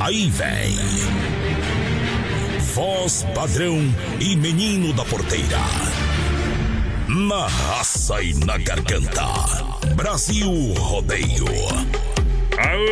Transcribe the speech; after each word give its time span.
Aí 0.00 0.30
vem. 0.30 0.76
Voz 2.72 3.26
padrão 3.34 3.76
e 4.20 4.36
menino 4.36 4.92
da 4.92 5.04
porteira. 5.04 5.58
Na 7.08 7.48
raça 7.48 8.22
e 8.22 8.32
na 8.34 8.56
garganta. 8.58 9.24
Brasil 9.96 10.72
Rodeio. 10.74 11.46
Aô! 12.58 12.88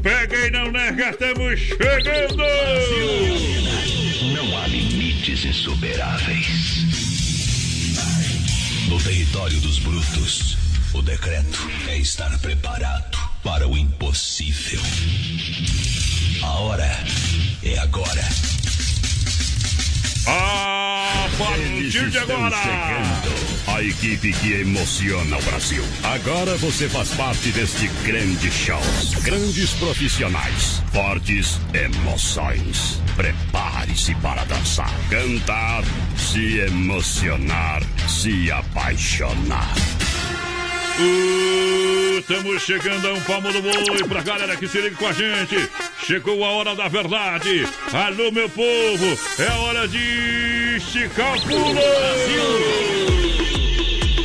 Pega 0.00 0.46
e 0.46 0.50
não 0.50 0.70
nega, 0.70 1.10
estamos 1.10 1.58
chegando! 1.58 2.44
Não 4.34 4.58
há 4.58 4.66
limites 4.68 5.44
insuperáveis. 5.44 6.86
No 8.88 9.00
território 9.02 9.60
dos 9.60 9.80
brutos, 9.80 10.56
o 10.94 11.02
decreto 11.02 11.68
é 11.88 11.98
estar 11.98 12.38
preparado 12.38 13.21
para 13.42 13.66
o 13.66 13.76
impossível. 13.76 14.80
A 16.42 16.50
hora 16.60 17.04
é 17.62 17.78
agora. 17.78 18.22
A 20.26 21.28
partir 21.36 22.10
de 22.10 22.18
agora, 22.18 22.56
A 23.66 23.82
equipe 23.82 24.32
que 24.32 24.52
emociona 24.60 25.36
o 25.36 25.42
Brasil. 25.42 25.84
Agora 26.04 26.56
você 26.58 26.88
faz 26.88 27.10
parte 27.10 27.50
deste 27.50 27.88
grande 28.04 28.50
show. 28.50 28.80
Grandes 29.22 29.70
profissionais, 29.74 30.82
fortes 30.92 31.58
emoções. 31.74 33.00
Prepare-se 33.16 34.14
para 34.16 34.44
dançar, 34.44 34.92
cantar, 35.10 35.82
se 36.16 36.58
emocionar, 36.60 37.82
se 38.08 38.50
apaixonar. 38.50 39.74
Estamos 42.18 42.62
chegando 42.62 43.08
a 43.08 43.12
um 43.12 43.20
palmo 43.22 43.52
do 43.52 43.60
boi 43.60 44.08
pra 44.08 44.22
galera 44.22 44.56
que 44.56 44.66
se 44.66 44.80
liga 44.80 44.96
com 44.96 45.06
a 45.06 45.12
gente. 45.12 45.68
Chegou 46.06 46.44
a 46.44 46.50
hora 46.50 46.74
da 46.74 46.88
verdade. 46.88 47.66
Alô, 47.92 48.30
meu 48.30 48.48
povo, 48.48 49.18
é 49.38 49.50
hora 49.58 49.86
de 49.88 50.76
esticar 50.76 51.36
o 51.36 51.42
pulo. 51.42 51.80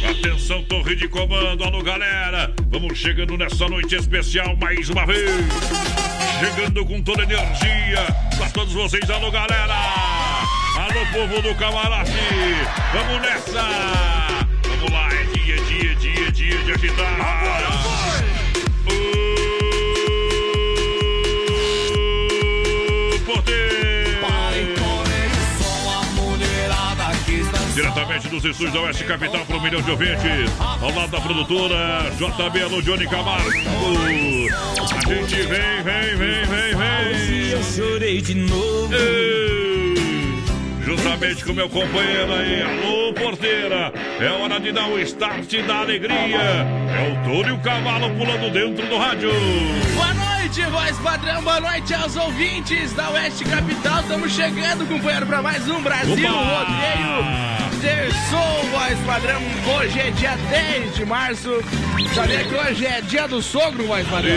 Atenção, 0.09 0.63
torre 0.63 0.95
de 0.95 1.07
comando. 1.07 1.63
Alô, 1.63 1.81
galera. 1.81 2.53
Vamos 2.69 2.97
chegando 2.97 3.37
nessa 3.37 3.67
noite 3.67 3.95
especial 3.95 4.55
mais 4.55 4.89
uma 4.89 5.05
vez. 5.05 5.29
Chegando 6.39 6.85
com 6.85 7.01
toda 7.01 7.23
energia 7.23 8.05
pra 8.37 8.49
todos 8.49 8.73
vocês. 8.73 9.09
Alô, 9.09 9.31
galera. 9.31 9.75
Alô, 10.75 11.05
povo 11.11 11.41
do 11.41 11.55
camarote. 11.55 12.11
Vamos 12.93 13.21
nessa. 13.21 14.46
Vamos 14.77 14.91
lá, 14.91 15.09
é 15.11 15.23
dia, 15.23 15.55
dia, 15.55 15.95
dia, 15.95 16.31
dia 16.31 16.63
de 16.63 16.71
agitar. 16.71 17.19
Agora 17.19 17.67
Diretamente 27.73 28.27
dos 28.29 28.43
estúdios 28.43 28.73
da 28.73 28.81
Oeste 28.81 29.03
Capital 29.03 29.45
para 29.45 29.57
um 29.57 29.61
milhão 29.61 29.81
de 29.81 29.91
ouvintes. 29.91 30.51
Ao 30.59 30.91
lado 30.95 31.11
da 31.11 31.21
produtora 31.21 32.11
JB 32.17 32.61
Alô 32.63 32.81
Johnny 32.81 33.07
Camargo. 33.07 33.49
A 33.49 35.13
gente 35.13 35.35
vem, 35.35 35.83
vem, 35.83 36.15
vem, 36.15 36.45
vem, 36.45 36.75
vem. 36.75 37.49
Eu 37.51 37.63
chorei 37.63 38.19
de 38.19 38.33
novo. 38.33 39.56
Juntamente 40.87 41.43
com 41.43 41.51
meu 41.51 41.67
companheiro 41.67 42.33
aí, 42.33 42.61
alô 42.61 43.11
porteira, 43.11 43.91
é 44.21 44.29
hora 44.29 44.57
de 44.57 44.71
dar 44.71 44.87
o 44.87 44.97
start 45.01 45.53
da 45.67 45.79
alegria. 45.79 46.15
É 46.15 47.11
o 47.11 47.29
touro 47.29 47.49
e 47.49 47.51
o 47.51 47.59
cavalo 47.59 48.09
pulando 48.11 48.49
dentro 48.53 48.87
do 48.87 48.97
rádio. 48.97 49.29
Boa 49.93 50.13
noite, 50.13 50.36
voz 50.71 50.97
padrão. 50.99 51.41
Boa 51.43 51.59
noite 51.59 51.93
aos 51.93 52.15
ouvintes 52.15 52.93
da 52.93 53.09
Oeste 53.11 53.43
Capital. 53.43 53.99
Estamos 54.01 54.31
chegando, 54.33 54.87
companheiro, 54.87 55.25
para 55.25 55.41
mais 55.41 55.67
um 55.69 55.81
Brasil 55.81 56.13
Opa! 56.13 56.29
Rodeio. 56.29 57.57
Terçou, 57.81 58.63
voz 58.71 58.97
padrão. 59.05 59.39
Hoje 59.77 59.99
é 59.99 60.09
dia 60.11 60.35
10 60.49 60.95
de 60.95 61.05
março. 61.05 61.49
Sabia 62.15 62.43
que 62.45 62.55
hoje 62.55 62.85
é 62.85 63.01
dia 63.01 63.27
do 63.27 63.41
sogro, 63.41 63.85
voz 63.85 64.07
padrão? 64.07 64.33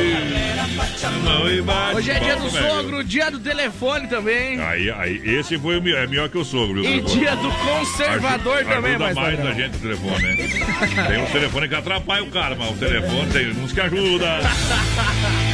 Hoje 1.94 2.10
é 2.10 2.18
dia 2.18 2.36
do 2.36 2.50
sogro, 2.50 3.04
dia 3.04 3.30
do 3.30 3.38
telefone 3.38 4.08
também. 4.08 4.60
Aí, 4.60 4.90
aí, 4.90 5.22
esse 5.38 5.58
foi 5.58 5.78
o, 5.78 5.82
mi- 5.82 5.92
é 5.94 6.06
melhor 6.06 6.28
que 6.28 6.36
o 6.38 6.44
sogro. 6.44 6.84
E 6.84 7.00
dia 7.02 7.34
do 7.36 7.50
conservador 7.52 8.58
Ajuda- 8.58 8.74
também, 8.74 8.90
ajuda 8.96 9.04
voz 9.04 9.16
mais 9.16 9.36
padrão. 9.36 9.52
a 9.52 9.54
gente 9.54 9.76
o 9.76 9.80
telefone, 9.80 10.22
né? 10.22 11.06
Tem 11.08 11.22
um 11.22 11.26
telefone 11.26 11.68
que 11.68 11.74
atrapalha 11.74 12.24
o 12.24 12.30
cara, 12.30 12.54
mas 12.56 12.70
o 12.70 12.74
telefone 12.74 13.30
tem 13.32 13.50
uns 13.52 13.72
que 13.72 13.80
ajuda. 13.80 14.40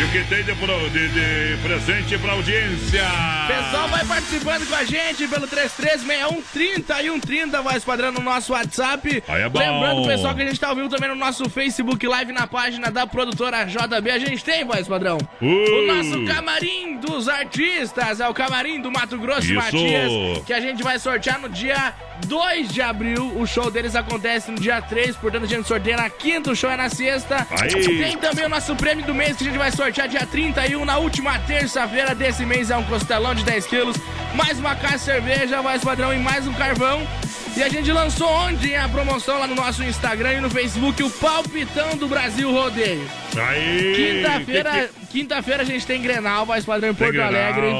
E 0.00 0.04
o 0.04 0.08
que 0.10 0.24
tem 0.24 0.42
de, 0.42 0.52
de- 0.90 1.08
de 1.08 1.62
presente 1.62 2.18
pra 2.18 2.32
audiência? 2.32 3.02
Pessoal, 3.46 3.88
vai 3.88 4.04
participando 4.04 4.66
com 4.66 4.74
a 4.74 4.84
gente 4.84 5.28
pelo 5.28 5.46
336130 5.46 7.02
e 7.02 7.10
130, 7.10 7.62
voz 7.62 7.84
padrão 7.84 8.10
no 8.10 8.20
nosso 8.20 8.52
WhatsApp. 8.52 9.22
Aí 9.28 9.42
é 9.42 9.48
bom. 9.48 9.58
Lembrando, 9.58 10.06
pessoal, 10.08 10.34
que 10.34 10.42
a 10.42 10.46
gente 10.46 10.58
tá 10.58 10.68
ao 10.68 10.76
vivo 10.76 10.88
também 10.88 11.08
no 11.08 11.14
nosso 11.14 11.48
Facebook 11.50 12.06
Live 12.06 12.32
na 12.32 12.46
página 12.46 12.90
da 12.90 13.06
produtora 13.06 13.64
JB. 13.64 14.10
A 14.10 14.18
gente 14.18 14.42
tem, 14.42 14.64
voz 14.64 14.88
padrão. 14.88 15.18
Uh. 15.40 15.46
O 15.46 15.86
nosso 15.86 16.24
camarim 16.24 16.96
dos 16.96 17.28
artistas, 17.28 18.18
é 18.20 18.28
o 18.28 18.34
camarim 18.34 18.80
do 18.80 18.90
Mato 18.90 19.18
Grosso 19.18 19.44
Isso. 19.44 19.54
Matias, 19.54 20.10
que 20.46 20.52
a 20.52 20.60
gente 20.60 20.82
vai 20.82 20.98
sortear 20.98 21.38
no 21.38 21.48
dia 21.48 21.94
2 22.26 22.68
de 22.68 22.80
abril. 22.80 23.32
O 23.36 23.46
show 23.46 23.70
deles 23.70 23.94
acontece 23.94 24.50
no 24.50 24.58
dia 24.58 24.80
3, 24.80 25.16
portanto 25.16 25.44
a 25.44 25.46
gente 25.46 25.66
sorteia 25.66 25.96
na 25.96 26.10
quinta, 26.10 26.50
o 26.50 26.56
show 26.56 26.70
é 26.70 26.76
na 26.76 26.88
sexta. 26.88 27.46
Aí. 27.50 27.70
Tem 27.70 28.16
também 28.18 28.44
o 28.44 28.48
nosso 28.48 28.74
prêmio 28.76 29.04
do 29.04 29.14
mês 29.14 29.36
que 29.36 29.44
a 29.44 29.46
gente 29.46 29.58
vai 29.58 29.70
sortear 29.70 30.08
dia 30.08 30.26
31, 30.26 30.84
na 30.84 30.98
última 30.98 31.38
terça-feira 31.40 32.14
desse 32.14 32.44
mês. 32.44 32.70
É 32.70 32.76
um 32.76 32.84
costelão 32.84 33.34
de 33.34 33.44
10 33.44 33.66
quilos, 33.66 33.96
mais 34.34 34.58
uma 34.58 34.74
caixa 34.74 34.98
de 34.98 35.04
cerveja, 35.04 35.62
mais 35.62 35.82
padrão 35.82 36.12
e 36.12 36.18
mais 36.18 36.46
um 36.46 36.52
carvão. 36.54 37.06
E 37.54 37.62
a 37.62 37.68
gente 37.68 37.92
lançou 37.92 38.26
ontem 38.28 38.76
a 38.76 38.88
promoção 38.88 39.38
lá 39.38 39.46
no 39.46 39.54
nosso 39.54 39.82
Instagram 39.82 40.34
e 40.34 40.40
no 40.40 40.48
Facebook, 40.48 41.02
o 41.02 41.10
Palpitão 41.10 41.96
do 41.96 42.08
Brasil 42.08 42.50
Rodeio. 42.50 43.06
Aí. 43.36 43.92
Quinta-feira, 43.94 44.90
quinta-feira 45.10 45.62
a 45.62 45.66
gente 45.66 45.86
tem 45.86 46.00
Grenal, 46.00 46.46
voz 46.46 46.64
padrão 46.64 46.90
em 46.90 46.94
Porto 46.94 47.20
Alegre. 47.20 47.70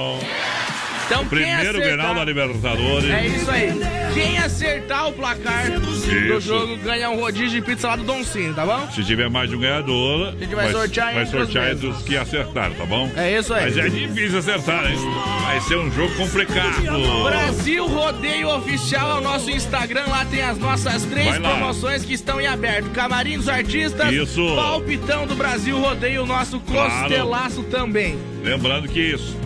Então, 1.07 1.27
primeiro 1.27 1.61
acertar- 1.61 1.83
Grenal 1.83 2.15
da 2.15 2.25
Libertadores. 2.25 3.11
É 3.11 3.27
isso 3.27 3.51
aí. 3.51 3.73
Quem 4.15 4.39
acertar 4.39 5.09
o 5.09 5.13
placar 5.13 5.71
do 5.81 5.91
Isso. 5.91 6.41
jogo 6.41 6.77
ganha 6.79 7.11
um 7.11 7.17
rodízio 7.19 7.61
de 7.61 7.63
pizza 7.67 7.89
lá 7.89 7.97
do 7.97 8.05
Doncinho, 8.05 8.55
tá 8.55 8.65
bom? 8.65 8.91
Se 8.91 9.03
tiver 9.05 9.29
mais 9.31 9.49
de 9.51 9.57
um 9.57 9.61
ganhador, 9.61 10.29
a 10.29 10.31
gente 10.33 10.55
vai 10.55 10.71
sortear 10.71 11.15
vai 11.15 11.23
entre 11.25 11.37
os 11.39 11.45
sortear 11.45 11.65
mesmos. 11.67 11.85
entre 11.85 11.99
os 11.99 12.03
que 12.07 12.17
acertaram, 12.17 12.75
tá 12.75 12.85
bom? 12.85 13.11
É 13.17 13.39
isso 13.39 13.53
aí. 13.55 13.65
Mas 13.65 13.77
é 13.79 13.89
difícil 13.89 14.39
acertar, 14.39 14.87
hein? 14.91 14.97
Vai 15.47 15.61
ser 15.63 15.77
um 15.77 15.91
jogo 15.91 16.15
complicado. 16.15 16.83
Brasil 17.25 17.87
Rodeio 17.87 18.49
Oficial 18.57 19.17
é 19.17 19.21
o 19.21 19.21
nosso 19.23 19.51
Instagram. 19.51 20.05
Lá 20.09 20.25
tem 20.25 20.43
as 20.43 20.59
nossas 20.59 21.05
três 21.05 21.29
Vai 21.29 21.41
promoções 21.41 22.05
que 22.05 22.13
estão 22.15 22.41
em 22.41 22.47
aberto: 22.47 22.91
Camarim 22.91 23.37
dos 23.39 23.49
Artistas, 23.49 24.13
Isso. 24.13 24.55
Palpitão 24.57 25.27
do 25.27 25.35
Brasil 25.35 25.79
Rodeio, 25.79 26.23
o 26.23 26.27
nosso 26.27 26.61
Claro. 26.61 26.91
costelaço 27.03 27.63
também. 27.65 28.19
Lembrando 28.43 28.89
que 28.89 29.01
isso, 29.01 29.37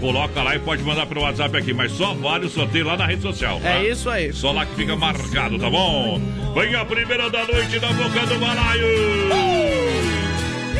coloca 0.00 0.42
lá 0.42 0.56
e 0.56 0.58
pode 0.58 0.82
mandar 0.82 1.06
pelo 1.06 1.22
WhatsApp 1.22 1.56
aqui, 1.56 1.72
mas 1.72 1.92
só 1.92 2.14
vale 2.14 2.46
o 2.46 2.50
sorteio 2.50 2.86
lá 2.86 2.96
na 2.96 3.06
rede 3.06 3.22
social. 3.22 3.60
tá? 3.60 3.70
É 3.74 3.90
isso 3.90 4.08
aí. 4.10 4.32
Só 4.32 4.52
lá 4.52 4.66
que 4.66 4.74
fica 4.74 4.96
marcado, 4.96 5.58
tá 5.58 5.70
bom? 5.70 6.20
Vem 6.54 6.74
a 6.74 6.84
primeira 6.84 7.30
da 7.30 7.44
noite 7.44 7.78
da 7.78 7.92
boca 7.92 8.26
do 8.26 8.38
balaio. 8.38 8.86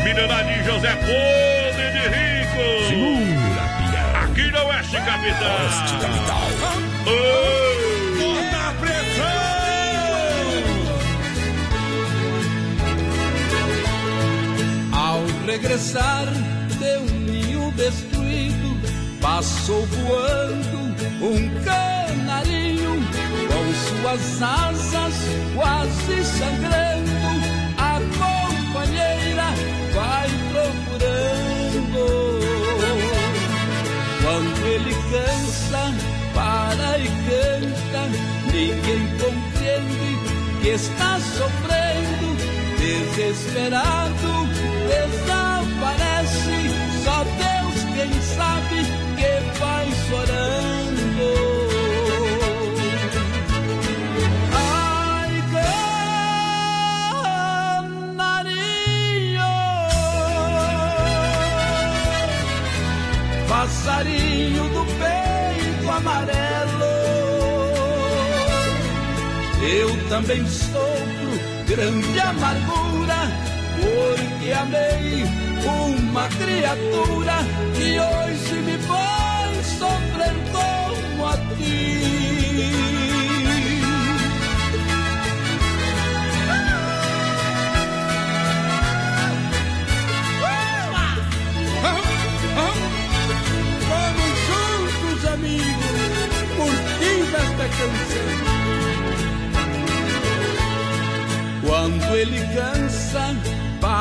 Milionário 0.05 0.65
José 0.65 0.93
Podre 0.97 1.91
de 1.93 2.09
Rico. 2.09 2.35
capital. 5.05 5.53
Oeste 5.65 5.95
Capital. 6.01 6.45
Oh! 7.07 7.65
a 8.55 8.73
pressão! 8.81 9.25
Ao 14.93 15.21
regressar 15.47 16.27
de 16.79 16.97
um 16.99 17.07
ninho 17.21 17.71
destruído, 17.73 18.64
passou 19.25 19.87
voando 19.87 20.79
um 21.23 21.49
canarinho 21.65 22.95
com 23.49 23.65
suas 23.73 24.43
asas 24.43 25.15
quase 25.55 26.25
sangrando. 26.25 27.33
A 27.79 28.01
companheira 28.21 29.49
vai 29.95 30.29
procurando. 30.53 32.05
Quando 34.23 34.67
ele 34.67 34.95
cansa, 35.11 35.85
para 36.35 36.99
e 36.99 37.09
canta, 37.09 38.03
ninguém 38.53 39.09
compreende 39.17 40.13
que 40.61 40.69
está 40.69 41.19
sofrendo, 41.19 42.37
desesperado, 42.79 44.33
desaparece. 44.87 46.57
Só 47.03 47.25
Deus 47.25 47.77
quem 47.95 48.13
sabe 48.21 49.04
passarinho 63.85 64.65
do 64.71 64.85
peito 64.99 65.91
amarelo. 65.91 66.95
Eu 69.63 70.09
também 70.09 70.47
sofro 70.47 71.31
grande 71.67 72.21
amargura, 72.21 73.21
porque 73.81 74.53
amei 74.53 75.25
uma 75.65 76.29
criatura 76.29 77.37
que 77.75 77.99
hoje 77.99 78.55
me 78.63 78.79
faz 78.87 79.34
sofrer 79.85 80.35
como 80.53 81.27
a 81.27 81.37
ti. 81.57 81.75
Curtindo 96.57 97.37
esta 97.37 97.67
canção. 97.77 98.29
Quando 101.67 102.17
ele 102.17 102.41
cansa, 102.55 103.25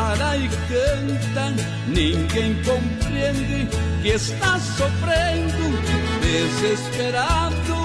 para 0.04 0.36
e 0.36 0.50
canta, 0.50 1.54
ninguém 1.88 2.62
compreende 2.66 3.70
que 4.02 4.10
está 4.10 4.60
sofrendo, 4.60 5.66
desesperado, 6.22 7.76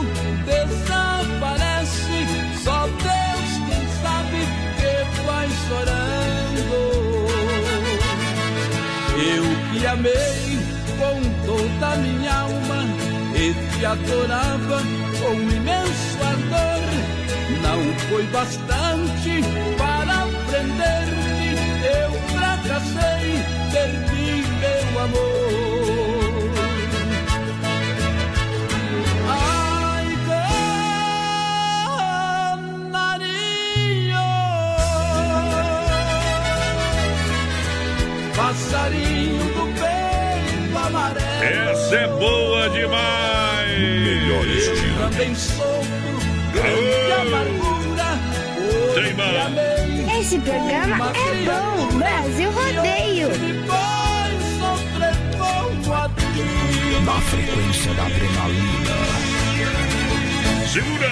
desaparece. 0.44 2.18
Só 2.64 2.88
Deus 2.88 3.50
quem 3.68 3.84
sabe 4.02 4.40
que 4.78 4.94
vai 5.26 5.48
chorando. 5.68 6.78
Eu 9.34 9.44
que 9.70 9.86
amei 9.86 10.58
com 10.98 11.16
toda 11.46 11.86
a 11.86 11.96
minha 11.98 12.34
alma 12.34 12.80
e 13.36 13.54
te 13.70 13.84
adorava 13.84 14.78
com 15.20 15.34
imenso 15.34 16.18
ardor. 16.32 16.88
Não 17.62 17.80
foi 18.08 18.24
bastante 18.26 19.32
para 19.78 20.26
prender-me, 20.48 21.27
eu 21.88 22.10
fracassei, 22.32 23.26
perdi 23.72 24.30
meu 24.60 24.84
amor. 25.04 26.48
Ai, 29.28 30.08
canarinho, 32.98 34.26
passarinho 38.36 39.44
do 39.54 39.64
peito 39.80 40.78
amarelo. 40.78 41.70
Essa 41.70 41.96
é 41.96 42.06
boa 42.08 42.68
demais! 42.70 43.78
Melhor 43.78 44.46
estilo. 44.46 44.98
Também 45.10 45.34
sofro 45.34 46.18
grande 46.52 47.12
amargura. 47.12 48.08
Hoje 48.94 49.10
Esse 50.20 50.38
programa 50.40 51.12
é 51.14 51.44
bom. 51.44 51.77
Brasil 51.98 52.50
Rodeio. 52.52 53.28
Na 57.04 57.20
frequência 57.22 57.92
da 57.94 58.06
adrenalina. 58.06 58.96
Segura! 60.72 61.10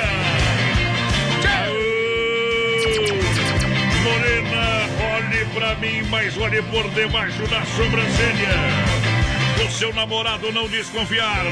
Aô! 1.59 1.97
Morena, 4.05 4.67
olhe 5.17 5.45
pra 5.55 5.75
mim, 5.77 6.03
mas 6.09 6.37
olhe 6.39 6.63
por 6.63 6.89
debaixo 6.91 7.43
da 7.49 7.65
sobrancelha. 7.65 8.57
O 9.67 9.71
seu 9.73 9.93
namorado 9.93 10.53
não 10.53 10.69
desconfiar. 10.69 11.45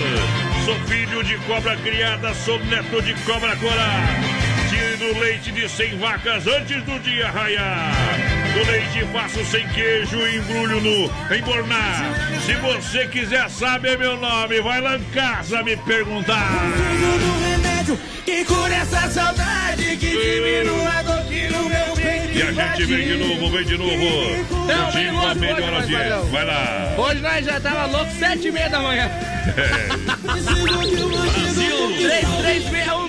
Sou 0.65 0.77
filho 0.87 1.25
de 1.25 1.37
cobra 1.39 1.77
criada, 1.79 2.33
sou 2.35 2.59
neto 2.67 3.03
de 3.03 3.15
cobra 3.25 3.57
corar. 3.57 4.09
Tiro 4.71 5.19
leite 5.19 5.51
de 5.51 5.69
100 5.69 5.99
vacas 5.99 6.47
antes 6.47 6.83
do 6.85 6.99
dia 7.01 7.31
raiar. 7.31 8.14
Do 8.55 8.71
leite 8.71 9.05
faço 9.13 9.45
sem 9.45 9.67
queijo 9.69 10.17
e 10.27 10.37
embrulho 10.37 10.81
no 10.81 11.35
embornar. 11.35 12.05
Se 12.47 12.55
você 12.55 13.07
quiser 13.09 13.51
saber 13.51 13.99
meu 13.99 14.17
nome, 14.17 14.61
vai 14.61 14.81
lá 14.81 14.97
em 14.97 15.05
casa 15.05 15.63
me 15.63 15.77
perguntar. 15.77 16.49
que 18.25 18.45
cura 18.45 18.75
essa 18.75 19.11
saudade, 19.11 19.97
que 19.97 20.11
diminua 20.11 20.89
a 20.99 21.03
dor 21.03 21.25
que 21.25 21.49
no 21.49 21.69
meu 21.69 21.95
peito 21.97 22.39
E 22.39 22.43
a 22.43 22.53
gente 22.53 22.85
vem 22.85 23.05
de 23.07 23.17
novo, 23.17 23.51
vem 23.51 23.65
de 23.65 23.77
novo. 23.77 23.91
Não, 24.67 24.85
Curtindo 24.85 24.93
vem 24.93 25.09
a 25.09 25.13
logo, 25.13 25.41
melhor 25.41 25.61
logo, 25.61 25.77
audiência. 25.77 26.19
vai, 26.31 26.45
lá. 26.45 26.95
Hoje 26.97 27.21
nós 27.21 27.45
já 27.45 27.61
tava 27.61 27.87
louco, 27.87 28.13
sete 28.13 28.49
e 28.49 28.53
meia 28.53 28.71
da 28.71 28.81
manhã. 28.81 29.11
Brasil. 31.55 31.75
3361 31.99 33.04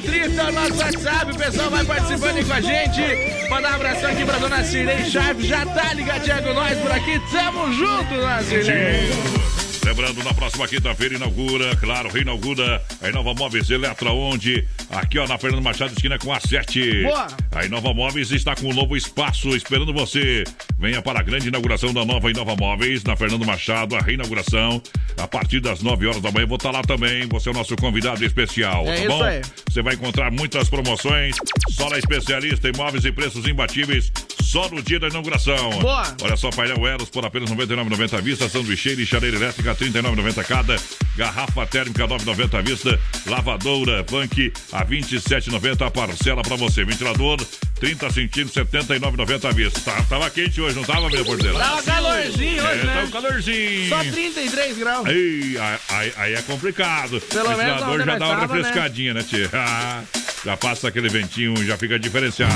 30 0.00 0.40
é 0.40 0.44
o 0.48 0.52
nosso 0.52 0.76
WhatsApp. 0.76 1.32
O 1.32 1.36
pessoal 1.36 1.70
vai 1.70 1.84
participando 1.84 2.36
aí 2.36 2.44
com 2.44 2.52
a 2.52 2.60
gente. 2.60 3.48
Mandar 3.48 3.72
um 3.72 3.74
abração 3.74 4.10
aqui 4.10 4.24
pra 4.24 4.38
dona 4.38 4.64
Cirlei 4.64 5.04
Chaves. 5.04 5.46
Já 5.46 5.66
tá 5.66 5.92
ligadinha 5.94 6.42
com 6.42 6.54
nós 6.54 6.78
por 6.78 6.90
aqui. 6.90 7.20
Tamo 7.30 7.72
junto, 7.72 8.14
dona 8.14 8.42
Cirlei. 8.42 9.47
Lembrando, 9.88 10.22
na 10.22 10.34
próxima 10.34 10.68
quinta-feira 10.68 11.14
inaugura, 11.14 11.74
claro, 11.76 12.10
reinaugura 12.10 12.82
a 13.00 13.08
Inova 13.08 13.32
Móveis 13.32 13.70
Eletra, 13.70 14.12
onde 14.12 14.62
aqui 14.90 15.18
ó, 15.18 15.26
na 15.26 15.38
Fernando 15.38 15.62
Machado, 15.62 15.94
esquina 15.94 16.18
com 16.18 16.30
a 16.30 16.38
7. 16.38 17.04
Boa. 17.04 17.26
A 17.52 17.64
Inova 17.64 17.94
Móveis 17.94 18.30
está 18.30 18.54
com 18.54 18.68
um 18.68 18.74
novo 18.74 18.98
espaço 18.98 19.48
esperando 19.56 19.90
você. 19.94 20.44
Venha 20.78 21.00
para 21.00 21.20
a 21.20 21.22
grande 21.22 21.48
inauguração 21.48 21.94
da 21.94 22.04
nova 22.04 22.30
Inova 22.30 22.54
Móveis, 22.54 23.02
na 23.02 23.16
Fernando 23.16 23.46
Machado, 23.46 23.96
a 23.96 24.00
reinauguração, 24.00 24.82
a 25.16 25.26
partir 25.26 25.58
das 25.60 25.80
9 25.80 26.06
horas 26.06 26.20
da 26.20 26.30
manhã. 26.30 26.46
Vou 26.46 26.56
estar 26.58 26.70
lá 26.70 26.82
também, 26.82 27.26
você 27.26 27.48
é 27.48 27.52
o 27.52 27.54
nosso 27.54 27.74
convidado 27.74 28.22
especial, 28.22 28.86
É 28.86 28.94
tá 28.94 28.98
isso 29.00 29.08
bom? 29.08 29.22
aí. 29.22 29.40
Você 29.70 29.80
vai 29.80 29.94
encontrar 29.94 30.30
muitas 30.30 30.68
promoções, 30.68 31.34
só 31.70 31.88
na 31.88 31.96
especialista, 31.98 32.68
imóveis 32.68 33.06
e 33.06 33.10
preços 33.10 33.48
imbatíveis, 33.48 34.12
só 34.42 34.68
no 34.70 34.82
dia 34.82 34.98
da 34.98 35.08
inauguração. 35.08 35.70
Boa. 35.80 36.02
Olha 36.22 36.36
só, 36.36 36.50
painel 36.50 36.86
Eros 36.86 37.10
por 37.10 37.24
apenas 37.24 37.50
R$ 37.50 37.56
99,90 37.56 38.14
à 38.18 38.20
vista, 38.20 38.48
sanduicheira 38.48 39.00
e 39.00 39.06
chaleira 39.06 39.36
elétrica 39.36 39.72
R$ 39.72 39.78
39,90 39.90 40.44
cada, 40.44 40.76
garrafa 41.16 41.66
térmica 41.66 42.04
R$ 42.06 42.14
9,90 42.14 42.58
à 42.58 42.62
vista, 42.62 43.00
lavadora 43.26 44.02
Punk 44.04 44.52
a 44.72 44.78
R$ 44.78 44.96
27,90 45.00 45.86
a 45.86 45.90
parcela 45.90 46.42
pra 46.42 46.56
você, 46.56 46.84
ventilador 46.84 47.38
30 47.80 48.10
centímetros 48.10 48.56
R$ 48.56 48.64
79,90 48.64 49.44
à 49.48 49.52
vista. 49.52 49.80
Tá, 49.80 50.02
tava 50.08 50.30
quente 50.30 50.60
hoje, 50.60 50.76
não 50.76 50.84
tava, 50.84 51.08
minha 51.08 51.24
porteira? 51.24 51.58
Tava 51.58 51.82
calorzinho 51.82 52.60
É, 52.66 52.70
hoje, 52.72 52.82
um 52.82 52.86
né? 52.86 53.08
calorzinho. 53.12 53.88
Só 53.88 53.98
33 54.04 54.78
graus. 54.78 55.06
Ei, 55.08 55.56
aí, 55.58 55.78
aí- 55.90 56.12
aí 56.16 56.34
é 56.34 56.42
complicado. 56.42 57.20
Pelo 57.20 57.44
o 57.46 57.48
menos 57.56 57.64
ventilador 57.64 57.94
onde 57.94 58.04
já 58.04 58.18
dá 58.18 58.26
uma 58.26 58.36
tava, 58.40 58.54
né? 58.54 58.62
refrescadinha, 58.62 59.14
né, 59.14 59.22
tia? 59.22 59.50
Já 60.48 60.56
passa 60.56 60.88
aquele 60.88 61.10
ventinho, 61.10 61.62
já 61.62 61.76
fica 61.76 61.98
diferenciado. 61.98 62.54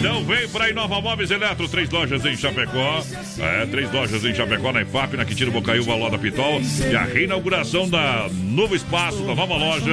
Então 0.00 0.24
vem 0.24 0.48
pra 0.48 0.68
Inova 0.68 1.00
Móveis 1.00 1.30
Eletro, 1.30 1.68
três 1.68 1.88
lojas 1.90 2.24
em 2.24 2.36
Chapecó. 2.36 3.04
É, 3.38 3.66
três 3.66 3.92
lojas 3.92 4.24
em 4.24 4.34
Chapecó, 4.34 4.72
na 4.72 4.82
IFAP, 4.82 5.16
na 5.16 5.24
Quintino 5.24 5.52
Bocaiúva, 5.52 5.94
Loda 5.94 6.18
Pitol. 6.18 6.60
E 6.90 6.96
a 6.96 7.04
reinauguração 7.04 7.88
da 7.88 8.28
novo 8.32 8.74
espaço, 8.74 9.22
da 9.22 9.36
nova 9.36 9.54
loja, 9.54 9.92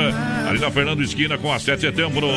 ali 0.50 0.60
na 0.60 0.72
Fernando 0.72 1.04
Esquina, 1.04 1.38
com 1.38 1.54
a 1.54 1.60
7 1.60 1.76
de 1.76 1.86
setembro. 1.86 2.28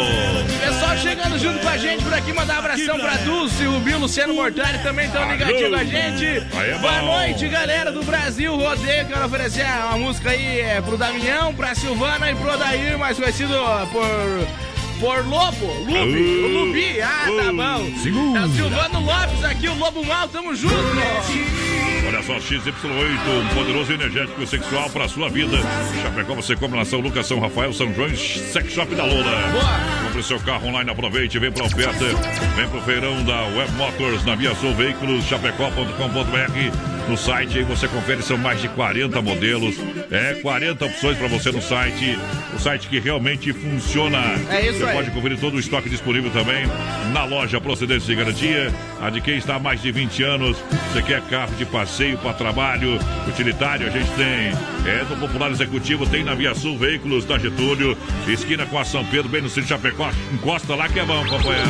Pessoal 0.60 0.98
chegando 0.98 1.38
junto 1.38 1.58
com 1.60 1.68
a 1.70 1.78
gente 1.78 2.04
por 2.04 2.12
aqui, 2.12 2.34
mandar 2.34 2.56
um 2.56 2.58
abração 2.58 2.98
pra 2.98 3.16
Dulce, 3.18 3.66
o 3.66 3.80
Bill, 3.80 4.00
Luciano 4.00 4.34
Mortari 4.34 4.80
também 4.80 5.06
estão 5.06 5.32
ligadinhos 5.32 5.70
com 5.70 5.76
a 5.76 5.84
gente. 5.84 6.24
É 6.26 6.78
Boa 6.78 7.00
noite, 7.00 7.48
galera 7.48 7.90
do 7.90 8.02
Brasil 8.02 8.54
Rodeio. 8.54 9.06
Quero 9.06 9.24
oferecer 9.24 9.64
uma 9.88 9.96
música 9.96 10.30
aí 10.30 10.60
é, 10.60 10.82
pro 10.82 10.98
Damião, 10.98 11.54
pra 11.54 11.74
Silvana 11.74 12.30
e 12.30 12.34
pro 12.34 12.52
Odair, 12.52 12.98
mais 12.98 13.16
conhecido 13.16 13.45
por. 13.92 14.66
Por 14.98 15.26
Lobo, 15.26 15.66
Lubi, 15.84 16.42
o 16.42 16.48
Lubi, 16.48 17.00
ah, 17.02 17.26
tá 17.26 17.52
bom. 17.52 18.00
Segura. 18.02 18.40
É 18.40 18.44
o 18.46 18.48
Silvano 18.48 19.00
Lopes 19.00 19.44
aqui, 19.44 19.68
o 19.68 19.74
Lobo 19.74 20.02
Mal, 20.06 20.26
tamo 20.28 20.54
junto. 20.54 20.74
Olha 22.06 22.22
só, 22.22 22.34
XY8, 22.34 23.50
um 23.50 23.54
poderoso 23.54 23.90
e 23.92 23.94
energético 23.94 24.46
sexual 24.46 24.88
para 24.90 25.08
sua 25.08 25.28
vida. 25.28 25.56
Chapecó 26.02 26.34
você 26.34 26.54
compra 26.54 26.78
na 26.78 26.84
São 26.84 27.00
Lucas, 27.00 27.26
São 27.26 27.40
Rafael, 27.40 27.72
São 27.72 27.92
João, 27.92 28.14
Sex 28.14 28.72
Shop 28.72 28.94
da 28.94 29.04
Lola. 29.04 29.42
Compre 30.06 30.22
seu 30.22 30.38
carro 30.40 30.68
online, 30.68 30.90
aproveite, 30.90 31.38
vem 31.38 31.50
pra 31.50 31.64
oferta. 31.64 32.04
Vem 32.54 32.68
pro 32.68 32.80
feirão 32.82 33.24
da 33.24 33.42
Web 33.48 33.72
Motors 33.72 34.24
na 34.24 34.34
Via 34.34 34.54
Sul 34.54 34.74
Veículos, 34.74 35.24
chapecó.com.br. 35.24 37.06
No 37.08 37.16
site 37.16 37.58
aí 37.58 37.64
você 37.64 37.86
confere, 37.86 38.20
são 38.22 38.36
mais 38.36 38.60
de 38.60 38.68
40 38.68 39.20
modelos. 39.22 39.76
É, 40.10 40.34
40 40.42 40.84
opções 40.86 41.16
para 41.16 41.28
você 41.28 41.52
no 41.52 41.62
site. 41.62 42.18
O 42.54 42.58
site 42.58 42.88
que 42.88 42.98
realmente 42.98 43.52
funciona. 43.52 44.18
É 44.50 44.68
isso 44.68 44.78
Você 44.78 44.84
aí. 44.86 44.96
pode 44.96 45.10
conferir 45.10 45.38
todo 45.38 45.54
o 45.54 45.60
estoque 45.60 45.88
disponível 45.88 46.30
também 46.30 46.66
na 47.12 47.24
loja 47.24 47.60
Procedência 47.60 48.12
e 48.12 48.16
Garantia. 48.16 48.72
A 49.00 49.10
de 49.10 49.20
quem 49.20 49.36
está 49.36 49.56
há 49.56 49.58
mais 49.60 49.80
de 49.82 49.92
20 49.92 50.22
anos. 50.24 50.56
Você 50.92 51.02
quer 51.02 51.20
carro 51.22 51.54
de 51.56 51.64
passeio 51.66 52.18
para 52.18 52.32
trabalho, 52.32 52.98
utilitário, 53.26 53.86
a 53.86 53.90
gente 53.90 54.10
tem. 54.12 54.52
É 54.90 55.04
do 55.04 55.16
Popular 55.16 55.50
Executivo, 55.50 56.06
tem 56.06 56.24
na 56.24 56.34
Via 56.34 56.54
Sul 56.54 56.78
Veículos 56.78 57.24
da 57.24 57.38
Getúlio, 57.38 57.96
esquina 58.26 58.64
com 58.66 58.78
a 58.78 58.84
São 58.84 59.04
Pedro, 59.04 59.28
bem 59.28 59.42
no 59.42 59.48
de 59.48 59.66
Chapecó. 59.66 60.10
Encosta 60.32 60.74
lá 60.74 60.88
que 60.88 61.00
é 61.00 61.04
bom, 61.04 61.24
companheiro. 61.26 61.68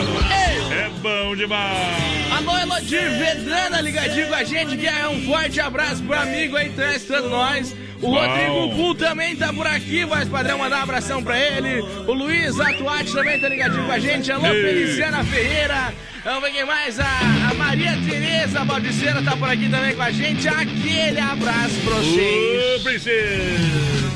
É 0.71 0.91
bom 1.01 1.35
demais. 1.35 2.33
Alô, 2.33 2.59
Elodir 2.59 3.11
Vedrana 3.19 3.81
ligadinho 3.81 4.29
com 4.29 4.35
a 4.35 4.45
gente, 4.45 4.77
que 4.77 4.87
é 4.87 5.09
um 5.09 5.25
forte 5.25 5.61
abraço 5.61 6.03
pro 6.03 6.19
amigo 6.19 6.57
aí, 6.57 6.71
testando 6.71 7.29
nós. 7.29 7.75
O 8.03 8.11
Bom. 8.11 8.15
Rodrigo 8.15 8.75
Bull 8.75 8.95
também 8.95 9.35
tá 9.37 9.53
por 9.53 9.67
aqui, 9.67 10.05
voz 10.05 10.29
padrão, 10.29 10.59
mandar 10.59 10.81
um 10.81 10.83
abração 10.83 11.23
pra 11.23 11.39
ele. 11.39 11.81
O 12.07 12.13
Luiz 12.13 12.59
Atuati 12.61 13.13
também 13.13 13.41
tá 13.41 13.49
ligadinho 13.49 13.85
com 13.85 13.93
a 13.93 13.99
gente. 13.99 14.31
Alô, 14.31 14.47
Ei. 14.47 14.63
Feliciana 14.63 15.25
Ferreira. 15.25 15.95
Vamos 16.25 16.43
ver 16.43 16.53
quem 16.53 16.67
mais? 16.67 16.99
A, 16.99 17.07
a 17.51 17.55
Maria 17.55 17.97
Tereza 18.09 18.65
Baldiceira 18.65 19.23
tá 19.23 19.37
por 19.37 19.49
aqui 19.49 19.69
também 19.69 19.95
com 19.95 20.03
a 20.03 20.11
gente. 20.11 20.49
Aquele 20.49 21.21
abraço 21.21 21.81
pra 21.85 21.95
vocês. 21.97 22.81
Ô, 22.81 22.85
princesa! 22.85 24.07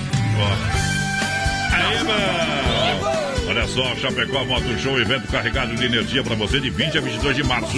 Aí, 1.73 2.05
mano! 2.05 3.31
Olha 3.49 3.67
só, 3.67 3.97
Chapecó 3.97 4.45
Moto 4.45 4.79
Show, 4.79 5.01
evento 5.01 5.27
carregado 5.29 5.75
de 5.75 5.85
energia 5.85 6.23
para 6.23 6.37
você 6.37 6.61
de 6.61 6.71
20 6.71 6.99
a 6.99 7.01
22 7.01 7.35
de 7.37 7.43
março. 7.43 7.77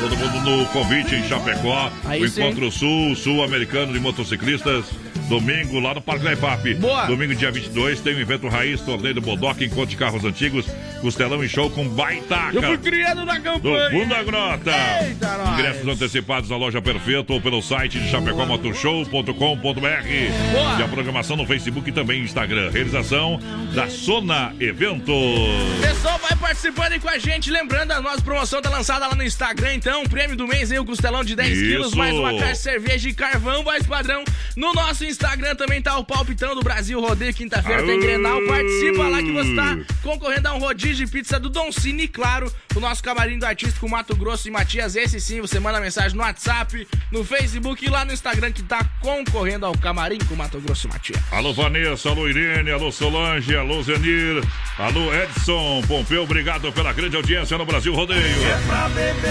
Todo 0.00 0.16
mundo 0.16 0.40
no 0.40 0.66
convite 0.66 1.14
em 1.14 1.28
Chapecó. 1.28 1.90
Aí 2.06 2.22
o 2.22 2.28
sim. 2.28 2.40
Encontro 2.42 2.70
Sul, 2.70 3.14
Sul-Americano 3.14 3.92
de 3.92 4.00
Motociclistas. 4.00 4.86
Domingo 5.30 5.78
lá 5.78 5.94
no 5.94 6.00
Parque 6.00 6.24
da 6.24 6.32
IFAP. 6.32 6.74
Boa. 6.74 7.06
Domingo, 7.06 7.36
dia 7.36 7.52
22, 7.52 8.00
tem 8.00 8.14
o 8.16 8.20
evento 8.20 8.48
Raiz, 8.48 8.80
torneio 8.80 9.14
do 9.14 9.20
Bodoc, 9.20 9.60
encontro 9.60 9.86
de 9.86 9.96
carros 9.96 10.24
antigos, 10.24 10.66
costelão 11.00 11.44
e 11.44 11.48
show 11.48 11.70
com 11.70 11.88
baitaca. 11.88 12.56
Eu 12.56 12.60
fui 12.64 12.76
criado 12.78 13.24
na 13.24 13.34
Do 13.34 13.42
campanha. 13.44 13.90
fundo 13.90 14.08
da 14.08 14.24
grota. 14.24 14.72
Eita, 15.04 15.38
nós. 15.38 15.52
Ingressos 15.60 15.86
antecipados 15.86 16.50
na 16.50 16.56
loja 16.56 16.82
Perfeito 16.82 17.32
ou 17.32 17.40
pelo 17.40 17.62
site 17.62 18.00
de 18.00 18.10
chapecómotoshow.com.br. 18.10 19.32
Boa. 20.52 20.80
E 20.80 20.82
a 20.82 20.88
programação 20.88 21.36
no 21.36 21.46
Facebook 21.46 21.88
e 21.88 21.92
também 21.92 22.22
Instagram. 22.22 22.68
Realização 22.72 23.38
da 23.72 23.88
Sona 23.88 24.52
Eventos. 24.58 25.14
Pessoal, 25.80 26.18
vai 26.18 26.36
participando 26.36 26.90
aí 26.94 26.98
com 26.98 27.08
a 27.08 27.18
gente. 27.18 27.52
Lembrando, 27.52 27.92
a 27.92 28.00
nossa 28.00 28.20
promoção 28.20 28.60
tá 28.60 28.68
lançada 28.68 29.06
lá 29.06 29.14
no 29.14 29.22
Instagram, 29.22 29.74
então. 29.74 30.02
Prêmio 30.04 30.36
do 30.36 30.48
mês 30.48 30.72
aí, 30.72 30.78
o 30.80 30.84
costelão 30.84 31.22
de 31.22 31.36
10 31.36 31.50
Isso. 31.52 31.62
quilos, 31.62 31.94
mais 31.94 32.16
uma 32.16 32.32
caixa 32.32 32.52
de 32.52 32.58
cerveja 32.58 33.08
e 33.08 33.14
carvão, 33.14 33.62
mais 33.62 33.86
padrão. 33.86 34.24
No 34.56 34.72
nosso 34.72 35.04
Instagram 35.04 35.19
também 35.60 35.82
tá 35.82 35.98
o 35.98 36.04
Palpitão 36.04 36.54
do 36.54 36.62
Brasil 36.62 37.00
Rodeio. 37.00 37.34
Quinta-feira 37.34 37.82
tem. 37.82 38.00
Grenal. 38.00 38.40
Participa 38.46 39.08
lá 39.08 39.18
que 39.18 39.32
você 39.32 39.54
tá 39.54 39.78
concorrendo 40.02 40.48
a 40.48 40.54
um 40.54 40.58
rodízio 40.58 41.04
de 41.04 41.12
pizza 41.12 41.38
do 41.38 41.50
Don 41.50 41.70
Cine. 41.70 42.08
Claro, 42.08 42.50
o 42.74 42.80
nosso 42.80 43.02
camarim 43.02 43.38
do 43.38 43.44
artístico 43.44 43.88
Mato 43.88 44.16
Grosso 44.16 44.48
e 44.48 44.50
Matias. 44.50 44.96
Esse 44.96 45.20
sim, 45.20 45.40
você 45.40 45.60
manda 45.60 45.80
mensagem 45.80 46.16
no 46.16 46.22
WhatsApp, 46.22 46.88
no 47.12 47.24
Facebook 47.24 47.84
e 47.84 47.88
lá 47.88 48.04
no 48.04 48.12
Instagram 48.12 48.52
que 48.52 48.62
tá 48.62 48.82
concorrendo 49.00 49.66
ao 49.66 49.76
camarim 49.76 50.18
com 50.26 50.34
Mato 50.34 50.58
Grosso 50.60 50.86
e 50.86 50.90
Matias. 50.90 51.20
Alô 51.30 51.52
Vanessa, 51.52 52.08
alô 52.08 52.28
Irene, 52.28 52.70
alô 52.70 52.90
Solange, 52.90 53.54
alô 53.54 53.82
Zenir, 53.82 54.42
alô 54.78 55.12
Edson 55.14 55.82
Pompeu, 55.86 56.22
obrigado 56.22 56.72
pela 56.72 56.92
grande 56.92 57.16
audiência 57.16 57.58
no 57.58 57.66
Brasil 57.66 57.94
Rodeio. 57.94 58.20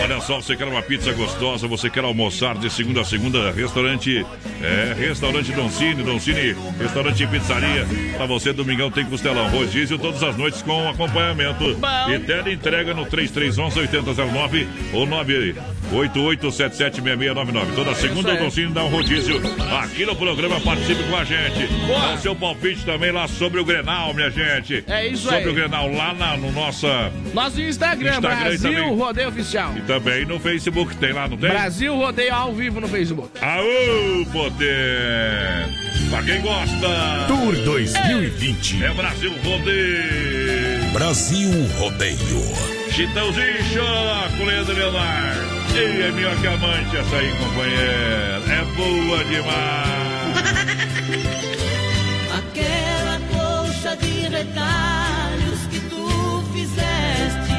Olha 0.04 0.22
só, 0.22 0.42
você 0.42 0.56
quer 0.56 0.68
uma 0.68 0.82
pizza 0.84 1.12
gostosa, 1.14 1.68
você 1.68 1.90
quer 1.90 2.04
almoçar 2.04 2.56
de 2.56 2.70
segunda 2.70 3.02
a 3.02 3.06
segunda, 3.06 3.52
restaurante, 3.52 4.26
é, 4.62 4.94
restaurante 4.94 5.52
Don 5.54 5.70
Cine, 5.70 5.79
Don 5.80 6.20
Cine, 6.20 6.54
restaurante 6.78 7.24
e 7.24 7.28
pizzaria. 7.28 7.88
Pra 8.18 8.26
você, 8.26 8.52
domingão 8.52 8.92
tem 8.92 9.06
costelão, 9.06 9.50
rodízio 9.50 9.98
todas 9.98 10.22
as 10.22 10.36
noites 10.36 10.62
com 10.62 10.90
acompanhamento. 10.90 11.74
Bom. 11.76 12.12
E 12.12 12.20
tela 12.20 12.52
entrega 12.52 12.94
no 12.94 13.06
3311-8009 13.06 14.68
ou 14.92 15.08
988776699. 15.08 17.76
Toda 17.76 17.96
segunda 17.96 18.28
o 18.28 18.32
aí. 18.34 18.40
Don 18.40 18.52
Cine 18.52 18.74
dá 18.74 18.84
um 18.84 18.90
rodízio 18.90 19.42
aqui 19.82 20.06
no 20.06 20.18
programa, 20.18 20.60
participe 20.60 21.02
com 21.04 21.16
a 21.16 21.24
gente. 21.24 21.66
Boa. 21.88 22.00
Dá 22.00 22.16
o 22.16 22.18
seu 22.18 22.36
palpite 22.36 22.84
também 22.84 23.14
lá 23.14 23.26
sobre 23.30 23.62
o 23.62 23.66
Grenal, 23.66 24.14
minha 24.14 24.30
gente. 24.30 24.84
É 24.86 25.08
isso 25.08 25.24
sobre 25.24 25.38
aí. 25.38 25.48
o 25.48 25.54
Grenal 25.54 25.90
lá 25.94 26.14
na, 26.14 26.36
no 26.36 26.52
nossa... 26.52 27.10
Nosso 27.34 27.62
Instagram, 27.62 28.16
Instagram 28.18 28.40
Brasil 28.42 28.74
também. 28.74 28.94
Rodeio 28.96 29.30
Oficial. 29.30 29.74
E 29.78 29.82
também 29.84 30.26
no 30.26 30.42
Facebook 30.42 30.94
tem 30.98 31.14
lá, 31.14 31.30
não 31.30 31.38
tem? 31.38 31.50
Brasil 31.50 31.96
Rodeio 31.96 32.36
ao 32.36 32.54
vivo 32.54 32.82
no 32.82 32.90
Facebook. 32.90 33.30
Aô, 33.42 34.26
poder! 34.34 35.69
Pra 36.10 36.24
quem 36.24 36.42
gosta, 36.42 37.26
Tour 37.28 37.56
2020. 37.64 38.84
é 38.84 38.90
Brasil 38.94 39.32
Rodeio. 39.44 40.92
Brasil 40.94 41.52
Rodeio. 41.78 42.44
Chitãozinho 42.92 43.64
Choco, 43.72 44.44
Leandro 44.44 44.74
Leonardo. 44.74 45.60
E 45.76 46.02
é 46.02 46.12
melhor 46.12 46.36
que 46.38 46.48
amante 46.48 46.98
essa 46.98 47.16
aí, 47.16 47.32
companheiro. 47.38 48.52
É 48.52 48.64
boa 48.76 49.24
demais. 49.26 50.40
Aquela 52.40 53.20
colcha 53.32 53.96
de 53.98 54.28
retalhos 54.30 55.60
que 55.70 55.80
tu 55.82 56.44
fizeste, 56.54 57.54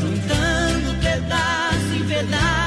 juntando 0.00 0.94
pedaço 1.00 1.94
em 1.94 2.04
pedaço, 2.08 2.65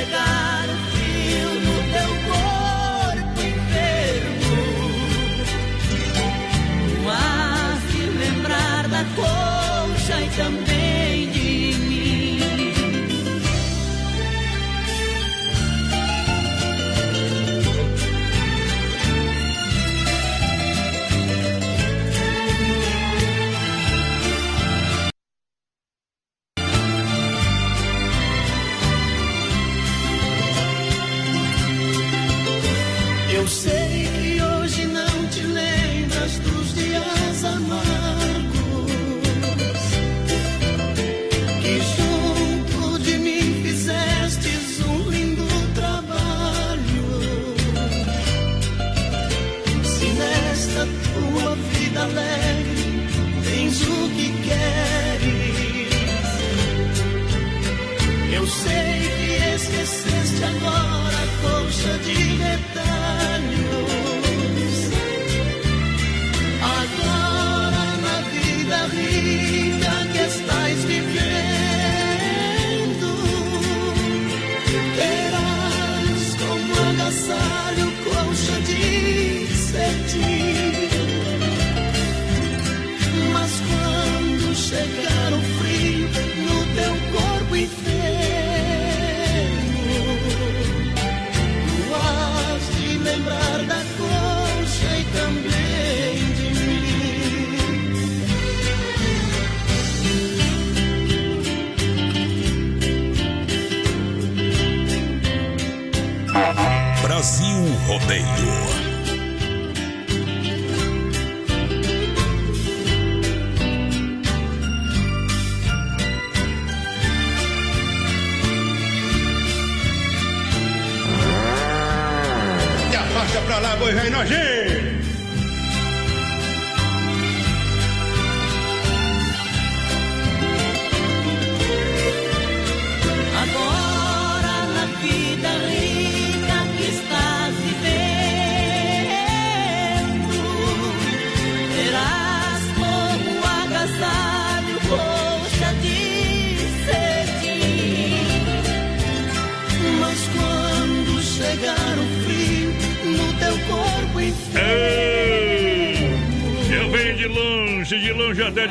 llegar. 0.00 0.39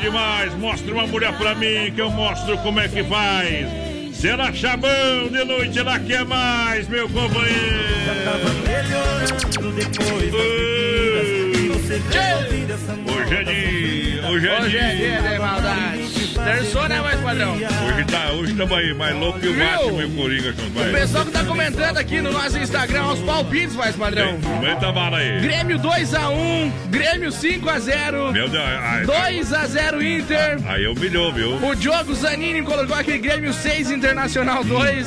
Demais. 0.00 0.52
Mostra 0.54 0.92
uma 0.92 1.06
mulher 1.06 1.36
pra 1.36 1.54
mim 1.54 1.92
que 1.94 2.00
eu 2.00 2.10
mostro 2.10 2.56
como 2.58 2.80
é 2.80 2.88
que 2.88 3.04
faz. 3.04 3.68
Se 4.14 4.28
ela 4.28 4.52
chabão 4.52 5.28
de 5.30 5.44
noite, 5.44 5.78
ela 5.78 5.98
quer 5.98 6.24
mais, 6.24 6.88
meu 6.88 7.08
companheiro. 7.08 7.80
Hoje 13.06 13.34
é 13.34 13.44
dia, 13.44 14.28
hoje 14.28 14.48
é 14.48 14.60
Hoje 14.60 14.76
é 14.78 14.94
dia. 14.94 15.20
dia 15.20 15.30
de 15.30 15.38
maldade. 15.38 16.19
Terçou, 16.44 16.88
né, 16.88 17.00
mais 17.00 17.20
padrão? 17.20 17.54
Hoje 17.54 18.04
tá, 18.10 18.32
hoje 18.32 18.54
tamo 18.54 18.74
aí, 18.74 18.94
mais 18.94 19.14
louco 19.16 19.38
que 19.38 19.48
o? 19.48 19.54
Batman 19.56 20.02
e 20.02 20.04
o 20.06 20.10
Coringa 20.10 20.52
junto. 20.52 20.80
O 20.80 20.92
pessoal 20.92 21.24
que 21.24 21.30
tá 21.30 21.44
comentando 21.44 21.98
aqui 21.98 22.20
no 22.20 22.32
nosso 22.32 22.58
Instagram, 22.58 23.06
os 23.08 23.20
palpites, 23.20 23.76
mais 23.76 23.94
padrão. 23.94 24.38
Aumenta 24.44 24.88
a 24.88 24.92
bala 24.92 25.18
aí. 25.18 25.40
Grêmio 25.40 25.78
2x1, 25.78 26.72
Grêmio 26.90 27.30
5x0, 27.30 28.32
Meu 28.32 28.48
Deus, 28.48 28.64
ai, 28.64 29.04
2x0 29.04 30.02
Inter. 30.02 30.58
aí 30.66 30.86
humilhou, 30.86 31.32
viu? 31.32 31.56
O 31.56 31.74
Diogo 31.74 32.14
Zanini 32.14 32.62
colocou 32.62 32.96
aqui 32.96 33.18
Grêmio 33.18 33.52
6, 33.52 33.90
Internacional 33.90 34.64
2. 34.64 35.06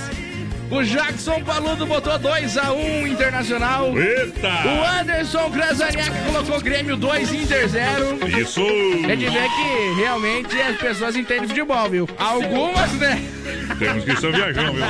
O 0.73 0.83
Jackson 0.83 1.39
Paludo 1.43 1.85
botou 1.85 2.13
2x1 2.13 3.07
Internacional. 3.07 3.95
Eita! 3.95 4.49
O 4.65 4.99
Anderson 4.99 5.51
Krasaniak 5.51 6.09
colocou 6.25 6.59
Grêmio 6.61 6.97
2, 6.97 7.31
Inter 7.31 7.69
0. 7.69 8.27
Isso! 8.41 8.65
É 9.07 9.15
de 9.15 9.29
ver 9.29 9.49
que 9.49 10.01
realmente 10.01 10.59
as 10.59 10.75
pessoas 10.77 11.15
entendem 11.15 11.47
futebol, 11.47 11.87
viu? 11.91 12.09
Algumas, 12.17 12.91
né? 12.93 13.23
Temos 13.77 14.03
que 14.03 14.15
são 14.19 14.31
viajão, 14.31 14.73
viu? 14.73 14.83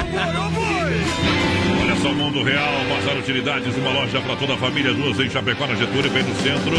Olha 1.81 1.95
só, 2.01 2.13
Mundo 2.13 2.41
Real, 2.43 2.73
Bazar 2.89 3.17
Utilidades, 3.17 3.75
uma 3.75 3.91
loja 3.91 4.21
para 4.21 4.37
toda 4.37 4.53
a 4.53 4.57
família, 4.57 4.93
duas 4.93 5.19
em 5.19 5.29
Chapecó, 5.29 5.67
na 5.67 5.75
Getúlio, 5.75 6.09
bem 6.11 6.23
no 6.23 6.33
centro. 6.35 6.77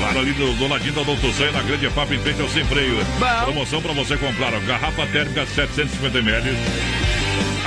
Claro, 0.00 0.18
ali 0.18 0.32
do, 0.32 0.52
do 0.54 0.66
ladinho 0.66 0.94
da 0.94 1.04
Doutor 1.04 1.30
Zé, 1.30 1.48
na 1.52 1.62
Grande 1.62 1.86
EFAP, 1.86 2.12
em 2.12 2.18
frente 2.18 2.42
ao 2.42 2.48
Sem 2.48 2.64
Freio. 2.64 2.98
Promoção 3.44 3.80
para 3.80 3.92
você 3.92 4.16
comprar, 4.16 4.52
ó, 4.52 4.58
garrafa 4.66 5.06
térmica 5.06 5.46
750ml. 5.46 6.56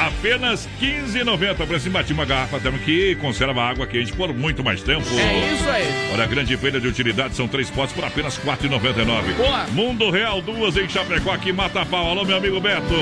Apenas 0.05 0.69
R$ 0.79 1.01
15,90 1.01 1.65
para 1.65 1.79
cima 1.79 2.03
de 2.03 2.13
uma 2.13 2.25
garrafa 2.25 2.59
térmica 2.59 2.85
que 2.85 3.15
conserva 3.15 3.63
água 3.63 3.87
quente 3.87 4.13
por 4.13 4.31
muito 4.35 4.63
mais 4.63 4.83
tempo. 4.83 5.03
É 5.17 5.53
isso 5.53 5.67
aí. 5.67 6.11
Olha, 6.13 6.25
a 6.25 6.27
grande 6.27 6.55
feira 6.57 6.79
de 6.79 6.87
utilidades 6.87 7.35
são 7.35 7.47
três 7.47 7.71
potes 7.71 7.95
por 7.95 8.05
apenas 8.05 8.37
R$ 8.37 8.51
4,99. 8.51 9.33
Boa. 9.35 9.65
Mundo 9.71 10.11
Real, 10.11 10.43
duas 10.43 10.77
em 10.77 10.87
Chapecó, 10.87 11.31
aqui 11.31 11.51
mata 11.51 11.83
pau. 11.87 12.07
Alô, 12.07 12.23
meu 12.23 12.37
amigo 12.37 12.61
Beto. 12.61 12.93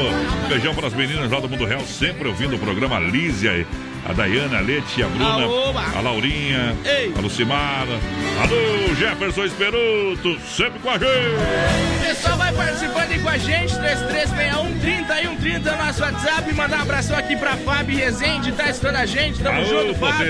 Beijão 0.47 0.73
para 0.73 0.87
as 0.87 0.93
meninas 0.93 1.29
lá 1.29 1.41
do 1.41 1.49
Mundo 1.49 1.65
Real, 1.65 1.81
sempre 1.81 2.29
ouvindo 2.29 2.55
o 2.55 2.59
programa 2.59 2.97
Lízia. 3.01 3.67
A 4.05 4.11
Dayana, 4.11 4.57
a 4.57 4.61
Leti, 4.61 5.01
a 5.01 5.07
Bruna, 5.07 5.47
a 5.95 6.01
Laurinha, 6.01 6.75
Ei. 6.83 7.13
a 7.17 7.21
Lucimara. 7.21 7.99
Alô, 8.41 8.93
Jefferson 8.95 9.45
Esperuto, 9.45 10.37
sempre 10.41 10.79
com 10.79 10.89
a 10.89 10.97
gente. 10.97 11.07
O 11.07 12.05
pessoal 12.05 12.37
vai 12.37 12.51
participando 12.51 13.11
aí 13.11 13.19
com 13.19 13.29
a 13.29 13.37
gente, 13.37 13.73
3361 13.79 14.79
3130 14.79 15.69
é 15.69 15.73
o 15.73 15.85
nosso 15.85 16.01
WhatsApp. 16.01 16.53
Mandar 16.53 16.79
um 16.79 16.81
abração 16.81 17.17
aqui 17.17 17.37
pra 17.37 17.55
Fábio 17.57 17.97
Rezende, 17.97 18.51
tá 18.51 18.69
estudando 18.69 18.97
a 18.97 19.05
gente. 19.05 19.41
Tamo 19.41 19.59
Aô, 19.59 19.65
junto, 19.65 19.95
Fábio. 19.97 20.27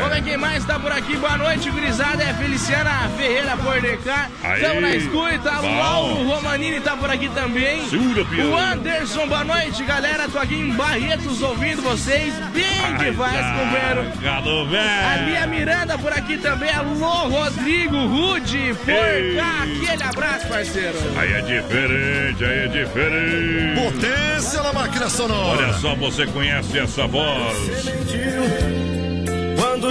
Vamos 0.00 0.14
ver 0.14 0.22
quem 0.22 0.36
mais 0.36 0.64
tá 0.66 0.78
por 0.78 0.92
aqui. 0.92 1.16
Boa 1.16 1.38
noite, 1.38 1.70
gurizada. 1.70 2.22
É 2.22 2.34
Feliciana 2.34 3.10
Ferreira 3.16 3.56
Bordecar. 3.56 4.30
Aí. 4.42 4.60
Tamo 4.60 4.80
na 4.82 4.94
escuta. 4.94 5.60
O. 5.60 5.78
Lauro 5.78 6.28
Romanini 6.28 6.80
tá 6.80 6.94
por 6.96 7.10
aqui 7.10 7.30
também. 7.30 7.88
Segura. 7.88 8.22
O 8.22 8.54
Anderson, 8.56 9.26
boa 9.26 9.44
noite, 9.44 9.82
galera. 9.84 10.28
Tô 10.28 10.38
aqui 10.38 10.56
em 10.56 10.72
Barretos 10.74 11.40
ouvindo 11.40 11.80
vocês. 11.80 12.34
Bem 12.52 12.97
que 12.98 13.12
faz, 13.12 13.46
companheiro. 13.46 14.20
Galo 14.20 14.60
A 14.60 15.16
Lia 15.16 15.40
velho. 15.40 15.50
Miranda 15.50 15.98
por 15.98 16.12
aqui 16.12 16.36
também. 16.38 16.70
Alô, 16.70 17.28
Rodrigo 17.28 17.96
Rude, 18.06 18.74
por 18.84 18.92
Ei. 18.92 19.36
cá. 19.36 19.62
Aquele 19.62 20.02
abraço, 20.02 20.46
parceiro. 20.48 20.98
Aí 21.16 21.32
é 21.32 21.40
diferente, 21.40 22.44
aí 22.44 22.58
é 22.58 22.68
diferente. 22.68 23.80
Potência 23.80 24.62
na 24.62 24.72
máquina 24.72 25.08
sonora. 25.08 25.62
Olha 25.62 25.72
só, 25.74 25.94
você 25.94 26.26
conhece 26.26 26.78
essa 26.78 27.06
voz. 27.06 27.56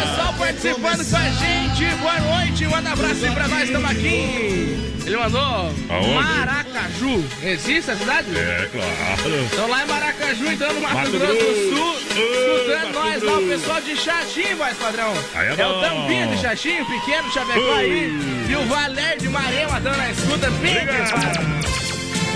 Pessoal 0.00 0.32
participando 0.32 1.10
com 1.10 1.16
a 1.16 1.28
gente, 1.28 1.84
boa 1.96 2.18
noite, 2.20 2.66
um 2.66 2.74
abraço 2.74 3.22
aí 3.22 3.32
pra 3.32 3.48
nós, 3.48 3.64
estamos 3.64 3.90
aqui. 3.90 4.97
Ele 5.08 5.16
mandou 5.16 5.40
Aonde? 5.40 6.14
Maracaju. 6.14 7.24
Existe 7.42 7.90
a 7.90 7.96
cidade? 7.96 8.26
É, 8.36 8.68
claro. 8.70 9.44
Estão 9.44 9.68
lá 9.70 9.82
em 9.82 9.86
Maracaju, 9.86 10.52
então, 10.52 10.74
no 10.74 10.80
Mato, 10.82 10.94
Mato 10.96 11.10
Grosso, 11.12 11.34
do. 11.34 11.76
Sul. 11.76 11.98
Escutando 11.98 12.92
nós 12.92 13.22
lá, 13.22 13.38
o 13.38 13.48
pessoal 13.48 13.80
de 13.80 13.96
Xaxim, 13.96 14.54
voz 14.56 14.76
padrão. 14.76 15.14
Aí 15.34 15.48
é 15.48 15.52
o 15.54 15.56
bom. 15.56 15.80
Tampinha 15.80 16.26
de 16.26 16.36
Xaxim, 16.36 16.84
pequeno 16.84 17.32
Chapecó 17.32 17.72
aí. 17.72 18.12
E 18.50 18.54
o 18.54 18.66
Valer 18.66 19.16
de 19.16 19.28
Marema 19.30 19.80
dando 19.80 19.98
a 19.98 20.10
escuta 20.10 20.50
bem 20.50 20.74
que. 20.74 21.77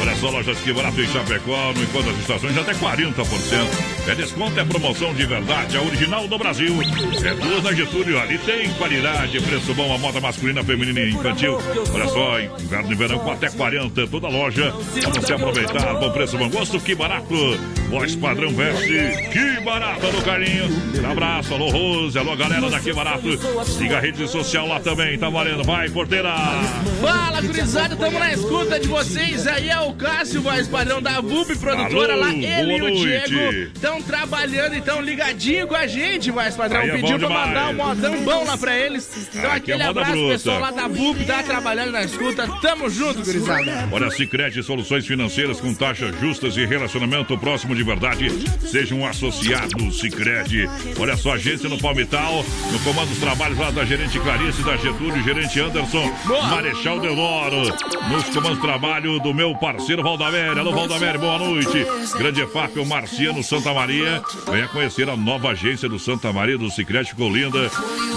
Olha 0.03 0.17
só, 0.17 0.31
lojas 0.31 0.59
que 0.59 0.73
barato 0.73 1.01
em 1.01 1.07
Chapecó, 1.07 1.73
no 1.73 1.81
encontro 1.81 2.11
das 2.11 2.21
estações, 2.21 2.59
até 2.59 2.75
40%. 2.75 4.03
É 4.09 4.15
desconto, 4.17 4.59
é 4.59 4.65
promoção 4.65 5.15
de 5.15 5.25
verdade, 5.25 5.77
a 5.77 5.83
original 5.83 6.27
do 6.27 6.37
Brasil. 6.37 6.75
É 7.25 7.35
duas 7.35 7.63
na 7.63 7.73
Getúlio, 7.73 8.19
ali 8.19 8.37
tem 8.39 8.69
qualidade, 8.75 9.41
preço 9.41 9.73
bom, 9.75 9.95
a 9.95 9.99
moda 9.99 10.21
masculina, 10.21 10.65
feminina 10.65 10.99
e 10.99 11.11
infantil. 11.11 11.57
Olha 11.95 12.09
só, 12.09 12.41
inverno 12.41 12.91
e 12.91 12.95
verão 12.97 13.21
com 13.21 13.31
até 13.31 13.49
40, 13.49 14.09
toda 14.09 14.27
loja. 14.27 14.75
Pra 15.01 15.21
você 15.21 15.35
aproveitar, 15.35 15.95
bom 15.95 16.11
preço, 16.11 16.37
bom 16.37 16.51
gosto, 16.51 16.81
que 16.81 16.97
barato. 16.97 17.37
Voz 17.89 18.17
padrão 18.17 18.53
veste, 18.53 19.29
que 19.31 19.61
barato 19.61 20.11
no 20.11 20.23
carinho. 20.23 20.65
Um 21.01 21.13
abraço, 21.13 21.55
alô 21.55 21.71
Rose, 21.71 22.19
alô 22.19 22.35
galera 22.37 22.69
daqui 22.69 22.93
barato. 22.93 23.39
Siga 23.67 23.99
a 23.99 24.01
rede 24.01 24.27
social 24.27 24.67
lá 24.67 24.81
também, 24.81 25.17
tá 25.17 25.31
valendo. 25.31 25.63
Vai, 25.63 25.89
porteira. 25.91 26.35
Fala, 27.01 27.41
gurizada, 27.41 27.95
tamo 27.95 28.19
na 28.19 28.33
escuta 28.33 28.81
de 28.81 28.89
vocês. 28.89 29.47
Aí 29.47 29.69
é 29.69 29.79
o 29.79 29.92
Cássio, 29.93 30.41
voz 30.43 30.67
padrão 30.69 31.01
da 31.03 31.21
VUP 31.21 31.57
Produtora 31.59 32.13
Alô, 32.15 32.23
lá. 32.23 32.33
Ele 32.33 32.77
e 32.77 32.79
boa 32.79 32.91
o 32.91 32.95
noite. 32.95 33.29
Diego 33.29 33.53
estão 33.75 34.03
trabalhando, 34.03 34.75
então 34.75 35.01
ligadinho 35.01 35.67
com 35.67 35.75
a 35.77 35.87
gente, 35.87 36.31
voz 36.31 36.57
padrão. 36.57 36.81
Aí 36.81 36.91
é 36.91 36.93
Pediu 36.95 37.19
pra 37.19 37.29
mandar 37.29 37.69
um 37.69 37.71
demais. 37.73 37.99
modão 37.99 38.23
bom 38.25 38.45
lá 38.45 38.57
pra 38.57 38.77
eles. 38.79 39.29
Então 39.35 39.51
Aqui 39.51 39.73
é 39.73 39.75
aquele 39.75 39.79
moda 39.79 39.91
abraço, 40.01 40.13
bruta. 40.13 40.33
pessoal 40.33 40.61
lá 40.61 40.71
da 40.71 40.89
VUP, 40.89 41.25
tá 41.25 41.43
trabalhando 41.43 41.91
na 41.93 42.03
escuta. 42.03 42.49
Tamo 42.61 42.89
junto, 42.89 43.25
gurizada. 43.25 43.89
Olha, 43.91 44.11
Sicredi 44.11 44.63
Soluções 44.63 45.07
Financeiras 45.07 45.61
com 45.61 45.75
taxas 45.75 46.19
justas 46.21 46.57
e 46.57 46.65
relacionamento 46.65 47.37
próximo 47.39 47.75
de 47.75 47.83
verdade. 47.83 48.29
Seja 48.67 48.95
um 48.95 49.07
associado 49.07 49.91
Sicredi. 49.93 50.69
Olha 50.99 51.17
só, 51.17 51.35
agência 51.35 51.69
no 51.69 51.79
Palmital, 51.79 52.45
no 52.71 52.79
comando 52.81 53.09
dos 53.09 53.19
trabalhos 53.19 53.59
lá 53.59 53.71
da 53.71 53.85
gerente 53.85 54.19
Clarice, 54.21 54.63
da 54.63 54.77
Getúlio, 54.77 55.23
gerente 55.23 55.61
Anderson, 55.61 56.13
Marechal 56.51 57.01
Deodoro. 57.01 57.63
Nos 58.11 58.25
comandos 58.31 58.59
trabalho 58.61 59.19
do 59.21 59.35
meu 59.35 59.55
parceiro 59.57 59.82
Valdamério. 60.03 60.61
Alô, 60.61 60.73
Valdamério, 60.73 61.21
boa 61.21 61.39
noite. 61.39 61.87
Grande 62.17 62.41
EFAP, 62.43 62.79
o 62.79 62.87
Marciano 62.87 63.43
Santa 63.43 63.75
Maria. 63.75 64.23
Venha 64.51 64.69
conhecer 64.69 65.09
a 65.09 65.17
nova 65.17 65.51
agência 65.51 65.89
do 65.89 65.99
Santa 65.99 66.33
Maria 66.33 66.57
do 66.57 66.71
Sicredi 66.71 67.11
ficou 67.11 67.29
linda. 67.29 67.69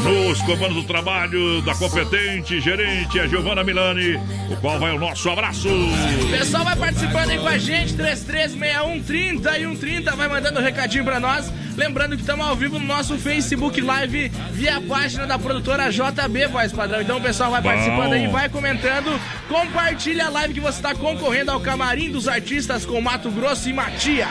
Nos 0.03 0.41
comandos 0.43 0.75
do 0.75 0.83
trabalho 0.83 1.61
da 1.63 1.73
competente 1.73 2.61
gerente, 2.61 3.19
a 3.19 3.27
Giovana 3.27 3.63
Milani, 3.63 4.15
o 4.51 4.55
qual 4.61 4.79
vai 4.79 4.93
o 4.93 4.99
nosso 4.99 5.27
abraço. 5.29 5.67
O 5.67 6.29
pessoal 6.29 6.63
vai 6.63 6.75
participando 6.75 7.31
aí 7.31 7.39
com 7.39 7.47
a 7.47 7.57
gente, 7.57 7.95
336130 7.95 9.57
e 9.57 9.63
130, 9.63 10.15
vai 10.15 10.27
mandando 10.27 10.59
um 10.59 10.63
recadinho 10.63 11.03
pra 11.03 11.19
nós. 11.19 11.51
Lembrando 11.75 12.15
que 12.15 12.21
estamos 12.21 12.45
ao 12.45 12.55
vivo 12.55 12.79
no 12.79 12.85
nosso 12.85 13.17
Facebook 13.17 13.81
Live 13.81 14.31
via 14.53 14.79
página 14.81 15.27
da 15.27 15.37
produtora 15.37 15.91
JB 15.91 16.47
Voz 16.47 16.71
Padrão. 16.71 17.01
Então 17.01 17.17
o 17.17 17.21
pessoal 17.21 17.51
vai 17.51 17.61
Bom. 17.61 17.69
participando 17.69 18.13
aí, 18.13 18.27
vai 18.27 18.47
comentando. 18.47 19.19
Compartilha 19.49 20.27
a 20.27 20.29
live 20.29 20.53
que 20.53 20.59
você 20.61 20.77
está 20.77 20.95
concorrendo 20.95 21.51
ao 21.51 21.54
Camarim 21.59 22.11
dos 22.11 22.27
Artistas 22.27 22.85
com 22.85 22.99
Mato 23.01 23.29
Grosso 23.31 23.69
e 23.69 23.73
Matias. 23.73 24.27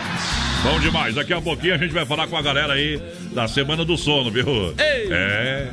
Bom 0.63 0.81
demais. 0.81 1.15
Daqui 1.15 1.33
a 1.33 1.41
pouquinho 1.41 1.75
a 1.75 1.79
gente 1.79 1.93
vai 1.93 2.07
falar 2.07 2.27
com 2.27 2.37
a 2.37 2.43
galera 2.43 2.73
aí 2.73 3.01
da 3.33 3.47
Semana 3.47 3.85
do 3.85 3.97
Sono, 3.97 4.31
viu? 4.31 4.47
Ei. 4.79 5.09
É. 5.11 5.71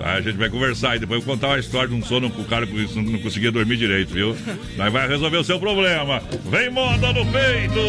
A 0.00 0.20
gente 0.20 0.36
vai 0.36 0.50
conversar 0.50 0.96
e 0.96 0.98
depois 0.98 1.20
eu 1.20 1.26
vou 1.26 1.34
contar 1.34 1.48
uma 1.48 1.58
história 1.58 1.88
de 1.88 1.94
um 1.94 2.02
sono 2.04 2.28
que 2.28 2.40
o 2.40 2.44
cara 2.44 2.66
que 2.66 2.74
não 2.96 3.18
conseguia 3.20 3.52
dormir 3.52 3.76
direito, 3.76 4.12
viu? 4.12 4.36
Nós 4.76 4.92
vai 4.92 5.06
resolver 5.08 5.36
o 5.36 5.44
seu 5.44 5.58
problema. 5.58 6.20
Vem 6.50 6.68
moda 6.70 7.12
no 7.12 7.24
peito! 7.26 7.80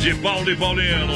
De 0.00 0.14
Paulo 0.16 0.50
e 0.50 0.56
Paulino. 0.56 1.14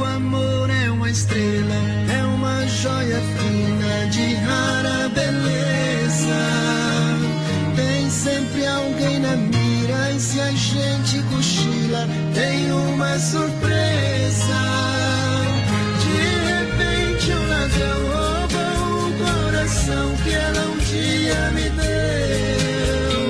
O 0.00 0.04
amor 0.04 0.70
é 0.70 0.90
uma 0.90 1.10
estrela, 1.10 1.74
é 2.10 2.24
uma 2.24 2.27
joia 2.82 3.20
fina 3.20 4.06
de 4.10 4.34
rara 4.34 5.08
beleza. 5.08 6.42
Tem 7.74 8.08
sempre 8.08 8.66
alguém 8.66 9.18
na 9.18 9.36
mira 9.36 10.12
e 10.12 10.20
se 10.20 10.40
a 10.40 10.52
gente 10.52 11.20
cochila, 11.30 12.06
tem 12.34 12.70
uma 12.70 13.18
surpresa. 13.18 14.60
De 16.04 16.18
repente 16.50 17.32
um 17.32 17.48
ladrão 17.48 18.00
roubou 18.14 19.08
o 19.08 19.12
coração 19.24 20.16
que 20.22 20.30
ela 20.30 20.62
um 20.70 20.78
dia 20.78 21.50
me 21.56 21.68
deu. 21.80 23.22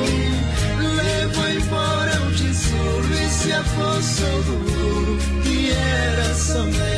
Levou 0.94 1.48
embora 1.48 2.20
o 2.22 2.30
tesouro 2.32 3.14
e 3.14 3.30
se 3.30 3.52
apossou 3.52 4.42
do 4.42 4.56
ouro 4.84 5.18
que 5.42 5.70
era 5.72 6.34
só. 6.34 6.97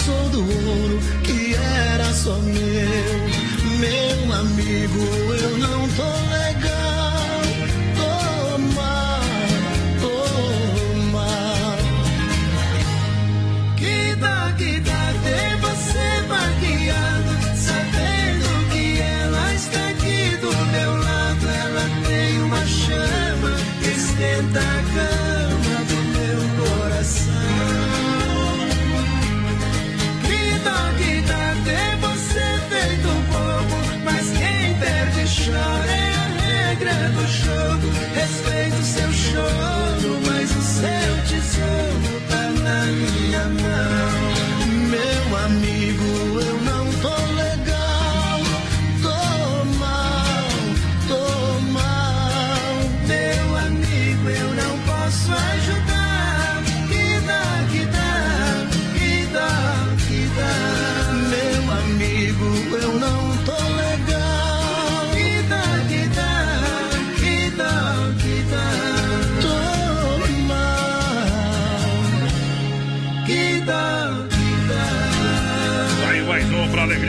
Apossou 0.00 0.28
do 0.30 0.40
ouro 0.40 0.98
que 1.22 1.54
era 1.54 2.12
só 2.14 2.34
meu. 2.38 2.58
Meu 3.78 4.32
amigo, 4.32 5.29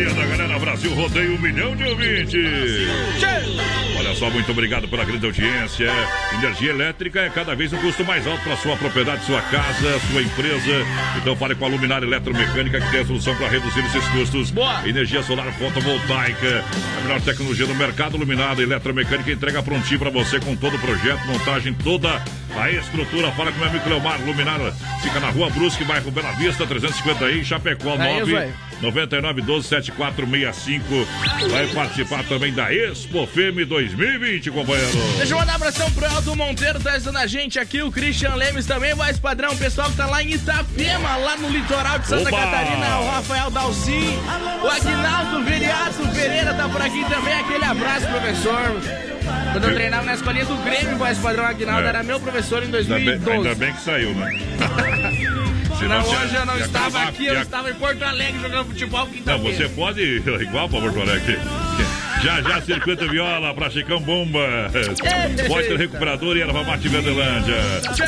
radio, 0.03 0.15
they're 0.15 0.37
gonna 0.37 0.50
rádio 0.63 0.93
rodeia 0.93 1.31
um 1.31 1.39
milhão 1.39 1.75
de 1.75 1.83
ouvintes. 1.83 2.39
Olha 3.97 4.15
só, 4.15 4.29
muito 4.29 4.51
obrigado 4.51 4.87
pela 4.87 5.03
grande 5.03 5.25
audiência. 5.25 5.89
Energia 6.33 6.71
elétrica 6.71 7.21
é 7.21 7.29
cada 7.29 7.55
vez 7.55 7.71
um 7.73 7.77
custo 7.77 8.03
mais 8.03 8.25
alto 8.27 8.41
para 8.43 8.55
sua 8.57 8.75
propriedade, 8.77 9.25
sua 9.25 9.41
casa, 9.41 9.99
sua 10.11 10.21
empresa. 10.21 10.85
Então 11.17 11.35
fale 11.35 11.55
com 11.55 11.65
a 11.65 11.67
Luminária 11.67 12.05
Eletromecânica 12.05 12.79
que 12.79 12.91
tem 12.91 13.01
a 13.01 13.05
solução 13.05 13.35
para 13.35 13.47
reduzir 13.47 13.79
esses 13.85 14.07
custos. 14.09 14.51
Boa. 14.51 14.87
Energia 14.87 15.23
solar 15.23 15.51
fotovoltaica. 15.53 16.63
A 16.97 17.01
melhor 17.01 17.21
tecnologia 17.21 17.65
do 17.65 17.75
mercado. 17.75 18.17
Luminária 18.17 18.61
Eletromecânica 18.61 19.31
entrega 19.31 19.63
prontinho 19.63 19.99
para 19.99 20.09
você 20.09 20.39
com 20.39 20.55
todo 20.55 20.75
o 20.75 20.79
projeto, 20.79 21.25
montagem, 21.25 21.73
toda 21.73 22.21
a 22.57 22.71
estrutura. 22.71 23.31
Fala 23.31 23.51
com 23.51 23.57
o 23.57 23.59
meu 23.59 23.69
amigo 23.69 23.83
Cleomar 23.83 24.19
Luminária. 24.21 24.73
Fica 25.01 25.19
na 25.19 25.29
rua 25.29 25.49
Brusque, 25.49 25.83
bairro 25.83 26.11
Bela 26.11 26.31
Vista, 26.33 26.65
350 26.65 27.25
aí, 27.25 27.43
Chapecó, 27.43 27.95
É 27.95 28.17
isso 28.17 28.31
9 28.31 28.37
aí. 28.37 28.53
99 28.81 29.41
12 29.41 29.67
7465. 30.53 31.49
Vai 31.49 31.67
participar 31.67 32.23
também 32.25 32.53
da 32.53 32.73
Expo 32.73 33.25
Femme 33.27 33.65
2020, 33.65 34.51
companheiro. 34.51 34.91
Deixa 35.17 35.33
eu 35.33 35.39
mandar 35.39 35.55
abração 35.55 35.89
pro 35.91 36.05
Elton 36.05 36.35
Monteiro, 36.35 36.79
tá 36.79 36.91
ajudando 36.93 37.17
a 37.17 37.27
gente 37.27 37.59
aqui. 37.59 37.81
O 37.81 37.91
Christian 37.91 38.35
Lemes 38.35 38.65
também, 38.65 38.93
voz 38.93 39.19
padrão. 39.19 39.51
O 39.53 39.57
pessoal 39.57 39.89
que 39.89 39.97
tá 39.97 40.05
lá 40.05 40.21
em 40.23 40.31
Itapema, 40.33 41.15
lá 41.17 41.37
no 41.37 41.49
litoral 41.49 41.99
de 41.99 42.07
Santa 42.07 42.29
Oba! 42.29 42.37
Catarina. 42.39 42.99
O 42.99 43.09
Rafael 43.09 43.49
Dalcin, 43.51 44.19
o 44.63 44.67
Aguinaldo 44.67 45.43
Viriato 45.43 46.07
Pereira 46.13 46.53
tá 46.53 46.67
por 46.69 46.81
aqui 46.81 47.03
também. 47.09 47.33
Aquele 47.39 47.65
abraço, 47.65 48.07
professor. 48.07 48.81
Quando 49.51 49.67
eu 49.67 49.73
treinava 49.73 50.03
na 50.05 50.13
escolinha 50.13 50.45
do 50.45 50.55
Grêmio, 50.57 50.97
voz 50.97 51.17
padrão 51.17 51.45
Aguinaldo 51.45 51.85
É. 51.85 51.89
era 51.89 52.03
meu 52.03 52.19
professor 52.19 52.63
em 52.63 52.65
Ainda 52.67 52.77
bem, 52.95 53.05
2012. 53.19 53.37
ainda 53.37 53.55
bem 53.55 53.73
que 53.73 53.81
saiu, 53.81 54.13
né? 54.15 54.39
Senão 55.81 56.03
Senão 56.03 56.21
hoje 56.23 56.35
eu 56.35 56.45
não 56.45 56.57
estava 56.59 57.03
aqui, 57.03 57.25
eu 57.25 57.33
ia- 57.33 57.41
estava 57.41 57.69
em 57.71 57.73
Porto 57.73 58.03
Alegre 58.03 58.39
jogando 58.39 58.67
futebol 58.67 59.07
Não, 59.25 59.39
você 59.39 59.67
pode 59.69 59.99
ir 60.01 60.27
igual 60.41 60.69
para 60.69 60.79
Porto 60.81 61.01
Alegre. 61.01 61.39
Já 62.23 62.39
já 62.41 62.61
circuito 62.61 63.09
viola 63.09 63.53
para 63.53 63.69
Chicão 63.69 63.99
Bomba. 63.99 64.69
Poster 65.47 65.77
recuperador 65.77 66.37
e 66.37 66.41
erva 66.41 66.63
mate 66.63 66.87
Verdelândia. 66.87 67.55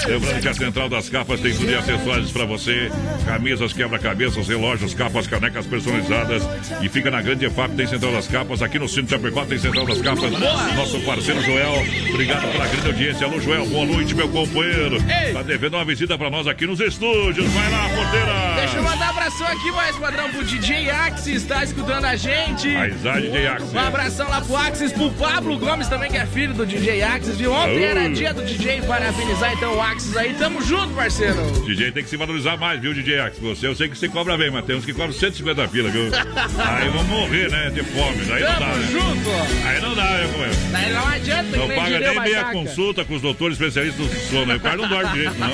Lembrando 0.08 0.41
que 0.41 0.47
a 0.47 0.54
Central 0.54 0.89
das 0.89 1.10
Capas 1.10 1.39
tem 1.39 1.54
tudo 1.54 1.71
e 1.71 1.76
acessórios 1.76 2.32
para 2.32 2.45
você: 2.45 2.91
camisas, 3.26 3.73
quebra-cabeças, 3.73 4.47
relógios, 4.47 4.93
capas, 4.93 5.26
canecas 5.26 5.65
personalizadas. 5.65 6.43
E 6.82 6.89
fica 6.89 7.10
na 7.10 7.21
Grande 7.21 7.45
EFAP, 7.45 7.76
tem 7.76 7.88
Central 7.88 8.12
das 8.12 8.28
Capas. 8.28 8.62
Aqui 8.62 8.78
no 8.78 8.88
Centro 8.88 9.17
Chapecó 9.17 9.45
tem 9.45 9.58
Central 9.58 9.86
das 9.86 10.02
Capas. 10.02 10.32
Nosso 10.76 10.99
parceiro 11.02 11.41
Joel, 11.41 11.84
obrigado 12.10 12.52
pela 12.52 12.67
grande 12.67 12.88
audiência. 12.88 13.26
Alô, 13.26 13.39
Joel, 13.39 13.65
boa 13.65 13.86
noite, 13.86 14.13
meu 14.13 14.30
companheiro. 14.30 14.97
Ei. 15.26 15.34
Tá 15.34 15.41
devendo 15.41 15.76
uma 15.76 15.86
visita 15.86 16.17
para 16.17 16.30
nós 16.30 16.45
aqui 16.45 16.67
nos 16.67 16.80
estúdios. 16.80 17.52
Vai 17.52 17.71
lá, 17.71 17.89
porteira. 17.89 18.56
Deixa 18.58 18.78
eu 18.78 18.84
mandar 18.84 19.08
um 19.08 19.10
abração 19.10 19.47
aqui, 19.47 19.71
voz 19.71 19.95
padrão, 19.97 20.30
pro 20.30 20.43
DJ 20.43 20.89
Axis, 20.91 21.41
está 21.41 21.63
escutando 21.63 22.06
a 22.06 22.15
gente. 22.15 22.71
Paisagem 22.73 23.32
de 23.32 23.47
Axis. 23.47 23.73
Um 23.73 23.80
abração 24.04 24.28
lá 24.28 24.42
pro 24.42 24.58
Axis, 24.58 24.92
pro 24.92 25.10
Pablo 25.12 25.58
Gomes 25.58 25.88
também, 25.88 26.12
que 26.12 26.18
é 26.18 26.26
filho 26.26 26.54
do 26.54 26.66
DJ 26.66 27.02
Axis, 27.04 27.38
viu? 27.38 27.54
Ontem 27.54 27.84
era 27.84 28.10
dia 28.10 28.34
do 28.34 28.44
DJ, 28.44 28.82
parabenizar 28.82 29.54
então 29.54 29.78
o 29.78 29.82
Axis 29.82 30.18
aí. 30.18 30.34
Tamo 30.34 30.62
junto, 30.62 30.94
parceiro. 30.94 31.39
DJ 31.66 31.92
tem 31.94 32.04
que 32.04 32.10
se 32.10 32.18
valorizar 32.18 32.58
mais, 32.58 32.82
viu, 32.82 32.94
DJ 32.94 33.20
Ax? 33.20 33.39
Você, 33.39 33.66
eu 33.66 33.74
sei 33.74 33.88
que 33.88 33.98
você 33.98 34.10
cobra 34.10 34.38
bem, 34.38 34.52
mas 34.52 34.66
tem 34.66 34.76
uns 34.76 34.84
que 34.84 34.92
cobram 34.92 35.13
150 35.13 35.68
pila, 35.70 35.89
viu? 35.89 36.12
Aí 36.13 36.89
vamos 36.89 37.08
morrer, 37.08 37.50
né? 37.50 37.70
De 37.70 37.82
fome. 37.82 38.30
Aí 38.30 38.42
não 38.42 38.50
dá, 38.50 38.58
Tamo 38.58 38.76
né? 38.76 38.88
junto. 38.92 39.68
Aí 39.68 39.82
não 39.82 39.96
dá, 39.96 40.04
né, 40.04 40.28
companheiro? 40.28 40.58
Daí 40.72 40.94
não 40.94 41.08
adianta, 41.08 41.58
Não 41.58 41.68
paga 41.70 42.00
nem 42.00 42.20
meia 42.20 42.44
consulta 42.46 43.06
com 43.06 43.16
os 43.16 43.22
doutores 43.22 43.56
especialistas 43.58 44.06
do 44.06 44.30
sono. 44.30 44.52
aí 44.52 44.58
O 44.58 44.62
cara 44.62 44.76
não 44.76 44.89
dorme 44.89 45.12
direito, 45.13 45.39
não. 45.39 45.54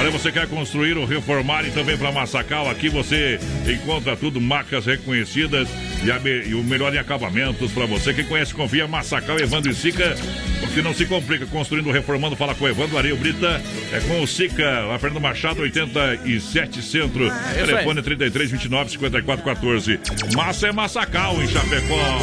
Olha, 0.00 0.10
você 0.10 0.32
quer 0.32 0.48
construir 0.48 0.98
ou 0.98 1.06
reformar 1.06 1.64
e 1.64 1.70
também 1.70 1.96
para 1.96 2.10
Massacal, 2.10 2.68
aqui 2.68 2.88
você 2.88 3.38
encontra 3.66 4.16
tudo, 4.16 4.40
marcas 4.40 4.86
reconhecidas 4.86 5.68
e, 6.06 6.10
a 6.10 6.20
e 6.46 6.54
o 6.54 6.62
melhor 6.62 6.94
em 6.94 6.98
acabamentos 6.98 7.72
para 7.72 7.84
você. 7.84 8.14
Quem 8.14 8.24
conhece, 8.24 8.54
confia, 8.54 8.86
Massacal, 8.86 9.38
Evandro 9.40 9.72
e 9.72 9.74
Sica, 9.74 10.14
porque 10.60 10.80
não 10.80 10.94
se 10.94 11.04
complica. 11.04 11.46
Construindo, 11.46 11.90
reformando, 11.90 12.36
fala 12.36 12.54
com 12.54 12.64
o 12.64 12.68
Evandro 12.68 12.96
Areio 12.96 13.16
Brita, 13.16 13.60
é 13.92 14.00
com 14.00 14.22
o 14.22 14.26
Sica, 14.26 14.80
lá 14.80 14.98
Fernando 14.98 15.20
Machado, 15.20 15.62
87 15.62 16.80
Centro. 16.82 17.26
isso 17.26 17.34
aí. 17.34 17.66
Telefone 17.66 18.02
33 18.02 18.50
29 18.52 18.90
54 18.90 19.44
14. 19.44 20.00
Massa 20.34 20.68
é 20.68 20.72
Massacal, 20.72 21.42
em 21.42 21.48
Chapecó. 21.48 22.18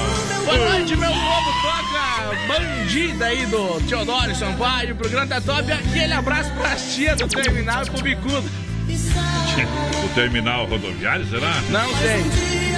Boa 0.45 0.69
noite, 0.69 0.95
meu 0.95 1.11
povo. 1.11 1.53
Toca 1.61 2.37
bandida 2.47 3.25
aí 3.25 3.45
do 3.47 3.81
Teodoro 3.87 4.33
Sampaio. 4.35 4.95
Programa 4.95 5.27
tá 5.27 5.41
top. 5.41 5.69
Aquele 5.71 6.13
abraço 6.13 6.53
pra 6.53 6.75
tia 6.75 7.15
do 7.15 7.27
terminal 7.27 7.83
e 7.83 7.89
pro 7.89 8.01
bicudo. 8.01 8.49
O 10.03 10.15
terminal 10.15 10.65
rodoviário, 10.65 11.25
será? 11.27 11.53
Não 11.69 11.89
sei. 11.97 12.23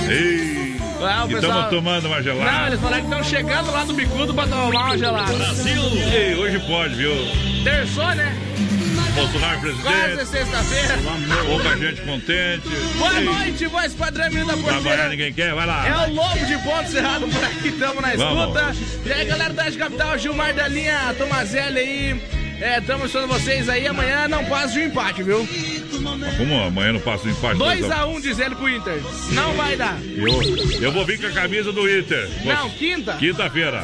Ei! 0.10 0.75
Ah, 1.02 1.26
o 1.26 1.30
E 1.32 1.34
pessoal- 1.36 1.52
estamos 1.52 1.70
tomando 1.70 2.06
uma 2.08 2.16
Não, 2.18 2.24
gelada. 2.24 2.68
eles 2.68 2.80
falaram 2.80 3.04
que 3.04 3.10
estão 3.10 3.24
chegando 3.24 3.72
lá 3.72 3.84
do 3.84 3.94
bicudo 3.94 4.34
pra 4.34 4.48
tomar 4.48 4.66
uma 4.86 4.98
gelada. 4.98 5.34
Ei, 6.14 6.36
hoje 6.36 6.60
pode, 6.60 6.96
viu? 6.96 7.12
Terçou, 7.64 8.16
né? 8.16 8.36
Bolsonaro 9.14 9.62
Quase 9.62 9.78
presidente, 9.82 10.26
sexta-feira. 10.26 10.98
pouca 11.46 11.78
gente 11.78 12.02
contente. 12.02 12.68
Boa 12.98 13.14
Ei, 13.18 13.24
noite, 13.24 13.66
voz 13.68 13.94
padrão 13.94 14.30
menino 14.30 14.48
da 14.48 14.58
Trabalhar 14.62 15.10
ninguém 15.10 15.32
quer, 15.34 15.54
vai 15.54 15.66
lá. 15.66 15.88
É 15.88 16.08
o 16.10 16.14
Lobo 16.14 16.46
de 16.46 16.58
Ponto 16.58 16.90
Cerrado 16.90 17.26
por 17.28 17.44
aqui, 17.46 17.72
tamo 17.74 18.02
na 18.02 18.10
Vamos. 18.16 18.56
escuta. 18.60 18.76
E 19.06 19.14
aí, 19.14 19.26
galera 19.26 19.54
da 19.54 19.72
Capital, 19.72 20.18
Gilmar 20.20 20.54
da 20.54 20.68
linha 20.68 21.16
Tomazelli 21.18 21.80
aí. 21.80 22.22
É, 22.60 22.80
tamo 22.82 23.06
esperando 23.06 23.28
vocês 23.30 23.68
aí. 23.68 23.88
Amanhã 23.88 24.28
não 24.28 24.46
passa 24.46 24.74
de 24.74 24.80
um 24.80 24.86
empate, 24.86 25.24
viu? 25.24 25.48
Como 26.38 26.62
amanhã 26.62 26.94
não 26.94 27.00
passa 27.00 27.28
empate? 27.30 27.60
2x1 27.60 28.22
dizendo 28.22 28.56
pro 28.56 28.70
Inter. 28.70 29.02
Não 29.32 29.54
vai 29.54 29.76
dar. 29.76 29.98
Eu, 30.04 30.82
eu 30.82 30.92
vou 30.92 31.06
vir 31.06 31.20
com 31.20 31.28
a 31.28 31.32
camisa 31.32 31.72
do 31.72 31.90
Inter. 31.90 32.30
Não, 32.44 32.70
quinta. 32.70 33.14
Quinta-feira. 33.14 33.84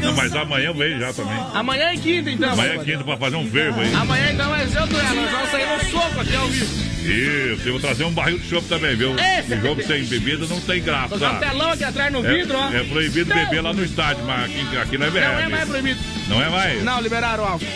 Não, 0.00 0.14
mas 0.14 0.34
amanhã 0.34 0.72
venho 0.72 0.98
já 1.00 1.12
também. 1.12 1.38
Amanhã 1.54 1.92
é 1.92 1.96
quinta, 1.96 2.30
então. 2.30 2.52
Amanhã 2.52 2.74
é 2.74 2.84
quinta 2.84 3.04
pra 3.04 3.16
fazer 3.16 3.36
um 3.36 3.48
verbo 3.48 3.80
aí. 3.80 3.92
Amanhã 3.94 4.32
então 4.32 4.48
ser 4.68 4.82
o 4.82 4.86
duelo. 4.86 5.14
Nós 5.14 5.30
vamos 5.30 5.50
sair 5.50 5.66
no 5.66 5.90
soco 5.90 6.20
aqui 6.20 6.36
ao 6.36 6.48
vivo. 6.48 6.97
Isso, 7.12 7.68
eu 7.68 7.72
vou 7.72 7.80
trazer 7.80 8.04
um 8.04 8.12
barril 8.12 8.38
de 8.38 8.48
chopp 8.48 8.66
também, 8.68 8.96
viu? 8.96 9.16
É. 9.18 9.44
O 9.48 9.60
jogo 9.60 9.82
sem 9.82 10.04
bebida 10.04 10.46
não 10.46 10.60
tem 10.60 10.82
graça. 10.82 11.14
Um 11.14 11.38
telão 11.38 11.70
aqui 11.70 11.84
atrás 11.84 12.12
no 12.12 12.22
vidro, 12.22 12.56
ó. 12.56 12.70
É, 12.70 12.80
é 12.80 12.84
proibido 12.84 13.34
beber 13.34 13.62
lá 13.62 13.72
no 13.72 13.84
estádio, 13.84 14.24
mas 14.24 14.44
aqui, 14.44 14.76
aqui 14.76 14.98
não 14.98 15.06
é 15.06 15.10
Não 15.10 15.40
é 15.40 15.48
mais 15.48 15.68
proibido. 15.68 16.00
Não 16.28 16.42
é 16.42 16.48
mais? 16.48 16.84
Não, 16.84 17.00
liberaram 17.00 17.44
o 17.44 17.46
álcool. 17.46 17.66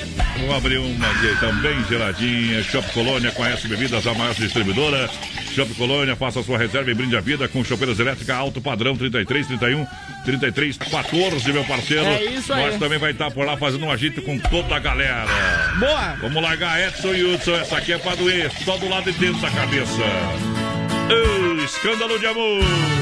Vamos 0.42 0.56
abrir 0.56 0.78
uma 0.78 1.06
aqui 1.08 1.38
também 1.38 1.84
geladinha. 1.84 2.62
Shop 2.64 2.92
Colônia 2.92 3.30
conhece 3.30 3.68
bebidas, 3.68 4.04
a 4.04 4.12
maior 4.12 4.34
distribuidora. 4.34 5.08
Shop 5.54 5.72
Colônia, 5.74 6.16
faça 6.16 6.42
sua 6.42 6.58
reserva 6.58 6.90
e 6.90 6.94
brinde 6.94 7.16
a 7.16 7.20
vida 7.20 7.46
com 7.46 7.62
chopeiras 7.62 8.00
elétricas 8.00 8.34
alto 8.34 8.60
padrão 8.60 8.96
33, 8.96 9.46
31, 9.46 9.86
33, 10.24 10.78
14, 10.78 11.52
meu 11.52 11.64
parceiro. 11.64 12.06
É 12.06 12.24
isso 12.24 12.52
aí. 12.52 12.66
Nós 12.66 12.76
também 12.76 12.98
vai 12.98 13.12
estar 13.12 13.30
por 13.30 13.46
lá 13.46 13.56
fazendo 13.56 13.86
um 13.86 13.90
agito 13.90 14.20
com 14.22 14.36
toda 14.36 14.74
a 14.74 14.80
galera. 14.80 15.26
Boa. 15.78 16.16
Vamos 16.20 16.42
largar 16.42 16.80
Edson 16.88 17.14
e 17.14 17.22
Hudson. 17.22 17.54
Essa 17.54 17.76
aqui 17.76 17.92
é 17.92 17.98
pra 17.98 18.16
doer, 18.16 18.50
só 18.64 18.76
do 18.78 18.88
lado 18.88 19.12
de 19.12 19.18
dentro 19.18 19.40
da 19.40 19.50
cabeça. 19.50 20.02
Ô, 21.08 21.62
escândalo 21.62 22.18
de 22.18 22.26
amor. 22.26 23.01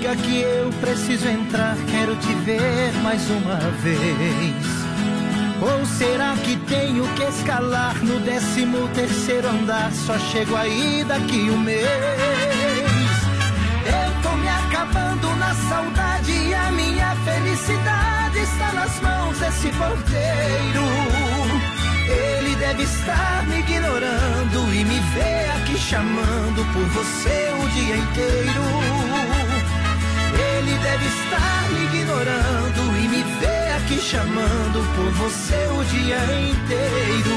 Diga 0.00 0.16
que 0.16 0.40
eu 0.40 0.70
preciso 0.80 1.28
entrar, 1.28 1.76
quero 1.90 2.16
te 2.16 2.32
ver 2.36 2.90
mais 3.02 3.22
uma 3.28 3.56
vez. 3.82 4.66
Ou 5.60 5.84
será 5.84 6.34
que 6.42 6.56
tenho 6.56 7.06
que 7.14 7.22
escalar 7.24 7.94
no 8.02 8.18
décimo 8.20 8.88
terceiro 8.94 9.46
andar? 9.48 9.92
Só 9.92 10.18
chego 10.18 10.56
aí 10.56 11.04
daqui 11.06 11.50
um 11.50 11.58
mês. 11.58 11.84
Eu 13.84 14.22
tô 14.22 14.36
me 14.38 14.48
acabando 14.48 15.36
na 15.36 15.54
saudade 15.68 16.32
e 16.32 16.54
a 16.54 16.70
minha 16.70 17.14
felicidade 17.16 18.38
está 18.38 18.72
nas 18.72 19.00
mãos 19.00 19.38
desse 19.38 19.68
porteiro. 19.68 20.86
Ele 22.08 22.56
deve 22.56 22.84
estar 22.84 23.46
me 23.46 23.58
ignorando 23.58 24.74
e 24.74 24.82
me 24.82 25.00
vê 25.12 25.50
aqui 25.60 25.78
chamando 25.78 26.72
por 26.72 26.86
você 26.86 27.52
o 27.62 27.68
dia 27.68 27.96
inteiro. 27.96 28.99
Ele 30.40 30.78
deve 30.78 31.06
estar 31.06 31.70
me 31.70 31.84
ignorando 31.84 32.80
e 33.02 33.08
me 33.08 33.22
vê 33.40 33.60
aqui 33.76 34.00
chamando 34.00 34.78
por 34.94 35.10
você 35.12 35.68
o 35.78 35.84
dia 35.84 36.22
inteiro. 36.50 37.36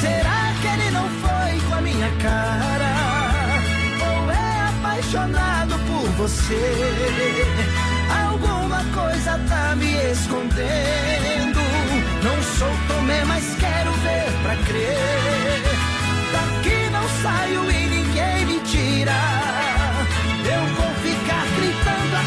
Será 0.00 0.52
que 0.60 0.66
ele 0.66 0.90
não 0.90 1.08
foi 1.22 1.68
com 1.68 1.74
a 1.74 1.80
minha 1.80 2.10
cara? 2.22 2.92
Ou 4.08 4.30
é 4.30 4.68
apaixonado 4.68 5.74
por 5.86 6.08
você? 6.18 6.74
Alguma 8.26 8.84
coisa 8.92 9.40
tá 9.48 9.74
me 9.76 9.92
escondendo. 10.12 11.60
Não 12.22 12.42
sou 12.58 12.70
Tomé, 12.88 13.24
mas 13.24 13.44
quero 13.58 13.92
ver 13.92 14.32
pra 14.42 14.56
crer. 14.66 15.84
Daqui 16.32 16.90
não 16.90 17.08
saio 17.22 17.70
e 17.70 17.86
ninguém 17.88 18.46
me 18.46 18.54
mentira. 18.64 19.73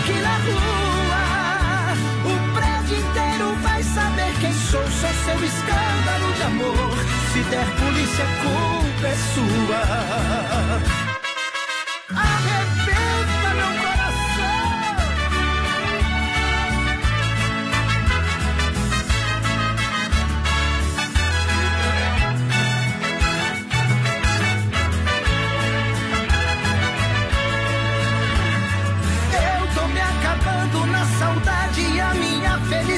Aqui 0.07 0.21
na 0.21 0.37
rua. 0.37 1.93
O 2.25 2.53
prédio 2.53 2.97
inteiro 2.97 3.55
vai 3.61 3.83
saber 3.83 4.33
quem 4.39 4.53
sou. 4.53 4.81
Sou 4.83 5.13
seu 5.25 5.43
escândalo 5.43 6.33
de 6.35 6.43
amor. 6.43 6.97
Se 7.33 7.39
der 7.49 7.65
polícia, 7.75 8.23
a 8.23 8.27
culpa 8.41 9.07
é 9.07 9.15
sua. 9.33 11.06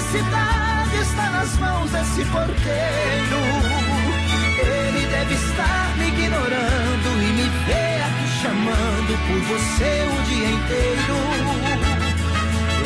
Felicidade 0.09 0.95
está 1.01 1.29
nas 1.29 1.57
mãos 1.57 1.91
desse 1.91 2.25
porteiro. 2.25 3.41
Ele 4.59 5.05
deve 5.07 5.33
estar 5.35 5.97
me 5.97 6.07
ignorando 6.07 7.09
e 7.21 7.33
me 7.33 7.49
ver 7.65 8.01
aqui 8.07 8.27
chamando 8.41 9.11
por 9.27 9.39
você 9.55 10.07
o 10.07 10.21
dia 10.23 10.49
inteiro. 10.49 11.17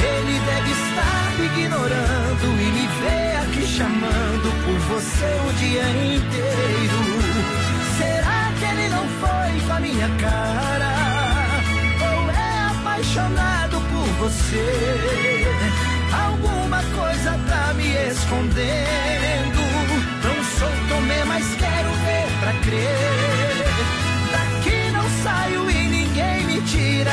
Ele 0.03 0.39
deve 0.45 0.71
estar 0.71 1.31
me 1.37 1.45
ignorando 1.45 2.45
e 2.61 2.71
me 2.71 2.87
ver 3.01 3.35
aqui 3.41 3.67
chamando 3.67 4.47
por 4.65 4.79
você 4.89 5.31
o 5.47 5.53
dia 5.53 5.87
inteiro. 6.15 6.99
Será 7.97 8.51
que 8.59 8.65
ele 8.65 8.89
não 8.89 9.07
foi 9.21 9.67
com 9.67 9.73
a 9.73 9.79
minha 9.79 10.09
cara? 10.19 10.93
Ou 12.01 12.31
é 12.31 12.79
apaixonado 12.79 13.81
por 13.91 14.07
você? 14.27 15.92
Alguma 16.13 16.81
coisa 16.95 17.31
tá 17.49 17.73
me 17.73 17.87
escondendo. 18.11 19.61
Não 20.23 20.43
sou 20.57 20.73
Tomé, 20.89 21.23
mas 21.25 21.45
quero 21.55 21.91
ver 22.05 22.27
pra 22.39 22.53
crer. 22.61 23.65
Daqui 24.31 24.91
não 24.91 25.07
saio 25.23 25.69
e 25.69 25.87
ninguém 25.87 26.45
me 26.45 26.61
tira. 26.61 27.11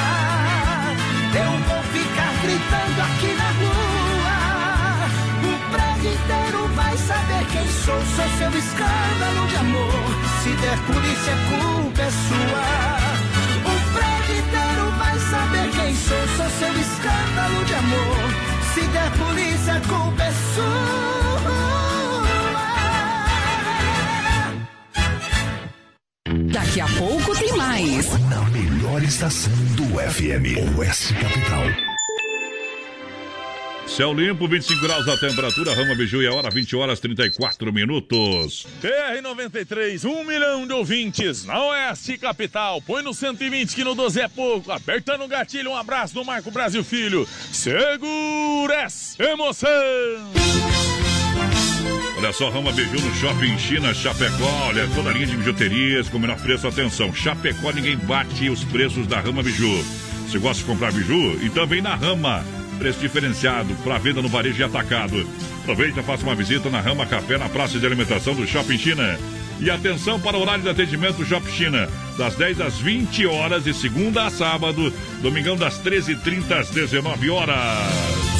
Eu 1.32 1.52
vou 1.68 1.82
ficar 1.94 2.32
gritando 2.42 3.00
aqui 3.08 3.32
na 3.40 3.50
rua. 3.60 4.38
O 5.42 5.52
prédio 5.70 6.10
inteiro 6.12 6.68
vai 6.74 6.96
saber 6.96 7.44
quem 7.52 7.66
sou. 7.68 8.00
Sou 8.16 8.28
seu 8.38 8.52
escândalo 8.58 9.46
de 9.48 9.56
amor. 9.56 10.04
Se 10.42 10.50
der 10.50 10.78
polícia, 10.86 11.32
a 11.32 11.36
culpa 11.48 12.02
é 12.02 12.10
sua. 12.10 12.66
O 13.64 13.74
prédio 13.94 14.34
inteiro 14.38 14.84
vai 14.98 15.18
saber 15.18 15.70
quem 15.70 15.94
sou. 15.94 16.24
Sou 16.36 16.50
seu 16.58 16.72
escândalo 16.80 17.64
de 17.64 17.74
amor. 17.74 18.29
Se 18.74 18.80
der 18.80 19.10
polícia, 19.18 19.74
a 19.74 19.80
culpa 19.80 20.22
é 20.22 20.32
sua. 20.54 21.10
Daqui 26.52 26.80
a 26.80 26.86
pouco 26.98 27.36
tem 27.36 27.56
mais. 27.56 28.06
Na 28.28 28.44
melhor 28.50 29.02
estação 29.02 29.52
do 29.76 29.84
FM, 29.98 30.78
Oeste 30.78 31.14
Capital. 31.14 31.89
Céu 33.96 34.14
limpo, 34.14 34.46
25 34.46 34.80
graus 34.80 35.08
a 35.08 35.16
temperatura, 35.16 35.74
Rama 35.74 35.96
Biju 35.96 36.22
e 36.22 36.26
a 36.26 36.32
hora 36.32 36.48
20 36.48 36.76
horas 36.76 37.00
34 37.00 37.72
minutos. 37.72 38.64
BR-93, 38.80 40.04
um 40.04 40.24
milhão 40.24 40.64
de 40.64 40.72
ouvintes 40.72 41.44
na 41.44 41.60
Oeste 41.66 42.16
Capital. 42.16 42.80
Põe 42.80 43.02
no 43.02 43.12
120 43.12 43.74
que 43.74 43.82
no 43.82 43.96
12 43.96 44.20
é 44.20 44.28
pouco. 44.28 44.70
Apertando 44.70 45.24
o 45.24 45.28
gatilho, 45.28 45.72
um 45.72 45.76
abraço 45.76 46.14
do 46.14 46.24
Marco 46.24 46.52
Brasil 46.52 46.84
Filho. 46.84 47.28
Segura 47.52 48.74
essa 48.74 49.22
emoção! 49.24 49.68
Olha 52.16 52.32
só, 52.32 52.48
Rama 52.48 52.70
Biju 52.70 53.00
no 53.00 53.14
Shopping 53.16 53.58
China, 53.58 53.92
Chapecó. 53.92 54.68
Olha, 54.68 54.88
toda 54.94 55.10
a 55.10 55.12
linha 55.12 55.26
de 55.26 55.36
bijuterias 55.36 56.08
com 56.08 56.16
o 56.16 56.20
menor 56.20 56.40
preço. 56.40 56.68
Atenção, 56.68 57.12
Chapecó, 57.12 57.72
ninguém 57.72 57.96
bate 57.96 58.48
os 58.48 58.62
preços 58.62 59.08
da 59.08 59.20
Rama 59.20 59.42
Biju. 59.42 59.84
Você 60.28 60.38
gosta 60.38 60.62
de 60.62 60.70
comprar 60.70 60.92
biju? 60.92 61.44
E 61.44 61.50
também 61.50 61.82
na 61.82 61.96
Rama. 61.96 62.59
Preço 62.80 62.98
diferenciado 62.98 63.74
para 63.84 63.98
venda 63.98 64.22
no 64.22 64.28
varejo 64.30 64.58
e 64.58 64.64
atacado. 64.64 65.28
Aproveita, 65.60 66.02
faça 66.02 66.22
uma 66.22 66.34
visita 66.34 66.70
na 66.70 66.80
Rama 66.80 67.04
Café, 67.04 67.36
na 67.36 67.46
praça 67.46 67.78
de 67.78 67.84
alimentação 67.84 68.34
do 68.34 68.46
Shopping 68.46 68.78
China. 68.78 69.18
E 69.60 69.68
atenção 69.68 70.18
para 70.18 70.38
o 70.38 70.40
horário 70.40 70.62
de 70.62 70.70
atendimento 70.70 71.16
do 71.16 71.26
Shopping 71.26 71.52
China, 71.52 71.86
das 72.16 72.36
10 72.36 72.58
às 72.62 72.78
20 72.78 73.26
horas, 73.26 73.64
de 73.64 73.74
segunda 73.74 74.24
a 74.24 74.30
sábado, 74.30 74.90
domingão 75.20 75.58
das 75.58 75.78
13h30 75.82 76.58
às 76.58 76.70
19 76.70 77.28
horas. 77.28 78.39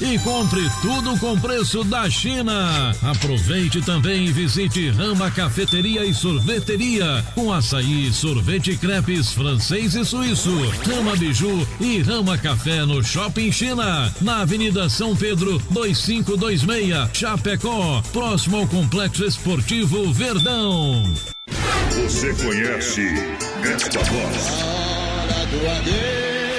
e 0.00 0.18
compre 0.18 0.68
tudo 0.80 1.18
com 1.18 1.38
preço 1.38 1.84
da 1.84 2.08
China. 2.10 2.94
Aproveite 3.02 3.80
também 3.82 4.26
e 4.26 4.32
visite 4.32 4.90
Rama 4.90 5.30
Cafeteria 5.30 6.04
e 6.04 6.14
Sorveteria 6.14 7.24
com 7.34 7.52
açaí, 7.52 8.12
sorvete 8.12 8.72
e 8.72 8.76
crepes 8.76 9.32
francês 9.32 9.94
e 9.94 10.04
suíço. 10.04 10.50
Rama 10.86 11.16
Biju 11.16 11.66
e 11.80 12.00
Rama 12.00 12.36
Café 12.38 12.84
no 12.84 13.02
Shopping 13.02 13.52
China, 13.52 14.12
na 14.20 14.42
Avenida 14.42 14.88
São 14.88 15.14
Pedro 15.16 15.62
2526, 15.70 17.10
Chapecó, 17.12 18.02
próximo 18.12 18.58
ao 18.58 18.66
Complexo 18.66 19.24
Esportivo 19.24 20.12
Verdão. 20.12 21.04
Você 21.90 22.32
conhece 22.34 23.14
esta 23.62 23.98
voz? 24.04 24.78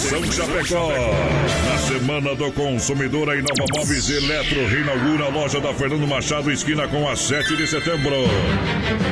Atenção 0.00 0.32
Chapecó! 0.32 0.88
Na 1.68 1.78
Semana 1.78 2.34
do 2.34 2.50
Consumidor, 2.52 3.28
a 3.28 3.36
Inova 3.36 3.66
Móveis 3.76 4.08
Eletro 4.08 4.66
reinaugura 4.66 5.26
a 5.26 5.28
loja 5.28 5.60
da 5.60 5.74
Fernando 5.74 6.06
Machado, 6.06 6.50
esquina 6.50 6.88
com 6.88 7.06
a 7.06 7.14
7 7.14 7.54
de 7.54 7.66
setembro. 7.66 8.14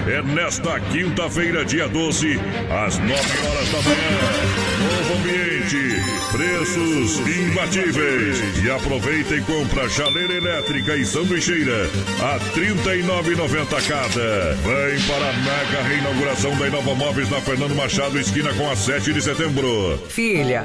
É 0.07 0.22
nesta 0.22 0.80
quinta-feira, 0.80 1.62
dia 1.62 1.86
12, 1.89 2.41
às 2.86 2.97
9 2.97 3.12
horas 3.12 3.68
da 3.70 3.82
manhã. 3.82 4.68
Novo 4.80 5.14
ambiente, 5.18 6.03
preços 6.32 7.18
imbatíveis. 7.18 8.64
E 8.64 8.70
aproveita 8.70 9.34
e 9.34 9.43
compra 9.43 9.89
chaleira 9.91 10.34
elétrica 10.34 10.97
e 10.97 11.05
sanduicheira 11.05 11.91
a 12.22 12.39
R$ 12.39 12.41
39,90 12.55 13.86
cada. 13.86 14.55
Vem 14.55 15.01
para 15.03 15.28
a 15.28 15.32
mega 15.34 15.82
reinauguração 15.86 16.57
da 16.57 16.66
Inova 16.66 16.95
Móveis 16.95 17.28
na 17.28 17.41
Fernando 17.43 17.74
Machado, 17.74 18.18
esquina 18.18 18.55
com 18.55 18.70
a 18.70 18.74
7 18.74 19.12
de 19.12 19.20
setembro. 19.20 20.03
Filha, 20.09 20.64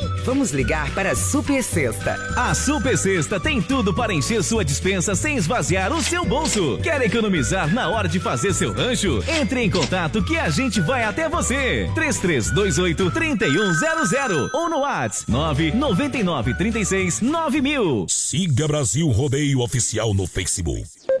Vamos 0.23 0.51
ligar 0.51 0.93
para 0.93 1.11
a 1.11 1.15
Super 1.15 1.63
Sexta. 1.63 2.15
A 2.35 2.53
Super 2.53 2.97
Sexta 2.97 3.39
tem 3.39 3.61
tudo 3.61 3.93
para 3.93 4.13
encher 4.13 4.43
sua 4.43 4.63
dispensa 4.63 5.15
sem 5.15 5.35
esvaziar 5.35 5.91
o 5.91 6.01
seu 6.01 6.23
bolso. 6.23 6.77
Quer 6.83 7.01
economizar 7.01 7.73
na 7.73 7.89
hora 7.89 8.07
de 8.07 8.19
fazer 8.19 8.53
seu 8.53 8.71
rancho? 8.71 9.23
Entre 9.27 9.61
em 9.63 9.69
contato 9.69 10.23
que 10.23 10.37
a 10.37 10.49
gente 10.49 10.79
vai 10.79 11.03
até 11.03 11.27
você. 11.27 11.89
3328 11.95 13.11
3100 13.11 14.49
ou 14.53 14.69
no 14.69 14.79
WhatsApp 14.79 15.31
999 15.31 16.53
36 16.53 17.21
9000. 17.21 18.05
Siga 18.07 18.67
Brasil 18.67 19.07
Rodeio 19.09 19.59
Oficial 19.61 20.13
no 20.13 20.27
Facebook. 20.27 21.00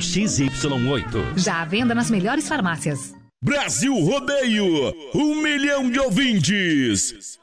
XY8. 0.00 1.36
Já 1.38 1.60
à 1.60 1.64
venda 1.64 1.94
nas 1.94 2.10
melhores 2.10 2.48
farmácias. 2.48 3.14
Brasil 3.42 3.94
Rodeio, 3.94 4.92
um 5.14 5.40
milhão 5.42 5.90
de 5.90 5.98
ouvintes. 5.98 7.38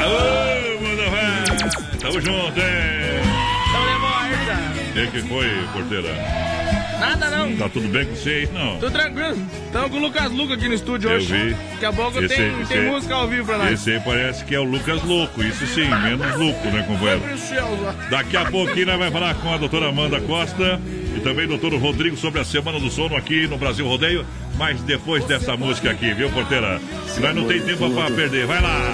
Aô, 0.00 0.80
manda 0.82 1.10
vai. 1.10 1.44
Tamo 1.98 2.20
junto, 2.20 2.58
hein? 2.60 3.22
Então 3.68 3.84
levou 3.84 5.06
O 5.06 5.10
que 5.12 5.20
foi, 5.28 5.48
porteira? 5.72 6.45
Nada 6.98 7.30
não. 7.30 7.56
Tá 7.56 7.68
tudo 7.68 7.88
bem 7.88 8.04
com 8.06 8.14
você 8.14 8.30
aí? 8.30 8.48
Não. 8.52 8.78
Tudo 8.78 8.90
tranquilo. 8.92 9.36
Estamos 9.66 9.90
com 9.90 9.96
o 9.96 10.00
Lucas 10.00 10.30
Luca 10.32 10.54
aqui 10.54 10.68
no 10.68 10.74
estúdio 10.74 11.10
Eu 11.10 11.16
hoje. 11.16 11.32
vi. 11.32 11.50
Daqui 11.72 11.84
a 11.86 11.92
pouco 11.92 12.22
Esse- 12.22 12.34
tem, 12.34 12.60
esse- 12.60 12.72
tem 12.72 12.82
música 12.90 13.14
ao 13.14 13.28
vivo 13.28 13.44
pra 13.46 13.58
nós. 13.58 13.72
Esse 13.72 13.90
aí 13.92 14.00
parece 14.00 14.44
que 14.44 14.54
é 14.54 14.58
o 14.60 14.64
Lucas 14.64 15.02
Louco, 15.02 15.42
isso 15.42 15.66
sim, 15.66 15.88
menos 15.88 16.36
louco, 16.36 16.66
né, 16.68 16.82
companheiro? 16.86 17.22
Daqui 18.10 18.36
a 18.36 18.44
pouquinho 18.46 18.86
nós 18.86 18.98
vamos 18.98 19.12
falar 19.12 19.34
com 19.34 19.52
a 19.52 19.56
doutora 19.58 19.88
Amanda 19.88 20.20
Costa 20.20 20.80
e 21.16 21.20
também 21.20 21.44
o 21.44 21.48
doutor 21.48 21.74
Rodrigo 21.74 22.16
sobre 22.16 22.40
a 22.40 22.44
Semana 22.44 22.80
do 22.80 22.90
Sono 22.90 23.14
aqui 23.16 23.46
no 23.46 23.58
Brasil 23.58 23.86
Rodeio. 23.86 24.24
Mas 24.56 24.80
depois 24.80 25.22
dessa 25.26 25.54
música 25.56 25.90
aqui, 25.90 26.14
viu, 26.14 26.30
porteira? 26.30 26.80
Nós 27.20 27.34
não 27.34 27.46
tem 27.46 27.60
tempo 27.60 27.90
pra 27.90 28.10
perder, 28.10 28.46
vai 28.46 28.60
lá! 28.62 28.90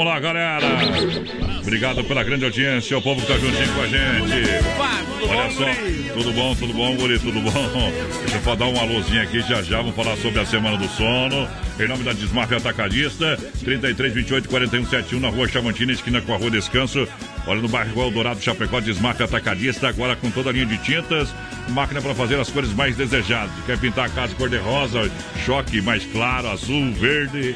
Vamos 0.00 0.14
lá, 0.14 0.18
galera! 0.18 0.66
Obrigado 1.60 2.02
pela 2.04 2.24
grande 2.24 2.46
audiência, 2.46 2.96
o 2.96 3.02
povo 3.02 3.20
que 3.20 3.26
tá 3.26 3.34
juntinho 3.34 3.74
com 3.74 3.82
a 3.82 3.86
gente. 3.86 4.64
Olha 5.28 5.50
só, 5.50 6.14
tudo 6.14 6.32
bom, 6.32 6.54
tudo 6.54 6.72
bom, 6.72 6.96
Guri, 6.96 7.18
tudo 7.18 7.38
bom? 7.40 7.92
Deixa 8.26 8.50
eu 8.50 8.56
dar 8.56 8.64
um 8.64 8.80
alôzinho 8.80 9.22
aqui 9.22 9.42
já 9.42 9.62
já, 9.62 9.76
vamos 9.76 9.94
falar 9.94 10.16
sobre 10.16 10.40
a 10.40 10.46
Semana 10.46 10.78
do 10.78 10.88
Sono. 10.88 11.46
Em 11.78 11.86
nome 11.86 12.02
da 12.02 12.14
Desmaf 12.14 12.50
Atacadista, 12.54 13.36
33, 13.62 14.14
28, 14.14 14.48
41, 14.48 14.84
71, 14.86 15.20
na 15.20 15.28
rua 15.28 15.46
Chamantina, 15.48 15.92
esquina 15.92 16.22
com 16.22 16.32
a 16.32 16.38
rua 16.38 16.50
Descanso. 16.50 17.06
Olha 17.46 17.60
no 17.60 17.68
bairro 17.68 18.00
Eldorado, 18.00 18.40
Chapecó, 18.40 18.80
Desmaf 18.80 19.22
Atacadista, 19.22 19.88
agora 19.88 20.16
com 20.16 20.30
toda 20.30 20.48
a 20.48 20.52
linha 20.52 20.66
de 20.66 20.78
tintas, 20.78 21.34
máquina 21.68 22.00
para 22.00 22.14
fazer 22.14 22.40
as 22.40 22.50
cores 22.50 22.72
mais 22.72 22.96
desejadas. 22.96 23.52
Quer 23.66 23.78
pintar 23.78 24.06
a 24.06 24.08
casa 24.08 24.34
cor-de-rosa, 24.34 25.10
choque 25.44 25.82
mais 25.82 26.04
claro, 26.06 26.48
azul, 26.48 26.90
verde. 26.92 27.54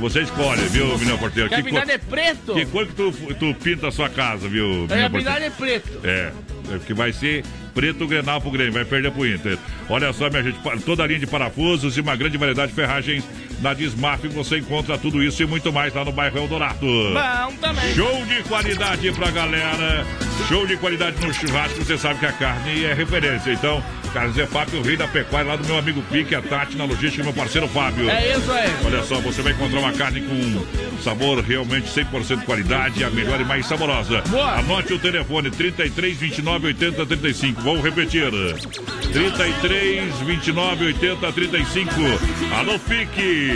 Você 0.00 0.20
escolhe, 0.22 0.62
viu, 0.68 0.86
menino 0.98 1.18
porteiro? 1.18 1.48
Que 1.48 1.62
pintada 1.62 1.92
é 1.92 1.98
preto. 1.98 2.54
Que 2.54 2.66
cor 2.66 2.86
que 2.86 2.92
tu, 2.92 3.12
tu 3.34 3.54
pinta 3.54 3.88
a 3.88 3.92
sua 3.92 4.08
casa, 4.08 4.48
viu, 4.48 4.64
Aí 4.64 4.88
menino 4.88 5.06
a 5.06 5.10
pintada 5.10 5.44
é 5.44 5.50
preto. 5.50 6.00
é, 6.04 6.32
é 6.74 6.78
que 6.78 6.92
vai 6.94 7.12
ser 7.12 7.44
preto 7.74 8.06
Grenal 8.06 8.40
pro 8.40 8.50
Grêmio, 8.50 8.72
vai 8.72 8.84
perder 8.84 9.10
pro 9.12 9.26
Inter. 9.26 9.58
Olha 9.88 10.12
só, 10.12 10.28
minha 10.28 10.42
gente, 10.42 10.58
toda 10.84 11.02
a 11.02 11.06
linha 11.06 11.18
de 11.18 11.26
parafusos 11.26 11.96
e 11.96 12.00
uma 12.00 12.16
grande 12.16 12.36
variedade 12.36 12.70
de 12.70 12.74
ferragens 12.74 13.24
na 13.60 13.74
Desmaf. 13.74 14.26
Você 14.28 14.58
encontra 14.58 14.98
tudo 14.98 15.22
isso 15.22 15.42
e 15.42 15.46
muito 15.46 15.72
mais 15.72 15.94
lá 15.94 16.04
no 16.04 16.12
bairro 16.12 16.38
Eldorado. 16.38 16.86
Bom 16.86 17.56
também. 17.60 17.94
Show 17.94 18.24
de 18.26 18.42
qualidade 18.44 19.12
pra 19.12 19.30
galera. 19.30 20.06
Show 20.48 20.66
de 20.66 20.76
qualidade 20.76 21.24
no 21.24 21.32
churrasco. 21.32 21.84
Você 21.84 21.98
sabe 21.98 22.20
que 22.20 22.26
a 22.26 22.32
carne 22.32 22.84
é 22.84 22.94
referência. 22.94 23.52
Então, 23.52 23.82
Carlos 24.12 24.36
Fábio, 24.48 24.80
o 24.80 24.82
rei 24.82 24.96
da 24.96 25.06
pecuária, 25.06 25.48
lá 25.48 25.56
do 25.56 25.66
meu 25.66 25.78
amigo 25.78 26.02
Pique, 26.10 26.34
a 26.34 26.40
Tati, 26.40 26.76
na 26.76 26.84
logística, 26.84 27.22
meu 27.22 27.32
parceiro 27.32 27.68
Fábio. 27.68 28.08
É 28.08 28.36
isso 28.36 28.50
aí. 28.50 28.68
Olha 28.84 29.02
só, 29.02 29.20
você 29.20 29.42
vai 29.42 29.52
encontrar 29.52 29.80
uma 29.80 29.92
carne 29.92 30.22
com 30.22 31.02
sabor 31.02 31.40
realmente 31.42 31.88
100% 31.88 32.44
qualidade, 32.44 33.04
a 33.04 33.10
melhor 33.10 33.40
e 33.40 33.44
mais 33.44 33.66
saborosa. 33.66 34.22
Anote 34.56 34.94
o 34.94 34.98
telefone 34.98 35.50
33 35.50 36.16
29 36.16 36.66
80 36.68 37.06
35. 37.06 37.57
Vou 37.62 37.80
repetir. 37.80 38.30
33 39.12 40.14
29 40.20 40.84
80 40.86 41.32
35. 41.32 41.90
Alô 42.56 42.78
Pique. 42.78 43.52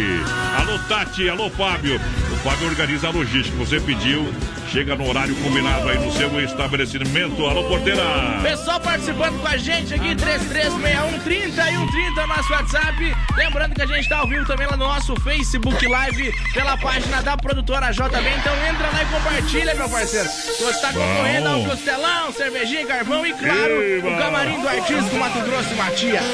Alô 0.59 0.79
Tati, 0.89 1.29
alô 1.29 1.49
Fábio. 1.51 1.97
O 1.97 2.37
Fábio 2.37 2.69
organiza 2.69 3.09
a 3.09 3.11
logística. 3.11 3.57
Você 3.59 3.81
pediu, 3.81 4.27
chega 4.73 4.97
no 4.97 5.07
horário 5.07 5.37
combinado 5.37 5.87
aí 5.87 5.99
no 5.99 6.11
seu 6.11 6.41
estabelecimento. 6.41 7.47
Alô 7.47 7.65
Porteira. 7.65 8.03
Pessoal 8.43 8.81
participando 8.81 9.39
com 9.39 9.47
a 9.47 9.57
gente 9.59 9.93
aqui, 9.93 10.17
3361 10.17 11.19
30 11.21 11.45
e 11.47 11.77
130 11.77 12.27
nosso 12.27 12.53
WhatsApp. 12.53 13.17
Lembrando 13.37 13.75
que 13.75 13.83
a 13.83 13.87
gente 13.87 14.09
tá 14.09 14.19
ao 14.19 14.27
vivo 14.27 14.47
também 14.47 14.67
lá 14.67 14.75
no 14.75 14.87
nosso 14.87 15.15
Facebook 15.21 15.87
Live, 15.87 16.33
pela 16.55 16.79
página 16.79 17.21
da 17.21 17.37
produtora 17.37 17.91
JB. 17.93 18.07
Então 18.39 18.67
entra 18.67 18.89
lá 18.89 19.03
e 19.03 19.07
compartilha, 19.07 19.75
meu 19.75 19.89
parceiro. 19.91 20.29
Se 20.29 20.63
você 20.63 20.81
tá 20.81 20.93
concorrendo 20.93 21.49
ao 21.49 21.65
costelão, 21.65 22.33
cervejinha, 22.33 22.87
carvão 22.87 23.27
e, 23.27 23.33
claro, 23.35 23.83
Eba! 23.83 24.09
o 24.09 24.19
camarim 24.19 24.59
do 24.59 24.69
artista 24.69 25.19
Mato 25.19 25.41
Grosso 25.41 25.71
e 25.71 25.77
Matias. 25.77 26.25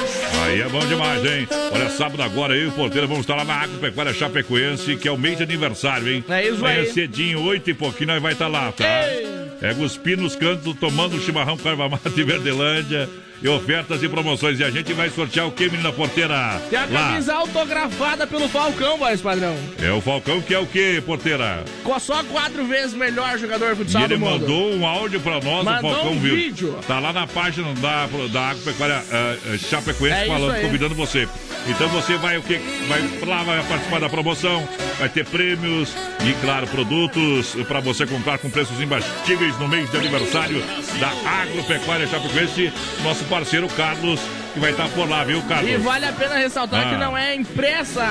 Aí 0.45 0.61
é 0.61 0.69
bom 0.69 0.87
demais, 0.87 1.25
hein? 1.25 1.49
Olha, 1.73 1.91
sábado 1.91 2.23
agora 2.23 2.55
eu 2.55 2.67
e 2.67 2.69
o 2.69 2.73
Porteira 2.73 3.07
vamos 3.09 3.23
estar 3.23 3.35
lá 3.35 3.45
na 3.45 3.63
Agropecuária 3.63 4.15
Chapecoense, 4.15 4.97
que 4.97 5.09
é 5.09 5.11
o 5.11 5.19
mês 5.19 5.39
de 5.39 5.43
aniversário, 5.43 6.09
hein? 6.09 6.25
É 6.29 6.47
isso 6.47 6.65
Amanhã 6.65 6.83
aí. 6.83 6.93
cedinho, 6.93 7.43
oito 7.43 7.69
e 7.69 7.75
pouquinho, 7.75 8.09
nós 8.09 8.28
vai 8.29 8.35
estar 8.35 8.49
lá, 8.49 8.71
tá? 8.73 8.85
É 9.63 9.75
cuspindo 9.75 10.23
nos 10.23 10.37
cantos, 10.37 10.77
tomando 10.79 11.19
chimarrão 11.19 11.57
com 11.57 11.67
erva 11.67 11.89
mate 11.89 12.21
em 12.21 12.25
Verdelândia. 12.25 13.09
E 13.41 13.49
ofertas 13.49 14.03
e 14.03 14.09
promoções. 14.09 14.59
E 14.59 14.65
a 14.65 14.71
gente 14.71 14.93
vai 14.93 15.09
sortear 15.11 15.47
o 15.47 15.53
que, 15.53 15.69
menina 15.71 15.93
porteira? 15.93 16.61
Tem 16.71 16.79
a 16.79 16.87
Lá. 16.87 17.09
camisa 17.11 17.35
autografada 17.35 18.27
pelo 18.27 18.49
Falcão, 18.49 18.99
voz 18.99 19.21
padrão. 19.21 19.57
É 19.81 19.93
o 19.93 20.01
Falcão 20.01 20.41
que 20.41 20.53
é 20.55 20.59
o 20.59 20.67
que, 20.67 21.01
porteira? 21.03 21.63
Com 21.85 21.99
só 22.01 22.23
quatro 22.25 22.65
vezes 22.67 22.95
melhor 22.95 23.39
jogador 23.39 23.75
de 23.75 23.83
E 23.83 23.85
futsal 23.85 24.03
ele 24.03 24.15
do 24.17 24.21
mundo. 24.21 24.41
mandou 24.41 24.75
um 24.75 24.87
áudio 24.87 25.21
pra 25.21 25.41
nós, 25.41 25.65
Mandou 25.65 25.91
o 25.91 25.95
Falcão 25.95 26.13
um 26.13 26.19
viu. 26.21 26.35
vídeo. 26.35 26.79
Tá 26.87 26.99
lá 26.99 27.13
na 27.13 27.27
página 27.27 27.73
da, 27.75 28.07
da 28.33 28.49
Agropecuária 28.51 29.03
eh, 29.13 29.59
Chapecoense 29.59 30.17
É 30.21 30.27
falando, 30.27 30.61
convidando 30.61 30.95
você. 30.95 31.29
Então 31.69 31.89
você 31.91 32.17
vai 32.17 32.39
o 32.39 32.43
que? 32.43 32.59
Vai 32.89 33.01
lá, 33.27 33.43
vai 33.43 33.63
participar 33.65 34.01
da 34.01 34.09
promoção, 34.09 34.67
vai 34.99 35.09
ter 35.09 35.25
prêmios 35.27 35.93
e, 36.27 36.33
claro, 36.45 36.67
produtos 36.67 37.55
pra 37.67 37.81
você 37.81 38.07
comprar 38.07 38.39
com 38.39 38.49
preços 38.51 38.81
imbatíveis 38.81 39.59
no 39.59 39.69
mês 39.69 39.91
de 39.91 39.97
aniversário 39.97 40.63
da 40.99 41.09
Agropecuária 41.43 42.07
Chapecoense. 42.07 42.73
Nosso 43.03 43.25
parceiro 43.29 43.69
Carlos, 43.69 44.21
que 44.55 44.61
vai 44.61 44.71
estar 44.73 44.89
por 44.89 45.09
lá, 45.09 45.25
viu, 45.25 45.41
Carlos? 45.43 45.71
E 45.71 45.77
vale 45.77 46.07
a 46.07 46.13
pena 46.13 46.37
ressaltar 46.37 46.87
Ah. 46.87 46.91
que 46.91 46.97
não 46.97 47.17
é 47.17 47.35
impressa 47.35 48.05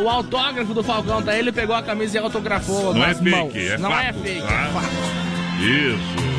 o 0.00 0.08
autógrafo 0.08 0.72
do 0.72 0.82
Falcão, 0.82 1.22
tá? 1.22 1.36
Ele 1.36 1.52
pegou 1.52 1.74
a 1.74 1.82
camisa 1.82 2.16
e 2.18 2.20
autografou 2.20 2.94
Não 2.94 3.04
é 3.04 3.14
mãos. 3.14 3.52
fake, 3.52 3.68
é 3.68 3.78
não 3.78 3.92
é 3.98 4.06
fato, 4.12 4.18
fake, 4.22 4.40
tá? 4.46 4.66
é 4.68 4.72
fato. 4.72 5.62
Isso. 5.62 6.29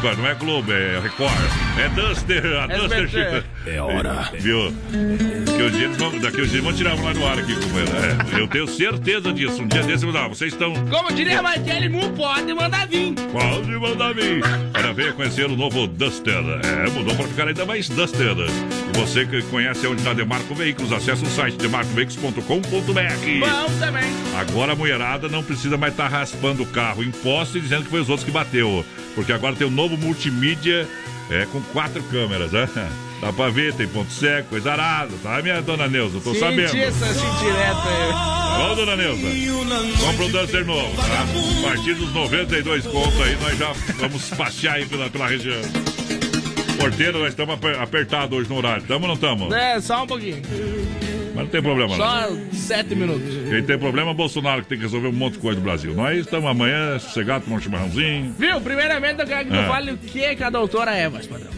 Não 0.00 0.26
é 0.26 0.34
Globo, 0.34 0.72
é 0.72 1.00
Record. 1.00 1.32
É 1.76 1.88
Duster, 1.88 2.56
a 2.60 2.66
Duster 2.68 3.04
SBT. 3.04 3.08
Chica. 3.08 3.44
É 3.66 3.80
hora. 3.80 4.30
Viu? 4.38 4.72
Daqui 5.44 5.62
uns 5.62 5.72
dias 5.72 5.96
vão, 5.96 6.18
daqui 6.18 6.40
uns 6.40 6.50
dias 6.50 6.62
vão 6.62 6.72
tirar 6.72 6.94
lá 7.02 7.12
do 7.12 7.26
ar 7.26 7.38
aqui 7.38 7.54
com 7.54 7.78
ele. 7.78 8.36
É, 8.36 8.40
eu 8.40 8.46
tenho 8.46 8.68
certeza 8.68 9.32
disso. 9.32 9.60
Um 9.60 9.66
dia 9.66 9.82
desse 9.82 10.06
eu 10.06 10.12
vou 10.12 10.20
dar. 10.20 10.28
Vocês 10.28 10.52
estão. 10.52 10.72
Como 10.86 11.12
diria 11.12 11.42
Martelli, 11.42 11.88
Mu 11.88 12.10
pode 12.10 12.54
mandar 12.54 12.86
vir. 12.86 13.12
Pode 13.32 13.70
mandar 13.72 14.14
vir. 14.14 14.40
Para 14.72 14.92
ver 14.92 15.14
conhecer 15.14 15.46
o 15.46 15.56
novo 15.56 15.88
Duster. 15.88 16.32
É, 16.32 16.88
mudou 16.90 17.16
para 17.16 17.26
ficar 17.26 17.48
ainda 17.48 17.66
mais 17.66 17.88
Duster. 17.88 18.36
Você 18.94 19.26
que 19.26 19.42
conhece 19.42 19.84
onde 19.86 20.00
está 20.00 20.14
Demarco 20.14 20.54
Veículos, 20.54 20.92
acesse 20.92 21.24
o 21.24 21.28
site 21.28 21.56
demarcoveículos.com.br. 21.56 22.40
Bom 23.40 23.78
também. 23.80 24.04
Agora 24.38 24.72
a 24.72 24.76
mulherada 24.76 25.28
não 25.28 25.42
precisa 25.42 25.76
mais 25.76 25.92
estar 25.92 26.06
raspando 26.06 26.62
o 26.62 26.66
carro 26.66 27.02
em 27.02 27.10
poste 27.10 27.58
e 27.58 27.60
dizendo 27.60 27.82
que 27.82 27.90
foi 27.90 28.00
os 28.00 28.08
outros 28.08 28.24
que 28.24 28.30
bateu. 28.30 28.84
Porque 29.18 29.32
agora 29.32 29.56
tem 29.56 29.66
um 29.66 29.70
novo 29.70 29.96
multimídia 29.98 30.86
é, 31.28 31.44
com 31.46 31.60
quatro 31.72 32.00
câmeras, 32.04 32.52
né? 32.52 32.68
Dá 33.20 33.32
pra 33.32 33.48
ver, 33.50 33.74
tem 33.74 33.88
ponto 33.88 34.12
cego, 34.12 34.46
coisa 34.46 34.70
arada, 34.70 35.10
tá, 35.20 35.42
minha 35.42 35.60
dona 35.60 35.88
Neuza? 35.88 36.20
Tô 36.20 36.32
sabendo. 36.36 36.68
Senti 36.68 36.82
essa 36.84 37.04
indireta 37.08 37.88
aí. 37.88 38.12
Tá 38.12 38.58
bom, 38.68 38.74
dona 38.76 38.94
Neuza? 38.96 39.26
Compra 39.98 40.24
um 40.24 40.30
Duster 40.30 40.64
novo, 40.64 40.96
tá? 40.96 41.24
A 41.64 41.68
partir 41.68 41.94
dos 41.94 42.14
92 42.14 42.86
contos 42.86 43.20
aí, 43.20 43.36
nós 43.42 43.58
já 43.58 43.72
vamos 43.98 44.22
passear 44.30 44.74
aí 44.74 44.86
pela, 44.86 45.10
pela 45.10 45.26
região. 45.26 45.60
Porteiro, 46.78 47.18
nós 47.18 47.30
estamos 47.30 47.56
aper- 47.56 47.80
apertados 47.80 48.38
hoje 48.38 48.48
no 48.48 48.56
horário. 48.58 48.84
Tamo 48.84 49.00
ou 49.00 49.08
não 49.08 49.14
estamos? 49.16 49.52
É, 49.52 49.80
só 49.80 50.04
um 50.04 50.06
pouquinho. 50.06 50.40
Mas 51.38 51.44
não 51.44 51.50
tem 51.52 51.62
problema, 51.62 51.96
não. 51.96 52.04
Só 52.04 52.28
sete 52.52 52.94
minutos. 52.96 53.48
Quem 53.48 53.62
tem 53.62 53.78
problema 53.78 54.10
é 54.10 54.12
o 54.12 54.16
Bolsonaro, 54.16 54.62
que 54.62 54.68
tem 54.68 54.78
que 54.78 54.84
resolver 54.84 55.06
um 55.08 55.12
monte 55.12 55.34
de 55.34 55.38
coisa 55.38 55.60
do 55.60 55.62
Brasil. 55.64 55.94
Nós 55.94 56.18
estamos 56.18 56.50
amanhã 56.50 56.98
sossegados, 56.98 57.44
tomar 57.44 57.58
um 57.58 57.60
chimarrãozinho. 57.60 58.34
Viu? 58.36 58.60
Primeiramente 58.60 59.20
eu 59.20 59.26
quero 59.26 59.44
que 59.44 59.50
tu 59.52 59.58
Ah. 59.60 59.68
fale 59.68 59.92
o 59.92 59.96
que, 59.96 60.34
que 60.36 60.42
a 60.44 60.50
doutora 60.50 60.94
é, 60.96 61.08
voz 61.08 61.26
padrão. 61.26 61.50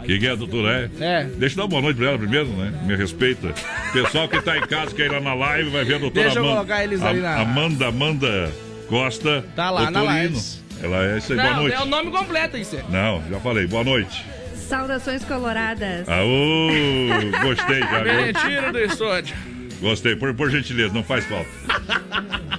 O 0.00 0.04
que, 0.04 0.18
que 0.18 0.26
é, 0.26 0.36
doutora? 0.36 0.90
É? 1.00 1.04
É. 1.04 1.24
Deixa 1.24 1.54
eu 1.54 1.56
dar 1.58 1.62
uma 1.62 1.68
boa 1.68 1.82
noite 1.82 1.96
pra 1.96 2.08
ela 2.08 2.18
primeiro, 2.18 2.48
né? 2.48 2.72
Me 2.84 2.94
respeita. 2.96 3.54
Pessoal 3.92 4.28
que 4.28 4.40
tá 4.42 4.58
em 4.58 4.62
casa, 4.62 4.94
quer 4.94 5.06
ir 5.06 5.12
lá 5.12 5.20
na 5.20 5.32
live, 5.32 5.70
vai 5.70 5.84
ver 5.84 5.94
a 5.94 5.98
doutora 5.98 6.24
Deixa 6.24 6.38
eu 6.38 6.42
Amanda. 6.44 6.56
colocar 6.56 6.84
eles 6.84 7.00
A- 7.02 7.08
ali 7.08 7.20
na- 7.20 7.40
Amanda, 7.40 7.86
Amanda 7.86 8.52
Costa. 8.88 9.44
Tá 9.56 9.70
lá 9.70 9.90
na 9.90 10.00
Doutorino. 10.00 10.34
live. 10.34 10.62
Ela 10.82 11.14
é 11.14 11.18
isso 11.18 11.32
aí, 11.32 11.38
boa 11.38 11.50
Não, 11.52 11.60
noite. 11.62 11.76
é 11.76 11.80
o 11.80 11.86
nome 11.86 12.10
completo 12.10 12.56
isso. 12.56 12.76
Não, 12.90 13.22
já 13.30 13.38
falei, 13.38 13.66
boa 13.68 13.84
noite. 13.84 14.24
Saudações 14.62 15.24
coloradas. 15.24 16.08
Aô, 16.08 16.68
gostei 17.42 17.80
já, 17.80 18.02
Me 18.04 18.10
viu? 18.10 18.24
retiro 18.24 18.72
do 18.72 18.78
estúdio. 18.78 19.36
Gostei, 19.80 20.16
por, 20.16 20.32
por 20.34 20.50
gentileza, 20.50 20.94
não 20.94 21.02
faz 21.02 21.24
falta. 21.24 21.48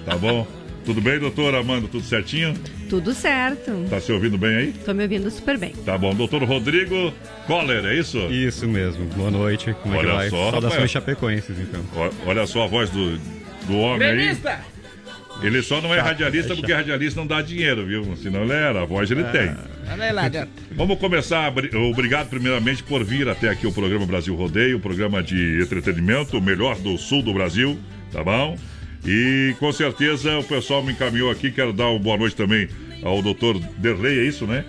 Tá 0.05 0.15
bom? 0.17 0.45
Tudo 0.85 0.99
bem, 1.01 1.17
doutora 1.17 1.59
Amanda? 1.61 1.87
Tudo 1.87 2.03
certinho? 2.03 2.53
Tudo 2.89 3.13
certo. 3.13 3.87
Tá 3.89 4.01
se 4.01 4.11
ouvindo 4.11 4.37
bem 4.37 4.55
aí? 4.55 4.73
Tô 4.85 4.93
me 4.93 5.03
ouvindo 5.03 5.31
super 5.31 5.57
bem. 5.57 5.71
Tá 5.85 5.97
bom, 5.97 6.13
doutor 6.13 6.43
Rodrigo 6.43 7.13
Coller, 7.47 7.85
é 7.85 7.95
isso? 7.95 8.17
Isso 8.29 8.67
mesmo. 8.67 9.05
Boa 9.15 9.31
noite. 9.31 9.73
Como 9.81 9.95
é 9.95 9.99
Olha 9.99 10.09
que 10.09 10.15
vai? 10.15 10.29
só, 10.29 10.51
Saudações 10.51 10.73
rapaz. 10.73 10.91
chapecoenses, 10.91 11.57
então. 11.57 11.81
Ó, 11.95 12.09
Olha 12.25 12.45
só 12.45 12.65
a 12.65 12.67
voz 12.67 12.89
do, 12.89 13.17
do 13.65 13.77
homem 13.77 14.07
aí. 14.09 14.37
Ele 15.41 15.61
só 15.61 15.81
não 15.81 15.93
é 15.93 15.99
radialista 15.99 16.53
é 16.53 16.55
porque 16.55 16.71
radialista 16.71 17.19
não 17.19 17.27
dá 17.27 17.41
dinheiro, 17.41 17.85
viu? 17.85 18.15
Senão 18.15 18.43
ele 18.43 18.53
era, 18.53 18.83
a 18.83 18.85
voz 18.85 19.09
ele 19.11 19.23
tem. 19.25 19.51
Aí 19.87 20.11
lá 20.13 20.29
dentro. 20.29 20.49
Vamos 20.71 20.97
começar. 20.99 21.49
bri- 21.51 21.75
Obrigado, 21.75 22.29
primeiramente, 22.29 22.81
por 22.83 23.03
vir 23.03 23.27
até 23.27 23.49
aqui 23.49 23.67
o 23.67 23.71
programa 23.71 24.05
Brasil 24.05 24.33
Rodeio, 24.35 24.77
o 24.77 24.79
programa 24.79 25.21
de 25.21 25.61
entretenimento, 25.61 26.37
o 26.37 26.41
melhor 26.41 26.77
do 26.77 26.97
sul 26.97 27.21
do 27.21 27.33
Brasil, 27.33 27.77
tá 28.11 28.23
bom? 28.23 28.57
E 29.05 29.53
com 29.59 29.71
certeza 29.73 30.37
o 30.37 30.43
pessoal 30.43 30.81
me 30.81 30.93
encaminhou 30.93 31.29
aqui. 31.29 31.51
Quero 31.51 31.73
dar 31.73 31.87
uma 31.89 31.99
boa 31.99 32.15
noite 32.17 32.35
também 32.37 32.69
ao 33.01 33.21
doutor 33.21 33.59
Derlei, 33.77 34.19
é 34.19 34.23
isso, 34.23 34.47
né? 34.47 34.63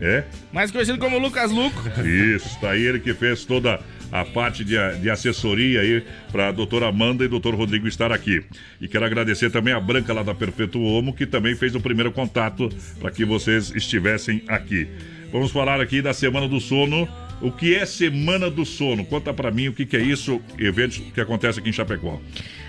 É? 0.00 0.24
Mais 0.52 0.70
conhecido 0.70 0.98
como 0.98 1.16
Lucas 1.18 1.50
Luco. 1.52 1.80
Isso, 2.04 2.58
tá 2.60 2.72
aí 2.72 2.82
ele 2.82 2.98
que 2.98 3.14
fez 3.14 3.44
toda 3.44 3.78
a 4.10 4.24
parte 4.24 4.64
de, 4.64 4.76
de 5.00 5.10
assessoria 5.10 5.80
aí 5.80 6.02
para 6.30 6.48
a 6.48 6.52
doutora 6.52 6.88
Amanda 6.88 7.24
e 7.24 7.28
doutor 7.28 7.54
Rodrigo 7.54 7.88
estar 7.88 8.12
aqui. 8.12 8.44
E 8.80 8.88
quero 8.88 9.04
agradecer 9.04 9.50
também 9.50 9.74
a 9.74 9.80
Branca 9.80 10.12
lá 10.12 10.22
da 10.22 10.34
Perfeito 10.34 10.80
Homo, 10.80 11.12
que 11.12 11.26
também 11.26 11.54
fez 11.54 11.74
o 11.74 11.80
primeiro 11.80 12.12
contato 12.12 12.68
para 13.00 13.10
que 13.10 13.24
vocês 13.24 13.72
estivessem 13.74 14.42
aqui. 14.48 14.88
Vamos 15.32 15.50
falar 15.50 15.80
aqui 15.80 16.00
da 16.00 16.12
Semana 16.12 16.48
do 16.48 16.60
Sono. 16.60 17.08
O 17.40 17.50
que 17.50 17.74
é 17.74 17.84
Semana 17.84 18.48
do 18.48 18.64
Sono? 18.64 19.04
Conta 19.04 19.34
para 19.34 19.50
mim 19.50 19.68
o 19.68 19.72
que, 19.72 19.84
que 19.84 19.96
é 19.96 20.00
isso, 20.00 20.40
eventos 20.58 20.98
que 21.12 21.20
acontece 21.20 21.58
aqui 21.58 21.68
em 21.68 21.72
Chapecó. 21.72 22.20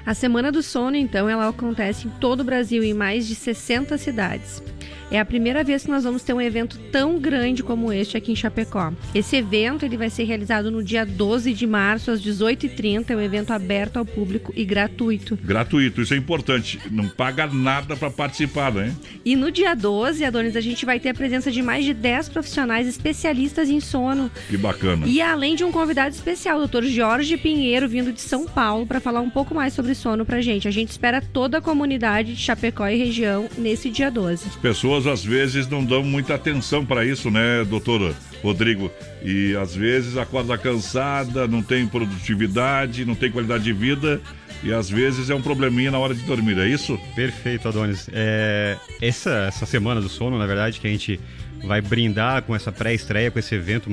A 0.06 0.14
Semana 0.14 0.52
do 0.52 0.62
Sono, 0.62 0.98
então, 0.98 1.30
ela 1.30 1.48
acontece 1.48 2.08
em 2.08 2.12
todo 2.12 2.42
o 2.42 2.44
Brasil, 2.44 2.84
em 2.84 2.94
mais 2.94 3.28
de 3.28 3.36
60 3.36 3.98
cidades. 3.98 4.62
É 5.10 5.20
a 5.20 5.26
primeira 5.26 5.64
vez 5.64 5.84
que 5.84 5.90
nós 5.90 6.04
vamos 6.04 6.22
ter 6.22 6.34
um 6.34 6.42
evento 6.42 6.78
tão 6.92 7.18
grande 7.18 7.64
como 7.64 7.94
este 7.94 8.18
aqui 8.18 8.34
em 8.34 8.36
Chapecó. 8.36 8.92
Esse 9.16 9.38
evento 9.38 9.86
ele 9.86 9.96
vai 9.96 10.10
ser 10.10 10.26
realizado 10.26 10.70
no 10.70 10.84
dia 10.84 11.06
12 11.06 11.54
de 11.54 11.66
março, 11.66 12.12
às 12.12 12.22
18h30. 12.22 13.10
É 13.10 13.16
um 13.16 13.22
evento 13.22 13.52
aberto 13.52 13.98
ao 13.98 14.06
público 14.06 14.52
e 14.56 14.66
gratuito. 14.66 15.38
Gratuito, 15.42 16.02
isso 16.02 16.14
é 16.14 16.18
importante. 16.18 16.80
Não 16.92 17.08
paga 17.08 17.48
nada 17.48 17.96
para 17.96 18.10
participar, 18.10 18.74
né? 18.74 18.94
E 19.24 19.36
no 19.36 19.50
dia 19.50 19.74
12, 19.76 20.26
Adonis, 20.26 20.58
a 20.58 20.62
gente 20.62 20.86
vai 20.86 21.00
ter 21.00 21.10
a 21.10 21.14
presença 21.14 21.50
de 21.52 21.62
mais 21.62 21.86
de 21.86 21.94
10 21.94 22.30
profissionais 22.30 22.86
especialistas 22.86 23.70
em 23.70 23.80
sono. 23.80 24.30
Que 24.50 24.58
bacana. 24.58 25.08
E 25.08 25.22
além 25.22 25.56
de 25.56 25.64
um 25.64 25.72
convidado 25.72 26.14
especial, 26.14 26.60
o 26.60 26.68
Dr. 26.68 26.84
Jorge 26.84 27.38
Pinheiro, 27.38 27.88
vindo 27.88 28.12
de 28.12 28.22
São 28.22 28.46
Paulo, 28.46 28.86
para 28.86 29.00
falar 29.00 29.22
um 29.22 29.30
pouco 29.30 29.56
mais 29.56 29.74
sobre 29.74 29.96
sono 29.96 30.26
pra 30.26 30.42
gente. 30.42 30.68
A 30.68 30.72
gente 30.72 30.90
espera 30.90 31.22
toda 31.22 31.60
a 31.60 31.62
comunidade 31.62 32.34
de 32.34 32.42
Chapecó 32.42 32.88
e 32.88 32.98
região 32.98 33.48
nesse 33.58 33.90
dia 33.90 34.12
12. 34.12 34.48
As 34.48 34.56
pessoas 34.98 35.08
às 35.08 35.24
vezes 35.24 35.68
não 35.68 35.84
dão 35.84 36.04
muita 36.04 36.34
atenção 36.34 36.86
para 36.86 37.06
isso, 37.06 37.30
né, 37.30 37.64
doutor 37.64 38.16
Rodrigo? 38.42 38.92
E 39.24 39.56
às 39.56 39.76
vezes 39.76 40.18
acorda 40.18 40.58
cansada, 40.58 41.48
não 41.48 41.62
tem 41.62 41.86
produtividade, 41.86 43.06
não 43.06 43.14
tem 43.14 43.32
qualidade 43.32 43.64
de 43.64 43.74
vida 43.74 44.20
e 44.64 44.74
às 44.74 44.90
vezes 44.90 45.30
é 45.30 45.36
um 45.36 45.42
probleminha 45.42 45.92
na 45.92 46.00
hora 46.00 46.16
de 46.16 46.24
dormir, 46.24 46.58
é 46.58 46.68
isso? 46.68 47.00
Perfeito, 47.16 47.68
Adonis. 47.68 48.10
É, 48.12 48.76
essa, 49.00 49.46
essa 49.48 49.66
semana 49.66 50.02
do 50.02 50.10
sono, 50.10 50.38
na 50.38 50.48
verdade, 50.48 50.80
que 50.80 50.88
a 50.88 50.90
gente 50.90 51.20
vai 51.64 51.80
brindar 51.82 52.42
com 52.44 52.56
essa 52.56 52.72
pré-estreia, 52.72 53.30
com 53.30 53.38
esse 53.38 53.54
evento 53.54 53.90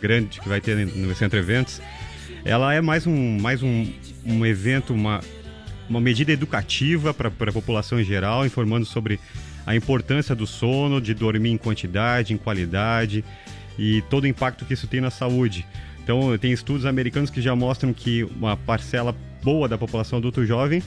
grande 0.00 0.40
que 0.40 0.48
vai 0.48 0.60
ter 0.60 0.76
no 0.76 1.14
Centro 1.14 1.38
Eventos, 1.38 1.80
ela 2.44 2.74
é 2.74 2.80
mais 2.80 3.06
um, 3.06 3.38
mais 3.38 3.62
um, 3.62 3.86
um 4.24 4.44
evento, 4.44 4.92
uma, 4.92 5.20
uma 5.88 6.00
medida 6.00 6.32
educativa 6.32 7.14
para 7.14 7.28
a 7.28 7.52
população 7.52 8.00
em 8.00 8.04
geral, 8.04 8.44
informando 8.44 8.86
sobre 8.86 9.20
a 9.66 9.74
importância 9.74 10.34
do 10.34 10.46
sono, 10.46 11.00
de 11.00 11.14
dormir 11.14 11.50
em 11.50 11.56
quantidade, 11.58 12.32
em 12.32 12.36
qualidade 12.36 13.24
e 13.78 14.02
todo 14.10 14.24
o 14.24 14.26
impacto 14.26 14.64
que 14.64 14.74
isso 14.74 14.86
tem 14.86 15.00
na 15.00 15.10
saúde. 15.10 15.66
Então, 16.02 16.36
tem 16.38 16.50
estudos 16.52 16.86
americanos 16.86 17.30
que 17.30 17.40
já 17.40 17.54
mostram 17.54 17.92
que 17.92 18.24
uma 18.24 18.56
parcela 18.56 19.14
boa 19.42 19.68
da 19.68 19.78
população 19.78 20.18
adulto 20.18 20.44
jovem, 20.44 20.82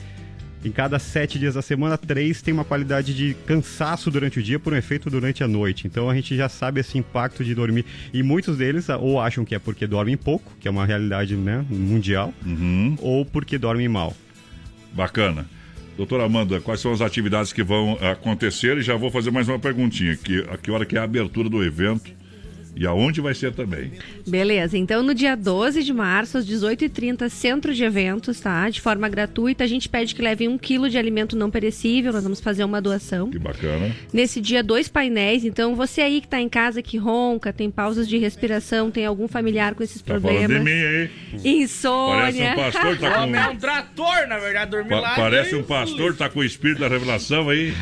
em 0.64 0.70
cada 0.70 0.98
sete 0.98 1.38
dias 1.38 1.54
da 1.54 1.62
semana, 1.62 1.98
três 1.98 2.40
tem 2.40 2.52
uma 2.54 2.64
qualidade 2.64 3.14
de 3.14 3.34
cansaço 3.46 4.10
durante 4.10 4.38
o 4.38 4.42
dia 4.42 4.58
por 4.58 4.72
um 4.72 4.76
efeito 4.76 5.10
durante 5.10 5.44
a 5.44 5.48
noite. 5.48 5.86
Então 5.86 6.08
a 6.08 6.14
gente 6.14 6.34
já 6.34 6.48
sabe 6.48 6.80
esse 6.80 6.96
impacto 6.96 7.44
de 7.44 7.54
dormir. 7.54 7.84
E 8.14 8.22
muitos 8.22 8.56
deles 8.56 8.88
ou 8.88 9.20
acham 9.20 9.44
que 9.44 9.54
é 9.54 9.58
porque 9.58 9.86
dormem 9.86 10.16
pouco, 10.16 10.50
que 10.58 10.66
é 10.66 10.70
uma 10.70 10.86
realidade 10.86 11.36
né, 11.36 11.64
mundial, 11.68 12.32
Uhum. 12.46 12.96
ou 13.00 13.26
porque 13.26 13.58
dormem 13.58 13.88
mal. 13.88 14.14
Bacana. 14.92 15.46
Doutora 15.96 16.24
Amanda, 16.24 16.60
quais 16.60 16.80
são 16.80 16.92
as 16.92 17.00
atividades 17.00 17.52
que 17.52 17.62
vão 17.62 17.96
acontecer? 18.00 18.78
E 18.78 18.82
já 18.82 18.96
vou 18.96 19.10
fazer 19.10 19.30
mais 19.30 19.48
uma 19.48 19.58
perguntinha. 19.58 20.16
Que, 20.16 20.44
a 20.50 20.56
que 20.56 20.70
hora 20.70 20.84
que 20.84 20.96
é 20.96 21.00
a 21.00 21.04
abertura 21.04 21.48
do 21.48 21.62
evento 21.62 22.12
e 22.76 22.86
aonde 22.86 23.20
vai 23.20 23.34
ser 23.34 23.52
também? 23.52 23.92
Beleza, 24.26 24.76
então 24.78 25.02
no 25.02 25.14
dia 25.14 25.36
12 25.36 25.82
de 25.82 25.92
março, 25.92 26.38
às 26.38 26.46
18h30, 26.46 27.28
centro 27.28 27.74
de 27.74 27.84
eventos, 27.84 28.40
tá? 28.40 28.68
De 28.68 28.80
forma 28.80 29.08
gratuita. 29.08 29.64
A 29.64 29.66
gente 29.66 29.88
pede 29.88 30.14
que 30.14 30.22
levem 30.22 30.48
um 30.48 30.58
quilo 30.58 30.88
de 30.90 30.98
alimento 30.98 31.36
não 31.36 31.50
perecível, 31.50 32.12
nós 32.12 32.22
vamos 32.22 32.40
fazer 32.40 32.64
uma 32.64 32.80
doação. 32.80 33.30
Que 33.30 33.38
bacana. 33.38 33.94
Nesse 34.12 34.40
dia, 34.40 34.62
dois 34.62 34.88
painéis. 34.88 35.44
Então, 35.44 35.74
você 35.74 36.00
aí 36.00 36.20
que 36.20 36.28
tá 36.28 36.40
em 36.40 36.48
casa, 36.48 36.82
que 36.82 36.96
ronca, 36.96 37.52
tem 37.52 37.70
pausas 37.70 38.08
de 38.08 38.18
respiração, 38.18 38.90
tem 38.90 39.06
algum 39.06 39.28
familiar 39.28 39.74
com 39.74 39.82
esses 39.82 40.00
Tá 40.02 40.18
falando 40.20 40.22
problemas. 40.24 40.58
de 40.58 40.64
mim 40.64 40.70
aí. 40.82 41.10
Insônia. 41.62 42.14
Parece 42.16 42.42
um 42.42 42.54
pastor, 42.56 42.98
tá 42.98 43.10
com- 43.26 43.36
é 43.36 43.48
um 43.48 43.56
trator, 43.56 44.26
na 44.28 44.38
verdade, 44.38 44.70
dormir 44.70 44.90
Pa- 44.90 45.00
lá. 45.00 45.14
parece 45.16 45.54
um 45.54 45.62
pastor, 45.62 46.14
tá 46.16 46.28
com 46.28 46.40
o 46.40 46.44
espírito 46.44 46.80
da 46.80 46.88
revelação 46.88 47.48
aí. 47.48 47.74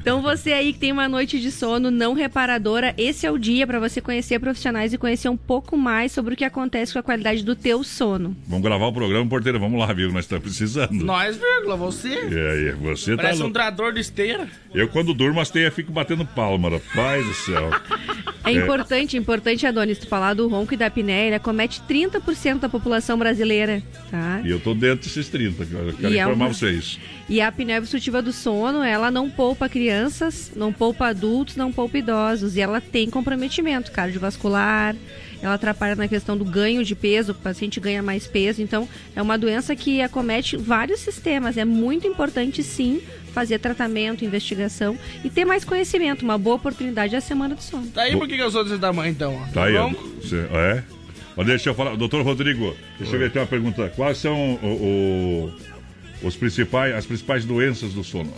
Então 0.00 0.20
você 0.22 0.52
aí 0.52 0.72
que 0.72 0.78
tem 0.78 0.92
uma 0.92 1.08
noite 1.08 1.40
de 1.40 1.50
sono 1.50 1.90
não 1.90 2.12
reparadora, 2.14 2.94
esse 2.98 3.26
é 3.26 3.30
o 3.30 3.38
dia 3.38 3.66
para 3.66 3.78
você 3.78 4.00
conhecer 4.00 4.38
profissionais 4.38 4.92
e 4.92 4.98
conhecer 4.98 5.28
um 5.28 5.36
pouco 5.36 5.76
mais 5.76 6.12
sobre 6.12 6.34
o 6.34 6.36
que 6.36 6.44
acontece 6.44 6.92
com 6.92 6.98
a 6.98 7.02
qualidade 7.02 7.44
do 7.44 7.54
teu 7.56 7.82
sono. 7.84 8.36
Vamos 8.46 8.64
gravar 8.64 8.86
o 8.86 8.92
programa, 8.92 9.28
porteiro. 9.28 9.58
Vamos 9.60 9.78
lá, 9.78 9.92
viu? 9.92 10.12
Nós 10.12 10.24
estamos 10.24 10.44
precisando. 10.44 10.92
Nós, 10.92 11.36
vírgula, 11.36 11.76
você. 11.76 12.08
É, 12.08 12.68
é, 12.68 12.72
você 12.72 13.16
tá 13.16 13.22
Parece 13.22 13.38
um 13.40 13.44
louco. 13.44 13.54
trator 13.54 13.92
de 13.92 14.00
esteira. 14.00 14.48
Eu, 14.74 14.88
quando 14.88 15.12
durmo, 15.14 15.40
as 15.40 15.50
teias 15.50 15.74
ficam 15.74 15.92
batendo 15.92 16.24
palma, 16.24 16.70
rapaz 16.70 17.26
do 17.26 17.34
céu. 17.34 17.70
É, 18.44 18.50
importante, 18.52 19.16
importante, 19.16 19.66
Adonis, 19.66 19.98
tu 19.98 20.08
falar 20.08 20.34
do 20.34 20.48
ronco 20.48 20.74
e 20.74 20.76
da 20.76 20.86
apneia, 20.86 21.26
ele 21.26 21.34
acomete 21.36 21.80
30% 21.88 22.58
da 22.60 22.68
população 22.68 23.16
brasileira, 23.18 23.82
tá? 24.10 24.40
E 24.44 24.50
eu 24.50 24.58
tô 24.58 24.74
dentro 24.74 25.04
desses 25.06 25.28
30, 25.28 25.64
cara. 25.66 25.84
Eu 25.84 25.92
quero 25.94 26.12
E 26.12 26.18
é 26.18 26.22
informar 26.22 26.46
uma- 26.46 26.52
vocês. 26.54 26.98
E 27.28 27.40
a 27.40 27.48
apneia 27.48 27.78
obstrutiva 27.78 28.20
do 28.20 28.32
sono, 28.32 28.82
ela 28.82 29.10
não 29.10 29.30
poupa 29.30 29.61
crianças, 29.68 30.52
não 30.56 30.72
poupa 30.72 31.06
adultos, 31.08 31.56
não 31.56 31.72
poupa 31.72 31.98
idosos. 31.98 32.56
E 32.56 32.60
ela 32.60 32.80
tem 32.80 33.08
comprometimento 33.10 33.90
cardiovascular, 33.92 34.94
ela 35.42 35.54
atrapalha 35.54 35.96
na 35.96 36.06
questão 36.06 36.36
do 36.36 36.44
ganho 36.44 36.84
de 36.84 36.94
peso, 36.94 37.32
o 37.32 37.34
paciente 37.34 37.80
ganha 37.80 38.02
mais 38.02 38.26
peso. 38.26 38.62
Então, 38.62 38.88
é 39.16 39.20
uma 39.20 39.36
doença 39.36 39.74
que 39.74 40.00
acomete 40.00 40.56
vários 40.56 41.00
sistemas. 41.00 41.56
É 41.56 41.64
muito 41.64 42.06
importante, 42.06 42.62
sim, 42.62 43.00
fazer 43.32 43.58
tratamento, 43.58 44.24
investigação 44.24 44.96
e 45.24 45.30
ter 45.30 45.44
mais 45.44 45.64
conhecimento. 45.64 46.22
Uma 46.22 46.38
boa 46.38 46.56
oportunidade 46.56 47.14
é 47.14 47.18
a 47.18 47.20
semana 47.20 47.54
do 47.54 47.62
sono. 47.62 47.88
Daí 47.94 48.16
por 48.16 48.28
que, 48.28 48.36
eu 48.36 48.50
sou 48.50 48.62
desse 48.64 48.78
tamanho, 48.78 49.10
então? 49.10 49.34
ó? 49.34 49.52
Tá 49.52 49.64
aí, 49.64 49.76
ó. 49.76 49.88
Bronco? 49.88 50.08
Cê- 50.28 50.46
é? 50.52 50.82
Ó, 51.36 51.42
deixa 51.42 51.70
eu 51.70 51.74
falar. 51.74 51.96
Doutor 51.96 52.22
Rodrigo, 52.22 52.76
deixa 52.98 53.14
eu 53.16 53.18
ver 53.18 53.26
aqui 53.26 53.38
uma 53.38 53.46
pergunta. 53.46 53.90
Quais 53.96 54.18
são 54.18 54.54
o- 54.62 55.50
o- 56.22 56.26
os 56.28 56.36
principais, 56.36 56.94
as 56.94 57.06
principais 57.06 57.44
doenças 57.44 57.92
do 57.94 58.04
sono? 58.04 58.32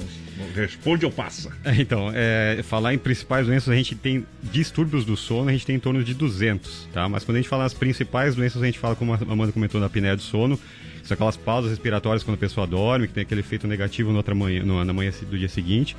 Responde 0.55 1.05
ou 1.05 1.13
passa? 1.13 1.53
É, 1.65 1.75
Então, 1.81 2.11
é, 2.15 2.61
falar 2.63 2.95
em 2.95 2.99
principais 2.99 3.47
doenças, 3.47 3.69
a 3.69 3.77
gente 3.77 3.95
tem 3.95 4.27
distúrbios 4.43 5.05
do 5.05 5.17
sono, 5.17 5.49
a 5.49 5.53
gente 5.53 5.67
tem 5.67 5.77
em 5.77 5.81
torno 5.81 6.03
de 6.03 6.15
200, 6.15 6.89
tá? 6.93 7.09
Mas 7.09 7.25
quando 7.25 7.37
a 7.37 7.41
gente 7.41 7.49
fala 7.49 7.65
nas 7.65 7.75
principais 7.75 8.35
doenças, 8.35 8.63
a 8.63 8.67
gente 8.67 8.79
fala, 8.79 8.95
como 8.95 9.13
a 9.13 9.17
Amanda 9.17 9.53
comentou, 9.53 9.81
da 9.81 9.87
apneia 9.87 10.17
do 10.17 10.23
sono, 10.23 10.59
são 11.03 11.15
aquelas 11.15 11.37
pausas 11.37 11.71
respiratórias 11.71 12.23
quando 12.23 12.37
a 12.37 12.39
pessoa 12.39 12.67
dorme, 12.67 13.07
que 13.07 13.15
tem 13.15 13.23
aquele 13.23 13.41
efeito 13.41 13.67
negativo 13.67 14.11
na, 14.11 14.19
outra 14.19 14.35
manhã, 14.35 14.65
na 14.65 14.93
manhã 14.93 15.13
do 15.29 15.39
dia 15.39 15.49
seguinte. 15.49 15.97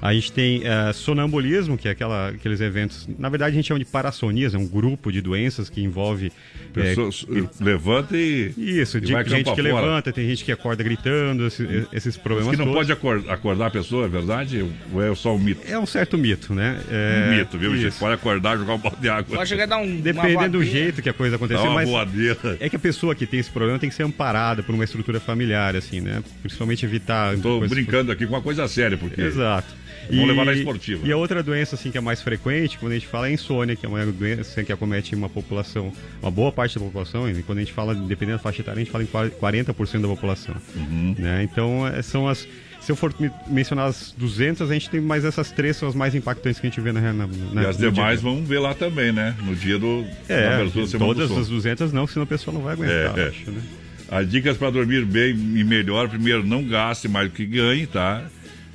A 0.00 0.12
gente 0.12 0.30
tem 0.30 0.60
é, 0.64 0.92
sonambulismo, 0.92 1.76
que 1.78 1.88
é 1.88 1.90
aquela, 1.90 2.28
aqueles 2.28 2.60
eventos. 2.60 3.08
Na 3.18 3.28
verdade, 3.30 3.52
a 3.52 3.54
gente 3.54 3.66
chama 3.66 3.78
de 3.80 3.86
parassonia, 3.86 4.48
é 4.52 4.58
um 4.58 4.66
grupo 4.66 5.10
de 5.10 5.20
doenças 5.22 5.70
que 5.70 5.82
envolve. 5.82 6.30
é, 6.76 6.80
Pessoas 6.82 7.26
levanta 7.60 8.16
e. 8.16 8.52
Isso, 8.58 8.98
e 8.98 9.00
de, 9.00 9.06
gente 9.08 9.44
que 9.44 9.50
afora. 9.50 9.62
levanta, 9.62 10.12
tem 10.12 10.28
gente 10.28 10.44
que 10.44 10.52
acorda 10.52 10.82
gritando, 10.84 11.46
esses, 11.46 11.66
esses 11.92 12.16
problemas. 12.16 12.50
Diz 12.50 12.58
que 12.60 12.64
não 12.66 12.72
todos. 12.72 12.86
pode 12.88 12.92
acor- 12.92 13.24
acordar 13.32 13.66
a 13.66 13.70
pessoa, 13.70 14.04
é 14.04 14.08
verdade? 14.08 14.64
Ou 14.92 15.02
é 15.02 15.14
só 15.14 15.34
um 15.34 15.38
mito? 15.38 15.62
É 15.66 15.78
um 15.78 15.86
certo 15.86 16.18
mito, 16.18 16.54
né? 16.54 16.78
Um 16.88 16.94
É, 17.32 17.38
mito, 17.38 17.56
viu, 17.58 17.74
gente? 17.76 17.96
Pode 17.98 18.14
acordar 18.14 18.56
e 18.56 18.60
jogar 18.60 18.74
um 18.74 18.78
balde 18.78 19.00
de 19.00 19.08
água. 19.08 19.36
Pode 19.36 19.48
chegar 19.48 19.64
a 19.64 19.66
dar 19.66 19.78
um. 19.78 19.96
Dependendo 20.00 20.58
do 20.58 20.64
jeito 20.64 21.00
que 21.00 21.08
a 21.08 21.14
coisa 21.14 21.36
acontecer, 21.36 21.62
Dá 21.62 21.68
uma 21.70 21.74
mas 21.76 21.88
voadeira. 21.88 22.58
é 22.60 22.68
que 22.68 22.76
a 22.76 22.78
pessoa 22.78 23.14
que 23.14 23.26
tem 23.26 23.40
esse 23.40 23.50
problema 23.50 23.78
tem 23.78 23.88
que 23.88 23.94
ser 23.96 24.02
amparada 24.02 24.62
por 24.62 24.74
uma 24.74 24.84
estrutura 24.84 25.18
familiar, 25.18 25.74
assim, 25.74 26.00
né? 26.00 26.22
Principalmente 26.42 26.84
evitar. 26.84 27.34
Coisas- 27.38 27.70
brincando 27.70 28.12
aqui 28.12 28.26
com 28.26 28.34
uma 28.34 28.42
coisa 28.42 28.68
séria, 28.68 28.96
porque. 28.98 29.20
Exato. 29.20 29.74
Vamos 30.10 30.28
levar 30.28 30.44
na 30.44 30.52
esportiva. 30.52 31.06
E 31.06 31.12
a 31.12 31.16
outra 31.16 31.42
doença, 31.42 31.74
assim, 31.74 31.90
que 31.90 31.98
é 31.98 32.00
mais 32.00 32.22
frequente, 32.22 32.78
quando 32.78 32.92
a 32.92 32.94
gente 32.94 33.06
fala 33.06 33.26
é 33.26 33.30
a 33.30 33.32
insônia, 33.32 33.74
que 33.76 33.84
é 33.84 33.88
uma 33.88 34.04
doença 34.06 34.62
que 34.62 34.72
acomete 34.72 35.14
uma 35.14 35.28
população, 35.28 35.92
uma 36.22 36.30
boa 36.30 36.52
parte 36.52 36.78
da 36.78 36.84
população, 36.84 37.28
e 37.30 37.42
quando 37.42 37.58
a 37.58 37.60
gente 37.62 37.72
fala, 37.72 37.94
dependendo 37.94 38.38
da 38.38 38.42
faixa 38.42 38.62
etária, 38.62 38.80
a 38.80 38.84
gente 38.84 38.90
fala 38.92 39.04
em 39.04 39.30
40% 39.30 40.00
da 40.02 40.08
população. 40.08 40.54
Uhum. 40.74 41.14
Né? 41.18 41.42
Então, 41.42 41.86
é, 41.86 42.02
são 42.02 42.28
as. 42.28 42.46
Se 42.80 42.92
eu 42.92 42.96
for 42.96 43.12
me- 43.18 43.30
mencionar 43.48 43.86
as 43.88 44.14
200, 44.16 44.70
a 44.70 44.72
gente 44.72 44.88
tem 44.88 45.00
mais 45.00 45.24
essas 45.24 45.50
três, 45.50 45.76
são 45.76 45.88
as 45.88 45.94
mais 45.96 46.14
impactantes 46.14 46.60
que 46.60 46.68
a 46.68 46.70
gente 46.70 46.80
vê 46.80 46.92
na, 46.92 47.00
na, 47.12 47.26
na 47.52 47.62
E 47.62 47.66
as 47.66 47.76
dia- 47.78 47.90
demais 47.90 48.22
vão 48.22 48.44
ver 48.44 48.60
lá 48.60 48.74
também, 48.74 49.10
né? 49.10 49.34
No 49.44 49.56
dia 49.56 49.76
do. 49.76 50.04
É, 50.28 50.54
abertura 50.54 50.86
todas 50.98 51.32
as 51.32 51.48
200 51.48 51.92
não, 51.92 52.06
senão 52.06 52.22
a 52.22 52.26
pessoa 52.26 52.54
não 52.54 52.60
vai 52.62 52.74
aguentar, 52.74 53.18
É, 53.18 53.22
é. 53.22 53.28
acho, 53.28 53.50
né? 53.50 53.60
As 54.08 54.30
dicas 54.30 54.56
para 54.56 54.70
dormir 54.70 55.04
bem 55.04 55.30
e 55.30 55.64
melhor, 55.64 56.08
primeiro, 56.08 56.46
não 56.46 56.62
gaste 56.62 57.08
mais 57.08 57.28
do 57.28 57.34
que 57.34 57.44
ganhe, 57.44 57.88
tá? 57.88 58.22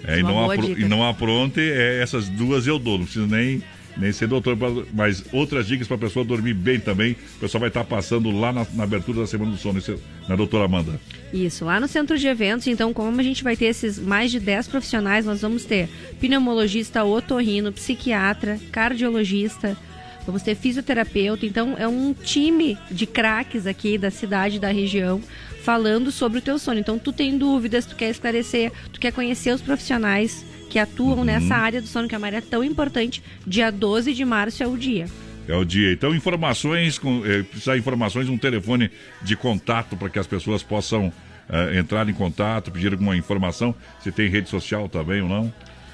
É, 0.05 0.19
e, 0.19 0.23
não 0.23 0.43
apro- 0.51 0.79
e 0.79 0.85
não 0.85 1.07
apronte, 1.07 1.59
é, 1.59 2.01
essas 2.01 2.27
duas 2.27 2.65
eu 2.67 2.79
dou, 2.79 2.97
não 2.97 3.05
precisa 3.05 3.27
nem, 3.27 3.61
nem 3.97 4.11
ser 4.11 4.27
doutor, 4.27 4.57
mas 4.93 5.23
outras 5.31 5.67
dicas 5.67 5.87
para 5.87 5.95
a 5.97 5.99
pessoa 5.99 6.25
dormir 6.25 6.53
bem 6.53 6.79
também, 6.79 7.11
o 7.37 7.39
pessoal 7.39 7.59
vai 7.59 7.67
estar 7.69 7.83
passando 7.83 8.31
lá 8.31 8.51
na, 8.51 8.65
na 8.73 8.83
abertura 8.83 9.19
da 9.21 9.27
Semana 9.27 9.51
do 9.51 9.57
Sono, 9.57 9.79
é- 9.79 10.27
na 10.27 10.35
doutora 10.35 10.65
Amanda. 10.65 10.99
Isso, 11.33 11.65
lá 11.65 11.79
no 11.79 11.87
centro 11.87 12.17
de 12.17 12.27
eventos, 12.27 12.67
então, 12.67 12.91
como 12.93 13.19
a 13.19 13.23
gente 13.23 13.43
vai 13.43 13.55
ter 13.55 13.65
esses 13.65 13.99
mais 13.99 14.31
de 14.31 14.39
10 14.39 14.67
profissionais, 14.67 15.25
nós 15.25 15.41
vamos 15.41 15.65
ter 15.65 15.87
pneumologista, 16.19 17.03
otorrino, 17.03 17.71
psiquiatra, 17.71 18.59
cardiologista, 18.71 19.77
vamos 20.25 20.41
ter 20.43 20.55
fisioterapeuta, 20.55 21.45
então 21.45 21.75
é 21.77 21.87
um 21.87 22.13
time 22.13 22.77
de 22.89 23.05
craques 23.05 23.65
aqui 23.67 23.97
da 23.97 24.11
cidade, 24.11 24.59
da 24.59 24.71
região, 24.71 25.21
falando 25.61 26.11
sobre 26.11 26.39
o 26.39 26.41
teu 26.41 26.57
sono. 26.59 26.79
Então, 26.79 26.97
tu 26.97 27.13
tem 27.13 27.37
dúvidas, 27.37 27.85
tu 27.85 27.95
quer 27.95 28.09
esclarecer, 28.09 28.71
tu 28.91 28.99
quer 28.99 29.11
conhecer 29.11 29.53
os 29.53 29.61
profissionais 29.61 30.45
que 30.69 30.79
atuam 30.79 31.23
nessa 31.25 31.55
área 31.55 31.81
do 31.81 31.87
sono, 31.87 32.07
que 32.07 32.15
é 32.15 32.17
uma 32.17 32.27
área 32.27 32.41
tão 32.41 32.63
importante, 32.63 33.21
dia 33.45 33.69
12 33.69 34.13
de 34.13 34.23
março 34.23 34.63
é 34.63 34.67
o 34.67 34.77
dia. 34.77 35.05
É 35.47 35.55
o 35.55 35.65
dia. 35.65 35.91
Então, 35.91 36.15
informações, 36.15 36.97
com, 36.97 37.25
eh, 37.25 37.43
precisar 37.43 37.73
de 37.73 37.79
informações, 37.79 38.29
um 38.29 38.37
telefone 38.37 38.89
de 39.21 39.35
contato 39.35 39.97
para 39.97 40.09
que 40.09 40.17
as 40.17 40.27
pessoas 40.27 40.63
possam 40.63 41.11
eh, 41.49 41.77
entrar 41.77 42.07
em 42.07 42.13
contato, 42.13 42.71
pedir 42.71 42.93
alguma 42.93 43.17
informação. 43.17 43.75
Se 43.99 44.11
tem 44.11 44.29
rede 44.29 44.49
social 44.49 44.87
também 44.87 45.21
ou 45.21 45.27
não. 45.27 45.53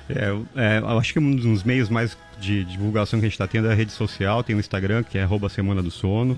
É, 0.09 0.29
eu- 0.29 0.45
é, 0.55 0.79
eu 0.79 0.97
acho 0.99 1.13
que 1.13 1.19
um 1.19 1.35
dos 1.35 1.63
meios 1.63 1.89
mais 1.89 2.17
de 2.39 2.63
divulgação 2.65 3.19
que 3.19 3.25
a 3.25 3.29
gente 3.29 3.33
está 3.33 3.47
tendo 3.47 3.67
é 3.67 3.71
a 3.71 3.75
rede 3.75 3.91
social, 3.91 4.43
tem 4.43 4.55
o 4.55 4.59
Instagram, 4.59 5.01
que 5.03 5.17
é 5.17 5.23
arroba 5.23 5.49
Semana 5.49 5.81
do 5.81 5.89
Sono. 5.89 6.35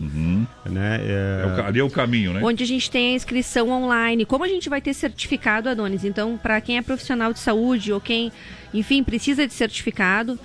Né? 0.65 0.99
É... 1.01 1.43
É 1.43 1.61
o 1.61 1.65
ali 1.65 1.79
é 1.79 1.83
o 1.83 1.89
caminho, 1.89 2.31
né? 2.33 2.39
Onde 2.43 2.63
a 2.63 2.67
gente 2.67 2.89
tem 2.89 3.11
a 3.11 3.15
inscrição 3.15 3.69
online. 3.69 4.25
Como 4.25 4.43
a 4.45 4.47
gente 4.47 4.69
vai 4.69 4.79
ter 4.81 4.93
certificado, 4.93 5.67
Adonis? 5.67 6.05
Então, 6.05 6.37
para 6.41 6.61
quem 6.61 6.77
é 6.77 6.81
profissional 6.81 7.33
de 7.33 7.39
saúde 7.39 7.91
ou 7.91 7.99
quem, 7.99 8.31
enfim, 8.73 9.03
precisa 9.03 9.45
de 9.45 9.53
certificado, 9.53 10.39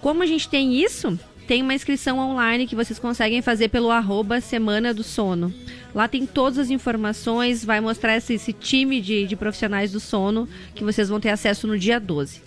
como 0.00 0.22
a 0.22 0.26
gente 0.26 0.46
tem 0.48 0.74
isso, 0.82 1.18
tem 1.46 1.62
uma 1.62 1.72
inscrição 1.72 2.18
online 2.18 2.66
que 2.66 2.76
vocês 2.76 2.98
conseguem 2.98 3.40
fazer 3.40 3.68
pelo 3.68 3.90
arroba 3.90 4.42
Semana 4.42 4.92
do 4.92 5.02
Sono. 5.02 5.52
Lá 5.94 6.06
tem 6.06 6.26
todas 6.26 6.58
as 6.58 6.68
informações, 6.68 7.64
vai 7.64 7.80
mostrar 7.80 8.14
esse, 8.18 8.34
esse 8.34 8.52
time 8.52 9.00
de, 9.00 9.26
de 9.26 9.34
profissionais 9.36 9.90
do 9.90 9.98
sono 9.98 10.46
que 10.74 10.84
vocês 10.84 11.08
vão 11.08 11.18
ter 11.18 11.30
acesso 11.30 11.66
no 11.66 11.78
dia 11.78 11.98
12. 11.98 12.42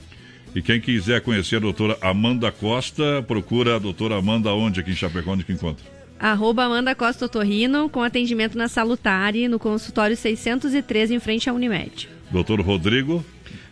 E 0.54 0.62
quem 0.62 0.82
quiser 0.82 1.22
conhecer 1.22 1.58
a 1.58 1.60
doutora 1.60 1.97
Amanda 2.02 2.52
Costa, 2.52 3.24
procura 3.26 3.78
a 3.78 3.80
doutora 3.80 4.18
Amanda 4.18 4.52
onde 4.54 4.80
aqui 4.82 4.91
em 4.91 4.95
Chapecó, 4.95 5.32
onde 5.32 5.43
que 5.43 5.54
encontra? 5.54 5.86
Arroba 6.20 6.66
Amanda 6.66 6.93
Costa 6.93 7.26
Otorrino, 7.26 7.89
com 7.89 8.04
atendimento 8.04 8.58
na 8.58 8.68
Salutare, 8.68 9.47
no 9.47 9.58
consultório 9.58 10.16
613, 10.16 11.16
em 11.16 11.20
frente 11.20 11.49
à 11.49 11.54
Unimed. 11.54 12.08
Doutor 12.30 12.60
Rodrigo, 12.62 13.26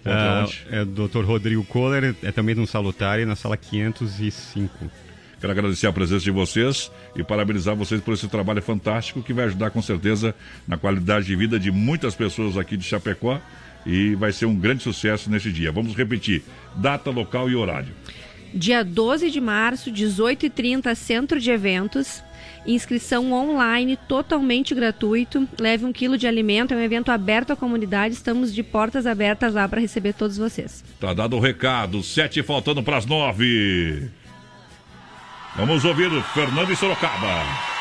Ah, 0.06 0.46
é 0.72 0.86
Dr. 0.86 1.26
Rodrigo 1.26 1.64
Kohler, 1.66 2.16
é 2.24 2.32
também 2.32 2.56
no 2.56 2.66
Salutare, 2.66 3.26
na 3.26 3.36
sala 3.36 3.58
505. 3.58 4.90
Quero 5.40 5.52
agradecer 5.52 5.88
a 5.88 5.94
presença 5.94 6.24
de 6.24 6.32
vocês 6.32 6.92
e 7.16 7.24
parabenizar 7.24 7.76
vocês 7.76 8.02
por 8.02 8.14
esse 8.14 8.28
trabalho 8.28 8.62
fantástico 8.62 9.22
que 9.22 9.34
vai 9.34 9.46
ajudar 9.46 9.70
com 9.70 9.82
certeza 9.82 10.34
na 10.68 10.78
qualidade 10.78 11.26
de 11.28 11.36
vida 11.36 11.60
de 11.60 11.72
muitas 11.72 12.16
pessoas 12.16 12.58
aqui 12.58 12.76
de 12.76 12.84
Chapecó 12.84 13.40
e 13.86 14.16
vai 14.16 14.32
ser 14.32 14.46
um 14.46 14.56
grande 14.56 14.84
sucesso 14.84 15.30
nesse 15.30 15.52
dia. 15.52 15.72
Vamos 15.72 15.96
repetir: 15.96 16.44
data, 16.76 17.10
local 17.10 17.50
e 17.50 17.56
horário. 17.56 17.94
Dia 18.54 18.84
12 18.84 19.30
de 19.30 19.40
março, 19.40 19.92
18h30, 19.92 20.94
Centro 20.96 21.40
de 21.40 21.52
Eventos. 21.52 22.24
Inscrição 22.66 23.32
online, 23.32 23.96
totalmente 24.08 24.76
gratuito. 24.76 25.48
Leve 25.60 25.86
um 25.86 25.94
quilo 25.94 26.18
de 26.18 26.28
alimento. 26.28 26.74
É 26.74 26.78
um 26.78 26.82
evento 26.82 27.10
aberto 27.10 27.52
à 27.52 27.56
comunidade. 27.56 28.14
Estamos 28.14 28.54
de 28.54 28.62
portas 28.62 29.06
abertas 29.06 29.54
lá 29.54 29.68
para 29.68 29.80
receber 29.80 30.14
todos 30.14 30.38
vocês. 30.38 30.84
Tá 31.00 31.14
dado 31.14 31.38
o 31.38 31.40
recado, 31.40 32.04
sete 32.04 32.44
faltando 32.44 32.84
para 32.84 32.98
as 32.98 33.06
nove. 33.06 34.10
Vamos 35.56 35.86
ouvir 35.86 36.12
o 36.12 36.22
Fernando 36.22 36.72
e 36.72 36.76
Sorocaba. 36.76 37.79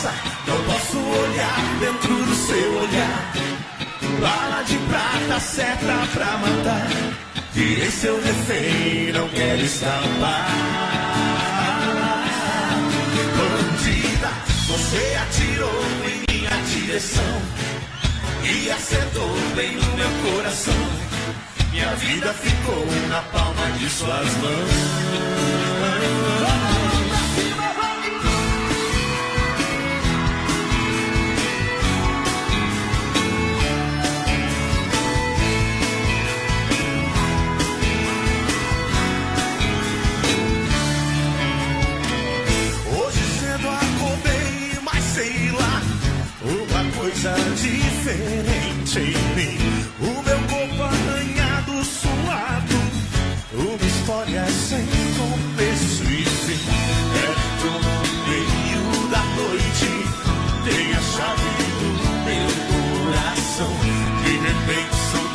Criminosa, 0.00 0.12
não 0.46 0.56
posso 0.64 0.98
olhar 0.98 1.60
dentro 1.78 2.24
do 2.24 2.34
seu 2.34 2.78
olhar. 2.78 3.32
Bala 4.20 4.62
de 4.62 4.76
prata, 4.78 5.40
seta 5.40 6.06
pra 6.12 6.38
matar. 6.38 6.88
Virei 7.52 7.90
seu 7.90 8.20
refém, 8.22 9.12
não 9.12 9.28
quero 9.28 9.62
escapar. 9.62 10.48
Bandida, 13.36 14.30
você 14.68 15.18
atirou 15.22 15.84
em 16.06 16.24
minha 16.32 16.62
direção 16.64 17.42
e 18.42 18.70
acertou 18.70 19.36
bem 19.54 19.76
no 19.76 19.96
meu 19.96 20.32
coração. 20.32 20.74
Minha 21.72 21.94
vida 21.96 22.32
ficou 22.34 22.86
na 23.08 23.20
palma 23.22 23.70
de 23.78 23.88
suas 23.90 24.36
mãos. 24.38 26.29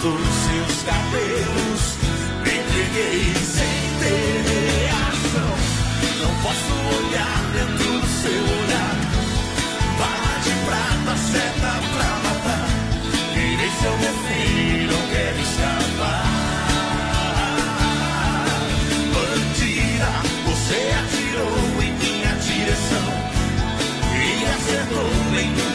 Soltou 0.06 0.20
seus 0.20 0.84
cabelos, 0.84 1.98
me 2.44 2.52
entreguei 2.60 3.34
sem 3.44 3.76
ter 4.00 4.30
reação. 4.54 5.54
Não 6.22 6.34
posso 6.44 6.74
olhar 6.96 7.38
dentro 7.54 7.90
do 8.00 8.08
seu 8.08 8.42
olhar. 8.44 8.96
Bala 9.98 10.34
de 10.44 10.54
prata, 10.66 11.18
seta 11.18 11.74
pra 11.94 12.10
matar. 12.24 12.68
Virei 13.34 13.72
seu 13.82 13.96
refém, 13.98 14.88
não 14.88 15.02
quero 15.10 15.40
escapar. 15.42 16.26
Bandida, 19.16 20.12
você 20.46 20.80
atirou 21.02 21.58
em 21.82 21.92
minha 21.98 22.34
direção. 22.36 23.10
E 24.14 24.46
acertou 24.54 25.10
bem 25.32 25.50
no 25.50 25.75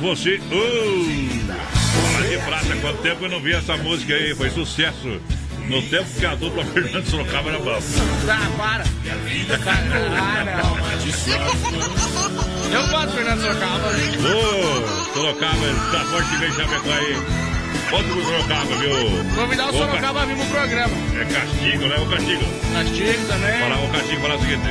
você. 0.00 0.40
Oh! 0.50 0.50
Bola 2.00 2.28
de 2.28 2.38
prata, 2.38 2.76
quanto 2.80 3.02
tempo 3.02 3.24
eu 3.24 3.30
não 3.30 3.40
vi 3.40 3.52
essa 3.52 3.76
música 3.76 4.14
aí? 4.14 4.34
Foi 4.34 4.50
sucesso. 4.50 5.20
No 5.68 5.80
tempo 5.82 6.10
que 6.18 6.26
a 6.26 6.34
dupla 6.34 6.64
Fernando 6.74 7.06
Sorocaba 7.06 7.50
era 7.50 7.58
bom. 7.60 7.78
Ah, 8.28 8.50
para. 8.56 8.84
Não. 10.44 10.80
Eu 12.72 12.86
gosto 12.88 13.06
do 13.06 13.12
Fernando 13.12 13.40
Sorocaba. 13.40 13.88
Ô, 13.88 15.14
Sorocaba, 15.14 15.66
tá 15.92 16.04
forte 16.06 16.36
bem 16.38 16.52
Chapecó 16.52 16.90
aí. 16.92 17.16
Outro 17.92 18.12
pro 18.12 18.24
Sorocaba, 18.24 18.76
viu? 18.76 19.34
Convidar 19.34 19.68
o 19.68 19.72
Sorocaba 19.72 20.22
a 20.22 20.24
vir 20.26 20.36
pro 20.36 20.46
programa. 20.46 20.94
É 21.20 21.24
castigo, 21.24 21.86
né? 21.86 21.96
O 21.98 22.06
castigo. 22.06 22.44
Castigo 22.72 23.26
também. 23.28 23.60
Fala, 23.60 23.84
o 23.84 23.88
castigo 23.90 24.20
fala 24.22 24.36
o 24.36 24.40
seguinte. 24.40 24.68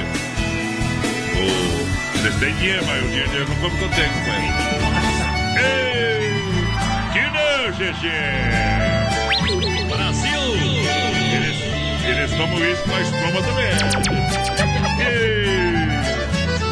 O 1.35 2.17
Vocês 2.17 2.35
têm 2.35 2.53
dinheiro, 2.55 2.85
mas 2.85 3.03
o 3.03 3.07
dinheiro 3.07 3.49
não 3.49 3.55
como 3.57 3.77
que 3.77 3.83
eu 3.83 3.89
tenho, 3.89 4.09
companheiro. 4.13 5.18
Ei! 5.59 6.31
Que 7.13 7.23
não, 7.31 7.73
Xexê! 7.73 8.19
Brasil! 9.87 10.41
Eles, 11.33 11.57
eles 12.05 12.31
tomam 12.31 12.65
isso, 12.65 12.83
mas 12.87 13.09
toma 13.11 13.41
também. 13.41 13.69
Ei! 15.05 15.68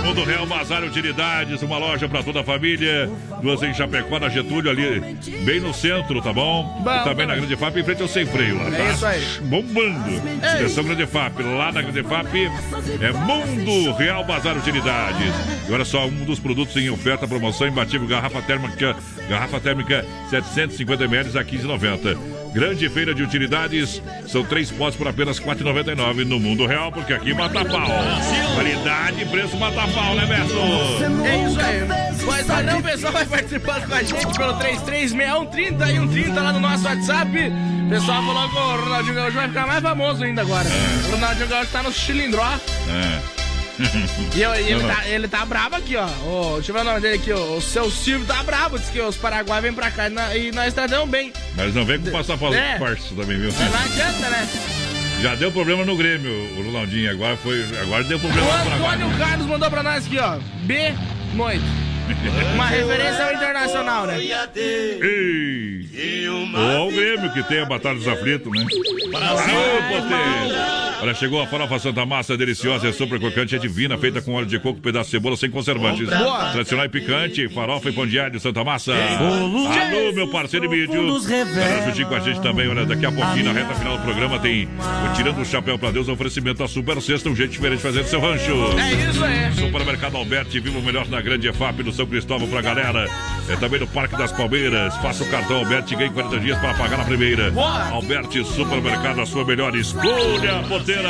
Mundo 0.08 0.24
Real 0.24 0.45
Bazar 0.45 0.86
Utilidades, 0.86 1.62
uma 1.62 1.78
loja 1.78 2.08
para 2.08 2.24
toda 2.24 2.39
a 2.39 2.43
família. 2.43 3.12
Duas 3.41 3.62
em 3.62 3.74
Chapecó, 3.74 4.18
na 4.18 4.30
Getúlio, 4.30 4.72
ali 4.72 5.01
bem 5.43 5.60
no 5.60 5.74
centro, 5.74 6.22
tá 6.22 6.32
bom? 6.32 6.64
Bom, 6.82 6.95
e 6.95 7.03
também 7.03 7.28
tá 7.28 7.34
na 7.34 7.36
Grande 7.36 7.58
FAP, 7.58 7.76
em 7.76 7.84
frente 7.84 8.01
ao 8.01 8.08
Sem 8.08 8.26
Freio 8.26 8.58
lá, 8.58 8.72
tá? 8.72 8.78
É 8.78 8.93
isso 8.93 9.05
aí. 9.05 9.22
Bombando. 9.41 10.22
Seleção 10.49 10.86
Grande 10.86 11.05
FAP, 11.05 11.41
lá 11.41 11.74
na 11.74 11.82
Grande 11.82 12.03
FAP 12.03 12.36
é 13.01 13.12
Mundo 13.12 13.97
Real 13.97 14.24
Bazar 14.24 14.58
Utilidades. 14.58 15.34
E 15.68 15.74
olha 15.74 15.84
só, 15.84 16.05
um 16.05 16.24
dos 16.24 16.39
produtos 16.39 16.78
em 16.78 16.89
oferta, 16.89 17.28
promoção 17.28 17.68
imbatível, 17.68 18.08
garrafa 18.08 18.41
térmica, 18.41 18.95
garrafa 19.30 19.60
térmica 19.60 20.05
750ml 20.32 21.36
a 21.36 21.43
15,90. 21.43 22.36
Grande 22.53 22.89
feira 22.89 23.13
de 23.13 23.23
utilidades, 23.23 24.01
são 24.27 24.43
três 24.43 24.71
potes 24.71 24.97
por 24.97 25.07
apenas 25.07 25.37
R$ 25.37 25.45
4,99 25.45 26.25
no 26.25 26.39
mundo 26.39 26.65
real, 26.65 26.91
porque 26.91 27.13
aqui 27.13 27.33
mata 27.33 27.63
pau. 27.63 27.87
Qualidade 28.55 29.21
e 29.21 29.25
preço 29.25 29.57
mata 29.57 29.87
pau, 29.87 30.15
né, 30.15 30.25
Beto? 30.25 31.25
É 31.25 31.47
isso 31.47 31.59
aí. 31.59 31.87
Mas 32.25 32.45
padrão, 32.45 32.79
o 32.79 32.83
pessoal 32.83 33.13
vai 33.13 33.25
participando 33.25 33.87
com 33.87 33.93
a 33.93 34.03
gente 34.03 34.37
pelo 34.37 34.53
336130 34.53 35.91
e 35.91 35.95
130 35.95 36.41
lá 36.41 36.53
no 36.53 36.59
nosso 36.59 36.83
WhatsApp. 36.85 37.31
O 37.85 37.89
pessoal 37.89 38.23
falou 38.23 38.49
que 38.49 38.55
o 38.55 38.83
Ronaldinho 38.83 39.15
Gaúcho 39.15 39.35
vai 39.35 39.47
ficar 39.47 39.67
mais 39.67 39.81
famoso 39.81 40.23
ainda 40.23 40.41
agora. 40.41 40.67
O 41.07 41.11
Ronaldinho 41.11 41.47
Gaúcho 41.47 41.71
tá 41.71 41.83
no 41.83 41.91
cilindro, 41.93 42.41
ó. 42.41 42.55
É. 42.91 43.46
E, 44.36 44.41
eu- 44.41 44.55
e 44.55 44.59
ele, 44.59 44.73
Não, 44.75 44.88
não. 44.88 44.95
tá, 44.95 45.07
ele 45.07 45.28
tá 45.28 45.45
bravo 45.45 45.75
aqui, 45.75 45.95
ó. 45.95 46.05
O, 46.05 46.55
deixa 46.55 46.71
eu 46.71 46.75
ver 46.75 46.82
o 46.82 46.84
nome 46.84 46.99
dele 46.99 47.15
aqui, 47.15 47.32
ó. 47.32 47.55
O 47.57 47.61
seu 47.61 47.89
Silvio 47.91 48.25
tá 48.25 48.41
bravo. 48.43 48.78
Diz 48.80 48.89
que 48.89 48.99
os 49.01 49.15
Paraguai 49.15 49.61
vêm 49.61 49.73
pra 49.73 49.91
cá 49.91 50.07
e, 50.07 50.09
na- 50.09 50.36
e 50.36 50.51
nós 50.51 50.73
tratamos 50.73 51.09
bem. 51.09 51.32
Mas 51.55 51.73
não 51.75 51.86
vem 51.86 51.99
com 51.99 52.09
passar 52.11 52.34
É. 52.53 52.78
farsa 52.80 53.15
também, 53.15 53.38
viu? 53.39 53.51
Mas 53.57 53.71
não 53.71 53.80
adianta, 53.80 54.30
né? 54.30 54.49
Já 55.21 55.34
deu 55.36 55.51
problema 55.51 55.84
no 55.84 55.95
Grêmio, 55.97 56.32
o 56.59 56.63
Ronaldinho. 56.63 57.09
Agora, 57.11 57.36
foi, 57.38 57.63
agora 57.82 58.03
deu 58.03 58.19
problema 58.19 58.45
O 58.47 58.57
no 58.57 58.63
Paraguai. 58.63 58.95
Antônio 58.97 59.17
Carlos 59.17 59.47
mandou 59.47 59.69
pra 59.71 59.82
nós 59.84 60.05
aqui, 60.05 60.19
ó. 60.19 60.38
B. 60.63 60.93
Noite. 61.34 61.63
Uma 62.53 62.68
referência 62.68 63.26
ao 63.26 63.34
internacional, 63.34 64.05
né? 64.05 64.20
Ei! 64.55 65.88
Ou 66.53 66.88
o 66.88 66.91
Grêmio, 66.91 67.32
que 67.34 67.43
tem 67.43 67.60
a 67.60 67.66
Batalha 67.66 67.95
dos 67.95 68.08
Aflitos, 68.08 68.51
né? 68.51 68.66
Potência! 69.89 70.88
Olha, 70.99 71.14
chegou 71.14 71.39
a 71.39 71.45
farofa 71.45 71.78
Santa 71.78 72.03
Massa, 72.08 72.36
deliciosa, 72.36 72.88
é 72.88 72.91
super 72.91 73.20
crocante, 73.20 73.55
é 73.55 73.60
divina, 73.60 73.95
feita 73.99 74.20
com 74.20 74.34
óleo 74.34 74.47
de 74.47 74.58
coco, 74.58 74.82
pedaço 74.82 75.05
de 75.05 75.12
cebola, 75.12 75.38
sem 75.38 75.47
conservantes. 75.47 76.10
Boa. 76.10 76.49
Tradicional 76.53 76.88
e 76.88 76.89
picante, 76.89 77.47
farofa 77.49 77.89
e 77.89 77.91
pão 77.91 78.08
de 78.08 78.20
alho 78.20 78.39
Santa 78.39 78.64
Massa. 78.64 78.93
Alô, 78.95 80.12
meu 80.12 80.28
parceiro 80.28 80.74
e 80.74 80.88
revela. 80.88 81.22
Para 81.53 81.86
juntinho 81.86 82.08
com 82.08 82.16
a 82.16 82.20
gente 82.20 82.41
também, 82.41 82.68
olha, 82.68 82.84
daqui 82.84 83.05
a 83.05 83.12
pouquinho, 83.12 83.45
na 83.45 83.51
reta 83.53 83.76
final 83.76 83.95
do 83.95 84.03
programa, 84.03 84.39
tem 84.39 84.68
o 84.68 85.14
Tirando 85.16 85.39
o 85.39 85.45
Chapéu 85.45 85.78
pra 85.78 85.91
Deus, 85.91 86.10
oferecimento 86.10 86.58
da 86.58 86.68
Super 86.68 86.99
Sexta, 86.99 87.30
um 87.30 87.36
jeito 87.36 87.51
diferente 87.51 87.78
de 87.78 87.84
fazer 87.84 88.01
do 88.01 88.10
seu 88.10 88.20
rancho. 88.20 88.53
É 88.80 89.10
isso 89.10 89.24
aí. 89.24 89.53
Supermercado 89.53 90.18
Alberti, 90.18 90.60
viva 90.60 90.80
o 90.80 90.82
melhor 90.82 91.08
na 91.08 91.22
grande 91.22 91.47
EFAP 91.47 91.84
do 91.84 91.91
São 91.97 92.05
Cristóvão 92.05 92.47
pra 92.47 92.61
galera. 92.61 93.09
É 93.49 93.55
também 93.55 93.79
no 93.79 93.87
Parque 93.87 94.15
das 94.15 94.31
Palmeiras. 94.31 94.95
Faça 94.97 95.23
o 95.23 95.31
cartão 95.31 95.57
Alberti 95.57 95.95
e 95.95 95.97
ganhe 95.97 96.11
40 96.11 96.39
dias 96.39 96.59
para 96.59 96.75
pagar 96.75 96.99
na 96.99 97.05
primeira. 97.05 97.51
Alberti 97.91 98.45
Supermercado, 98.45 99.19
a 99.19 99.25
sua 99.25 99.43
melhor 99.43 99.75
escolha, 99.75 100.61
porteira. 100.67 101.09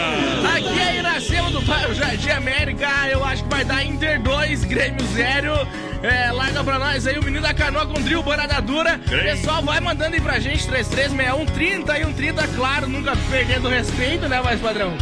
Aqui 0.55 0.79
é 0.79 0.99
Iracema 0.99 1.51
do 1.51 1.59
bairro 1.59 1.93
Jardim 1.93 2.29
América. 2.29 2.88
Eu 3.11 3.21
acho 3.25 3.43
que 3.43 3.49
vai 3.49 3.65
dar 3.65 3.83
Inter 3.83 4.21
2, 4.21 4.63
Grêmio 4.63 5.05
0. 5.07 5.67
É, 6.04 6.32
larga 6.32 6.64
pra 6.64 6.78
nós 6.80 7.08
aí 7.08 7.18
o 7.18 7.24
menino 7.24 7.41
da 7.41 7.54
canoa 7.54 7.86
com 7.86 8.02
drill, 8.02 8.22
borada 8.24 8.62
dura. 8.62 9.00
Pessoal, 9.10 9.62
vai 9.64 9.80
mandando 9.80 10.16
aí 10.16 10.22
pra 10.22 10.39
gente, 10.39 10.68
3361 10.68 11.45
30 11.45 12.00
e 12.00 12.06
130, 12.06 12.48
claro, 12.56 12.88
nunca 12.88 13.14
perdendo 13.30 13.68
o 13.68 13.72
respeito, 13.72 14.28
né, 14.28 14.41
mais 14.41 14.60
padrão? 14.60 14.95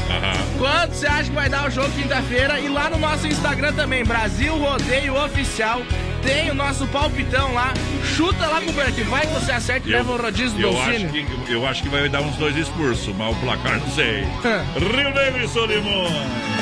Quanto 0.58 0.94
você 0.94 1.08
acha 1.08 1.24
que 1.26 1.36
vai 1.36 1.50
dar 1.50 1.68
o 1.68 1.70
jogo 1.70 1.90
quinta-feira? 1.92 2.60
E 2.60 2.70
lá 2.70 2.90
no 2.90 2.98
nosso 2.98 3.28
Instagram 3.28 3.74
também, 3.74 4.04
Brasil 4.04 4.56
Rodeio 4.58 5.16
Oficial. 5.24 5.82
Tem 6.24 6.50
o 6.50 6.56
nosso 6.56 6.88
palpitão 6.88 7.54
lá. 7.54 7.72
Chuta 8.16 8.48
lá, 8.48 8.60
que 8.60 8.72
vai 9.04 9.22
que 9.28 9.34
você 9.34 9.52
acerta 9.52 9.88
e 9.88 9.92
leva 9.92 10.12
o 10.12 10.18
rodízio 10.18 10.58
do 10.58 10.62
eu 10.62 10.82
acho, 10.82 10.92
Dolcine. 11.02 11.24
que, 11.24 11.54
eu 11.54 11.68
acho 11.68 11.84
que 11.84 11.90
vai 11.90 12.10
dar 12.10 12.22
uns 12.22 12.36
dois 12.38 12.56
expulsos, 12.58 13.16
mas 13.16 13.32
o 13.32 13.40
placar 13.42 13.80
não 13.80 13.88
sei. 13.92 14.22
Rio 14.76 15.14
Negro 15.14 15.44
e 15.44 15.48
Solimões. 15.48 16.55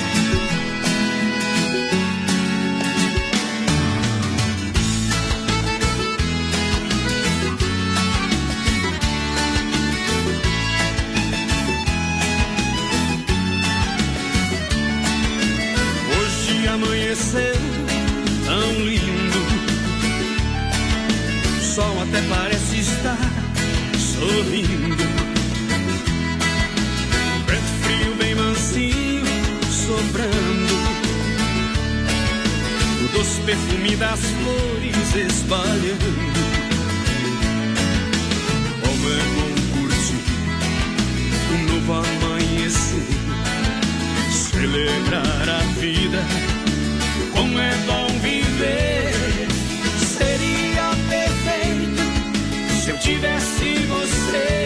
Perfume 33.54 33.96
das 33.98 34.20
flores 34.20 35.16
espalhando. 35.16 36.10
Como 38.82 39.10
é 39.10 39.22
bom 39.36 39.52
curtir 39.74 40.22
um 41.52 41.58
novo 41.72 41.94
amanhecer 41.94 43.04
celebrar 44.32 45.50
a 45.50 45.60
vida. 45.80 46.20
Como 47.34 47.60
é 47.60 47.76
bom 47.86 48.08
viver, 48.22 49.48
seria 50.00 50.90
perfeito 51.10 52.02
se 52.82 52.90
eu 52.90 52.98
tivesse 52.98 53.76
você. 53.86 54.63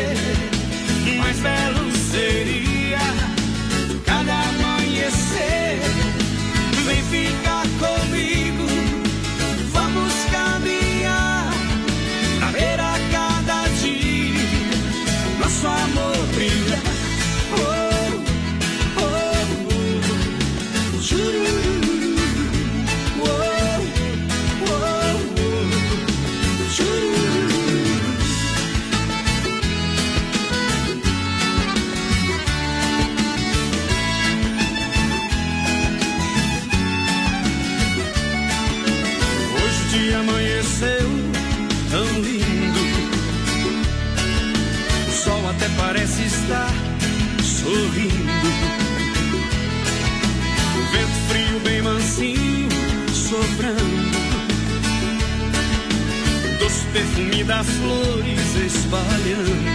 Perfume 56.98 57.44
das 57.44 57.68
flores 57.68 58.56
espalhando. 58.66 59.68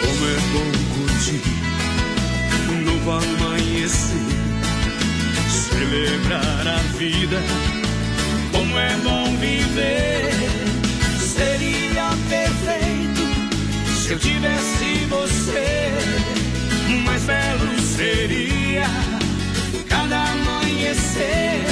Como 0.00 0.28
é 0.28 0.38
bom 0.52 0.70
curtir 0.94 1.42
um 2.70 2.82
novo 2.84 3.10
amanhecer 3.10 4.16
celebrar 5.48 6.68
a 6.68 6.78
vida. 6.96 7.42
Como 8.52 8.78
é 8.78 8.96
bom 8.98 9.36
viver, 9.38 10.30
seria 11.18 12.10
perfeito 12.28 13.24
se 13.96 14.12
eu 14.12 14.18
tivesse 14.20 15.06
você. 15.08 15.90
Mais 17.04 17.22
belo 17.24 17.80
seria 17.80 18.86
cada 19.88 20.30
amanhecer. 20.30 21.66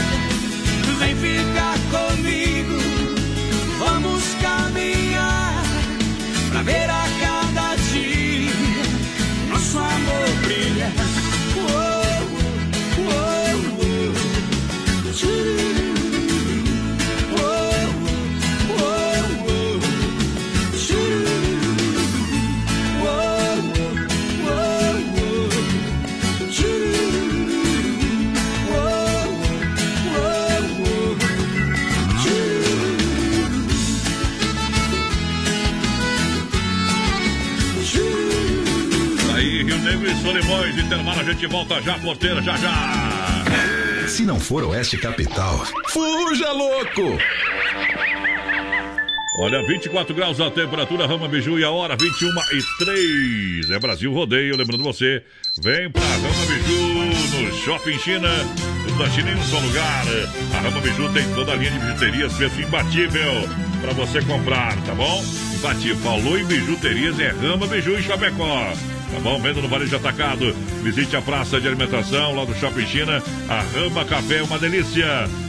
Vem 0.98 1.14
ficar 1.14 1.77
Intermar, 40.88 41.18
a 41.18 41.22
gente 41.22 41.46
volta 41.46 41.82
já, 41.82 41.98
porteira, 41.98 42.40
já 42.40 42.56
já. 42.56 42.72
Se 44.08 44.22
não 44.24 44.40
for 44.40 44.64
Oeste 44.64 44.96
Capital, 44.96 45.62
fuja 45.90 46.50
louco! 46.50 47.18
Olha, 49.38 49.62
24 49.66 50.14
graus 50.14 50.40
a 50.40 50.50
temperatura, 50.50 51.06
Rama 51.06 51.28
Biju 51.28 51.58
e 51.58 51.64
a 51.64 51.70
hora 51.70 51.94
21 51.94 52.30
e 52.30 52.62
3. 53.66 53.70
É 53.70 53.78
Brasil 53.78 54.10
Rodeio, 54.14 54.56
lembrando 54.56 54.82
você, 54.82 55.22
vem 55.60 55.90
pra 55.90 56.00
Rama 56.00 56.46
Biju 56.46 57.44
no 57.44 57.54
Shopping 57.58 57.98
China. 57.98 58.30
Tudo 58.86 58.98
da 58.98 59.10
China 59.10 59.30
em 59.30 59.34
um 59.34 59.42
só 59.42 59.58
lugar. 59.58 60.04
A 60.54 60.60
Rama 60.60 60.80
Biju 60.80 61.12
tem 61.12 61.34
toda 61.34 61.52
a 61.52 61.54
linha 61.54 61.70
de 61.70 61.78
bijuterias, 61.80 62.32
preço 62.32 62.62
imbatível 62.62 63.46
pra 63.82 63.92
você 63.92 64.22
comprar, 64.22 64.74
tá 64.84 64.94
bom? 64.94 65.22
Imbatível. 65.54 65.98
Falou 65.98 66.38
em 66.38 66.46
bijuterias, 66.46 67.20
é 67.20 67.28
Rama 67.28 67.66
Biju 67.66 67.98
e 67.98 68.02
Chapecó. 68.02 68.72
Tá 69.12 69.20
bom? 69.20 69.40
Vendo 69.40 69.62
no 69.62 69.68
Varejo 69.68 69.96
Atacado. 69.96 70.54
Visite 70.82 71.16
a 71.16 71.22
praça 71.22 71.60
de 71.60 71.66
alimentação 71.66 72.34
lá 72.34 72.44
do 72.44 72.54
Shopping 72.54 72.86
China. 72.86 73.22
A 73.48 73.60
Rama 73.60 74.04
Café 74.04 74.38
é 74.38 74.42
uma 74.42 74.58
delícia. 74.58 75.06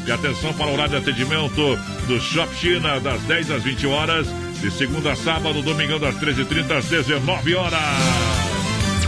E 0.07 0.11
atenção 0.11 0.53
para 0.53 0.67
o 0.67 0.73
horário 0.73 0.91
de 0.91 0.97
atendimento 0.97 1.77
do 2.07 2.19
Shop 2.19 2.53
China, 2.55 2.99
das 2.99 3.21
10 3.23 3.51
às 3.51 3.63
20 3.63 3.87
horas. 3.87 4.27
De 4.61 4.71
segunda 4.71 5.11
a 5.11 5.15
sábado, 5.15 5.61
domingão 5.61 5.99
das 5.99 6.15
13h30 6.15 6.77
às 6.77 6.85
19 6.85 7.55
horas. 7.55 8.38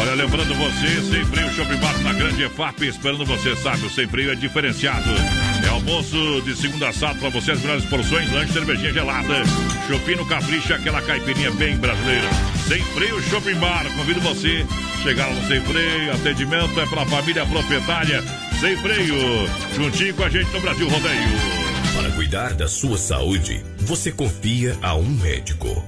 Olha, 0.00 0.14
lembrando 0.14 0.54
você, 0.54 1.02
Sem 1.10 1.24
Freio 1.24 1.52
Shopping 1.52 1.76
Bar 1.76 1.98
na 2.02 2.12
Grande 2.12 2.44
EFAP, 2.44 2.82
esperando 2.86 3.24
você, 3.26 3.56
sabe, 3.56 3.84
o 3.84 3.90
Sem 3.90 4.06
Freio 4.06 4.30
é 4.30 4.34
diferenciado. 4.36 5.10
É 5.64 5.68
almoço 5.68 6.40
de 6.42 6.56
segunda 6.56 6.88
a 6.88 6.92
sábado 6.92 7.18
para 7.18 7.30
você, 7.30 7.50
as 7.50 7.60
melhores 7.60 7.84
porções, 7.86 8.30
lanche, 8.30 8.52
cervejinha 8.52 8.92
gelada, 8.92 9.42
Chopino 9.88 10.24
Capricha, 10.26 10.76
aquela 10.76 11.02
caipirinha 11.02 11.50
bem 11.50 11.76
brasileira. 11.76 12.28
Sem 12.68 12.82
Freio 12.82 13.20
Shopping 13.22 13.56
Bar, 13.56 13.84
convido 13.96 14.20
você 14.20 14.64
chegar 15.02 15.32
no 15.32 15.46
Sem 15.48 15.60
Freio, 15.62 16.12
atendimento 16.12 16.78
é 16.80 16.86
para 16.86 17.02
a 17.02 17.06
família 17.06 17.44
proprietária. 17.46 18.22
Sem 18.60 18.76
Freio, 18.76 19.16
juntinho 19.74 20.14
com 20.14 20.24
a 20.24 20.28
gente 20.28 20.50
no 20.52 20.60
Brasil 20.60 20.88
Rodeio. 20.88 21.68
Para 21.94 22.10
cuidar 22.12 22.54
da 22.54 22.68
sua 22.68 22.98
saúde, 22.98 23.64
você 23.78 24.12
confia 24.12 24.76
a 24.82 24.94
um 24.94 25.08
médico. 25.08 25.87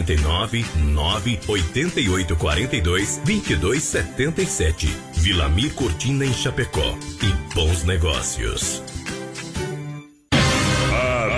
49 0.00 0.64
9 0.94 1.40
88 1.46 2.36
42 2.36 3.20
22 3.24 3.82
77. 3.82 4.96
Vilamir 5.14 5.72
Cortina 5.74 6.24
em 6.24 6.32
Chapecó. 6.32 6.96
E 7.22 7.54
bons 7.54 7.84
negócios. 7.84 8.82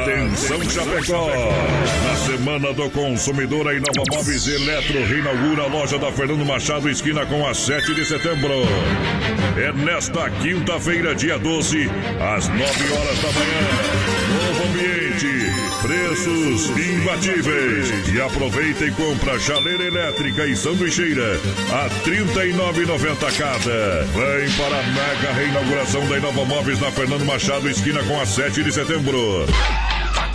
Atenção 0.02 0.60
Chapecó! 0.68 1.28
Na 2.04 2.16
Semana 2.16 2.72
do 2.72 2.90
Consumidor, 2.90 3.68
a 3.68 3.74
Inova 3.74 4.02
Móveis 4.10 4.48
Eletro 4.48 5.04
reinaugura 5.04 5.62
a 5.62 5.66
loja 5.66 5.98
da 5.98 6.10
Fernando 6.10 6.44
Machado, 6.44 6.88
esquina 6.88 7.24
com 7.26 7.46
a 7.46 7.54
7 7.54 7.94
de 7.94 8.04
setembro. 8.04 8.52
É 9.56 9.72
nesta 9.72 10.28
quinta-feira, 10.30 11.14
dia 11.14 11.38
12, 11.38 11.88
às 12.20 12.48
9 12.48 12.62
horas 12.62 13.18
da 13.22 13.32
manhã. 13.32 13.62
Novo 14.32 14.64
ambiente, 14.68 15.51
preços 15.82 16.70
imbatíveis. 16.70 18.08
E 18.08 18.20
aproveita 18.20 18.84
e 18.86 18.92
compra 18.92 19.38
chaleira 19.38 19.84
elétrica 19.84 20.46
e 20.46 20.56
sanduicheira 20.56 21.40
a 21.72 21.88
R$ 21.88 22.24
39,90 22.24 23.36
cada. 23.36 24.04
Vem 24.04 24.50
para 24.52 24.78
a 24.78 24.82
mega 24.84 25.32
reinauguração 25.32 26.08
da 26.08 26.18
Inova 26.18 26.44
Móveis 26.44 26.80
na 26.80 26.90
Fernando 26.90 27.24
Machado, 27.24 27.68
esquina 27.68 28.02
com 28.04 28.20
a 28.20 28.24
7 28.24 28.62
de 28.62 28.72
setembro. 28.72 29.46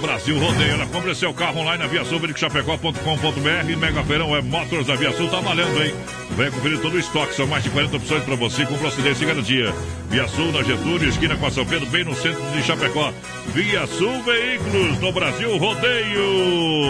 Brasil 0.00 0.38
Rodeio. 0.38 0.72
Ela 0.72 0.86
compra 0.86 1.14
seu 1.14 1.32
carro 1.32 1.60
online 1.60 1.82
na 1.82 1.86
viasulverichapecó.com.br. 1.88 3.76
Mega 3.78 4.02
Feirão 4.02 4.34
é 4.34 4.42
Motors 4.42 4.86
da 4.86 4.96
Via 4.96 5.12
Sul, 5.12 5.28
tá 5.28 5.40
valendo, 5.40 5.82
hein? 5.82 5.94
Venha 6.30 6.50
conferir 6.50 6.80
todo 6.80 6.94
o 6.94 6.98
estoque, 6.98 7.34
são 7.34 7.46
mais 7.46 7.62
de 7.62 7.70
40 7.70 7.96
opções 7.96 8.24
para 8.24 8.34
você 8.34 8.64
com 8.66 8.76
procedência 8.78 9.24
e 9.24 9.26
garantia. 9.26 9.74
Via 10.08 10.26
Sul 10.28 10.50
na 10.52 10.62
Getúlio, 10.62 11.08
esquina 11.08 11.36
com 11.36 11.46
a 11.46 11.50
São 11.50 11.66
Pedro, 11.66 11.88
bem 11.90 12.04
no 12.04 12.14
centro 12.14 12.42
de 12.50 12.62
Chapecó. 12.62 13.12
Via 13.48 13.86
Sul 13.86 14.22
Veículos 14.22 14.98
no 14.98 15.12
Brasil 15.12 15.56
Rodeio. 15.56 16.89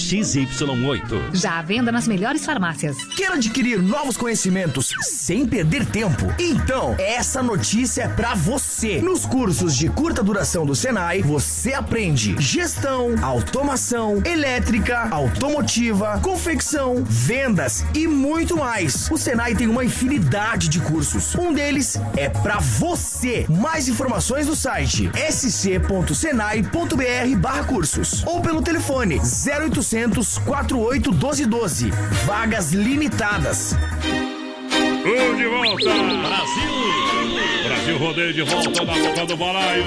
XY8. 0.01 1.33
Já 1.33 1.59
à 1.59 1.61
venda 1.61 1.91
nas 1.91 2.07
melhores 2.07 2.45
farmácias. 2.45 2.97
Quer 3.15 3.33
adquirir 3.33 3.81
novos 3.81 4.15
conhecimentos 4.17 4.95
sem 5.01 5.45
perder 5.45 5.85
tempo? 5.85 6.33
Então, 6.39 6.95
essa 6.97 7.43
notícia 7.43 8.03
é 8.03 8.07
pra 8.07 8.33
você. 8.33 9.01
Nos 9.01 9.25
cursos 9.25 9.75
de 9.75 9.89
curta 9.89 10.23
duração 10.23 10.65
do 10.65 10.73
Senai, 10.75 11.21
você 11.21 11.73
aprende 11.73 12.35
gestão, 12.39 13.15
automação, 13.21 14.21
elétrica, 14.25 15.09
automotiva, 15.11 16.19
confecção, 16.21 17.03
vendas 17.05 17.85
e 17.93 18.07
muito 18.07 18.57
mais. 18.57 19.09
O 19.11 19.17
Senai 19.17 19.53
tem 19.55 19.67
uma 19.67 19.85
infinidade 19.85 20.67
de 20.67 20.79
cursos. 20.79 21.35
Um 21.35 21.53
deles 21.53 21.99
é 22.17 22.29
pra 22.29 22.57
você. 22.59 23.45
Mais 23.49 23.87
informações 23.87 24.47
no 24.47 24.55
site 24.55 25.11
sc.senai.br/cursos 25.31 28.23
ou 28.25 28.41
pelo 28.41 28.61
telefone 28.61 29.19
0800 29.19 29.90
0800 29.91 30.37
48 30.39 31.11
12 31.11 31.45
12. 31.45 31.91
Vagas 32.25 32.71
limitadas. 32.71 33.75
Tudo 35.03 35.35
de 35.35 35.47
volta! 35.47 35.83
Brasil! 35.83 37.65
Brasil 37.65 37.97
rodeio 37.97 38.33
de 38.33 38.41
volta 38.43 38.85
na 38.85 38.93
boca 38.93 39.25
do 39.25 39.35
balaio. 39.35 39.83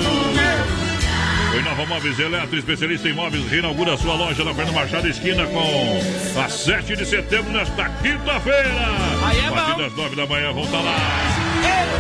O 1.55 1.57
Inova 1.57 1.87
Móveis 1.87 2.19
Eletro, 2.19 2.59
especialista 2.59 3.09
em 3.09 3.15
móveis, 3.15 3.49
reinaugura 3.49 3.97
sua 3.97 4.15
loja 4.15 4.45
na 4.45 4.53
Fernando 4.53 4.75
Machado, 4.75 5.09
esquina 5.09 5.47
com 5.47 6.41
a 6.41 6.49
7 6.49 6.97
de 6.97 7.07
setembro, 7.07 7.53
nesta 7.53 7.89
quinta-feira. 8.03 8.69
É 8.69 9.47
a 9.47 9.53
partir 9.53 9.83
das 9.83 9.95
9 9.95 10.17
da 10.17 10.27
manhã, 10.27 10.53
vão 10.53 10.65
estar 10.65 10.81
lá. 10.81 11.44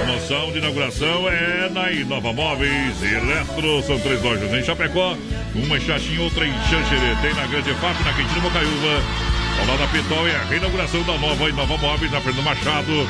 Promoção 0.04 0.52
de 0.52 0.58
inauguração 0.58 1.28
é 1.30 1.70
na 1.70 1.90
Inova 1.90 2.30
Móveis 2.30 3.02
Eletro. 3.02 3.82
São 3.82 3.98
três 3.98 4.22
lojas 4.22 4.52
em 4.52 4.62
Chapecó, 4.62 5.16
uma 5.54 5.78
em 5.78 5.80
Xaxim, 5.80 6.18
outra 6.18 6.46
em 6.46 6.52
Xanxerê. 6.52 7.16
Tem 7.22 7.32
na 7.32 7.46
Grande 7.46 7.72
FAP, 7.72 8.04
na 8.04 8.12
Quintino 8.12 8.42
Mocaiúva. 8.42 9.02
Ao 9.60 9.66
lado 9.66 9.78
da 9.78 9.86
Pitol 9.86 10.28
é 10.28 10.36
a 10.36 10.44
reinauguração 10.44 11.02
da 11.04 11.16
nova 11.16 11.48
Inova 11.48 11.78
Móveis 11.78 12.12
na 12.12 12.20
Fernando 12.20 12.44
Machado. 12.44 13.08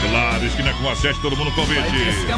Claro, 0.00 0.46
esquina 0.46 0.72
com 0.72 0.88
a 0.88 0.96
7, 0.96 1.20
todo 1.20 1.36
mundo 1.36 1.52
convite. 1.52 1.82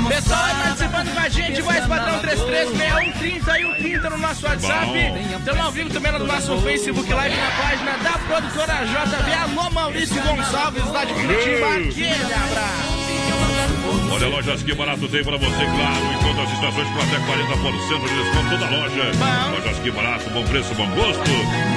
Pessoal, 0.09 0.43
vai 0.43 0.63
participando 0.65 1.15
com 1.15 1.21
a 1.21 1.29
gente, 1.29 1.63
vai 1.63 1.87
padrão 1.87 2.19
336130 2.19 3.25
e 3.25 3.41
130 3.41 4.11
no 4.11 4.19
nosso 4.19 4.47
WhatsApp. 4.47 4.99
Estamos 5.39 5.61
ao 5.61 5.71
vivo 5.71 5.91
também 5.91 6.13
no 6.13 6.27
nosso 6.27 6.59
Facebook 6.59 7.13
Live 7.13 7.37
na 7.37 7.51
página 7.53 7.93
da 7.99 8.19
produtora 8.19 8.75
JB. 8.85 9.33
Alô, 9.33 9.71
Maurício 9.71 10.21
Gonçalves, 10.23 10.87
lá 10.87 11.05
de 11.05 11.15
Curitiba. 11.15 11.67
Aquele 11.77 12.35
abraço. 12.35 13.72
Olha, 14.11 14.29
lojas 14.29 14.63
que 14.63 14.75
barato 14.75 15.09
tem 15.09 15.25
pra 15.25 15.37
você, 15.37 15.65
claro. 15.65 16.05
Enquanto 16.15 16.41
as 16.41 16.53
estações 16.53 16.89
com 16.89 16.99
até 17.01 17.17
40% 17.17 18.09
de 18.09 18.23
desconto 18.23 18.51
toda 18.51 18.71
loja. 18.71 19.03
Lojas 19.53 19.79
que 19.79 19.91
barato, 19.91 20.31
bom 20.31 20.45
preço, 20.45 20.75
bom 20.75 20.89
gosto. 20.91 21.23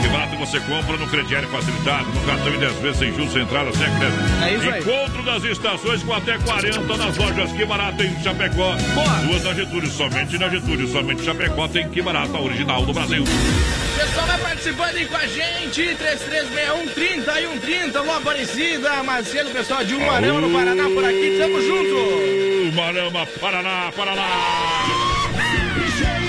Que 0.01 0.07
barato 0.09 0.38
você 0.38 0.59
compra 0.59 0.97
no 0.97 1.07
crediário 1.07 1.47
facilitado, 1.49 2.05
no 2.09 2.22
cartão 2.22 2.53
em 2.53 2.59
10 2.59 2.74
vezes 2.80 2.97
sem 2.97 3.13
juros, 3.13 3.32
sem 3.32 3.41
entrada, 3.41 3.72
sem 3.74 3.86
crédito. 3.97 4.43
É 4.43 4.53
isso 4.53 4.70
aí. 4.70 4.82
Encontro 4.82 5.24
das 5.24 5.43
estações 5.43 6.03
com 6.03 6.13
até 6.13 6.38
40 6.38 6.97
nas 6.97 7.18
lojas 7.18 7.51
que 7.51 7.66
barato 7.66 8.03
em 8.03 8.24
Chapecó. 8.24 8.76
Duas 9.28 9.43
na 9.43 9.53
Getúlio, 9.53 9.89
somente 9.89 10.38
na 10.38 10.49
Getúlio, 10.49 10.88
somente 10.88 11.24
Chapecó 11.24 11.68
tem 11.68 11.89
que 11.89 12.01
barato, 12.01 12.36
a 12.36 12.41
original 12.41 12.86
do 12.86 12.93
Brasil. 12.93 13.24
Pessoal, 14.05 14.27
vai 14.27 14.39
participando 14.39 14.95
aí 14.95 15.05
com 15.05 15.17
a 15.17 15.25
gente. 15.25 15.95
336130 15.95 17.41
e 17.41 17.47
130. 17.47 17.99
Alô, 17.99 18.11
Aparecida, 18.11 19.03
Macedo, 19.03 19.49
pessoal 19.49 19.83
de 19.83 19.95
Umarama, 19.95 20.41
no 20.41 20.51
Paraná, 20.51 20.83
por 20.83 21.03
aqui. 21.03 21.37
Tamo 21.39 21.61
junto. 21.61 22.75
Marama, 22.75 23.25
Paraná, 23.39 23.91
Paraná. 23.95 24.27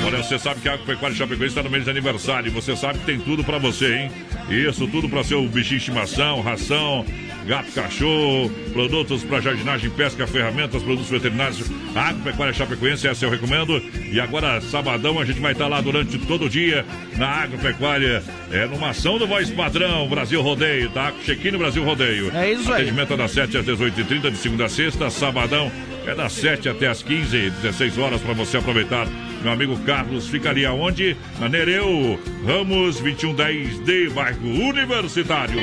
Olha, 0.06 0.22
você 0.22 0.38
sabe 0.38 0.60
que 0.60 0.68
a 0.68 0.74
Agropecuária 0.74 1.16
Chapecoense 1.16 1.48
está 1.48 1.62
no 1.62 1.70
mês 1.70 1.84
de 1.84 1.90
aniversário. 1.90 2.50
Você 2.52 2.74
sabe 2.76 3.00
que 3.00 3.04
tem 3.04 3.18
tudo 3.18 3.44
pra 3.44 3.58
você, 3.58 3.92
hein? 3.92 4.12
Isso, 4.48 4.86
tudo 4.86 5.08
pra 5.08 5.22
seu 5.22 5.42
bichinho 5.42 5.78
de 5.80 5.88
estimação, 5.90 6.40
ração, 6.40 7.04
gato, 7.46 7.70
cachorro, 7.72 8.50
produtos 8.72 9.22
pra 9.24 9.40
jardinagem, 9.40 9.88
pesca, 9.90 10.26
ferramentas, 10.26 10.82
produtos 10.82 11.08
veterinários. 11.08 11.70
A 11.94 12.08
Agropecuária 12.08 12.52
Chapecoense, 12.52 13.06
essa 13.06 13.24
eu 13.24 13.30
recomendo. 13.30 13.80
E 14.12 14.20
agora, 14.20 14.60
sabadão, 14.60 15.18
a 15.18 15.24
gente 15.24 15.40
vai 15.40 15.52
estar 15.52 15.68
lá 15.68 15.80
durante 15.80 16.18
todo 16.18 16.46
o 16.46 16.48
dia 16.48 16.84
na 17.16 17.28
Agropecuária. 17.28 18.22
É 18.50 18.66
numa 18.66 18.90
ação 18.90 19.18
do 19.18 19.26
Voz 19.26 19.50
Padrão, 19.50 20.08
Brasil 20.08 20.42
Rodeio, 20.42 20.90
tá? 20.90 21.12
Check-in 21.24 21.56
Brasil 21.56 21.84
Rodeio. 21.84 22.30
É 22.36 22.52
isso 22.52 22.72
aí. 22.72 22.82
Atendimento 22.82 23.14
é 23.14 23.16
das 23.16 23.30
7 23.30 23.58
às 23.58 23.66
18h30, 23.66 24.30
de 24.30 24.36
segunda 24.36 24.64
a 24.66 24.68
sexta, 24.68 25.08
sabadão. 25.10 25.70
É 26.06 26.14
das 26.14 26.32
7 26.32 26.68
até 26.68 26.86
as 26.86 27.02
15, 27.02 27.50
16 27.62 27.98
horas 27.98 28.20
para 28.20 28.32
você 28.32 28.58
aproveitar. 28.58 29.08
Meu 29.42 29.52
amigo 29.52 29.76
Carlos 29.80 30.28
fica 30.28 30.50
ali 30.50 30.64
aonde? 30.64 31.16
Na 31.38 31.48
Nereu 31.48 32.18
Ramos 32.44 33.00
2110 33.00 33.84
de 33.84 34.08
bairro 34.10 34.48
Universitário. 34.48 35.56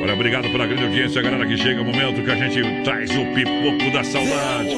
Olha, 0.00 0.14
obrigado 0.14 0.50
pela 0.50 0.66
grande 0.66 0.84
audiência, 0.84 1.22
galera, 1.22 1.46
que 1.46 1.56
chega 1.56 1.80
o 1.80 1.84
momento 1.84 2.22
que 2.22 2.30
a 2.30 2.34
gente 2.36 2.84
traz 2.84 3.10
o 3.10 3.24
pipoco 3.34 3.90
da 3.92 4.04
saudade. 4.04 4.70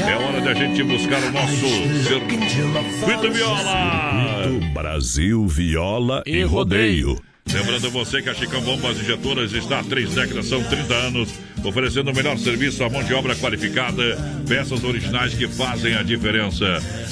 É 0.00 0.16
hora 0.16 0.40
de 0.40 0.48
a 0.48 0.54
gente 0.54 0.82
buscar 0.82 1.22
o 1.22 1.32
nosso 1.32 1.66
circuito 2.04 3.32
viola. 3.32 4.48
Brasil, 4.74 5.46
viola 5.46 6.22
e, 6.26 6.42
rodeio. 6.42 7.20
Lembrando 7.52 7.90
você 7.90 8.22
que 8.22 8.28
a 8.28 8.34
Chicão 8.34 8.60
Bombas 8.62 8.98
Injetoras 8.98 9.52
está 9.52 9.80
há 9.80 9.84
três 9.84 10.14
décadas, 10.14 10.46
são 10.46 10.62
30 10.62 10.94
anos, 10.94 11.28
oferecendo 11.64 12.10
o 12.10 12.14
melhor 12.14 12.38
serviço 12.38 12.84
à 12.84 12.88
mão 12.88 13.02
de 13.02 13.12
obra 13.12 13.34
qualificada, 13.34 14.02
peças 14.48 14.84
originais 14.84 15.34
que 15.34 15.48
fazem 15.48 15.94
a 15.94 16.02
diferença. 16.02 16.64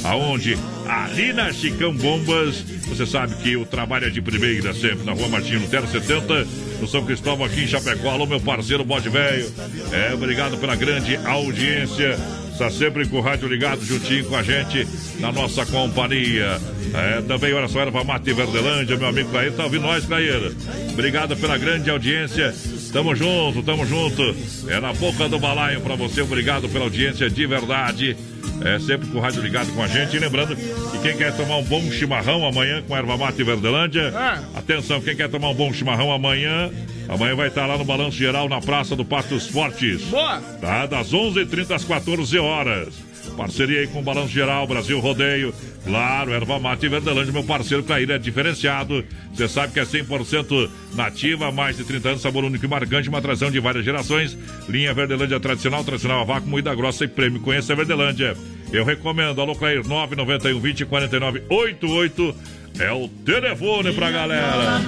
Aonde? 0.04 0.56
Ali 0.86 1.32
na 1.32 1.52
Chicão 1.52 1.94
Bombas, 1.94 2.62
você 2.86 3.04
sabe 3.04 3.34
que 3.36 3.56
o 3.56 3.66
trabalho 3.66 4.06
é 4.06 4.10
de 4.10 4.22
primeira 4.22 4.72
sempre, 4.72 5.04
na 5.04 5.12
rua 5.12 5.28
Martinho 5.28 5.60
Lutero 5.60 5.88
70, 5.88 6.46
no 6.80 6.86
São 6.86 7.04
Cristóvão, 7.04 7.44
aqui 7.44 7.62
em 7.62 7.66
Chapecó. 7.66 8.10
Alô, 8.10 8.24
meu 8.24 8.40
parceiro 8.40 8.84
Bode 8.84 9.08
Velho. 9.08 9.52
É, 9.92 10.14
obrigado 10.14 10.56
pela 10.56 10.76
grande 10.76 11.16
audiência. 11.16 12.16
Está 12.52 12.70
sempre 12.70 13.06
com 13.06 13.18
o 13.18 13.20
rádio 13.20 13.48
ligado 13.48 13.84
juntinho 13.84 14.24
com 14.24 14.36
a 14.36 14.42
gente 14.42 14.86
na 15.20 15.30
nossa 15.30 15.64
companhia. 15.66 16.60
É, 16.95 17.22
também, 17.22 17.53
olha 17.53 17.68
só, 17.68 17.80
Erva 17.80 18.03
Mate 18.05 18.32
Verdelândia, 18.32 18.97
meu 18.97 19.09
amigo 19.09 19.30
Clair, 19.30 19.53
tá 19.53 19.64
ouvindo 19.64 19.82
nós, 19.82 20.05
Clair? 20.07 20.53
Obrigado 20.93 21.36
pela 21.36 21.57
grande 21.59 21.91
audiência. 21.91 22.55
Tamo 22.93 23.14
junto, 23.14 23.62
tamo 23.62 23.84
junto. 23.84 24.22
É 24.68 24.80
na 24.80 24.93
boca 24.93 25.28
do 25.28 25.39
balaio 25.39 25.80
pra 25.80 25.95
você. 25.95 26.22
Obrigado 26.22 26.68
pela 26.68 26.84
audiência 26.84 27.28
de 27.28 27.47
verdade. 27.47 28.16
É 28.64 28.78
sempre 28.78 29.09
com 29.09 29.18
o 29.18 29.20
rádio 29.20 29.43
ligado 29.43 29.72
com 29.74 29.82
a 29.82 29.86
gente. 29.86 30.16
E 30.16 30.18
lembrando 30.18 30.57
que 30.57 30.99
quem 31.03 31.16
quer 31.16 31.36
tomar 31.36 31.59
um 31.59 31.64
bom 31.64 31.82
chimarrão 31.91 32.47
amanhã 32.47 32.82
com 32.82 32.97
erva 32.97 33.16
mate 33.16 33.43
Verdelândia, 33.45 34.12
atenção, 34.55 35.01
quem 35.01 35.14
quer 35.14 35.28
tomar 35.28 35.51
um 35.51 35.55
bom 35.55 35.72
chimarrão 35.72 36.11
amanhã, 36.11 36.70
amanhã 37.09 37.34
vai 37.36 37.49
estar 37.49 37.66
lá 37.66 37.76
no 37.76 37.84
Balanço 37.84 38.16
Geral 38.16 38.49
na 38.49 38.61
Praça 38.61 38.97
do 38.97 39.05
Pastos 39.05 39.47
Fortes. 39.47 40.03
Boa! 40.05 40.41
Tá? 40.61 40.86
Das 40.86 41.12
11h30 41.12 41.70
às 41.72 41.84
14 41.84 42.39
horas. 42.39 43.09
Parceria 43.36 43.80
aí 43.80 43.86
com 43.86 44.01
o 44.01 44.03
Balanço 44.03 44.32
Geral, 44.32 44.66
Brasil 44.66 44.99
Rodeio. 44.99 45.55
Claro, 45.89 46.34
Erva 46.34 46.59
Mate 46.59 46.86
Verdelândia, 46.86 47.32
meu 47.32 47.43
parceiro 47.43 47.82
Caíra 47.82 48.16
é 48.16 48.18
diferenciado. 48.18 49.03
Você 49.32 49.49
sabe 49.49 49.72
que 49.72 49.80
é 49.80 49.84
100% 49.84 50.68
nativa, 50.95 51.51
mais 51.51 51.78
de 51.78 51.84
30 51.84 52.11
anos, 52.11 52.20
sabor 52.20 52.45
único 52.45 52.62
e 52.62 52.68
marcante, 52.68 53.09
uma 53.09 53.16
atração 53.16 53.51
de 53.51 53.59
várias 53.59 53.86
gerações. 53.86 54.36
Linha 54.68 54.93
Verdelândia 54.93 55.41
tradicional, 55.41 55.82
tradicional 55.82 56.20
a 56.20 56.24
vácuo, 56.24 56.47
moída 56.47 56.74
grossa 56.74 57.05
e 57.05 57.09
prêmio. 57.09 57.41
Conheça 57.41 57.72
a 57.72 57.76
Verdelândia. 57.76 58.36
Eu 58.70 58.84
recomendo. 58.84 59.41
Alô, 59.41 59.55
Clair, 59.55 59.82
991 59.82 60.61
20 60.61 60.84
49 60.84 61.43
88. 61.49 62.34
É 62.80 62.92
o 62.92 63.09
telefone 63.09 63.92
pra 63.92 64.10
galera. 64.10 64.80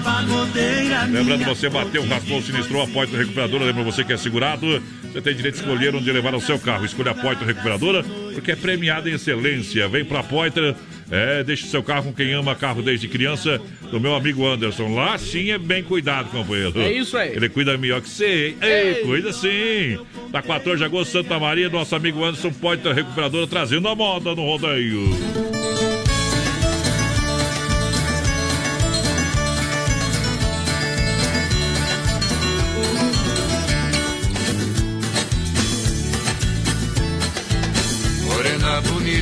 Lembrando, 1.10 1.44
você 1.44 1.68
bateu, 1.68 2.06
raspou, 2.06 2.40
sinistrou, 2.40 2.82
a 2.82 2.86
Poitra 2.86 3.18
Recuperadora. 3.18 3.64
Lembra 3.64 3.82
você 3.82 4.04
que 4.04 4.12
é 4.12 4.16
segurado? 4.16 4.80
Você 5.02 5.20
tem 5.20 5.34
direito 5.34 5.56
de 5.56 5.60
escolher 5.62 5.94
onde 5.94 6.10
levar 6.12 6.34
o 6.34 6.40
seu 6.40 6.56
carro. 6.58 6.84
Escolha 6.84 7.10
a 7.10 7.14
Poitra 7.14 7.44
Recuperadora, 7.44 8.04
porque 8.32 8.52
é 8.52 8.56
premiada 8.56 9.10
em 9.10 9.14
excelência. 9.14 9.88
Vem 9.88 10.04
pra 10.04 10.22
Poitra, 10.22 10.76
é, 11.10 11.42
deixe 11.42 11.66
seu 11.66 11.82
carro 11.82 12.04
com 12.04 12.12
quem 12.12 12.32
ama 12.32 12.54
carro 12.54 12.80
desde 12.80 13.08
criança. 13.08 13.60
Do 13.90 13.98
meu 13.98 14.14
amigo 14.14 14.46
Anderson. 14.46 14.94
Lá 14.94 15.18
sim 15.18 15.50
é 15.50 15.58
bem 15.58 15.82
cuidado, 15.82 16.30
companheiro. 16.30 16.80
É 16.80 16.92
isso 16.92 17.16
aí. 17.16 17.34
Ele 17.34 17.48
cuida 17.48 17.76
melhor 17.76 18.00
que 18.00 18.08
você. 18.08 18.50
hein? 18.50 18.56
Ei, 18.62 18.94
cuida 19.02 19.32
sim. 19.32 19.98
Da 20.30 20.40
14 20.40 20.78
de 20.78 20.84
agosto, 20.84 21.10
Santa 21.10 21.40
Maria, 21.40 21.68
nosso 21.68 21.96
amigo 21.96 22.24
Anderson 22.24 22.52
Poitra 22.52 22.94
Recuperadora, 22.94 23.48
trazendo 23.48 23.88
a 23.88 23.96
moda 23.96 24.32
no 24.32 24.44
rodeio. 24.44 25.10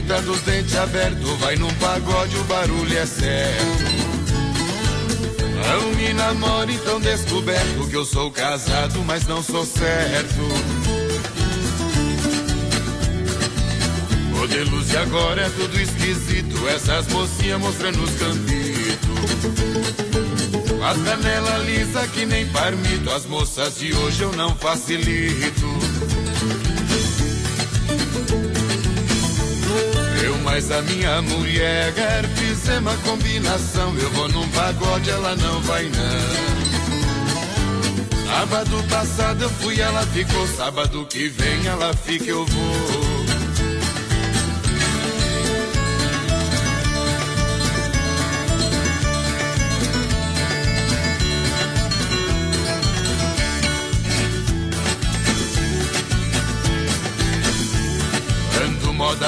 Bonita 0.08 0.22
dos 0.22 0.40
dentes 0.40 0.74
abertos, 0.74 1.38
vai 1.38 1.54
num 1.56 1.72
pagode, 1.74 2.34
o 2.38 2.44
barulho 2.44 2.98
é 2.98 3.04
certo. 3.04 3.66
Não 5.68 5.92
me 5.96 6.14
namore 6.14 6.78
tão 6.78 6.98
descoberto 6.98 7.86
que 7.90 7.94
eu 7.94 8.06
sou 8.06 8.30
casado, 8.30 9.04
mas 9.04 9.26
não 9.26 9.42
sou 9.42 9.66
certo. 9.66 10.40
Modelos 14.34 14.88
de 14.88 14.96
agora 14.96 15.42
é 15.42 15.50
tudo 15.50 15.78
esquisito, 15.78 16.66
essas 16.68 17.06
mocinhas 17.08 17.60
mostrando 17.60 18.02
os 18.02 18.14
cambitos. 18.14 19.18
As 20.88 21.02
canela 21.02 21.58
lisa 21.58 22.08
que 22.08 22.24
nem 22.24 22.46
parmito, 22.46 23.10
as 23.10 23.26
moças 23.26 23.78
de 23.78 23.92
hoje 23.92 24.22
eu 24.22 24.32
não 24.32 24.56
facilito. 24.56 25.87
Eu 30.28 30.36
mais 30.40 30.70
a 30.70 30.82
minha 30.82 31.22
mulher 31.22 31.94
fizemos 32.36 32.92
uma 32.92 32.96
combinação. 32.98 33.96
Eu 33.96 34.10
vou 34.10 34.28
num 34.28 34.46
pagode, 34.50 35.08
ela 35.08 35.34
não 35.34 35.58
vai 35.62 35.84
não. 35.84 36.58
Sábado 38.26 38.84
passado 38.90 39.44
eu 39.44 39.48
fui, 39.48 39.80
ela 39.80 40.02
ficou. 40.08 40.46
Sábado 40.46 41.06
que 41.06 41.28
vem 41.28 41.66
ela 41.66 41.94
fica, 41.94 42.26
eu 42.26 42.44
vou. 42.44 43.07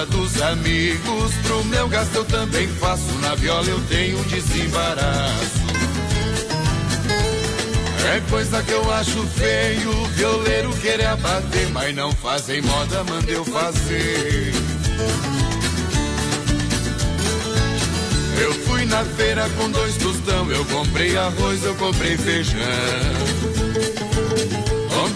Dos 0.07 0.41
amigos. 0.41 1.33
Pro 1.43 1.65
meu 1.65 1.89
gasto 1.89 2.15
eu 2.15 2.25
também 2.25 2.69
faço. 2.69 3.13
Na 3.21 3.35
viola 3.35 3.67
eu 3.67 3.81
tenho 3.89 4.19
um 4.19 4.23
desembaraço. 4.25 5.61
É 8.13 8.21
coisa 8.29 8.63
que 8.63 8.73
eu 8.73 8.93
acho 8.93 9.23
feio, 9.29 9.93
violeiro 10.17 10.73
querer 10.79 11.07
abater, 11.07 11.69
mas 11.71 11.95
não 11.95 12.11
fazem 12.13 12.61
moda, 12.63 13.05
manda 13.05 13.31
eu 13.31 13.45
fazer. 13.45 14.53
Eu 18.43 18.53
fui 18.67 18.85
na 18.87 19.05
feira 19.05 19.49
com 19.51 19.71
dois 19.71 19.97
tostão, 19.97 20.51
eu 20.51 20.65
comprei 20.65 21.17
arroz, 21.17 21.63
eu 21.63 21.75
comprei 21.77 22.17
feijão. 22.17 22.59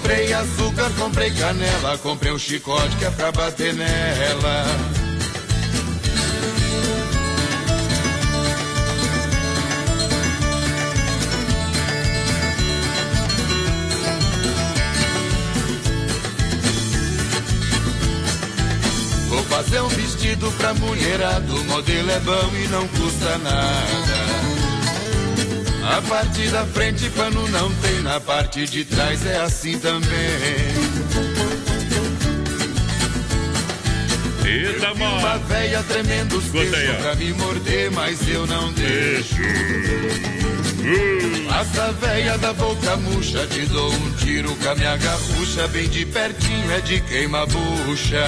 Comprei 0.05 0.35
açúcar, 0.35 0.91
comprei 0.99 1.31
canela, 1.31 1.97
comprei 1.97 2.31
um 2.31 2.39
chicote 2.39 2.95
que 2.97 3.07
é 3.07 3.11
pra 3.11 3.33
bater 3.33 3.73
nela. 3.73 4.67
Vou 19.31 19.43
fazer 19.45 19.81
um 19.81 19.89
vestido 19.89 20.53
pra 20.59 20.75
mulherada, 20.75 21.51
o 21.51 21.65
modelo 21.65 22.11
é 22.11 22.21
bom 22.21 22.51
e 22.63 22.69
não 22.69 22.87
custa 22.89 23.39
nada. 23.39 24.34
A 25.87 26.03
parte 26.03 26.49
da 26.49 26.65
frente 26.67 27.09
pano 27.11 27.49
não 27.49 27.73
tem, 27.75 28.01
na 28.01 28.21
parte 28.21 28.67
de 28.67 28.85
trás 28.85 29.25
é 29.27 29.37
assim 29.41 29.79
também. 29.79 30.09
Eita, 34.45 34.87
Eu 34.87 34.95
uma 34.95 35.39
véia 35.39 35.83
tremendo 35.83 36.37
os 36.39 36.75
aí, 36.75 36.97
pra 37.01 37.15
me 37.15 37.33
morder, 37.33 37.91
mas 37.93 38.29
eu 38.29 38.47
não 38.47 38.73
deixo. 38.73 39.43
Passa 41.49 41.93
véia 41.93 42.37
da 42.37 42.53
boca 42.53 42.97
murcha, 42.97 43.47
te 43.47 43.65
dou 43.67 43.91
um 43.91 44.11
tiro 44.13 44.55
com 44.57 44.69
a 44.69 44.75
minha 44.75 44.97
garrucha, 44.97 45.67
bem 45.69 45.89
de 45.89 46.05
pertinho 46.05 46.71
é 46.73 46.81
de 46.81 47.01
queima-bucha. 47.01 48.25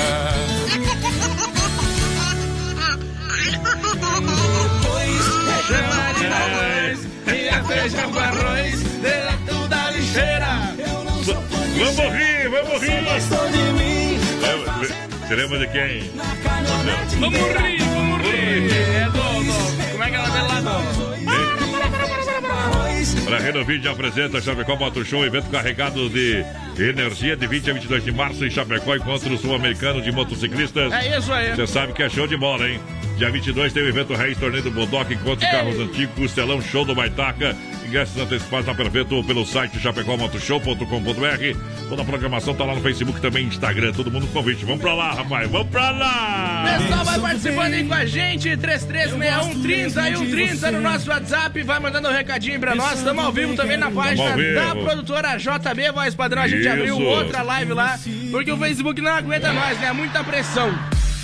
Chama 5.66 6.12
de 6.19 6.27
arroz, 6.27 6.99
e 7.27 7.36
com 7.62 8.19
arroz, 8.19 8.83
dentro 9.01 9.69
da 9.69 9.91
lixeira. 9.91 10.74
Vamos 11.24 12.15
rir, 12.15 12.49
vamos 12.51 12.83
rir. 12.83 13.03
Lembra- 14.41 14.97
Você 15.27 15.35
lembra 15.35 15.59
de 15.59 15.66
quem? 15.69 16.11
Vamos 17.19 17.39
rir, 17.39 17.78
vamos 17.83 18.20
rir. 18.27 18.70
É 18.73 19.05
do, 19.07 19.11
do, 19.12 19.91
como 19.93 20.05
é 20.05 20.11
que 20.11 20.16
ela 20.16 20.28
vem 20.28 20.43
lá 20.43 20.61
do... 20.61 21.07
Para 23.24 23.39
Renovide 23.39 23.89
apresenta 23.89 24.41
Chapecó 24.41 24.77
Moto 24.77 25.05
Show, 25.05 25.24
evento 25.27 25.51
carregado 25.51 26.09
de 26.09 26.45
energia 26.78 27.37
de 27.37 27.47
20 27.47 27.70
a 27.70 27.73
22 27.74 28.05
de 28.05 28.12
março 28.12 28.45
em 28.45 28.51
Chapecó, 28.51 28.95
encontro 28.95 29.37
sul-americano 29.37 30.01
de 30.01 30.12
motociclistas. 30.12 30.93
É 30.93 31.19
isso 31.19 31.33
aí. 31.33 31.51
Você 31.57 31.66
sabe 31.66 31.93
que 31.93 32.03
é 32.05 32.09
show 32.09 32.27
de 32.28 32.37
bola, 32.37 32.69
hein? 32.69 32.81
Dia 33.16 33.30
22 33.30 33.72
tem 33.72 33.82
o 33.82 33.88
evento 33.88 34.12
Reis 34.12 34.36
Torneio 34.36 34.62
do 34.62 34.70
Bodoc, 34.70 35.10
encontro 35.10 35.36
de 35.36 35.51
carros 35.51 35.80
antigos, 35.80 36.14
Costelão 36.14 36.60
Show 36.60 36.84
do 36.84 36.94
Baitaca. 36.94 37.56
Ingressos 37.86 38.20
antecipados 38.20 38.66
na 38.66 38.74
Perfeito 38.74 39.24
pelo 39.24 39.47
site 39.47 39.78
chapecómotoshow.com.br. 39.78 41.88
Toda 41.88 42.02
a 42.02 42.05
programação 42.05 42.55
tá 42.55 42.64
lá 42.64 42.74
no 42.74 42.82
Facebook 42.82 43.18
também, 43.18 43.47
Instagram, 43.47 43.93
todo 43.93 44.10
mundo 44.10 44.26
com 44.26 44.34
convite. 44.34 44.66
Vamos 44.66 44.82
pra 44.82 44.93
lá, 44.93 45.14
rapaz, 45.14 45.51
vamos 45.51 45.68
pra 45.68 45.90
lá! 45.93 46.78
Pessoal, 46.78 47.05
vai 47.06 47.20
participando 47.20 47.72
aí 47.72 47.86
com 47.86 47.94
a 47.94 48.05
gente, 48.05 48.55
336130 48.55 50.10
e 50.10 50.16
130 50.16 50.70
no 50.72 50.80
nosso 50.82 51.09
WhatsApp, 51.09 51.62
vai 51.62 51.80
mandando 51.80 52.09
um 52.09 52.12
recadinho 52.12 52.60
pra 52.60 52.74
nós. 52.74 52.98
Estamos 52.98 53.24
ao 53.24 53.32
vivo 53.32 53.56
também 53.56 53.78
na 53.78 53.90
página 53.90 54.36
da 54.36 54.74
produtora 54.74 55.38
JB 55.38 55.93
Voz 55.94 56.14
Padrão. 56.14 56.43
A 56.43 56.48
gente 56.48 56.60
Isso. 56.60 56.68
abriu 56.68 57.01
outra 57.01 57.43
live 57.43 57.72
lá, 57.72 57.98
porque 58.30 58.52
o 58.52 58.59
Facebook 58.59 59.01
não 59.01 59.12
aguenta 59.12 59.55
nós, 59.55 59.80
né? 59.80 59.90
Muita 59.93 60.22
pressão. 60.22 60.70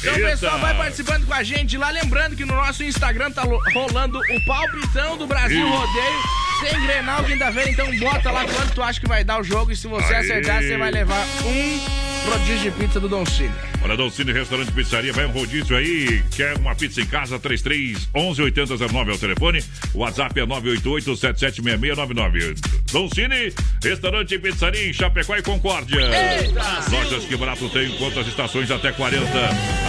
Então, 0.03 0.16
Eita. 0.16 0.31
pessoal, 0.31 0.59
vai 0.59 0.77
participando 0.77 1.24
com 1.27 1.33
a 1.33 1.45
gente 1.45 1.79
lá. 1.79 1.89
Lembrando 1.91 2.35
que 2.35 2.45
no 2.45 2.57
nosso 2.57 2.83
Instagram 2.83 3.31
tá 3.31 3.43
rolando 3.73 4.19
o 4.19 4.45
palpitão 4.45 5.16
do 5.16 5.29
Brasil 5.29 5.65
Isso. 5.65 5.77
Rodeio. 5.77 6.41
Sem 6.63 6.81
Grenal 6.87 7.25
quinta-feira, 7.25 7.71
então 7.71 7.99
bota 7.99 8.31
lá 8.31 8.45
quanto 8.45 8.73
tu 8.75 8.83
acha 8.83 9.01
que 9.01 9.09
vai 9.09 9.25
dar 9.25 9.41
o 9.41 9.45
jogo. 9.45 9.73
E 9.73 9.77
se 9.77 9.87
você 9.87 10.15
Aê. 10.15 10.21
acertar, 10.21 10.63
você 10.63 10.77
vai 10.77 10.91
levar 10.91 11.27
um 11.45 12.31
rodízio 12.31 12.71
de 12.71 12.79
pizza 12.79 13.01
do 13.01 13.09
Don 13.09 13.27
Cine. 13.27 13.51
Olha, 13.85 13.97
Dolcine 13.97 14.33
Restaurante 14.33 14.69
e 14.69 14.73
Pizzaria, 14.73 15.13
vai 15.13 15.27
um 15.27 15.33
rodízio 15.33 15.77
aí. 15.77 16.23
Quer 16.31 16.57
uma 16.57 16.73
pizza 16.75 17.01
em 17.01 17.07
casa? 17.07 17.37
33 17.37 18.09
11 18.15 18.43
8009 18.43 19.11
é 19.11 19.15
o 19.15 19.19
telefone. 19.19 19.65
O 19.93 19.99
WhatsApp 19.99 20.39
é 20.39 20.47
988 20.47 21.17
776699. 21.17 22.55
Dolcine 22.93 23.53
Restaurante 23.83 24.35
e 24.35 24.39
Pizzaria 24.39 24.89
em 24.89 24.93
Chapecó 24.93 25.37
e 25.37 25.43
Concórdia. 25.43 25.99
Eita! 26.01 26.63
Lojas 26.93 27.25
que 27.25 27.37
barato 27.37 27.69
tem 27.71 27.91
quantas 27.97 28.29
estações 28.29 28.71
até 28.71 28.93
40, 28.93 29.27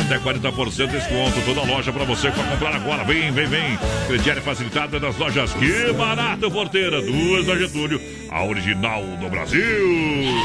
até 0.05 0.17
40% 0.17 0.87
de 0.87 0.97
desconto. 0.97 1.39
Toda 1.45 1.61
loja 1.61 1.93
pra 1.93 2.03
você 2.03 2.31
para 2.31 2.43
comprar 2.45 2.75
agora. 2.75 3.03
Vem, 3.03 3.31
vem, 3.31 3.45
vem. 3.45 3.77
Crediário 4.07 4.41
facilitado 4.41 4.99
nas 4.99 5.15
lojas 5.17 5.53
Que 5.53 5.93
Barato 5.93 6.49
Porteira. 6.63 7.01
Duas 7.01 7.45
da 7.45 7.57
Getúlio, 7.57 7.99
a 8.31 8.45
original 8.45 9.03
do 9.19 9.29
Brasil. 9.29 9.61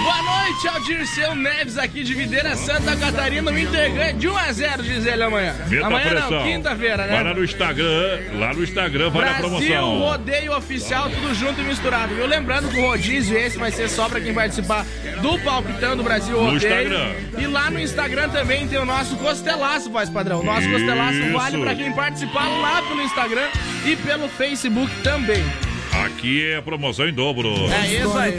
Boa 0.03 0.23
noite, 0.23 0.66
Aldirceu 0.69 1.36
Neves 1.36 1.78
aqui 1.78 2.03
de 2.03 2.12
Videira, 2.12 2.57
Santa 2.57 2.97
Catarina. 2.97 3.53
O 3.53 3.57
Inter 3.59 3.93
ganha 3.93 4.12
de 4.15 4.28
1 4.28 4.36
a 4.36 4.53
0 4.53 4.82
diz 4.82 5.07
ele 5.07 5.23
amanhã. 5.23 5.55
Meta 5.69 5.86
amanhã 5.86 6.09
pressão. 6.11 6.31
não, 6.32 6.43
quinta-feira, 6.43 7.07
Vai 7.07 7.23
lá 7.23 7.31
né? 7.31 7.35
no 7.35 7.45
Instagram, 7.45 8.19
lá 8.35 8.53
no 8.53 8.65
Instagram, 8.65 9.11
vai 9.11 9.23
Brasil 9.23 9.39
promoção. 9.49 9.99
Rodeio 10.01 10.57
Oficial, 10.57 11.09
tudo 11.09 11.32
junto 11.36 11.61
e 11.61 11.65
misturado, 11.65 12.12
viu? 12.16 12.27
Lembrando 12.27 12.69
que 12.69 12.78
o 12.81 12.82
rodízio 12.82 13.39
esse 13.39 13.57
vai 13.57 13.70
ser 13.70 13.89
só 13.89 14.09
pra 14.09 14.20
quem 14.20 14.35
participar 14.35 14.85
do 15.23 15.39
Palpitão 15.39 15.97
do 15.97 16.03
Brasil 16.03 16.36
No 16.36 16.51
Rodeio. 16.51 16.57
Instagram. 16.57 17.12
E 17.39 17.47
lá 17.47 17.70
no 17.70 17.78
Instagram 17.78 18.28
também 18.31 18.66
tem 18.66 18.78
o 18.78 18.85
nosso 18.85 19.16
Costelaço, 19.19 19.89
voz 19.89 20.11
padrão. 20.11 20.43
Nosso 20.43 20.62
Isso. 20.62 20.73
Costelaço 20.73 21.32
vale 21.32 21.59
pra 21.59 21.74
quem 21.77 21.93
participar 21.93 22.49
lá 22.61 22.82
pelo 22.82 23.03
Instagram 23.03 23.47
e 23.86 23.95
pelo 23.95 24.28
Facebook 24.28 24.93
também. 25.05 25.45
Aqui 25.93 26.44
é 26.47 26.60
promoção 26.60 27.09
em 27.09 27.12
dobro. 27.12 27.48
É 27.70 27.94
isso 27.94 28.16
aí. 28.16 28.39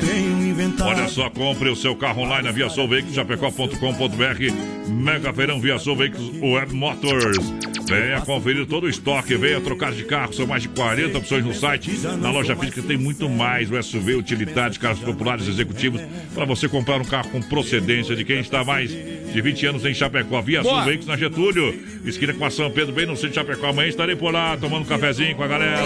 Olha 0.82 1.08
só, 1.08 1.30
compre 1.30 1.70
o 1.70 1.76
seu 1.76 1.96
carro 1.96 2.22
online 2.24 2.44
na 2.44 2.52
Via 2.52 2.70
Sul 2.70 2.88
Veículos, 2.88 3.16
chapecó.com.br, 3.16 4.88
Mega 4.88 5.34
Feirão 5.34 5.60
Via 5.60 5.78
Sul 5.80 5.96
Veículos 5.96 6.32
Web 6.42 6.74
Motors. 6.74 7.38
Venha 7.86 8.22
conferir 8.22 8.68
todo 8.68 8.84
o 8.84 8.90
estoque, 8.90 9.36
venha 9.36 9.60
trocar 9.60 9.92
de 9.92 10.04
carro, 10.04 10.32
são 10.32 10.46
mais 10.46 10.62
de 10.62 10.70
40 10.70 11.18
opções 11.18 11.44
no 11.44 11.54
site. 11.54 11.92
Na 12.20 12.30
loja 12.30 12.56
física 12.56 12.84
tem 12.84 12.98
muito 12.98 13.28
mais, 13.28 13.72
o 13.72 13.82
SUV, 13.82 14.14
utilitários, 14.16 14.78
carros 14.78 15.00
populares, 15.00 15.48
executivos, 15.48 16.00
para 16.36 16.46
você 16.46 16.70
comprar 16.70 17.02
um 17.02 17.06
carro 17.06 17.30
com 17.32 17.42
procedência 17.42 18.16
de 18.16 18.24
quem 18.24 18.40
está 18.42 18.60
há 18.60 18.64
mais 18.64 18.92
de 18.92 19.42
20 19.42 19.66
anos 19.66 19.86
em 19.86 19.94
Chapecó. 19.94 20.40
Via 20.42 20.62
Sul. 20.62 20.84
Veículos 20.84 21.08
na 21.08 21.18
Getúlio, 21.18 21.80
esquina 22.06 22.34
com 22.34 22.46
a 22.46 22.52
São 22.52 22.70
Pedro, 22.70 22.94
bem 22.94 23.08
no 23.08 23.16
centro 23.16 23.30
de 23.30 23.36
Chapecó. 23.36 23.68
Amanhã 23.68 23.90
estarei 23.90 24.16
por 24.16 24.32
lá, 24.32 24.56
tomando 24.56 24.84
um 24.84 24.86
cafezinho 24.86 25.36
com 25.36 25.44
a 25.44 25.48
galera, 25.48 25.82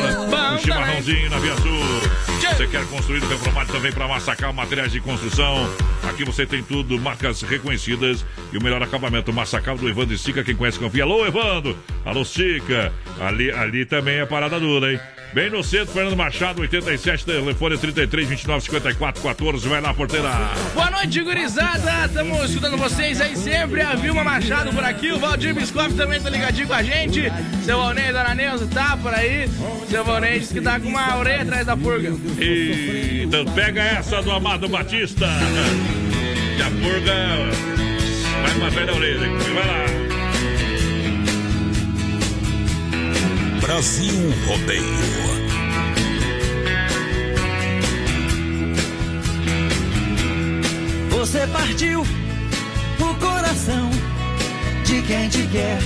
um 0.53 0.57
chimarrãozinho 0.59 1.29
na 1.29 1.39
Via 1.39 1.52
Sul. 1.57 2.33
Você 2.55 2.67
quer 2.67 2.85
construir, 2.87 3.19
reformar 3.21 3.65
também 3.65 3.91
para 3.91 4.07
Massacal 4.07 4.53
Materiais 4.53 4.91
de 4.91 4.99
Construção. 4.99 5.67
Aqui 6.03 6.23
você 6.23 6.45
tem 6.45 6.61
tudo, 6.61 6.99
marcas 6.99 7.41
reconhecidas 7.41 8.25
e 8.51 8.57
o 8.57 8.63
melhor 8.63 8.81
acabamento. 8.83 9.33
Massacal 9.33 9.77
do 9.77 9.89
Evandro 9.89 10.13
e 10.13 10.17
Sica, 10.17 10.43
quem 10.43 10.55
conhece 10.55 10.77
confia. 10.77 11.03
Alô, 11.03 11.25
Evandro! 11.25 11.77
Alô, 12.05 12.23
Sica! 12.23 12.93
Ali, 13.19 13.51
ali 13.51 13.85
também 13.85 14.19
é 14.19 14.25
parada 14.25 14.59
dura, 14.59 14.91
hein? 14.91 14.99
Bem 15.33 15.49
no 15.49 15.63
centro, 15.63 15.91
Fernando 15.91 16.15
Machado, 16.15 16.61
87, 16.61 17.25
telefone 17.25 17.75
33 17.75 18.29
29 18.29 18.61
54 18.65 19.23
14. 19.23 19.67
Vai 19.67 19.81
lá, 19.81 19.91
porteira! 19.91 20.29
Boa 20.75 20.91
noite, 20.91 21.21
gurizada. 21.21 22.05
Estamos 22.05 22.49
escutando 22.49 22.77
vocês 22.77 23.19
aí 23.19 23.35
sempre. 23.35 23.81
A 23.81 23.95
Vilma 23.95 24.23
Machado 24.23 24.71
por 24.71 24.83
aqui. 24.83 25.11
O 25.11 25.17
Valdir 25.17 25.55
Biscoff 25.55 25.95
também 25.95 26.21
tá 26.21 26.29
ligadinho 26.29 26.67
com 26.67 26.73
a 26.75 26.83
gente. 26.83 27.31
Seu 27.65 27.79
Valnei, 27.79 28.11
Dona 28.11 28.35
Neuza 28.35 28.67
tá 28.67 28.95
por 28.95 29.11
aí. 29.11 29.49
Seu 29.89 30.05
Valnei 30.05 30.39
disse 30.39 30.53
que 30.53 30.61
tá 30.61 30.79
com 30.79 30.89
uma 30.89 31.17
orelha 31.17 31.41
atrás 31.41 31.65
da 31.65 31.75
purga. 31.75 32.13
E 32.39 33.23
então 33.23 33.43
pega 33.55 33.81
essa 33.81 34.21
do 34.21 34.31
Amado 34.31 34.69
Batista. 34.69 35.27
Que 36.55 36.61
a 36.61 36.69
purga 36.69 37.13
vai 38.43 38.57
uma 38.57 38.69
velha 38.69 38.93
orelha. 38.93 39.29
Vai 39.29 39.65
lá. 39.65 40.02
Brasil 43.65 44.13
Rodeio. 44.45 44.83
Você 51.11 51.47
partiu 51.47 52.01
o 52.01 53.15
coração 53.15 53.89
de 54.83 55.01
quem 55.03 55.29
te 55.29 55.47
quer. 55.47 55.79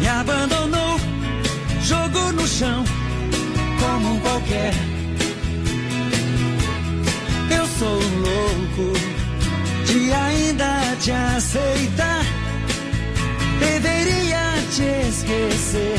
Me 0.00 0.08
abandonou, 0.08 0.98
jogou 1.82 2.32
no 2.32 2.46
chão 2.48 2.84
como 3.78 4.14
um 4.14 4.20
qualquer. 4.20 4.74
Eu 7.56 7.66
sou 7.78 7.94
louco 7.94 8.92
de 9.86 10.12
ainda 10.12 10.96
te 11.00 11.12
aceitar. 11.12 12.26
Esquecer 14.82 15.96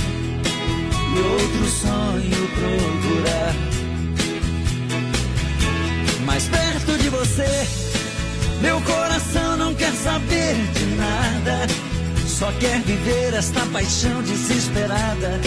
e 1.15 1.19
outro 1.19 1.65
sonho 1.67 2.49
procurar. 2.55 3.55
Mais 6.25 6.47
perto 6.47 6.97
de 6.97 7.09
você, 7.09 7.67
meu 8.61 8.79
coração 8.81 9.57
não 9.57 9.73
quer 9.73 9.91
saber 9.93 10.55
de 10.73 10.85
nada. 10.95 11.67
Só 12.27 12.51
quer 12.59 12.81
viver 12.81 13.33
esta 13.33 13.65
paixão 13.67 14.21
desesperada. 14.21 15.39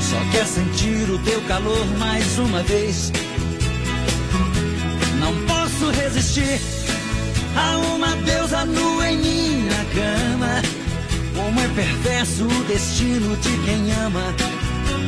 Só 0.00 0.18
quer 0.30 0.46
sentir 0.46 1.10
o 1.10 1.18
teu 1.18 1.40
calor 1.42 1.86
mais 1.98 2.38
uma 2.38 2.62
vez. 2.62 3.12
Não 5.20 5.34
posso 5.46 5.90
resistir 5.90 6.58
a 7.54 7.76
uma 7.94 8.16
deusa 8.16 8.64
nua 8.64 9.10
em 9.10 9.18
minha 9.18 9.84
cama. 9.94 10.62
Como 11.34 11.60
é 11.60 11.68
perverso 11.68 12.46
o 12.46 12.64
destino 12.64 13.36
de 13.36 13.56
quem 13.64 13.92
ama. 13.92 14.34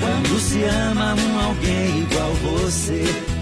Quando 0.00 0.40
se 0.40 0.64
ama 0.64 1.14
um 1.14 1.40
alguém 1.40 2.02
igual 2.02 2.32
você. 2.34 3.04
Você 3.04 3.33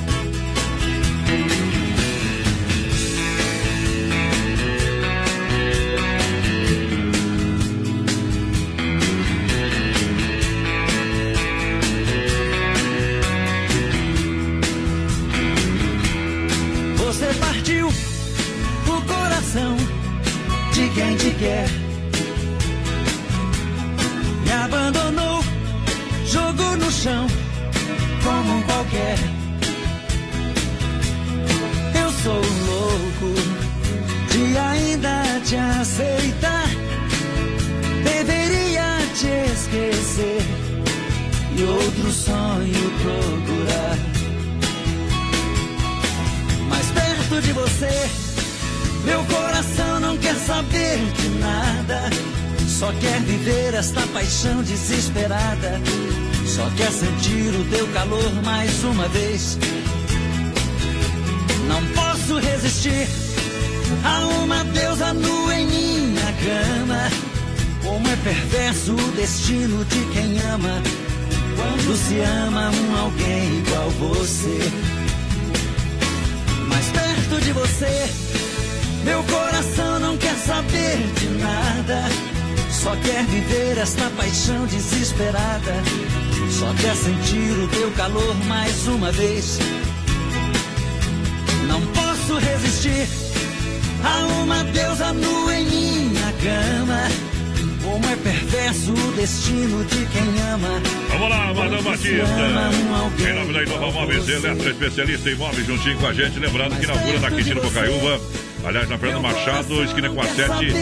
especialista 105.02 105.30
em 105.30 105.34
móveis, 105.34 105.66
juntinho 105.66 105.98
com 105.98 106.06
a 106.06 106.12
gente. 106.12 106.38
Lembrando 106.38 106.76
que 106.76 106.84
inaugura 106.84 107.20
na 107.20 107.30
Quintino 107.30 107.60
Bocaiúva. 107.60 108.20
Aliás, 108.64 108.88
na 108.88 108.98
Fernando 108.98 109.22
Machado, 109.22 109.84
esquina 109.84 110.08
com 110.08 110.20
a 110.20 110.26
7, 110.26 110.72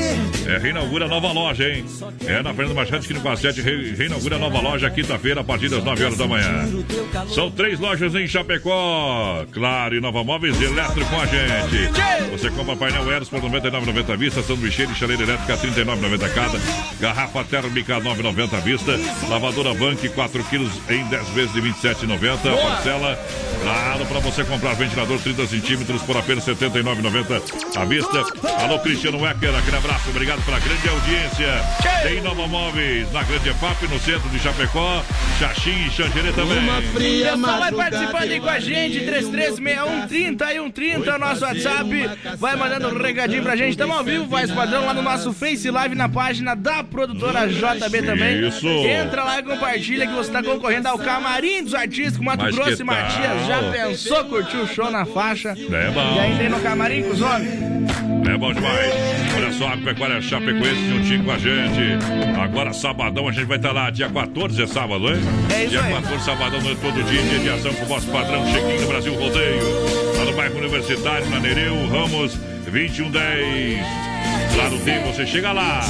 é, 0.51 0.59
reinaugura 0.59 1.07
nova 1.07 1.33
loja, 1.33 1.69
hein? 1.69 1.85
É, 2.27 2.43
na 2.43 2.53
Fernando 2.53 2.75
Machado, 2.75 3.03
esquina 3.03 3.21
com 3.21 3.29
a 3.29 3.37
7, 3.37 3.61
re, 3.61 3.95
reinaugura 3.95 4.39
nova 4.39 4.61
loja 4.61 4.91
quinta-feira, 4.91 5.41
a 5.41 5.45
partir 5.45 5.69
das 5.69 5.85
9 5.85 6.05
horas 6.05 6.19
da 6.19 6.27
manhã. 6.27 6.69
São 7.29 7.51
três 7.51 7.79
lojas 7.79 8.15
em 8.15 8.27
Chapecó. 8.27 9.47
Claro, 9.53 9.95
e 9.95 10.01
Nova 10.01 10.25
Móveis 10.25 10.61
Eletro 10.61 11.05
com 11.07 11.21
a 11.21 11.27
gente. 11.27 12.31
Você 12.33 12.51
compra 12.51 12.77
painel 12.77 13.11
Eros 13.13 13.29
por 13.29 13.41
R$ 13.41 13.49
99,90 13.49 14.13
à 14.13 14.17
vista, 14.17 14.43
sanduicheira 14.43 14.91
e 14.91 14.95
chaleira 14.95 15.23
elétrica 15.23 15.55
R$ 15.55 15.85
39,90 15.85 16.35
cada. 16.35 16.61
Garrafa 16.99 17.45
térmica 17.45 17.99
R$ 17.99 18.03
9,90 18.03 18.55
à 18.55 18.61
vista. 18.61 19.01
Lavadora 19.29 19.75
Bank 19.75 20.09
4 20.09 20.45
quilos 20.45 20.73
em 20.89 21.05
10 21.05 21.29
vezes 21.29 21.53
de 21.53 21.61
R$ 21.61 21.73
27,90. 21.83 22.61
Parcela, 22.61 23.19
claro, 23.63 24.07
para 24.07 24.21
você 24.21 24.45
comprar 24.45 24.75
ventilador 24.75 25.19
30 25.21 25.47
centímetros 25.47 26.03
por 26.03 26.17
apenas 26.17 26.47
R$ 26.47 26.55
79,90 26.55 27.77
à 27.77 27.85
vista. 27.85 28.25
Alô, 28.65 28.79
Cristiano 28.81 29.21
Wecker, 29.21 29.55
aquele 29.55 29.77
abraço, 29.77 30.11
obrigado 30.11 30.40
pela 30.43 30.59
grande 30.59 30.89
audiência. 30.89 31.63
Tem 32.03 32.21
Nova 32.21 32.47
Móveis 32.47 33.11
na 33.13 33.23
Grande 33.23 33.49
EFAP, 33.49 33.87
no 33.89 33.99
centro 33.99 34.29
de 34.29 34.39
Chapecó, 34.39 35.03
Xaxim 35.39 35.87
e 35.87 35.91
Xangerê 35.91 36.33
também. 36.33 36.59
O 36.59 36.93
pessoal 36.95 37.59
vai 37.59 37.73
participando 37.73 38.31
aí 38.31 38.41
com 38.41 38.49
a 38.49 38.61
gente, 38.61 39.01
336130 39.01 40.53
e 40.53 40.61
130, 40.61 41.19
nosso 41.19 41.45
WhatsApp. 41.45 42.11
Vai 42.39 42.57
mandando 42.57 42.89
um 42.89 43.03
recadinho 43.03 43.43
pra 43.43 43.57
gente. 43.57 43.71
Estamos 43.71 43.97
ao 43.97 44.05
vivo, 44.05 44.27
vai 44.27 44.47
padrão 44.47 44.87
lá 44.87 44.95
no 44.95 45.03
nosso 45.03 45.33
Face 45.33 45.71
Live 45.71 45.95
na 45.95 46.09
página 46.09 46.55
da 46.55 46.83
produtora 46.85 47.47
JB 47.47 48.03
também. 48.03 48.47
Isso. 48.49 48.67
Entra 48.67 49.25
lá 49.25 49.39
e 49.39 49.43
compartilha 49.43 50.07
que 50.07 50.13
você 50.13 50.31
tá 50.31 50.43
concorrendo 50.43 50.89
ao 50.89 50.99
Camarim 50.99 51.65
dos 51.65 51.75
Artistas 51.75 52.17
com 52.17 52.25
Mato 52.25 52.43
Mas 52.45 52.55
Grosso 52.55 52.83
e 52.83 52.85
Matias. 52.85 53.47
Já 53.47 53.63
pensou 53.71 54.25
curtir 54.25 54.57
o 54.59 54.67
show 54.67 54.91
na 54.91 55.05
faixa? 55.05 55.51
É 55.51 55.91
bom. 55.91 56.15
E 56.17 56.19
ainda 56.19 56.43
aí 56.43 56.49
no 56.49 56.61
Camarim 56.61 57.03
com 57.03 57.11
os 57.11 57.21
homens. 57.23 57.80
É 58.29 58.37
bom 58.37 58.53
demais. 58.53 58.93
Olha 59.37 59.53
só, 59.53 59.69
a 59.69 59.77
Pecuária 59.77 60.21
Chapecoense 60.21 60.89
juntinho 60.89 61.25
com 61.25 61.33
a 61.33 61.39
gente. 61.39 61.99
Agora, 62.41 62.73
sabadão, 62.73 63.29
a 63.29 63.33
gente 63.33 63.47
vai 63.47 63.57
estar 63.57 63.73
lá, 63.73 63.91
dia 63.91 64.09
14 64.09 64.63
é 64.63 64.67
sábado, 64.67 65.09
hein? 65.09 65.21
É 65.53 65.61
isso 65.63 65.71
dia 65.71 65.83
aí. 65.83 65.93
14, 65.95 66.25
sabadão, 66.25 66.61
todo 66.61 67.05
dia, 67.05 67.23
dia 67.23 67.39
de 67.39 67.49
ação 67.51 67.73
com 67.75 67.85
o 67.85 67.87
vosso 67.87 68.07
padrão 68.09 68.47
Chequinho 68.47 68.81
do 68.81 68.87
Brasil 68.87 69.15
Rodeio. 69.15 69.63
Lá 70.17 70.25
no 70.25 70.33
bairro 70.35 70.59
Universitário, 70.59 71.29
na 71.31 71.41
Nereu, 71.41 71.75
Ramos, 71.89 72.35
2110. 72.71 74.10
Claro, 74.55 74.79
tem, 74.85 75.03
você 75.05 75.27
chega 75.27 75.53
lá. 75.53 75.81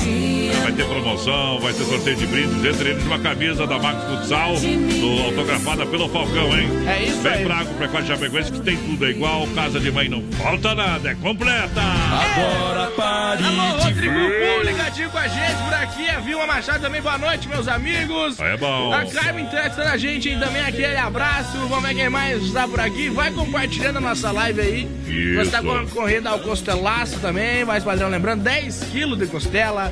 Vai 0.63 0.73
ter 0.73 0.85
promoção, 0.87 1.59
vai 1.61 1.73
ter 1.73 1.85
sorteio 1.85 2.17
de 2.17 2.27
brindes, 2.27 2.65
entre 2.65 2.91
eles 2.91 3.05
uma 3.05 3.19
camisa 3.19 3.67
da 3.67 3.79
Max 3.79 4.05
Futsal, 4.05 4.55
do- 4.57 5.23
autografada 5.25 5.87
pelo 5.87 6.09
Falcão, 6.09 6.57
hein? 6.59 6.69
É 6.87 7.05
isso 7.05 7.21
Vem 7.21 7.33
aí. 7.33 7.45
pra 7.45 7.57
Água 7.59 7.75
Pecuária 7.75 8.07
Chapecoense 8.07 8.53
que 8.53 8.61
tem 8.61 8.77
tudo, 8.77 9.07
é 9.07 9.11
igual 9.11 9.47
casa 9.55 9.81
de 9.81 9.91
mãe, 9.91 10.09
não 10.09 10.23
falta 10.33 10.75
nada, 10.75 11.11
é 11.11 11.15
completa. 11.15 11.81
Agora 11.81 12.91
pare 12.93 13.45
Alô, 13.45 13.79
Rodrigo. 13.83 14.15
Pum, 14.15 14.63
ligadinho 14.65 15.11
com 15.11 15.19
a 15.19 15.29
gente 15.29 15.57
por 15.65 15.75
aqui. 15.75 16.09
A 16.11 16.21
Vilma 16.21 16.47
Machado 16.47 16.81
também, 16.81 17.01
boa 17.01 17.19
noite, 17.19 17.49
meus 17.49 17.67
amigos. 17.69 18.39
É 18.41 18.57
bom. 18.57 18.93
A 18.93 19.05
Carmen 19.07 19.47
Testa 19.47 19.85
da 19.85 19.97
gente 19.97 20.29
hein, 20.29 20.39
também, 20.39 20.63
aquele 20.63 20.97
abraço. 20.97 21.57
Vamos 21.69 21.83
ver 21.89 21.95
quem 21.95 22.09
mais 22.11 22.43
está 22.43 22.67
por 22.69 22.81
aqui. 22.81 23.09
Vai 23.09 23.31
compartilhando 23.33 23.97
a 23.99 24.01
nossa 24.01 24.31
live 24.31 24.61
aí. 24.61 24.89
Isso. 25.07 25.35
Você 25.35 25.43
está 25.43 25.63
concorrendo 25.63 26.29
ao 26.29 26.39
costelaço 26.41 27.19
também, 27.21 27.65
mais 27.65 27.83
padrão 27.85 28.09
lembrando, 28.09 28.43
10 28.51 28.85
quilos 28.91 29.17
de 29.17 29.27
costela. 29.29 29.91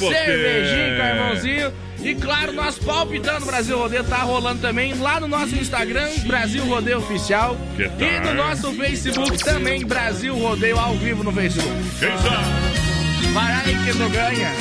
potê. 0.00 0.14
cervejinho, 0.14 0.98
carvãozinho. 0.98 1.72
E 2.02 2.14
claro, 2.16 2.52
nosso 2.52 2.80
palpitando 2.80 3.46
Brasil 3.46 3.78
Rodeio 3.78 4.02
tá 4.02 4.18
rolando 4.18 4.60
também 4.60 4.94
lá 4.94 5.20
no 5.20 5.28
nosso 5.28 5.54
Instagram, 5.54 6.08
Brasil 6.26 6.64
Rodeio 6.64 6.98
Oficial. 6.98 7.56
E 7.78 8.20
no 8.26 8.34
nosso 8.34 8.72
Facebook 8.72 9.38
também, 9.38 9.86
Brasil 9.86 10.36
Rodeio 10.36 10.76
ao 10.78 10.96
vivo 10.96 11.22
no 11.22 11.32
Facebook. 11.32 11.70
Quem 12.00 12.10
sabe? 12.18 13.64
Aí 13.64 13.76
que 13.84 13.92
tu 13.92 14.08
ganha. 14.10 14.52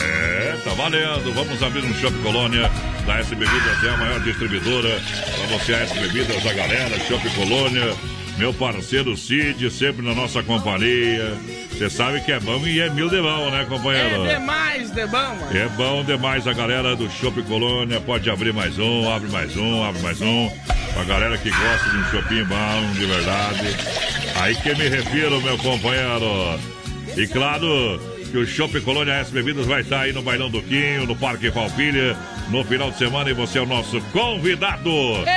É, 0.00 0.58
tá 0.62 0.74
valendo. 0.74 1.32
Vamos 1.34 1.62
abrir 1.62 1.84
um 1.84 1.94
Shop 1.94 2.16
Colônia. 2.18 2.70
Da 3.06 3.18
S 3.18 3.34
Bebidas 3.34 3.82
é 3.82 3.88
a 3.88 3.96
maior 3.96 4.20
distribuidora. 4.20 5.00
Pra 5.48 5.58
você, 5.58 5.74
a 5.74 5.78
S 5.78 5.98
Bebidas, 5.98 6.46
a 6.46 6.52
galera, 6.52 7.00
Shop 7.00 7.28
Colônia. 7.30 7.96
Meu 8.36 8.54
parceiro 8.54 9.16
Cid, 9.16 9.68
sempre 9.70 10.04
na 10.04 10.14
nossa 10.14 10.42
companhia. 10.42 11.36
Você 11.78 11.88
sabe 11.88 12.20
que 12.22 12.32
é 12.32 12.40
bom 12.40 12.58
e 12.66 12.80
é 12.80 12.90
mil 12.90 13.08
de 13.08 13.22
bom, 13.22 13.50
né, 13.52 13.64
companheiro? 13.68 14.26
É 14.26 14.34
demais, 14.34 14.90
de 14.90 15.06
bom, 15.06 15.16
mano. 15.16 15.56
É 15.56 15.68
bom 15.68 16.02
demais 16.02 16.44
a 16.48 16.52
galera 16.52 16.96
do 16.96 17.08
Shop 17.08 17.40
Colônia. 17.44 18.00
Pode 18.00 18.28
abrir 18.28 18.52
mais 18.52 18.76
um, 18.80 19.08
abre 19.08 19.30
mais 19.30 19.56
um, 19.56 19.84
abre 19.84 20.02
mais 20.02 20.20
um. 20.20 20.50
A 21.00 21.04
galera 21.04 21.38
que 21.38 21.48
gosta 21.48 21.90
de 21.90 21.96
um 21.98 22.04
shopping 22.06 22.44
bom, 22.46 22.92
de 22.94 23.06
verdade. 23.06 23.76
Aí 24.40 24.56
que 24.56 24.74
me 24.74 24.88
refiro, 24.88 25.40
meu 25.40 25.56
companheiro. 25.58 26.58
E 27.16 27.28
claro, 27.28 28.17
que 28.28 28.38
o 28.38 28.46
Shopping 28.46 28.80
Colônia 28.80 29.14
S 29.14 29.32
Bebidas 29.32 29.66
vai 29.66 29.80
estar 29.80 30.00
aí 30.00 30.12
no 30.12 30.22
Bailão 30.22 30.50
do 30.50 30.62
Quinho, 30.62 31.06
no 31.06 31.16
Parque 31.16 31.50
Falpilha, 31.50 32.16
no 32.50 32.64
final 32.64 32.90
de 32.90 32.98
semana 32.98 33.30
e 33.30 33.34
você 33.34 33.58
é 33.58 33.62
o 33.62 33.66
nosso 33.66 34.00
convidado. 34.12 34.90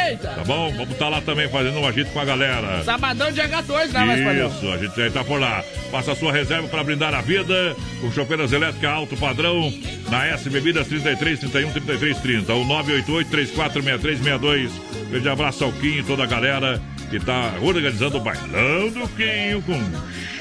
Eita! 0.07 0.29
Tá 0.29 0.43
bom? 0.45 0.71
Vamos 0.71 0.91
estar 0.91 1.09
lá 1.09 1.21
também 1.21 1.49
fazendo 1.49 1.79
um 1.79 1.87
agito 1.87 2.11
com 2.11 2.19
a 2.19 2.25
galera. 2.25 2.83
Sabadão 2.83 3.31
dia 3.31 3.47
14, 3.47 3.93
né, 3.93 4.05
mais? 4.05 4.53
Isso, 4.53 4.71
a 4.71 4.77
gente 4.77 4.95
já 4.95 5.07
está 5.07 5.23
por 5.23 5.39
lá. 5.39 5.63
Faça 5.91 6.11
a 6.11 6.15
sua 6.15 6.31
reserva 6.31 6.67
para 6.67 6.83
brindar 6.83 7.13
a 7.13 7.21
vida 7.21 7.75
com 7.99 8.11
chopeiras 8.11 8.51
elétricas 8.51 8.89
alto 8.89 9.15
padrão 9.17 9.73
na 10.09 10.27
S 10.27 10.49
Bebidas 10.49 10.87
33 10.87 11.39
31 11.39 11.71
33 11.71 12.17
30 12.17 12.53
ou 12.53 12.65
988 12.65 13.29
3463 13.29 14.17
62. 14.19 14.71
Grande 15.09 15.29
abraço 15.29 15.63
ao 15.63 15.71
Quinho 15.73 15.99
e 15.99 16.03
toda 16.03 16.23
a 16.23 16.27
galera 16.27 16.81
que 17.11 17.17
está 17.17 17.53
organizando 17.61 18.17
o 18.17 18.21
bailão 18.21 18.89
do 18.89 19.05
Quinho 19.09 19.61
com 19.63 19.77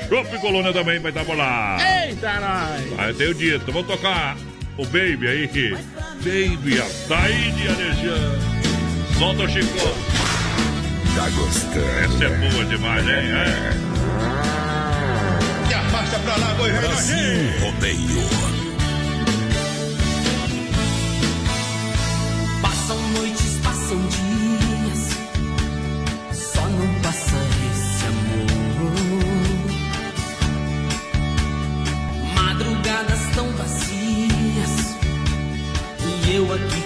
Chopp 0.09 0.39
Colônia 0.39 0.73
também 0.73 1.01
vai 1.01 1.11
estar 1.11 1.25
por 1.25 1.37
lá. 1.37 1.77
Eita, 2.07 2.41
nós! 2.41 2.99
Aí 2.99 3.13
tem 3.15 3.29
o 3.29 3.35
dito, 3.35 3.73
vamos 3.73 3.89
tocar 3.89 4.37
o 4.79 4.85
Baby 4.87 5.27
aí. 5.27 5.47
Baby, 6.19 6.81
a 6.81 6.87
Taíde 7.09 7.69
Alexandre. 7.69 8.41
Solta 9.19 9.43
o 9.43 9.49
Chico. 9.49 9.67
Tá 11.17 11.29
gostando? 11.31 11.89
Essa 12.05 12.25
é 12.25 12.51
boa 12.51 12.65
demais, 12.65 13.05
hein? 13.05 13.15
É. 13.15 13.73
E 15.71 15.75
arrasta 15.75 16.19
pra 16.21 16.37
lá, 16.37 16.55
boi 16.55 16.71
Brasil 16.71 17.51
Rodeio. 17.61 18.60
Eu 36.33 36.53
aqui 36.53 36.80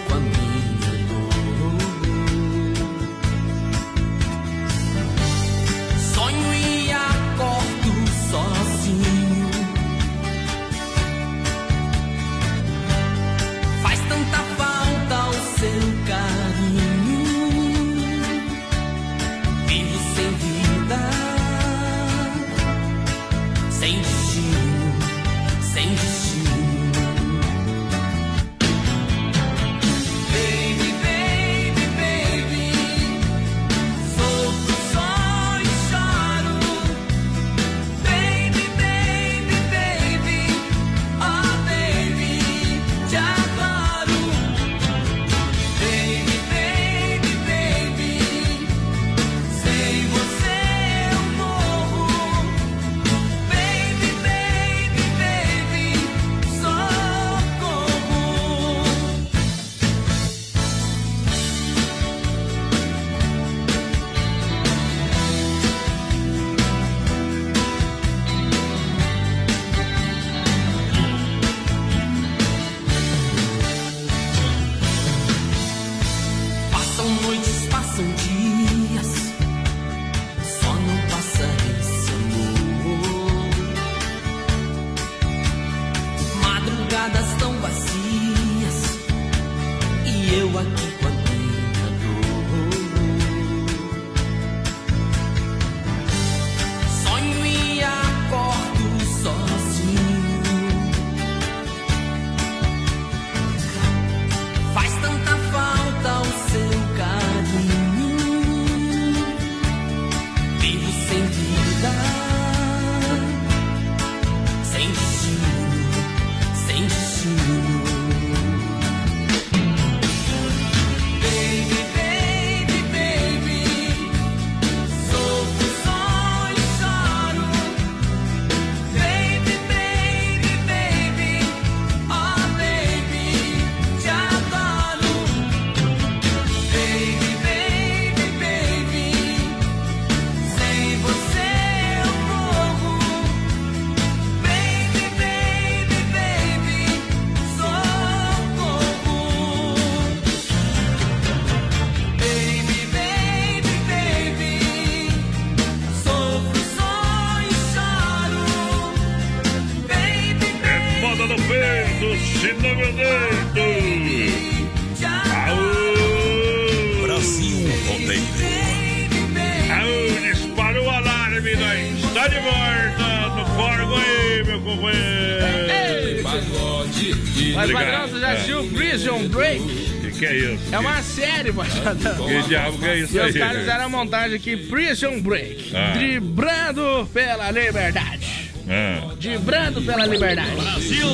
é 182.88 182.98
isso 182.98 183.16
E 183.16 183.20
aí? 183.20 183.30
os 183.30 183.36
caras 183.36 183.58
fizeram 183.58 183.84
a 183.84 183.88
montagem 183.88 184.36
aqui, 184.36 184.56
Prison 184.56 185.20
Break. 185.20 185.72
Ah. 185.74 185.92
Dribrando 185.94 187.08
pela 187.12 187.50
liberdade. 187.50 188.50
Ah. 188.68 189.14
Dribrando 189.18 189.82
pela 189.82 190.06
liberdade. 190.06 190.50
Brasil! 190.56 191.08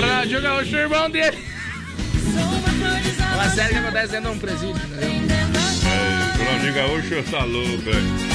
Rádio 0.00 0.40
Gaúcho, 0.42 0.76
irmão 0.76 1.10
dele. 1.10 1.38
Uma 3.34 3.48
série 3.50 3.70
que 3.74 3.78
acontece 3.78 4.12
dentro 4.12 4.30
de 4.30 4.36
um 4.36 4.38
presídio, 4.38 4.76
entendeu? 4.76 5.12
É, 5.84 6.44
Ronaldinho 6.44 6.74
Gaúcho 6.74 7.22
tá 7.30 7.44
louco, 7.44 7.78
velho. 7.78 8.32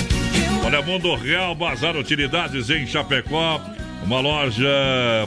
Olha, 0.66 0.82
Mundo 0.82 1.16
Real 1.16 1.56
Bazar 1.56 1.96
Utilidades 1.96 2.70
em 2.70 2.86
Chapecó. 2.86 3.62
Uma 4.04 4.20
loja 4.20 4.68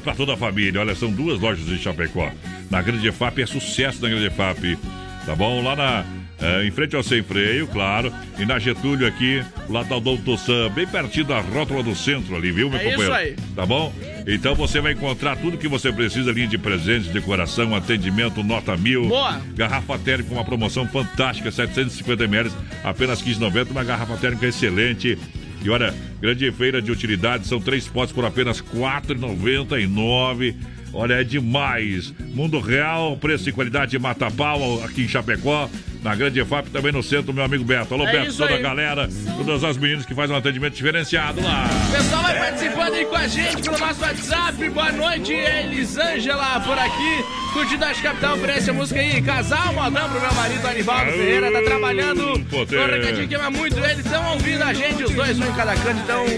para 0.04 0.14
toda 0.14 0.34
a 0.34 0.36
família. 0.36 0.80
Olha, 0.80 0.94
são 0.94 1.10
duas 1.10 1.40
lojas 1.40 1.66
em 1.68 1.78
Chapecó. 1.78 2.30
Na 2.70 2.80
Grande 2.82 3.10
FAP 3.10 3.38
é 3.40 3.46
sucesso 3.46 4.00
na 4.02 4.08
Grande 4.08 4.30
FAP. 4.30 4.78
Tá 5.26 5.34
bom? 5.34 5.62
Lá 5.62 5.74
na. 5.76 6.04
É, 6.40 6.64
em 6.64 6.70
frente 6.70 6.96
ao 6.96 7.02
Sem 7.02 7.22
Freio, 7.22 7.66
claro. 7.66 8.12
E 8.38 8.46
na 8.46 8.58
Getúlio 8.58 9.06
aqui, 9.06 9.42
lá 9.68 9.84
tá 9.84 9.96
o 9.96 10.00
Dom 10.00 10.16
Tossan, 10.16 10.70
bem 10.70 10.86
pertinho 10.86 11.26
da 11.26 11.40
rótula 11.40 11.82
do 11.82 11.94
centro 11.94 12.34
ali, 12.34 12.50
viu, 12.50 12.70
meu 12.70 12.78
É 12.78 12.84
companheiro? 12.84 13.02
isso 13.02 13.12
aí. 13.12 13.36
Tá 13.54 13.66
bom? 13.66 13.92
Então 14.26 14.54
você 14.54 14.80
vai 14.80 14.92
encontrar 14.92 15.36
tudo 15.36 15.58
que 15.58 15.68
você 15.68 15.92
precisa, 15.92 16.30
linha 16.32 16.46
de 16.46 16.56
presentes, 16.58 17.08
decoração, 17.08 17.74
atendimento, 17.74 18.42
nota 18.42 18.76
mil. 18.76 19.08
Boa. 19.08 19.40
Garrafa 19.54 19.98
térmica 19.98 20.28
com 20.30 20.36
uma 20.36 20.44
promoção 20.44 20.86
fantástica, 20.86 21.50
750 21.50 22.24
ml, 22.24 22.50
apenas 22.84 23.22
15,90. 23.22 23.70
Uma 23.70 23.84
garrafa 23.84 24.16
térmica 24.16 24.46
excelente. 24.46 25.18
E 25.62 25.68
olha, 25.68 25.94
grande 26.20 26.50
feira 26.52 26.80
de 26.80 26.90
utilidades, 26.90 27.48
são 27.48 27.60
três 27.60 27.86
potes 27.86 28.14
por 28.14 28.24
apenas 28.24 28.60
R$ 28.60 28.66
4,99. 28.78 30.54
Olha, 30.92 31.14
é 31.14 31.24
demais. 31.24 32.12
Mundo 32.34 32.58
Real, 32.58 33.16
preço 33.16 33.48
e 33.48 33.52
qualidade 33.52 33.98
mata 33.98 34.30
pau 34.30 34.82
aqui 34.82 35.02
em 35.02 35.08
Chapecó. 35.08 35.68
Na 36.02 36.14
Grande 36.14 36.42
FAP, 36.44 36.68
também 36.70 36.92
no 36.92 37.02
centro, 37.02 37.32
meu 37.32 37.44
amigo 37.44 37.62
Beto. 37.62 37.92
Alô, 37.92 38.06
É 38.08 38.12
Beto, 38.12 38.34
toda 38.36 38.52
a 38.52 38.56
aí. 38.56 38.62
galera, 38.62 39.08
todas 39.36 39.62
as 39.62 39.76
meninas 39.76 40.06
que 40.06 40.14
fazem 40.14 40.34
um 40.34 40.38
atendimento 40.38 40.74
diferenciado 40.74 41.42
lá. 41.42 41.68
O 41.88 41.92
pessoal 41.94 42.22
vai 42.22 42.38
participando 42.38 42.94
aí 42.94 43.04
com 43.04 43.16
a 43.16 43.26
gente 43.28 43.62
pelo 43.62 43.78
nosso 43.78 44.00
WhatsApp. 44.00 44.68
Boa 44.70 44.92
noite, 44.92 45.32
Elisângela 45.32 46.60
por 46.60 46.78
aqui. 46.78 47.24
Curtindo 47.52 47.84
a 47.84 47.92
capital, 47.94 48.34
oferece 48.36 48.70
a 48.70 48.72
música 48.72 48.98
aí. 49.00 49.20
Casal, 49.20 49.72
modão 49.74 50.08
pro 50.08 50.20
meu 50.20 50.32
marido 50.34 50.66
Anivaldo 50.66 51.10
Ferreira. 51.12 51.52
Tá 51.52 51.62
trabalhando. 51.62 52.40
poder. 52.46 52.78
O 52.80 52.86
recadinho 52.92 53.28
queima 53.28 53.50
muito 53.50 53.78
ele. 53.78 54.00
Estão 54.00 54.32
ouvindo 54.32 54.62
a 54.62 54.72
gente, 54.72 55.04
os 55.04 55.10
dois, 55.10 55.38
um 55.38 55.44
em 55.44 55.52
cada 55.54 55.74
canto. 55.74 56.00
Então, 56.02 56.24
Aí 56.24 56.36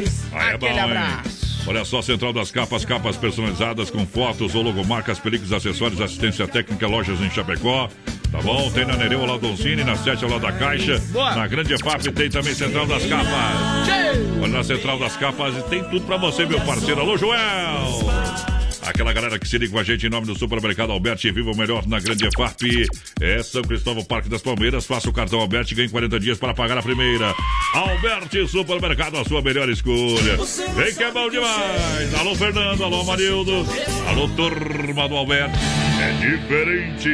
é 0.50 0.54
aquele 0.54 0.58
bom, 0.58 0.66
hein? 0.66 0.80
abraço. 0.80 1.62
Olha 1.68 1.84
só, 1.84 2.02
Central 2.02 2.32
das 2.32 2.50
Capas, 2.50 2.84
capas 2.84 3.16
personalizadas 3.16 3.88
com 3.88 4.04
fotos 4.04 4.56
ou 4.56 4.62
logomarcas, 4.62 5.20
películas, 5.20 5.52
acessórios, 5.52 6.00
assistência 6.00 6.48
técnica, 6.48 6.88
lojas 6.88 7.20
em 7.20 7.30
Chapecó. 7.30 7.88
Tá 8.32 8.40
bom? 8.40 8.70
Tem 8.70 8.86
na 8.86 8.96
Nereu, 8.96 9.20
ao 9.20 9.26
lado 9.26 9.40
do 9.40 9.50
Oncine, 9.50 9.84
na 9.84 9.94
7 9.94 10.24
ao 10.24 10.30
lado 10.30 10.40
da 10.40 10.52
Caixa. 10.52 11.00
Na 11.12 11.46
Grande 11.46 11.74
EFAP 11.74 12.10
tem 12.12 12.30
também 12.30 12.54
Central 12.54 12.86
das 12.86 13.04
Capas. 13.04 13.28
Olha 14.42 14.48
na 14.48 14.64
Central 14.64 14.98
das 14.98 15.16
Capas 15.18 15.54
e 15.56 15.62
tem 15.64 15.84
tudo 15.84 16.06
pra 16.06 16.16
você, 16.16 16.46
meu 16.46 16.60
parceiro. 16.62 17.00
Alô, 17.02 17.18
Joel! 17.18 18.51
Aquela 18.84 19.12
galera 19.12 19.38
que 19.38 19.46
se 19.46 19.56
liga 19.58 19.72
com 19.72 19.78
a 19.78 19.84
gente 19.84 20.06
em 20.06 20.10
nome 20.10 20.26
do 20.26 20.36
Supermercado 20.36 20.90
Alberti, 20.90 21.30
viva 21.30 21.52
o 21.52 21.56
melhor 21.56 21.86
na 21.86 22.00
Grande 22.00 22.26
EFAP. 22.26 22.86
É 23.20 23.40
São 23.42 23.62
Cristóvão, 23.62 24.04
Parque 24.04 24.28
das 24.28 24.42
Palmeiras. 24.42 24.84
Faça 24.84 25.08
o 25.08 25.12
cartão 25.12 25.38
Alberti 25.38 25.72
e 25.72 25.76
ganhe 25.76 25.88
40 25.88 26.18
dias 26.18 26.36
para 26.36 26.52
pagar 26.52 26.76
a 26.76 26.82
primeira. 26.82 27.32
Alberti 27.74 28.46
Supermercado, 28.48 29.18
a 29.18 29.24
sua 29.24 29.40
melhor 29.40 29.68
escolha. 29.68 30.36
Vem 30.74 30.94
que 30.94 31.04
é 31.04 31.12
bom 31.12 31.30
demais. 31.30 32.12
Alô, 32.18 32.34
Fernando. 32.34 32.82
Alô, 32.82 33.04
Marildo. 33.04 33.64
Alô, 34.08 34.28
turma 34.30 35.08
do 35.08 35.16
Alberti. 35.16 35.54
É 36.00 36.12
diferente. 36.14 37.08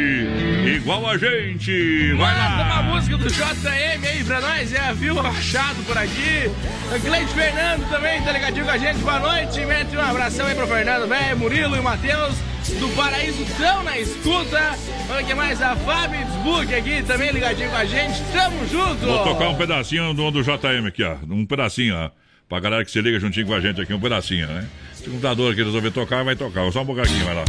Igual 0.77 1.07
a 1.07 1.19
gente. 1.19 2.15
Vai 2.15 2.35
Manda 2.35 2.65
uma 2.65 2.69
lá. 2.77 2.83
música 2.83 3.19
do 3.19 3.29
JM 3.29 4.07
aí 4.07 4.25
pra 4.25 4.41
nós, 4.41 4.73
é 4.73 4.81
a 4.81 4.93
Viu 4.95 5.15
Machado 5.17 5.83
por 5.85 5.99
aqui. 5.99 6.51
O 6.97 7.01
Cleide 7.01 7.33
Fernando 7.35 7.87
também 7.91 8.23
tá 8.23 8.33
ligadinho 8.33 8.65
com 8.65 8.71
a 8.71 8.79
gente. 8.79 8.99
Boa 9.01 9.19
noite. 9.21 9.61
Mete 9.67 9.95
um 9.95 10.01
abração 10.01 10.47
aí 10.47 10.55
pro 10.55 10.67
Fernando, 10.67 11.07
velho, 11.07 11.37
Murilo 11.37 11.58
e 11.59 11.81
Matheus. 11.81 12.35
Do 12.79 12.89
Paraíso 12.95 13.45
tão 13.57 13.83
na 13.83 13.99
escuta. 13.99 14.77
Olha 15.11 15.25
que 15.25 15.35
mais, 15.35 15.61
a 15.61 15.75
Fábio 15.75 16.25
Desburg 16.25 16.75
aqui 16.75 17.03
também 17.03 17.33
ligadinho 17.33 17.71
com 17.71 17.77
a 17.77 17.85
gente. 17.85 18.23
Tamo 18.33 18.67
junto. 18.69 19.07
Vou 19.07 19.25
tocar 19.25 19.49
um 19.49 19.57
pedacinho 19.57 20.15
do, 20.15 20.31
do 20.31 20.43
JM 20.43 20.87
aqui, 20.87 21.03
ó. 21.03 21.17
Um 21.29 21.47
pedacinho, 21.47 21.97
ó. 21.97 22.11
Pra 22.49 22.61
galera 22.61 22.85
que 22.85 22.91
se 22.91 23.01
liga 23.01 23.19
juntinho 23.19 23.47
com 23.47 23.55
a 23.55 23.61
gente 23.61 23.81
aqui, 23.81 23.93
um 23.93 24.01
pedacinho, 24.01 24.47
né? 24.47 24.69
Se 24.95 25.09
o 25.09 25.13
computador 25.13 25.53
aqui 25.53 25.63
resolver 25.63 25.91
tocar, 25.91 26.23
vai 26.23 26.37
tocar. 26.37 26.71
Só 26.71 26.83
um 26.83 26.85
bocadinho, 26.85 27.25
vai 27.25 27.35
lá. 27.35 27.45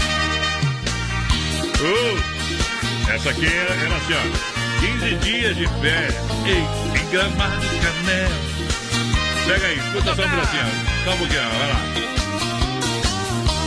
Uh, 1.80 3.14
essa 3.14 3.30
aqui 3.30 3.46
era, 3.46 3.74
era 3.74 3.96
assim, 3.96 4.14
ó. 4.14 4.60
15 4.80 5.16
dias 5.18 5.56
de 5.56 5.68
férias. 5.82 6.16
Em 6.48 7.12
gramado 7.12 7.60
de 7.60 7.80
canela. 7.80 8.36
Pega 9.46 9.68
aí, 9.68 9.78
escuta 9.78 10.16
só 10.16 10.26
um 10.26 10.30
pedacinho. 10.30 10.64
Só 11.04 11.14
um 11.14 11.18
pouquinho, 11.18 11.42
vai 11.42 11.68
lá. 11.70 12.19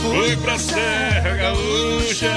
Fui 0.03 0.35
pra 0.35 0.59
Serra 0.59 1.33
Gaúcha. 1.37 2.29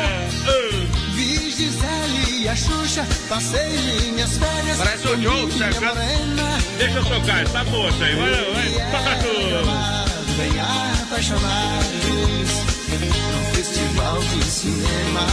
Vi 1.16 1.51
Gisele 1.51 2.43
e 2.43 2.48
a 2.48 2.55
Xuxa, 2.55 3.05
passei 3.28 4.12
minhas 4.12 4.38
férias. 4.38 4.78
Parece 4.78 5.09
o 5.09 5.20
Joe, 5.20 5.47
morena. 5.52 6.59
Deixa 6.78 6.98
eu 6.98 7.05
tocar 7.05 7.43
essa 7.43 7.64
moça 7.64 8.05
aí, 8.05 8.14
vai, 8.14 8.30
vai, 8.30 8.72
toca. 8.93 10.06
Bem 10.36 10.60
apaixonados 11.02 12.51
no 13.02 13.56
festival 13.56 14.20
de 14.20 14.44
cinema. 14.44 15.26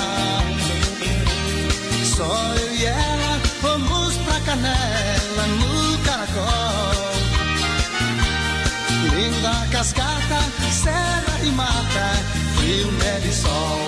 Só 2.04 2.56
eu 2.56 2.76
e 2.76 2.86
ela 2.86 3.40
fomos 3.62 4.18
pra 4.18 4.40
Canela 4.40 5.48
no 5.60 5.98
Caracol. 6.00 7.13
Linda 9.24 9.68
cascata, 9.72 10.40
serra 10.70 11.40
e 11.46 11.52
mata, 11.52 12.12
frio, 12.58 12.92
neve 12.92 13.30
e 13.30 13.34
sol. 13.34 13.86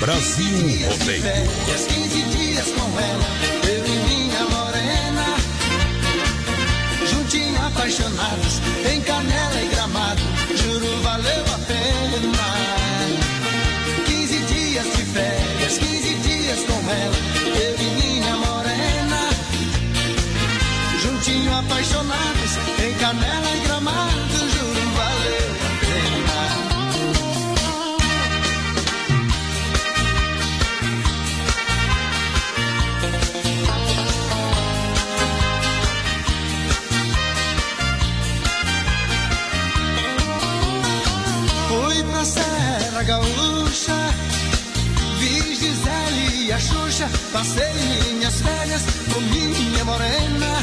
Brasil 0.00 0.46
15 0.48 0.62
dias 0.64 0.98
de 0.98 0.98
Rodeio. 0.98 1.22
férias, 1.22 1.86
15 1.86 2.22
dias 2.22 2.66
com 2.72 3.00
ela, 3.00 3.28
eu 3.68 3.86
e 3.86 3.98
minha 4.08 4.42
morena. 4.46 5.36
Juntinho 7.08 7.66
apaixonados, 7.66 8.60
em 8.92 9.00
canela 9.02 9.37
Gaúcha, 43.08 44.14
vi 45.18 45.54
Gisele 45.54 46.44
e 46.44 46.52
a 46.52 46.60
Xuxa, 46.60 47.08
passei 47.32 47.72
minhas 48.12 48.42
férias 48.42 48.82
com 49.10 49.18
minha 49.18 49.82
morena. 49.82 50.60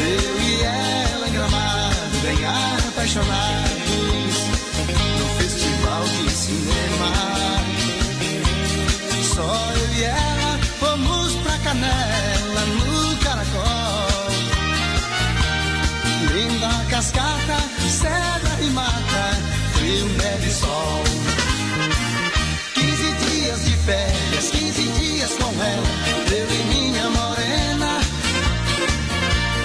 Eu 0.00 0.40
e 0.40 0.62
ela 0.64 1.28
em 1.28 1.32
gramado, 1.32 2.18
bem 2.22 2.44
apaixonados, 2.88 4.34
no 5.20 5.26
festival 5.38 6.02
de 6.02 6.28
cinema. 6.28 7.12
Só 9.32 9.72
eu 9.76 9.94
e 9.94 10.02
ela 10.02 10.58
fomos 10.80 11.34
pra 11.36 11.56
Canela, 11.58 12.66
no 12.66 13.16
Caracol. 13.18 14.32
Linda 16.32 16.84
cascata, 16.90 17.58
serra 17.88 18.58
e 18.60 18.70
mata, 18.70 19.29
neve 20.10 20.48
e 20.48 20.52
sol. 20.52 21.04
15 22.74 23.12
dias 23.24 23.64
de 23.64 23.76
férias, 23.78 24.50
15 24.50 24.82
dias 24.98 25.30
com 25.32 25.52
ela, 25.62 25.88
eu 26.32 26.46
e 26.50 26.64
minha 26.74 27.10
morena. 27.10 28.00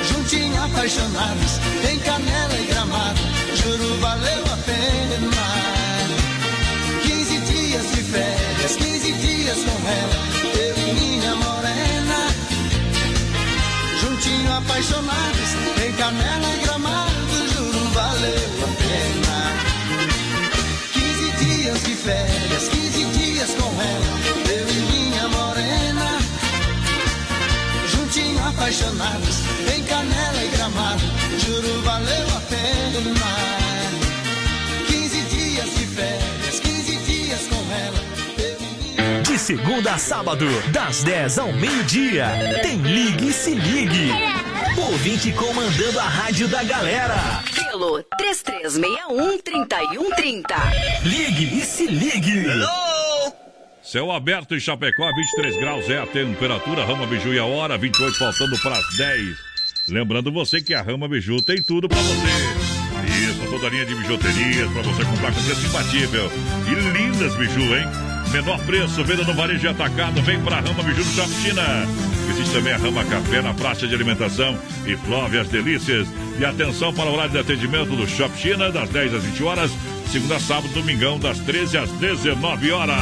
Juntinho 0.09 0.63
apaixonados, 0.63 1.59
em 1.89 1.99
canela 1.99 2.59
e 2.59 2.65
gramado, 2.65 3.21
juro 3.55 3.99
valeu 3.99 4.43
a 4.53 4.57
pena. 4.57 4.95
15 7.03 7.39
dias 7.39 7.91
de 7.91 8.03
férias, 8.03 8.75
15 8.75 9.11
dias 9.13 9.57
com 9.57 9.89
ela, 9.89 10.15
eu 10.59 10.75
e 10.77 10.93
minha 10.93 11.35
morena. 11.35 12.27
Juntinho 14.01 14.53
apaixonados, 14.53 15.49
em 15.85 15.93
canela 15.93 16.44
apaixonados, 28.75 29.37
em 29.73 29.81
canela 29.83 30.43
e 30.43 30.49
gramado, 30.49 31.01
juro 31.39 31.81
valeu 31.81 32.27
a 32.35 32.41
pena. 32.41 32.99
15 34.87 35.21
dias 35.21 35.73
de 35.75 35.87
férias, 35.87 36.59
15 36.59 36.97
dias 36.97 37.47
com 37.47 37.71
ela. 37.71 38.03
De 39.23 39.39
segunda 39.39 39.93
a 39.93 39.97
sábado, 39.97 40.45
das 40.71 41.03
10 41.03 41.39
ao 41.39 41.53
meio-dia, 41.53 42.59
tem 42.61 42.81
Ligue 42.81 43.29
e 43.29 43.33
Se 43.33 43.55
Ligue. 43.55 44.11
Ouvinte 44.77 45.31
comandando 45.31 45.97
a 45.99 46.07
rádio 46.07 46.49
da 46.49 46.61
galera. 46.63 47.41
Pelo 47.55 48.03
3361-3130. 48.19 50.43
Ligue 51.03 51.59
e 51.59 51.61
Se 51.61 51.87
Ligue. 51.87 52.45
Céu 53.85 54.11
aberto 54.11 54.55
em 54.55 54.59
Chapecó, 54.59 55.05
23 55.15 55.57
graus 55.57 55.89
é 55.89 55.99
a 55.99 56.07
temperatura. 56.07 56.83
Rama 56.83 57.05
Biju 57.05 57.35
e 57.35 57.37
a 57.37 57.45
hora, 57.45 57.77
28 57.77 58.17
faltando 58.17 58.57
para 58.59 58.75
as 58.75 58.97
10. 58.97 59.37
Lembrando 59.87 60.31
você 60.31 60.59
que 60.59 60.73
a 60.73 60.81
Rama 60.81 61.07
Biju 61.07 61.39
tem 61.43 61.61
tudo 61.61 61.87
para 61.87 62.01
você. 62.01 62.65
Isso, 63.29 63.47
toda 63.47 63.69
linha 63.69 63.85
de 63.85 63.93
bijuterias 63.93 64.71
para 64.71 64.81
você 64.81 65.05
comprar 65.05 65.31
com 65.31 65.43
preço 65.43 65.67
imbatível. 65.67 66.31
E 66.67 66.97
lindas 66.97 67.35
biju, 67.35 67.61
hein? 67.61 67.85
Menor 68.31 68.59
preço, 68.65 69.03
venda 69.03 69.23
no 69.23 69.35
varejo 69.35 69.67
e 69.67 69.69
atacado. 69.69 70.19
Vem 70.23 70.41
pra 70.41 70.61
Rama 70.61 70.81
Biju 70.81 71.03
Shopping 71.03 71.43
China. 71.43 71.63
Visite 72.27 72.51
também 72.51 72.73
a 72.73 72.77
Rama 72.77 73.05
Café 73.05 73.41
na 73.43 73.53
praça 73.53 73.87
de 73.87 73.93
alimentação 73.93 74.57
e 74.87 74.97
prove 74.97 75.37
as 75.37 75.47
delícias. 75.47 76.07
E 76.39 76.43
atenção 76.43 76.91
para 76.91 77.05
o 77.05 77.13
horário 77.13 77.33
de 77.33 77.37
atendimento 77.37 77.95
do 77.95 78.07
Shop 78.07 78.35
China, 78.35 78.71
das 78.71 78.89
10 78.89 79.13
às 79.13 79.23
20 79.23 79.43
horas, 79.43 79.71
segunda, 80.11 80.39
sábado, 80.39 80.73
domingão, 80.73 81.19
das 81.19 81.39
13 81.39 81.77
às 81.77 81.91
19 81.91 82.71
horas. 82.71 82.95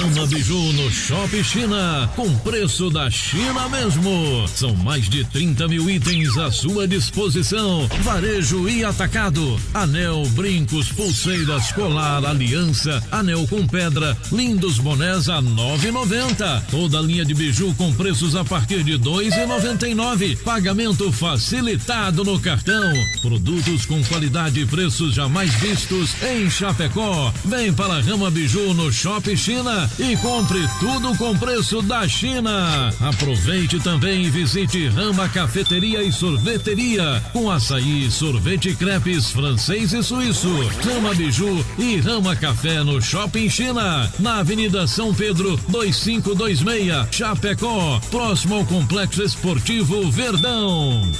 Rama 0.00 0.26
Biju 0.26 0.72
no 0.72 0.90
Shop 0.90 1.44
China, 1.44 2.10
com 2.16 2.32
preço 2.38 2.90
da 2.90 3.10
China 3.10 3.68
mesmo. 3.68 4.48
São 4.48 4.74
mais 4.76 5.08
de 5.08 5.24
30 5.24 5.68
mil 5.68 5.90
itens 5.90 6.36
à 6.38 6.50
sua 6.50 6.88
disposição. 6.88 7.88
Varejo 8.02 8.68
e 8.68 8.84
atacado. 8.84 9.60
Anel, 9.74 10.22
brincos, 10.30 10.90
pulseiras, 10.92 11.72
colar, 11.72 12.24
aliança, 12.24 13.02
anel 13.10 13.46
com 13.46 13.66
pedra, 13.66 14.16
lindos 14.32 14.78
bonés 14.78 15.28
a 15.28 15.42
9,90. 15.42 16.62
Toda 16.70 17.00
linha 17.00 17.24
de 17.24 17.34
biju 17.34 17.74
com 17.74 17.92
preços 17.92 18.34
a 18.34 18.44
partir 18.44 18.82
de 18.82 18.98
2,99. 18.98 20.38
Pagamento 20.38 21.12
facilitado 21.12 22.24
no 22.24 22.40
cartão. 22.40 22.92
Produtos 23.20 23.84
com 23.86 24.02
qualidade 24.04 24.60
e 24.60 24.66
preços 24.66 25.14
jamais 25.14 25.52
vistos 25.54 26.14
em 26.22 26.50
Chapecó. 26.50 27.32
Vem 27.44 27.72
para 27.72 27.94
a 27.94 28.00
Rama 28.00 28.30
Biju 28.30 28.74
no 28.74 28.92
Shop 28.92 29.36
China 29.36 29.90
e 29.98 30.16
compre 30.18 30.66
tudo 30.78 31.16
com 31.16 31.36
preço 31.36 31.82
da 31.82 32.06
China. 32.08 32.92
Aproveite 33.00 33.80
também 33.80 34.24
e 34.24 34.30
visite 34.30 34.88
Rama 34.88 35.28
Cafeteria 35.28 36.02
e 36.02 36.12
Sorveteria 36.12 37.22
com 37.32 37.50
açaí, 37.50 38.10
sorvete 38.10 38.74
crepes 38.74 39.30
francês 39.30 39.92
e 39.92 40.02
suíço. 40.02 40.50
Rama 40.84 41.14
Biju 41.14 41.64
e 41.78 41.96
Rama 41.98 42.36
Café 42.36 42.82
no 42.82 43.00
Shopping 43.00 43.48
China, 43.48 44.10
na 44.18 44.38
Avenida 44.38 44.86
São 44.86 45.14
Pedro 45.14 45.56
2526, 45.68 47.08
Chapecó, 47.10 48.00
próximo 48.10 48.56
ao 48.56 48.64
Complexo 48.64 49.22
Esportivo 49.22 50.10
Verdão. 50.10 51.10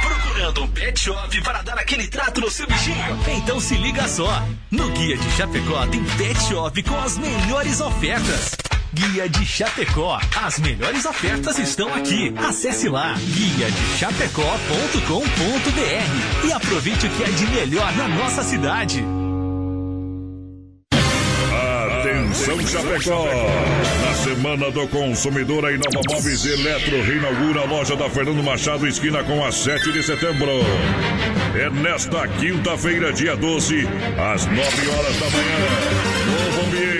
Procurando 0.00 0.62
um 0.62 0.68
pet 0.68 0.98
shop 0.98 1.42
para 1.42 1.62
dar 1.62 1.78
aquele 1.78 2.06
trato 2.06 2.40
no 2.40 2.50
seu 2.50 2.66
bichinho? 2.66 2.96
Então 3.36 3.60
se 3.60 3.74
liga 3.76 4.08
só. 4.08 4.39
No 4.70 4.88
Guia 4.90 5.16
de 5.16 5.30
Chapecó 5.32 5.86
tem 5.86 6.02
pet 6.16 6.40
shop 6.44 6.82
com 6.82 6.98
as 6.98 7.18
melhores 7.18 7.80
ofertas. 7.80 8.56
Guia 8.92 9.28
de 9.28 9.46
Chapecó. 9.46 10.18
As 10.42 10.58
melhores 10.58 11.04
ofertas 11.04 11.58
estão 11.58 11.92
aqui. 11.94 12.34
Acesse 12.36 12.88
lá 12.88 13.14
guia 13.14 13.70
de 13.70 13.98
chapecó.com.br 13.98 14.46
e 16.46 16.52
aproveite 16.52 17.06
o 17.06 17.10
que 17.10 17.22
é 17.22 17.28
de 17.28 17.46
melhor 17.46 17.92
na 17.96 18.08
nossa 18.08 18.42
cidade. 18.42 19.04
Atenção 22.30 22.64
Chapecó! 22.64 23.26
Na 24.06 24.14
Semana 24.14 24.70
do 24.70 24.86
Consumidor, 24.86 25.64
a 25.64 25.72
Inova 25.72 26.00
Móveis 26.08 26.46
Eletro 26.46 27.02
reinaugura 27.02 27.62
a 27.62 27.64
loja 27.64 27.96
da 27.96 28.08
Fernando 28.08 28.40
Machado, 28.40 28.86
esquina 28.86 29.24
com 29.24 29.44
a 29.44 29.50
7 29.50 29.90
de 29.90 30.00
setembro. 30.00 30.48
É 31.60 31.68
nesta 31.70 32.28
quinta-feira, 32.28 33.12
dia 33.12 33.36
12, 33.36 33.84
às 34.32 34.46
9 34.46 34.60
horas 34.90 35.16
da 35.18 35.28
manhã. 35.28 35.58
Novo 36.30 36.66
ambiente, 36.68 36.99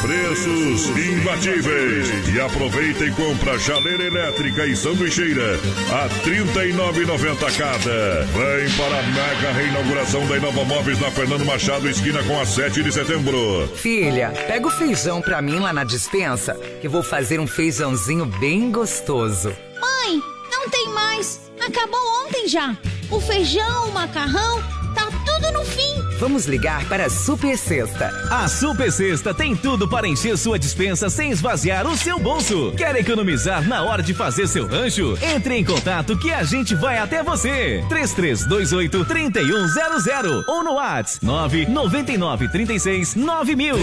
preços 0.00 0.88
imbatíveis. 0.90 2.34
E 2.34 2.40
aproveita 2.40 3.04
e 3.04 3.10
compra 3.12 3.58
chaleira 3.58 4.04
elétrica 4.04 4.66
e 4.66 4.76
sanduicheira 4.76 5.58
a 5.90 6.06
R$ 6.06 6.44
39,90 6.44 7.56
cada. 7.56 8.24
Vem 8.26 8.70
para 8.76 8.98
a 8.98 9.02
mega 9.02 9.52
reinauguração 9.52 10.26
da 10.26 10.36
Inova 10.36 10.64
Móveis 10.64 11.00
na 11.00 11.10
Fernando 11.10 11.44
Machado, 11.44 11.88
esquina 11.88 12.22
com 12.24 12.38
a 12.40 12.44
7 12.44 12.82
de 12.82 12.92
setembro. 12.92 13.68
Filha, 13.76 14.30
pega 14.46 14.66
o 14.66 14.70
feijão 14.70 15.20
pra 15.22 15.40
mim 15.40 15.58
lá 15.58 15.72
na 15.72 15.84
dispensa, 15.84 16.54
que 16.80 16.88
vou 16.88 17.02
fazer 17.02 17.40
um 17.40 17.46
feijãozinho 17.46 18.26
bem 18.26 18.70
gostoso. 18.70 19.54
Mãe, 19.80 20.20
não 20.50 20.68
tem 20.68 20.88
mais. 20.88 21.40
Acabou 21.60 22.00
ontem 22.26 22.48
já. 22.48 22.76
O 23.10 23.20
feijão, 23.20 23.88
o 23.88 23.92
macarrão, 23.92 24.62
tá 24.94 25.08
tudo 25.24 25.52
no 25.52 25.64
fim. 25.64 26.02
Vamos 26.18 26.46
ligar 26.46 26.84
para 26.88 27.06
a 27.06 27.10
Super 27.10 27.58
Sexta. 27.58 28.10
A 28.30 28.48
Super 28.48 28.92
Sexta 28.92 29.34
tem 29.34 29.56
tudo 29.56 29.88
para 29.88 30.06
encher 30.06 30.38
sua 30.38 30.58
dispensa 30.58 31.10
sem 31.10 31.30
esvaziar 31.32 31.86
o 31.86 31.96
seu 31.96 32.18
bolso. 32.18 32.72
Quer 32.76 32.94
economizar 32.96 33.66
na 33.66 33.82
hora 33.82 34.02
de 34.02 34.14
fazer 34.14 34.46
seu 34.46 34.66
rancho? 34.66 35.18
Entre 35.20 35.56
em 35.56 35.64
contato 35.64 36.16
que 36.18 36.32
a 36.32 36.44
gente 36.44 36.74
vai 36.74 36.98
até 36.98 37.22
você. 37.22 37.84
3328 37.88 39.04
3100 39.04 40.44
ou 40.46 40.62
no 40.62 40.74
WhatsApp 40.74 41.24
999 41.24 42.48
36 42.48 43.14
9000. 43.16 43.76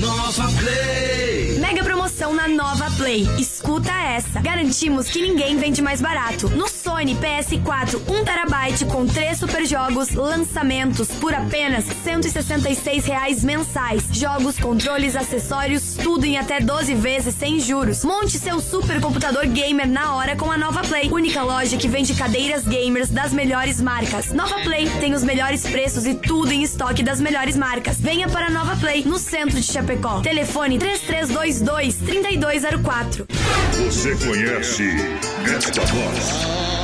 Nova 0.00 0.50
Play. 0.58 1.58
Mega 1.58 1.84
promoção 1.84 2.34
na 2.34 2.48
Nova 2.48 2.90
Play. 2.92 3.26
Escuta 3.38 3.92
essa. 3.92 4.40
Garantimos 4.40 5.08
que 5.08 5.20
ninguém 5.20 5.56
vende 5.56 5.80
mais 5.82 6.00
barato. 6.00 6.48
No 6.50 6.68
Sony 6.94 7.16
PS4 7.16 8.00
1TB 8.06 8.86
com 8.86 9.04
3 9.04 9.36
super 9.36 9.66
jogos, 9.66 10.14
lançamentos 10.14 11.08
por 11.08 11.34
apenas 11.34 11.84
166 11.84 13.04
reais 13.04 13.42
mensais. 13.42 14.04
Jogos, 14.12 14.60
controles, 14.60 15.16
acessórios, 15.16 15.94
tudo 15.94 16.24
em 16.24 16.38
até 16.38 16.60
12 16.60 16.94
vezes 16.94 17.34
sem 17.34 17.58
juros. 17.58 18.04
Monte 18.04 18.38
seu 18.38 18.60
super 18.60 19.00
computador 19.00 19.44
gamer 19.46 19.88
na 19.88 20.14
hora 20.14 20.36
com 20.36 20.48
a 20.52 20.56
Nova 20.56 20.82
Play. 20.82 21.10
Única 21.10 21.42
loja 21.42 21.76
que 21.76 21.88
vende 21.88 22.14
cadeiras 22.14 22.62
gamers 22.62 23.10
das 23.10 23.32
melhores 23.32 23.80
marcas. 23.80 24.32
Nova 24.32 24.60
Play 24.60 24.88
tem 25.00 25.14
os 25.14 25.24
melhores 25.24 25.62
preços 25.62 26.06
e 26.06 26.14
tudo 26.14 26.52
em 26.52 26.62
estoque 26.62 27.02
das 27.02 27.20
melhores 27.20 27.56
marcas. 27.56 28.00
Venha 28.00 28.28
para 28.28 28.46
a 28.46 28.50
Nova 28.50 28.76
Play, 28.76 29.02
no 29.04 29.18
centro 29.18 29.60
de 29.60 29.66
Chapecó. 29.66 30.20
Telefone 30.20 30.78
3322 30.78 31.96
3204. 31.96 33.26
Você 33.72 34.14
conhece 34.16 34.94
esta 35.44 35.80
voz? 35.86 36.83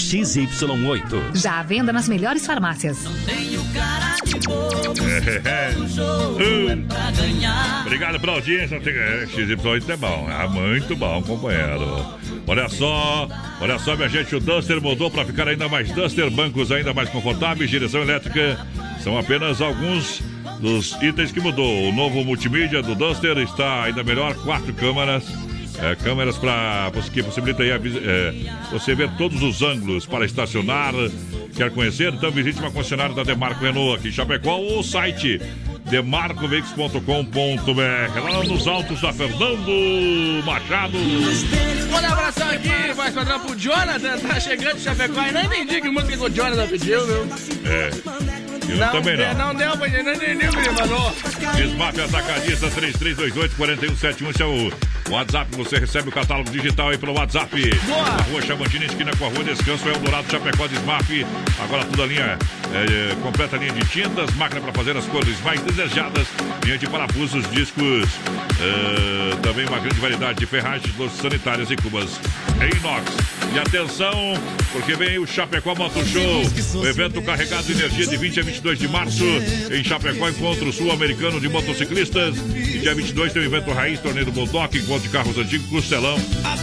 XY8. 0.01 1.35
Já 1.35 1.59
à 1.59 1.63
venda 1.63 1.93
nas 1.93 2.09
melhores 2.09 2.45
farmácias. 2.45 3.05
É. 5.45 5.71
Hum. 5.77 6.87
Obrigado 7.81 8.19
pela 8.19 8.33
audiência. 8.33 8.75
É, 8.75 9.25
XY8 9.27 9.89
é 9.89 9.97
bom, 9.97 10.29
é 10.29 10.47
muito 10.47 10.95
bom, 10.95 11.21
companheiro. 11.21 12.05
Olha 12.47 12.67
só, 12.67 13.27
olha 13.61 13.77
só, 13.79 13.95
minha 13.95 14.09
gente, 14.09 14.35
o 14.35 14.39
Duster 14.39 14.81
mudou 14.81 15.11
para 15.11 15.25
ficar 15.25 15.47
ainda 15.47 15.69
mais 15.69 15.91
Duster, 15.91 16.29
bancos 16.31 16.71
ainda 16.71 16.93
mais 16.93 17.09
confortáveis, 17.09 17.69
direção 17.69 18.01
elétrica. 18.01 18.57
São 18.99 19.17
apenas 19.17 19.61
alguns 19.61 20.21
dos 20.59 20.93
itens 21.01 21.31
que 21.31 21.39
mudou. 21.39 21.89
O 21.89 21.91
novo 21.91 22.23
multimídia 22.23 22.81
do 22.81 22.95
Duster 22.95 23.37
está 23.37 23.83
ainda 23.83 24.03
melhor, 24.03 24.35
quatro 24.43 24.73
câmaras 24.73 25.23
É, 25.81 25.95
câmeras 25.95 26.37
para 26.37 26.91
que 27.11 27.23
possibilita 27.23 27.63
aí 27.63 27.71
a 27.71 27.75
é, 27.77 28.33
você 28.71 28.93
ver 28.93 29.09
todos 29.17 29.41
os 29.41 29.61
ângulos 29.63 30.05
para 30.05 30.25
estacionar. 30.25 30.93
Quer 31.55 31.71
conhecer? 31.71 32.13
Então 32.13 32.29
visite 32.31 32.59
uma 32.59 32.69
concessionária 32.71 33.15
da 33.15 33.23
Demarco 33.23 33.63
Renault 33.63 33.97
aqui 33.97 34.09
em 34.09 34.11
Chapecó 34.11 34.57
ou 34.57 34.79
o 34.79 34.83
site 34.83 35.41
demarcoveículos.com.br 35.89 38.19
lá 38.23 38.43
nos 38.43 38.67
altos 38.67 39.01
da 39.01 39.11
Fernando 39.11 40.43
Machado. 40.45 40.97
Manda 41.91 42.09
um 42.09 42.13
abração 42.13 42.49
aqui, 42.49 42.93
mais 42.95 43.13
padrão 43.13 43.39
pro 43.39 43.57
Jonathan, 43.59 44.17
tá 44.19 44.39
chegando 44.39 44.75
de 44.77 44.83
Chapecó 44.83 45.21
e 45.27 45.31
não 45.31 45.41
entendi 45.43 45.81
que 45.81 45.89
música 45.89 46.17
que 46.17 46.23
o 46.23 46.29
Jonathan 46.29 46.67
pediu, 46.67 47.05
viu? 47.05 47.27
É. 47.65 47.89
Eu 48.69 48.91
também 48.91 49.17
deu- 49.17 49.33
não. 49.33 49.47
Não 49.47 49.55
deu 49.55 49.77
pra 49.77 49.87
entender, 49.87 50.03
não 50.03 50.13
entendi 50.13 50.45
o 50.47 50.51
que 50.51 50.69
ele 50.69 50.77
falou. 50.77 51.15
Desmaf 51.55 51.99
Atacadista 51.99 52.67
3328-4171. 52.69 54.29
Esse 54.31 54.41
é 54.41 54.45
o 54.45 54.71
WhatsApp. 55.11 55.55
Você 55.55 55.77
recebe 55.77 56.09
o 56.09 56.11
catálogo 56.11 56.49
digital 56.49 56.89
aí 56.89 56.97
pelo 56.97 57.13
WhatsApp. 57.13 57.51
Boa. 57.85 58.03
Na 58.03 58.23
rua 58.23 58.41
Chamantina, 58.41 58.85
esquina 58.85 59.11
com 59.17 59.25
a 59.25 59.29
rua 59.29 59.43
Descanso, 59.43 59.87
é 59.89 59.91
o 59.91 59.99
Dourado 59.99 60.31
Chapecó 60.31 60.67
Desmaf. 60.67 61.25
Agora 61.63 61.85
toda 61.85 62.03
a 62.03 62.05
linha, 62.05 62.37
é, 62.73 63.15
completa 63.21 63.57
linha 63.57 63.73
de 63.73 63.85
tintas, 63.87 64.33
máquina 64.35 64.61
para 64.61 64.73
fazer 64.73 64.95
as 64.95 65.05
cores 65.05 65.39
mais 65.41 65.61
desejadas, 65.61 66.27
linha 66.63 66.77
de 66.77 66.87
parafusos, 66.87 67.49
discos, 67.51 68.09
é, 68.59 69.35
também 69.41 69.67
uma 69.67 69.79
grande 69.79 69.99
variedade 69.99 70.39
de 70.39 70.45
ferragens, 70.45 70.95
louças 70.97 71.19
sanitárias 71.19 71.69
e 71.69 71.75
cubas 71.75 72.19
em 72.61 72.77
inox. 72.77 73.11
E 73.53 73.59
atenção, 73.59 74.13
porque 74.71 74.95
vem 74.95 75.19
o 75.19 75.27
Chapecó 75.27 75.75
Moto 75.75 76.05
Show, 76.05 76.81
o 76.81 76.87
evento 76.87 77.21
carregado 77.21 77.63
de 77.63 77.73
energia 77.73 78.07
de 78.07 78.15
20 78.15 78.39
a 78.39 78.43
22 78.43 78.79
de 78.79 78.87
março 78.87 79.25
em 79.69 79.83
Chapecó, 79.83 80.29
encontro 80.29 80.71
sul-americano 80.71 81.39
de 81.39 81.49
motociclistas. 81.49 82.37
E 82.55 82.79
dia 82.79 82.95
22 82.95 83.33
tem 83.33 83.41
o 83.41 83.45
evento 83.45 83.71
Raiz, 83.71 83.99
torneio 83.99 84.25
do 84.25 84.31
Bulldog, 84.31 84.77
encontro 84.77 85.00
de 85.01 85.09
carros 85.09 85.37
antigos, 85.37 85.67
costelão, 85.69 86.17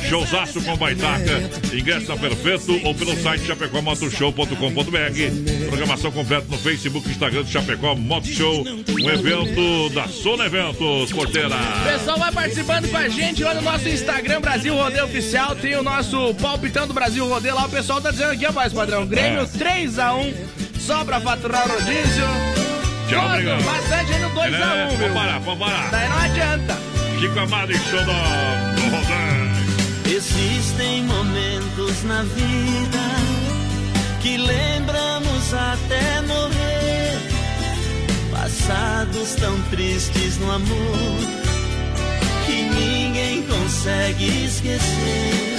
showzaço 0.08 0.60
com 0.62 0.76
baitaca. 0.76 1.50
Ingresso 1.72 2.08
na 2.08 2.16
Perfeito 2.16 2.80
ou 2.86 2.94
pelo 2.94 3.16
site 3.20 3.44
chapecómotoshow.com.br. 3.46 5.66
Programação 5.68 6.10
completa 6.10 6.46
no 6.48 6.58
Facebook 6.58 7.08
Instagram 7.08 7.42
do 7.42 7.50
Chapecó 7.50 7.94
Moto 7.94 8.26
Show, 8.26 8.64
um 8.64 9.10
evento 9.10 9.90
da 9.94 10.08
Sona 10.08 10.46
Eventos, 10.46 11.12
porteira. 11.12 11.48
O 11.48 11.84
pessoal 11.92 12.18
vai 12.18 12.32
participando 12.32 12.88
com 12.90 12.96
a 12.96 13.08
gente 13.08 13.42
lá 13.42 13.54
no 13.54 13.62
nosso 13.62 13.88
Instagram 13.88 14.40
Brasil 14.40 14.74
Rodeio 14.74 15.04
Oficial. 15.04 15.54
Tem 15.56 15.76
o 15.76 15.82
nosso 15.82 16.34
palpitão 16.34 16.86
do 16.86 16.94
Brasil 16.94 17.26
Rodeio 17.28 17.54
lá. 17.54 17.66
O 17.66 17.70
pessoal 17.70 18.00
tá 18.00 18.10
dizendo 18.10 18.32
aqui, 18.32 18.46
ó, 18.46 18.52
mais 18.52 18.72
padrão. 18.72 19.06
Grêmio 19.06 19.42
É. 19.42 19.46
3x1, 19.46 20.34
só 20.78 21.04
pra 21.04 21.20
faturar 21.20 21.66
o 21.68 21.72
rodízio. 21.72 22.24
Tchau, 23.08 23.26
obrigado. 23.26 23.62
Bastante 23.64 24.12
aí 24.12 24.20
no 24.20 24.30
2x1, 24.30 24.54
É, 24.54 24.88
viu? 24.88 24.98
vamos 24.98 25.14
parar, 25.14 25.38
vamos 25.40 25.58
parar. 25.58 25.90
Daí 25.90 26.08
não 26.08 26.18
adianta. 26.18 26.87
Chico 27.18 27.40
Amado 27.40 27.72
e 27.72 27.76
do 27.76 28.96
Rodan. 28.96 29.48
Existem 30.08 31.02
momentos 31.02 32.04
na 32.04 32.22
vida 32.22 32.98
que 34.20 34.36
lembramos 34.36 35.52
até 35.52 36.20
morrer. 36.22 37.18
Passados 38.30 39.34
tão 39.34 39.60
tristes 39.62 40.38
no 40.38 40.48
amor 40.48 41.18
que 42.46 42.62
ninguém 42.62 43.42
consegue 43.42 44.44
esquecer. 44.44 45.56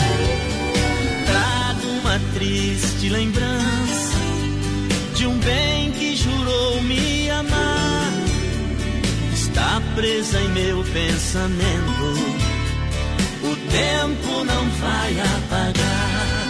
Trago 1.25 1.87
uma 1.87 2.19
triste 2.35 3.09
lembrança 3.09 4.17
de 5.13 5.27
um 5.27 5.37
bem 5.39 5.91
que 5.91 6.15
jurou 6.15 6.81
me 6.83 7.29
amar. 7.31 7.78
Está 9.59 9.81
presa 9.93 10.39
em 10.39 10.47
meu 10.49 10.81
pensamento 10.85 12.49
o 13.43 13.55
tempo 13.69 14.45
não 14.45 14.69
vai 14.69 15.19
apagar. 15.19 16.47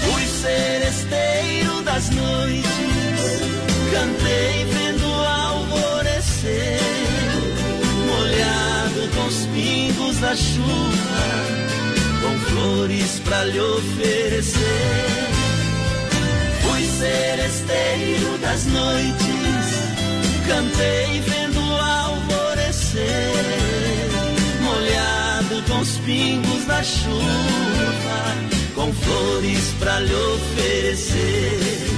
Fui 0.00 0.24
seresteiro 0.26 1.82
das 1.82 2.08
noites, 2.10 2.70
cantei 3.90 4.64
vendo 4.64 5.08
o 5.08 5.24
alvorecer, 5.24 6.78
molhado 8.06 9.08
com 9.16 9.26
os 9.26 9.46
pingos 9.46 10.18
da 10.18 10.36
chuva, 10.36 11.32
com 12.22 12.38
flores 12.48 13.20
pra 13.24 13.44
lhe 13.44 13.58
oferecer. 13.58 14.60
Fui 16.62 16.86
seresteiro 16.86 18.38
das 18.38 18.66
noites, 18.66 19.66
cantei 20.46 21.20
vendo 21.22 21.41
alvorecer 22.92 24.10
molhado 24.60 25.62
com 25.66 25.80
os 25.80 25.96
pingos 25.98 26.64
da 26.66 26.82
chuva, 26.82 28.36
com 28.74 28.92
flores 28.92 29.74
pra 29.78 30.00
lhe 30.00 30.14
oferecer. 30.14 31.88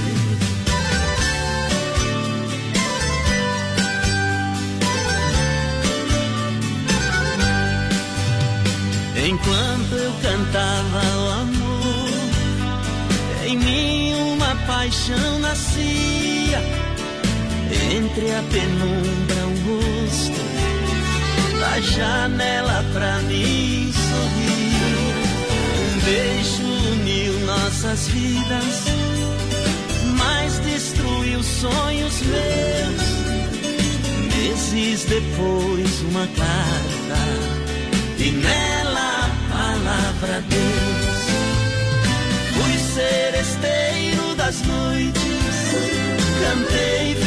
Enquanto 9.27 9.93
eu 9.93 10.13
cantava 10.21 11.01
o 11.17 11.29
amor, 11.41 12.09
em 13.47 13.57
mim 13.57 14.13
uma 14.33 14.55
paixão 14.67 15.39
nascia. 15.39 16.85
Entre 17.91 18.31
a 18.31 18.43
penumbra, 18.43 19.47
um 19.47 19.55
rosto 19.65 20.64
da 21.75 21.81
janela 21.81 22.85
pra 22.93 23.19
mim 23.23 23.91
sorrir. 23.91 25.15
Um 25.81 25.99
beijo 26.05 26.63
uniu 26.93 27.39
nossas 27.45 28.07
vidas, 28.07 28.85
mas 30.17 30.59
destruiu 30.59 31.43
sonhos 31.43 32.21
meus. 32.21 33.15
Meses 34.35 35.05
depois, 35.05 36.01
uma 36.09 36.27
carta 36.27 37.21
e 38.19 38.31
nela 38.31 39.25
a 39.25 39.29
palavra 39.51 40.43
Deus. 40.47 41.25
Fui 42.53 42.77
seresteiro 42.93 44.35
das 44.37 44.61
noites, 44.61 45.21
cantei 46.39 47.24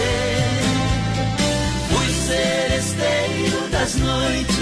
Fui 1.90 2.08
seresteiro 2.08 3.68
das 3.70 3.94
noites, 3.94 4.56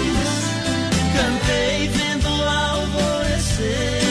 cantei 1.15 1.87
vendo 1.87 2.27
o 2.29 2.49
alvorecer, 2.49 4.03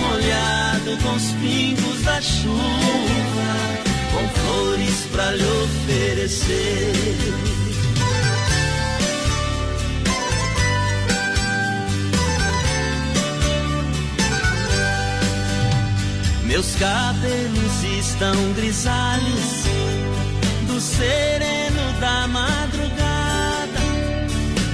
molhado 0.00 0.96
com 1.02 1.14
os 1.16 1.30
pingos 1.40 2.02
da 2.02 2.20
chuva, 2.20 2.58
com 4.12 4.28
flores 4.40 5.06
pra 5.10 5.32
lhe 5.32 5.44
oferecer. 5.44 7.14
Meus 16.48 16.74
cabelos 16.76 17.84
estão 17.98 18.34
grisalhos 18.54 19.64
do 20.66 20.80
sereno 20.80 21.92
da 22.00 22.26
madrugada. 22.26 23.78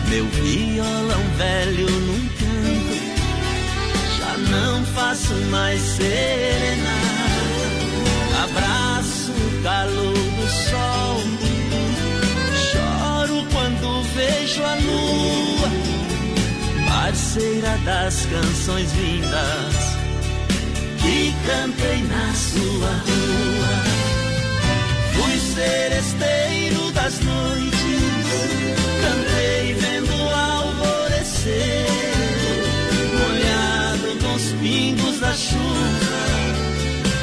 Meu 0.09 0.25
violão 0.25 1.21
velho 1.37 1.91
num 1.91 2.29
canto, 2.29 2.95
já 4.17 4.37
não 4.53 4.85
faço 4.85 5.35
mais 5.51 5.81
serenata. 5.81 6.95
Abraço 8.45 9.33
o 9.33 9.63
calor 9.65 10.13
do 10.15 10.49
sol, 10.71 11.21
choro 12.71 13.45
quando 13.53 14.03
vejo 14.15 14.63
a 14.63 14.75
lua, 14.77 15.69
parceira 16.87 17.77
das 17.85 18.27
canções 18.27 18.93
vindas 18.93 19.84
cantei 21.47 22.03
na 22.03 22.35
sua 22.35 22.89
rua. 22.89 23.75
Fui 25.12 25.39
seresteiro 25.39 26.91
das 26.93 27.21
noites, 27.21 27.75
cantei 29.03 29.75
vendo 29.75 30.15
o 30.15 30.29
alvorecer, 30.29 31.87
molhado 33.12 34.19
com 34.23 34.35
os 34.35 34.53
pingos 34.61 35.21
da 35.21 35.33
chuva, 35.33 36.35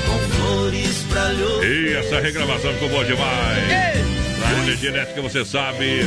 com 0.06 0.20
flores 0.36 1.06
pra 1.10 1.66
E 1.66 1.94
essa 1.94 2.20
regravação 2.20 2.74
ficou 2.74 2.90
boa 2.90 3.06
demais. 3.06 4.02
Na 4.40 4.64
energia 4.64 4.90
elétrica, 4.90 5.22
você 5.22 5.46
sabe, 5.46 6.02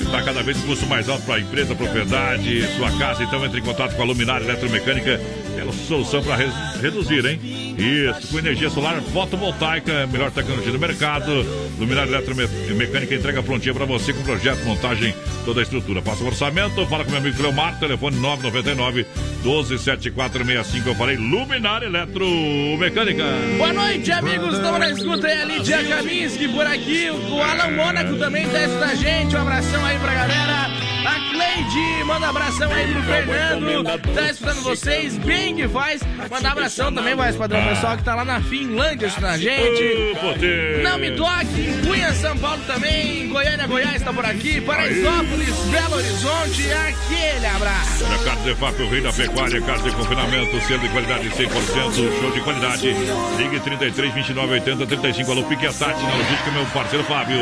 está 0.00 0.22
cada 0.22 0.42
vez 0.42 0.56
custo 0.58 0.86
mais 0.86 1.08
alto 1.08 1.22
para 1.24 1.34
a 1.34 1.40
empresa, 1.40 1.74
propriedade, 1.74 2.66
sua 2.76 2.90
casa. 2.98 3.22
Então 3.24 3.44
entre 3.44 3.60
em 3.60 3.62
contato 3.62 3.94
com 3.94 4.02
a 4.02 4.04
Luminária 4.06 4.44
Eletromecânica 4.44 5.20
Aquela 5.60 5.72
solução 5.74 6.22
para 6.22 6.36
reduzir, 6.80 7.22
hein? 7.26 7.38
Isso, 7.76 8.28
com 8.28 8.38
energia 8.38 8.70
solar 8.70 8.98
fotovoltaica, 9.02 10.06
melhor 10.06 10.30
tecnologia 10.30 10.72
do 10.72 10.78
mercado. 10.78 11.44
Luminária 11.78 12.08
Eletromecânica 12.08 13.14
entrega 13.14 13.42
prontinha 13.42 13.74
para 13.74 13.84
você 13.84 14.14
com 14.14 14.22
projeto, 14.22 14.64
montagem, 14.64 15.14
toda 15.44 15.60
a 15.60 15.62
estrutura. 15.62 16.00
Faça 16.00 16.24
o 16.24 16.28
orçamento, 16.28 16.86
fala 16.86 17.04
com 17.04 17.10
meu 17.10 17.20
amigo 17.20 17.36
Cleomar, 17.36 17.78
telefone 17.78 18.16
999 18.16 19.06
127465. 19.44 20.88
Eu 20.88 20.94
falei 20.94 21.16
Luminária 21.16 21.84
Eletromecânica. 21.84 23.24
Boa 23.58 23.72
noite, 23.74 24.10
amigos. 24.12 24.54
Estamos 24.54 24.80
na 24.80 24.90
escuta 24.90 25.26
aí, 25.26 25.42
a 25.42 25.44
Lídia 25.44 25.84
Kaminski 25.84 26.48
por 26.48 26.66
aqui. 26.66 27.10
O 27.10 27.42
Alan 27.42 27.76
Mônaco 27.76 28.16
também 28.16 28.48
tá 28.48 28.86
a 28.86 28.94
gente. 28.94 29.36
Um 29.36 29.42
abração 29.42 29.84
aí 29.84 29.98
pra 29.98 30.14
galera. 30.14 30.70
A 31.04 31.29
Cleide, 31.40 32.04
manda 32.04 32.28
abração 32.28 32.70
aí 32.70 32.92
pro 32.92 33.02
Fernando. 33.02 33.84
Tá 34.14 34.30
escutando 34.30 34.62
vocês, 34.62 35.16
bem 35.16 35.56
que 35.56 35.66
faz. 35.66 36.02
Manda 36.30 36.50
abração 36.50 36.92
também, 36.92 37.14
mais 37.14 37.34
padrão. 37.34 37.64
O 37.64 37.68
pessoal 37.70 37.96
que 37.96 38.04
tá 38.04 38.14
lá 38.14 38.26
na 38.26 38.42
Finlândia 38.42 39.06
escutando 39.06 39.30
a 39.30 39.38
gente. 39.38 40.16
Não 40.82 40.98
me 40.98 41.12
toque, 41.12 41.80
Cunha, 41.86 42.12
São 42.12 42.36
Paulo 42.36 42.62
também. 42.66 43.28
Goiânia, 43.30 43.66
Goiás 43.66 44.02
tá 44.02 44.12
por 44.12 44.24
aqui. 44.26 44.60
Paraisópolis, 44.60 45.54
Belo 45.70 45.96
Horizonte, 45.96 46.72
aquele 46.72 47.46
abraço. 47.46 48.04
Casa 48.22 48.42
de 48.42 48.82
o 48.82 48.90
rei 48.90 49.00
da 49.00 49.12
pecuária, 49.12 49.60
casa 49.62 49.82
de 49.82 49.96
confinamento, 49.96 50.60
selo 50.66 50.80
de 50.80 50.88
qualidade 50.90 51.30
100%, 51.30 52.20
show 52.20 52.30
de 52.32 52.40
qualidade. 52.40 52.92
Ligue 53.38 53.60
33 53.60 54.12
29 54.12 54.52
80 54.52 54.86
35. 54.86 55.30
Alô, 55.30 55.42
Pique 55.44 55.66
Tati, 55.72 56.02
na 56.02 56.14
logística, 56.16 56.50
meu 56.50 56.66
parceiro 56.66 57.04
Fábio. 57.04 57.38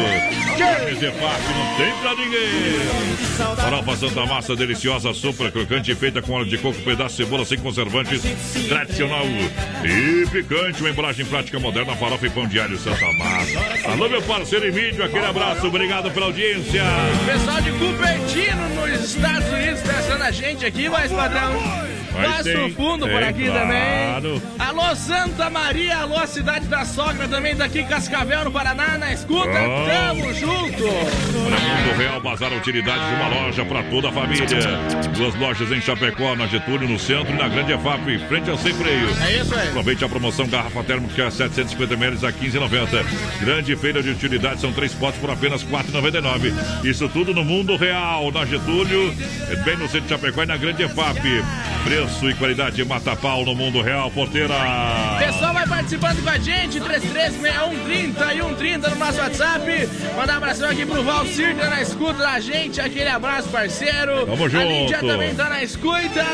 Carnes 0.57 1.01
de 1.01 1.07
FAP, 1.07 1.43
não 1.55 1.77
tem 1.77 1.93
pra 2.01 2.15
ninguém. 2.15 3.29
Farofa 3.57 3.98
Santa 3.99 4.25
Massa, 4.27 4.55
deliciosa, 4.55 5.13
super 5.13 5.51
crocante, 5.51 5.93
feita 5.97 6.23
com 6.23 6.33
óleo 6.33 6.49
de 6.49 6.57
coco, 6.57 6.81
pedaço 6.83 7.17
de 7.17 7.25
cebola 7.25 7.45
sem 7.45 7.59
conservantes, 7.59 8.23
tradicional 8.69 9.25
e 9.85 10.25
picante. 10.31 10.81
Uma 10.81 10.91
embalagem 10.91 11.27
prática 11.27 11.59
moderna, 11.59 11.97
farofa 11.97 12.27
e 12.27 12.31
pão 12.31 12.47
de 12.47 12.61
alho 12.61 12.79
Santa 12.79 13.13
Massa. 13.15 13.91
Alô, 13.91 14.09
meu 14.09 14.23
parceiro 14.23 14.67
Emílio, 14.67 15.03
aquele 15.03 15.27
abraço, 15.27 15.67
obrigado 15.67 16.13
pela 16.13 16.27
audiência. 16.27 16.85
Pessoal 17.27 17.61
de 17.61 17.73
Cupertino, 17.73 18.69
nos 18.69 19.05
Estados 19.05 19.53
Unidos, 19.53 19.81
pensando 19.81 20.23
a 20.23 20.31
gente 20.31 20.65
aqui, 20.65 20.89
mais 20.89 21.11
padrão. 21.11 21.98
Passo 22.13 22.75
Fundo 22.75 23.07
tem, 23.07 23.15
por 23.15 23.23
aqui 23.23 23.45
claro. 23.45 23.61
também. 23.61 24.43
Alô, 24.59 24.97
Santa 24.97 25.51
Maria, 25.51 25.99
alô, 25.99 26.27
Cidade 26.27 26.67
da 26.67 26.85
Sogra 26.85 27.29
também 27.29 27.55
daqui, 27.55 27.85
Cascavel, 27.85 28.45
no 28.45 28.51
Paraná, 28.51 28.99
na 28.99 29.13
escuta. 29.13 29.49
Oh. 29.49 29.87
Tamo 29.87 30.35
junto. 30.35 30.85
Na 31.51 31.59
Mundo 31.59 31.99
Real, 31.99 32.21
Bazar 32.21 32.53
Utilidades, 32.53 33.03
uma 33.19 33.29
loja 33.29 33.65
pra 33.65 33.83
toda 33.85 34.09
a 34.09 34.13
família. 34.13 34.47
Duas 35.17 35.35
lojas 35.37 35.71
em 35.71 35.81
Chapecó, 35.81 36.35
na 36.35 36.47
Getúlio, 36.47 36.89
no 36.89 36.99
centro 36.99 37.33
e 37.33 37.37
na 37.37 37.49
Grande 37.49 37.73
EFAP, 37.73 38.19
frente 38.29 38.51
ao 38.51 38.59
Sem 38.59 38.73
Freio. 38.73 39.09
É 39.23 39.41
isso 39.41 39.55
aí. 39.55 39.69
Aproveite 39.69 40.05
a 40.05 40.09
promoção 40.09 40.47
Garrafa 40.49 40.83
Térmica 40.85 41.31
750 41.31 41.95
ml 41.95 42.27
a 42.27 42.33
15,90. 42.33 43.05
Grande 43.41 43.77
feira 43.77 44.03
de 44.03 44.11
utilidades, 44.11 44.61
são 44.61 44.73
três 44.73 44.93
potes 44.95 45.21
por 45.21 45.31
apenas 45.31 45.63
4,99. 45.65 46.85
Isso 46.85 47.09
tudo 47.09 47.35
no 47.35 47.45
Mundo 47.45 47.77
Real, 47.77 48.31
na 48.33 48.45
Getúlio, 48.45 49.15
bem 49.65 49.77
no 49.77 49.87
centro 49.89 50.03
de 50.03 50.09
Chapecó 50.09 50.43
e 50.43 50.47
na 50.47 50.57
Grande 50.57 50.83
EFAP. 50.83 51.19
Preço 51.85 51.98
e 51.99 52.35
qualidade 52.35 52.85
mata 52.85 53.17
pau 53.17 53.45
no 53.45 53.57
mundo 53.57 53.83
real, 53.83 54.09
porteira. 54.11 54.55
Pessoal, 55.19 55.53
vai 55.53 55.67
participando 55.67 56.23
com 56.23 56.31
a 56.31 56.39
gente, 56.39 56.81
336130 56.81 58.35
e 58.35 58.41
130 58.41 58.91
no 58.91 58.97
nosso 58.97 59.19
WhatsApp. 59.19 59.89
Mandar 60.17 60.35
um 60.35 60.37
abração 60.37 60.71
aqui 60.71 60.87
pro 60.87 61.03
Valcir, 61.03 61.57
tá 61.57 61.69
na 61.69 61.83
escuta 61.83 62.19
da 62.19 62.39
gente. 62.39 62.81
Aquele 62.81 63.09
abraço, 63.09 63.49
parceiro. 63.49 64.27
Tamo 64.27 64.49
junto. 64.49 64.65
A 64.65 64.69
Lídia 64.69 64.99
também 65.01 65.35
tá 65.35 65.49
na 65.49 65.63
escuta. 65.65 66.25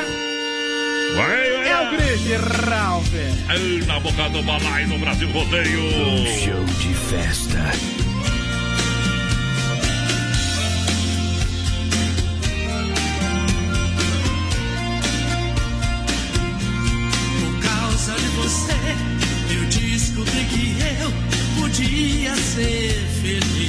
Vai, 1.16 1.50
vai, 1.50 1.68
é 1.68 1.80
o 1.80 1.96
Cris 1.96 2.68
Ralph. 2.68 3.86
Na 3.86 4.00
boca 4.00 4.28
do 4.28 4.42
balai 4.42 4.84
no 4.84 4.98
Brasil 4.98 5.30
Rodeio. 5.30 5.80
Um 5.80 6.26
show 6.26 6.64
de 6.64 6.94
festa. 6.94 8.13
Podia 21.58 22.34
ser 22.36 22.94
feliz. 23.22 23.63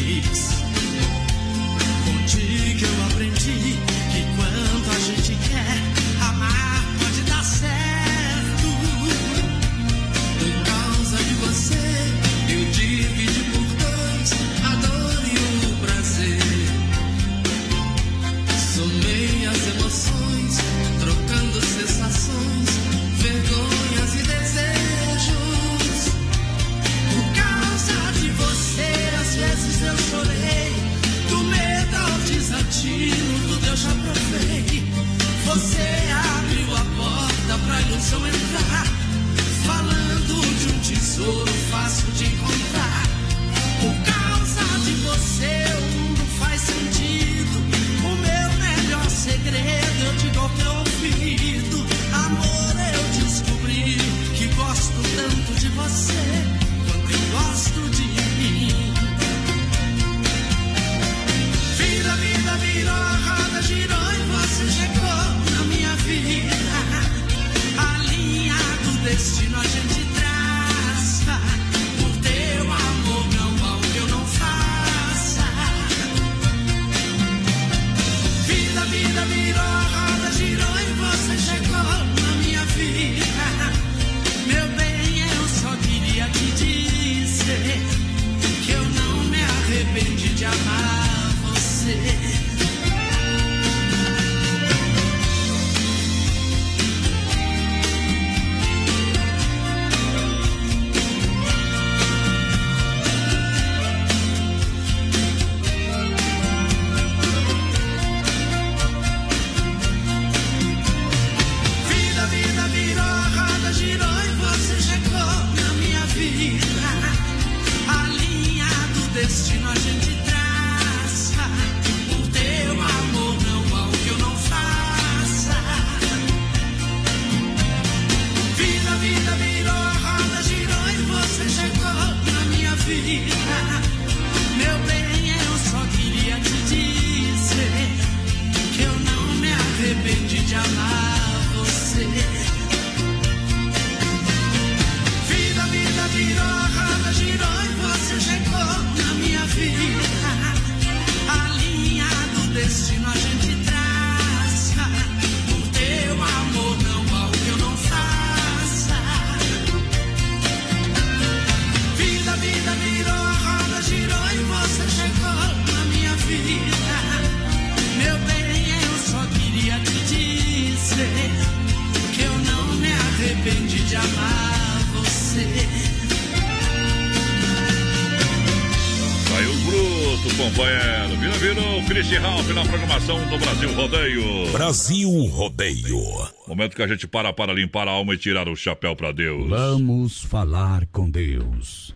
Brasil 184.75 185.09
Rodeio. 185.27 186.01
Momento 186.45 186.75
que 186.75 186.83
a 186.83 186.87
gente 186.87 187.07
para 187.07 187.31
para 187.31 187.53
limpar 187.53 187.87
a 187.87 187.91
alma 187.91 188.13
e 188.13 188.17
tirar 188.17 188.49
o 188.49 188.57
chapéu 188.57 188.93
para 188.93 189.13
Deus. 189.13 189.49
Vamos 189.49 190.21
falar 190.21 190.85
com 190.87 191.09
Deus. 191.09 191.95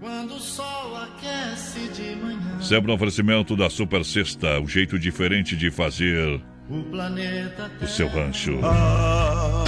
Quando 0.00 0.34
o 0.34 0.40
sol 0.40 0.96
aquece 0.96 1.86
de 1.94 2.16
manhã, 2.16 2.60
Sempre 2.60 2.88
no 2.88 2.94
oferecimento 2.94 3.54
da 3.54 3.70
Super 3.70 4.04
Sexta, 4.04 4.58
um 4.58 4.66
jeito 4.66 4.98
diferente 4.98 5.56
de 5.56 5.70
fazer 5.70 6.42
o 6.68 6.82
planeta 6.90 7.70
o 7.80 7.86
seu 7.86 8.08
rancho. 8.08 8.58
Ah, 8.64 9.64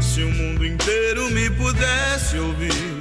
se 0.00 0.22
o 0.22 0.32
mundo 0.32 0.64
inteiro 0.64 1.32
me 1.32 1.50
pudesse 1.50 2.38
ouvir. 2.38 3.00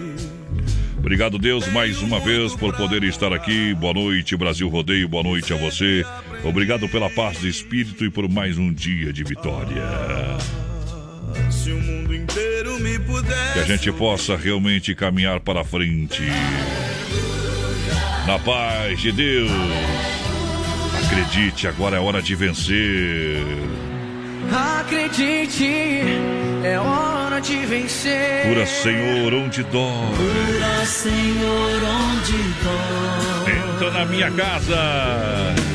Obrigado, 0.98 1.38
Deus, 1.38 1.68
mais 1.68 2.02
uma 2.02 2.20
vez 2.20 2.56
por 2.56 2.76
poder 2.76 3.04
estar 3.04 3.32
aqui. 3.32 3.76
Boa 3.76 3.94
noite, 3.94 4.36
Brasil 4.36 4.68
Rodeio. 4.68 5.08
Boa 5.08 5.24
noite 5.24 5.54
a 5.54 5.56
você. 5.56 6.04
Obrigado 6.44 6.88
pela 6.88 7.10
paz 7.10 7.40
de 7.40 7.50
espírito 7.50 8.06
e 8.06 8.10
por 8.10 8.30
mais 8.30 8.58
um 8.58 8.74
dia 8.74 9.12
de 9.12 9.24
vitória. 9.24 9.84
Se 11.52 11.72
o 11.72 11.82
mundo 11.82 12.16
inteiro 12.16 12.80
me 12.80 12.98
pudesse. 13.00 13.54
Que 13.54 13.60
a 13.60 13.64
gente 13.64 13.92
possa 13.92 14.36
realmente 14.36 14.96
caminhar 14.96 15.40
para 15.42 15.64
frente. 15.64 16.24
Na 18.26 18.40
paz 18.40 19.00
de 19.00 19.12
Deus. 19.12 19.52
Acredite, 21.06 21.68
agora 21.68 21.98
é 21.98 22.00
hora 22.00 22.22
de 22.22 22.36
vencer. 22.36 23.44
Acredite, 24.52 26.04
é 26.64 26.80
hora 26.80 27.40
de 27.40 27.58
vencer. 27.66 28.44
Cura, 28.48 28.66
Senhor, 28.66 29.34
onde 29.34 29.64
dói. 29.64 30.16
Cura, 30.16 30.86
Senhor, 30.86 31.84
onde 31.84 32.38
dói. 32.64 33.74
Entra 33.76 33.92
na 33.92 34.06
minha 34.06 34.32
casa. 34.32 35.69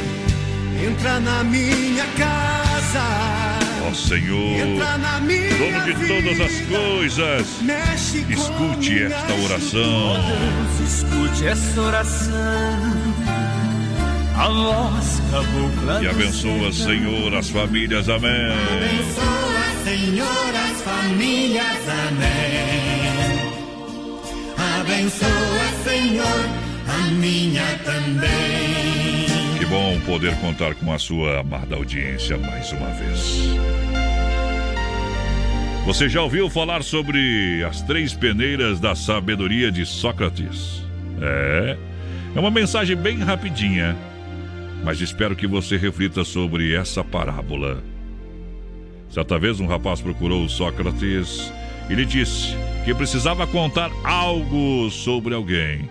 Entra 0.84 1.18
na 1.18 1.42
minha 1.44 2.04
casa. 2.18 3.02
Ó 3.88 3.94
Senhor, 3.94 4.58
dono 4.58 5.84
de 5.84 5.94
todas 6.06 6.40
as 6.40 6.60
coisas, 6.66 7.46
escute 8.28 9.04
esta 9.04 9.34
oração. 9.44 10.16
Deus, 10.78 10.92
escute 10.92 11.46
essa 11.46 11.80
oração. 11.80 12.34
A 14.36 14.48
voz 14.48 15.22
cabocla. 15.30 16.02
E 16.02 16.08
abençoa. 16.08 16.70
Senhor, 16.70 17.34
as 17.34 17.48
famílias. 17.48 18.08
Amém. 18.10 18.52
Abençoa, 18.76 19.64
Senhor, 19.84 20.54
as 20.54 20.82
famílias. 20.82 21.88
Amém. 22.08 23.24
Abençoa, 24.80 25.66
Senhor, 25.84 26.48
a 26.88 27.10
minha 27.10 27.78
também. 27.84 29.33
Bom 29.74 29.98
poder 30.06 30.36
contar 30.36 30.72
com 30.76 30.92
a 30.92 31.00
sua 31.00 31.40
amada 31.40 31.74
audiência 31.74 32.38
mais 32.38 32.70
uma 32.70 32.90
vez. 32.90 33.42
Você 35.84 36.08
já 36.08 36.22
ouviu 36.22 36.48
falar 36.48 36.84
sobre 36.84 37.60
as 37.64 37.82
três 37.82 38.14
peneiras 38.14 38.78
da 38.78 38.94
sabedoria 38.94 39.72
de 39.72 39.84
Sócrates? 39.84 40.80
É. 41.20 41.76
É 42.36 42.38
uma 42.38 42.52
mensagem 42.52 42.94
bem 42.94 43.18
rapidinha, 43.18 43.96
mas 44.84 45.00
espero 45.00 45.34
que 45.34 45.48
você 45.48 45.76
reflita 45.76 46.22
sobre 46.22 46.72
essa 46.72 47.02
parábola. 47.02 47.82
Certa 49.10 49.40
vez 49.40 49.58
um 49.58 49.66
rapaz 49.66 50.00
procurou 50.00 50.48
Sócrates 50.48 51.52
e 51.90 51.94
lhe 51.94 52.04
disse 52.04 52.54
que 52.84 52.94
precisava 52.94 53.44
contar 53.44 53.90
algo 54.04 54.88
sobre 54.88 55.34
alguém. 55.34 55.90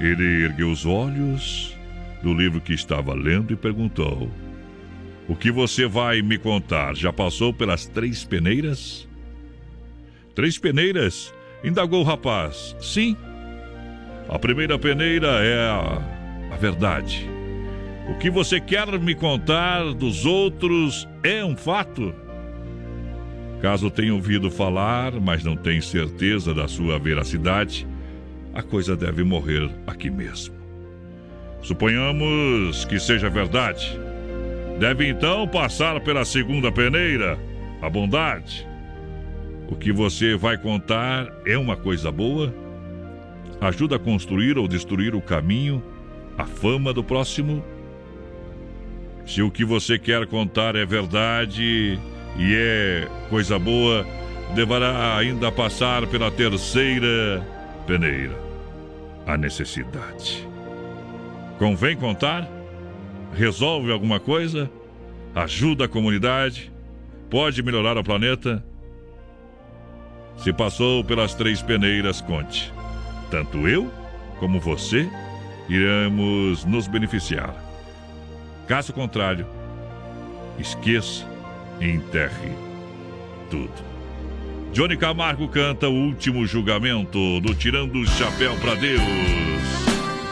Ele 0.00 0.42
ergueu 0.42 0.72
os 0.72 0.84
olhos 0.84 1.80
do 2.22 2.32
livro 2.32 2.60
que 2.60 2.72
estava 2.72 3.14
lendo 3.14 3.52
e 3.52 3.56
perguntou: 3.56 4.30
O 5.28 5.34
que 5.34 5.50
você 5.50 5.86
vai 5.86 6.22
me 6.22 6.38
contar? 6.38 6.94
Já 6.94 7.12
passou 7.12 7.52
pelas 7.52 7.86
três 7.86 8.24
peneiras? 8.24 9.08
Três 10.34 10.58
peneiras? 10.58 11.32
indagou 11.64 12.00
o 12.00 12.04
rapaz. 12.04 12.76
Sim. 12.80 13.16
A 14.28 14.38
primeira 14.38 14.78
peneira 14.78 15.28
é 15.44 15.68
a, 15.68 16.54
a 16.54 16.56
verdade. 16.56 17.28
O 18.08 18.18
que 18.18 18.30
você 18.30 18.60
quer 18.60 18.98
me 18.98 19.14
contar 19.14 19.94
dos 19.94 20.26
outros 20.26 21.08
é 21.22 21.44
um 21.44 21.56
fato. 21.56 22.14
Caso 23.60 23.90
tenha 23.90 24.12
ouvido 24.12 24.50
falar, 24.50 25.12
mas 25.20 25.44
não 25.44 25.56
tem 25.56 25.80
certeza 25.80 26.52
da 26.52 26.66
sua 26.66 26.98
veracidade, 26.98 27.86
a 28.52 28.62
coisa 28.62 28.96
deve 28.96 29.22
morrer 29.22 29.70
aqui 29.86 30.10
mesmo. 30.10 30.61
Suponhamos 31.62 32.84
que 32.84 32.98
seja 32.98 33.30
verdade. 33.30 33.98
Deve 34.78 35.08
então 35.08 35.46
passar 35.46 36.00
pela 36.00 36.24
segunda 36.24 36.72
peneira, 36.72 37.38
a 37.80 37.88
bondade. 37.88 38.66
O 39.68 39.76
que 39.76 39.92
você 39.92 40.36
vai 40.36 40.58
contar 40.58 41.32
é 41.46 41.56
uma 41.56 41.76
coisa 41.76 42.10
boa? 42.10 42.52
Ajuda 43.60 43.96
a 43.96 43.98
construir 43.98 44.58
ou 44.58 44.66
destruir 44.66 45.14
o 45.14 45.20
caminho, 45.20 45.82
a 46.36 46.44
fama 46.44 46.92
do 46.92 47.04
próximo? 47.04 47.64
Se 49.24 49.40
o 49.40 49.50
que 49.50 49.64
você 49.64 49.98
quer 49.98 50.26
contar 50.26 50.74
é 50.74 50.84
verdade 50.84 51.96
e 52.36 52.54
é 52.54 53.08
coisa 53.30 53.56
boa, 53.56 54.04
deverá 54.54 55.16
ainda 55.16 55.52
passar 55.52 56.06
pela 56.08 56.28
terceira 56.28 57.40
peneira, 57.86 58.36
a 59.26 59.36
necessidade. 59.36 60.51
Convém 61.58 61.96
contar? 61.96 62.48
Resolve 63.34 63.90
alguma 63.92 64.20
coisa? 64.20 64.70
Ajuda 65.34 65.84
a 65.84 65.88
comunidade? 65.88 66.72
Pode 67.30 67.62
melhorar 67.62 67.96
o 67.96 68.04
planeta? 68.04 68.62
Se 70.36 70.52
passou 70.52 71.04
pelas 71.04 71.34
três 71.34 71.62
peneiras, 71.62 72.20
conte. 72.20 72.72
Tanto 73.30 73.66
eu 73.68 73.90
como 74.38 74.60
você 74.60 75.08
iremos 75.68 76.64
nos 76.64 76.86
beneficiar. 76.86 77.54
Caso 78.66 78.92
contrário, 78.92 79.46
esqueça 80.58 81.26
e 81.80 81.88
enterre 81.88 82.52
tudo. 83.50 83.72
Johnny 84.72 84.96
Camargo 84.96 85.48
canta 85.48 85.88
o 85.88 85.92
último 85.92 86.46
julgamento 86.46 87.40
do 87.40 87.54
Tirando 87.54 87.96
o 87.96 88.06
Chapéu 88.06 88.56
para 88.56 88.74
Deus. 88.74 89.51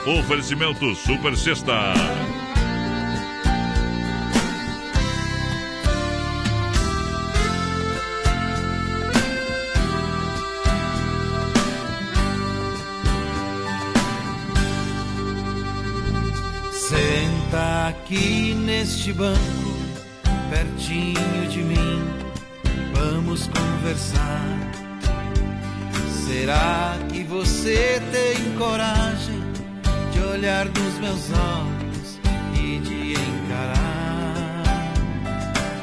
Oferecimento 0.07 0.95
Super 0.95 1.37
Sexta. 1.37 1.93
Senta 16.73 17.89
aqui 17.89 18.55
neste 18.55 19.13
banco, 19.13 19.39
pertinho 20.49 21.47
de 21.51 21.63
mim, 21.63 22.03
vamos 22.95 23.49
conversar. 23.49 24.43
Será 26.27 26.99
que 27.13 27.23
você 27.23 28.01
tem 28.11 28.55
coragem 28.57 29.40
olhar 30.31 30.67
nos 30.67 30.99
meus 30.99 31.31
olhos 31.33 32.21
e 32.55 32.79
de 32.79 33.13
encarar? 33.13 34.63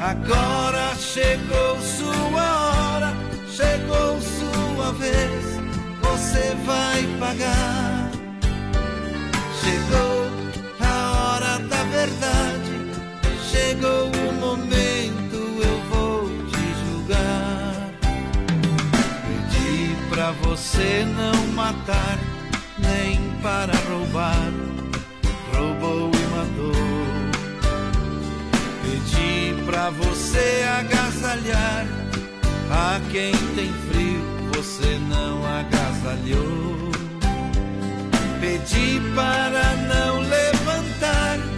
Agora 0.00 0.94
chegou 0.96 1.78
sua 1.80 2.94
hora, 2.94 3.14
chegou 3.50 4.18
sua 4.20 4.92
vez, 4.92 5.44
você 6.00 6.56
vai 6.64 7.02
pagar. 7.20 8.10
Chegou 9.60 10.30
a 10.80 11.12
hora 11.12 11.58
da 11.58 11.82
verdade, 11.84 12.72
chegou 13.50 14.10
o 14.10 14.32
momento, 14.40 15.36
eu 15.62 15.78
vou 15.90 16.28
te 16.46 16.64
julgar. 16.86 17.74
Pedi 19.26 19.94
pra 20.08 20.30
você 20.42 21.04
não 21.04 21.46
matar, 21.48 22.18
para 23.42 23.72
roubar, 23.88 24.52
roubou 25.54 26.10
e 26.14 26.26
matou. 26.34 26.72
Pedi 28.82 29.62
pra 29.64 29.90
você 29.90 30.64
agasalhar, 30.78 31.86
a 32.70 33.00
quem 33.10 33.32
tem 33.54 33.72
frio, 33.90 34.22
você 34.54 34.98
não 35.08 35.44
agasalhou. 35.44 36.90
Pedi 38.40 39.00
para 39.14 39.76
não 39.88 40.20
levantar 40.20 41.57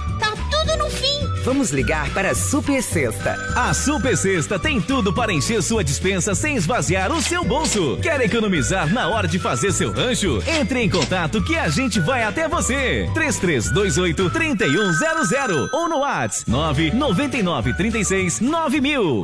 Vamos 1.43 1.71
ligar 1.71 2.13
para 2.13 2.31
a 2.31 2.35
Super 2.35 2.83
Sexta. 2.83 3.35
A 3.55 3.73
Super 3.73 4.15
Sexta 4.15 4.59
tem 4.59 4.79
tudo 4.79 5.11
para 5.11 5.33
encher 5.33 5.61
sua 5.63 5.83
dispensa 5.83 6.35
sem 6.35 6.55
esvaziar 6.55 7.11
o 7.11 7.19
seu 7.19 7.43
bolso. 7.43 7.97
Quer 8.01 8.21
economizar 8.21 8.93
na 8.93 9.07
hora 9.07 9.27
de 9.27 9.39
fazer 9.39 9.71
seu 9.71 9.91
rancho? 9.91 10.41
Entre 10.45 10.81
em 10.81 10.89
contato 10.89 11.43
que 11.43 11.55
a 11.57 11.67
gente 11.67 11.99
vai 11.99 12.21
até 12.23 12.47
você. 12.47 13.09
3328 13.15 14.29
3100 14.29 15.69
ou 15.73 15.89
no 15.89 15.97
WhatsApp 15.99 16.51
999 16.51 17.73
36 17.73 18.39
9000. 18.39 19.21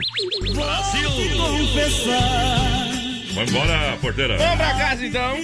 Brasil! 0.56 1.10
Vamos 3.35 3.52
embora, 3.52 3.98
porteira. 4.02 4.38
Vamos 4.38 4.56
pra 4.57 4.73
casa 4.73 5.06
então. 5.06 5.38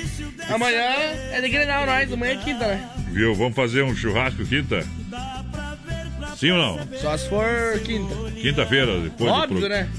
Amanhã 0.50 0.90
é 1.32 1.40
de 1.40 1.50
Grenal, 1.50 1.86
nós. 1.86 2.12
Amanhã 2.12 2.34
é 2.34 2.38
quinta, 2.38 2.66
né? 2.66 2.90
Viu? 3.12 3.36
Vamos 3.36 3.56
fazer 3.56 3.84
um 3.84 3.96
churrasco 3.96 4.44
quinta? 4.44 4.84
Sim 6.44 6.52
ou 6.52 6.58
não? 6.58 6.88
Só 7.00 7.16
se 7.18 7.30
for 7.30 7.80
quinta. 7.86 8.14
Quinta-feira, 8.42 9.00
depois 9.00 9.32
do 9.32 9.38
Óbvio, 9.38 9.60
pro- 9.60 9.70
né? 9.70 9.90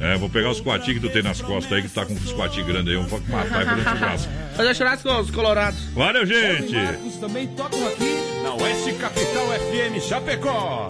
É, 0.00 0.16
vou 0.16 0.30
pegar 0.30 0.50
os 0.50 0.58
quatinhos 0.58 1.00
que 1.02 1.06
tu 1.06 1.12
tem 1.12 1.22
nas 1.22 1.42
costas 1.42 1.70
aí, 1.70 1.82
que 1.82 1.88
tu 1.88 1.94
tá 1.94 2.06
com 2.06 2.14
os 2.14 2.32
quatinhos 2.32 2.66
grandes 2.66 2.88
aí. 2.96 3.02
Vamos 3.04 3.28
matar 3.28 3.62
e 3.62 3.66
fazer 3.66 3.82
churrasco. 3.98 4.32
Fazer 4.56 4.74
churrasco 4.74 5.08
com 5.08 5.20
os 5.20 5.30
colorados. 5.30 5.84
Valeu, 5.94 6.24
gente! 6.26 6.72
Marcos 6.74 7.16
também 7.16 7.46
tocam 7.48 7.86
aqui 7.88 8.16
na 8.42 8.54
Oeste 8.54 8.94
Capital 8.94 9.46
FM 9.48 10.00
Chapecó. 10.02 10.88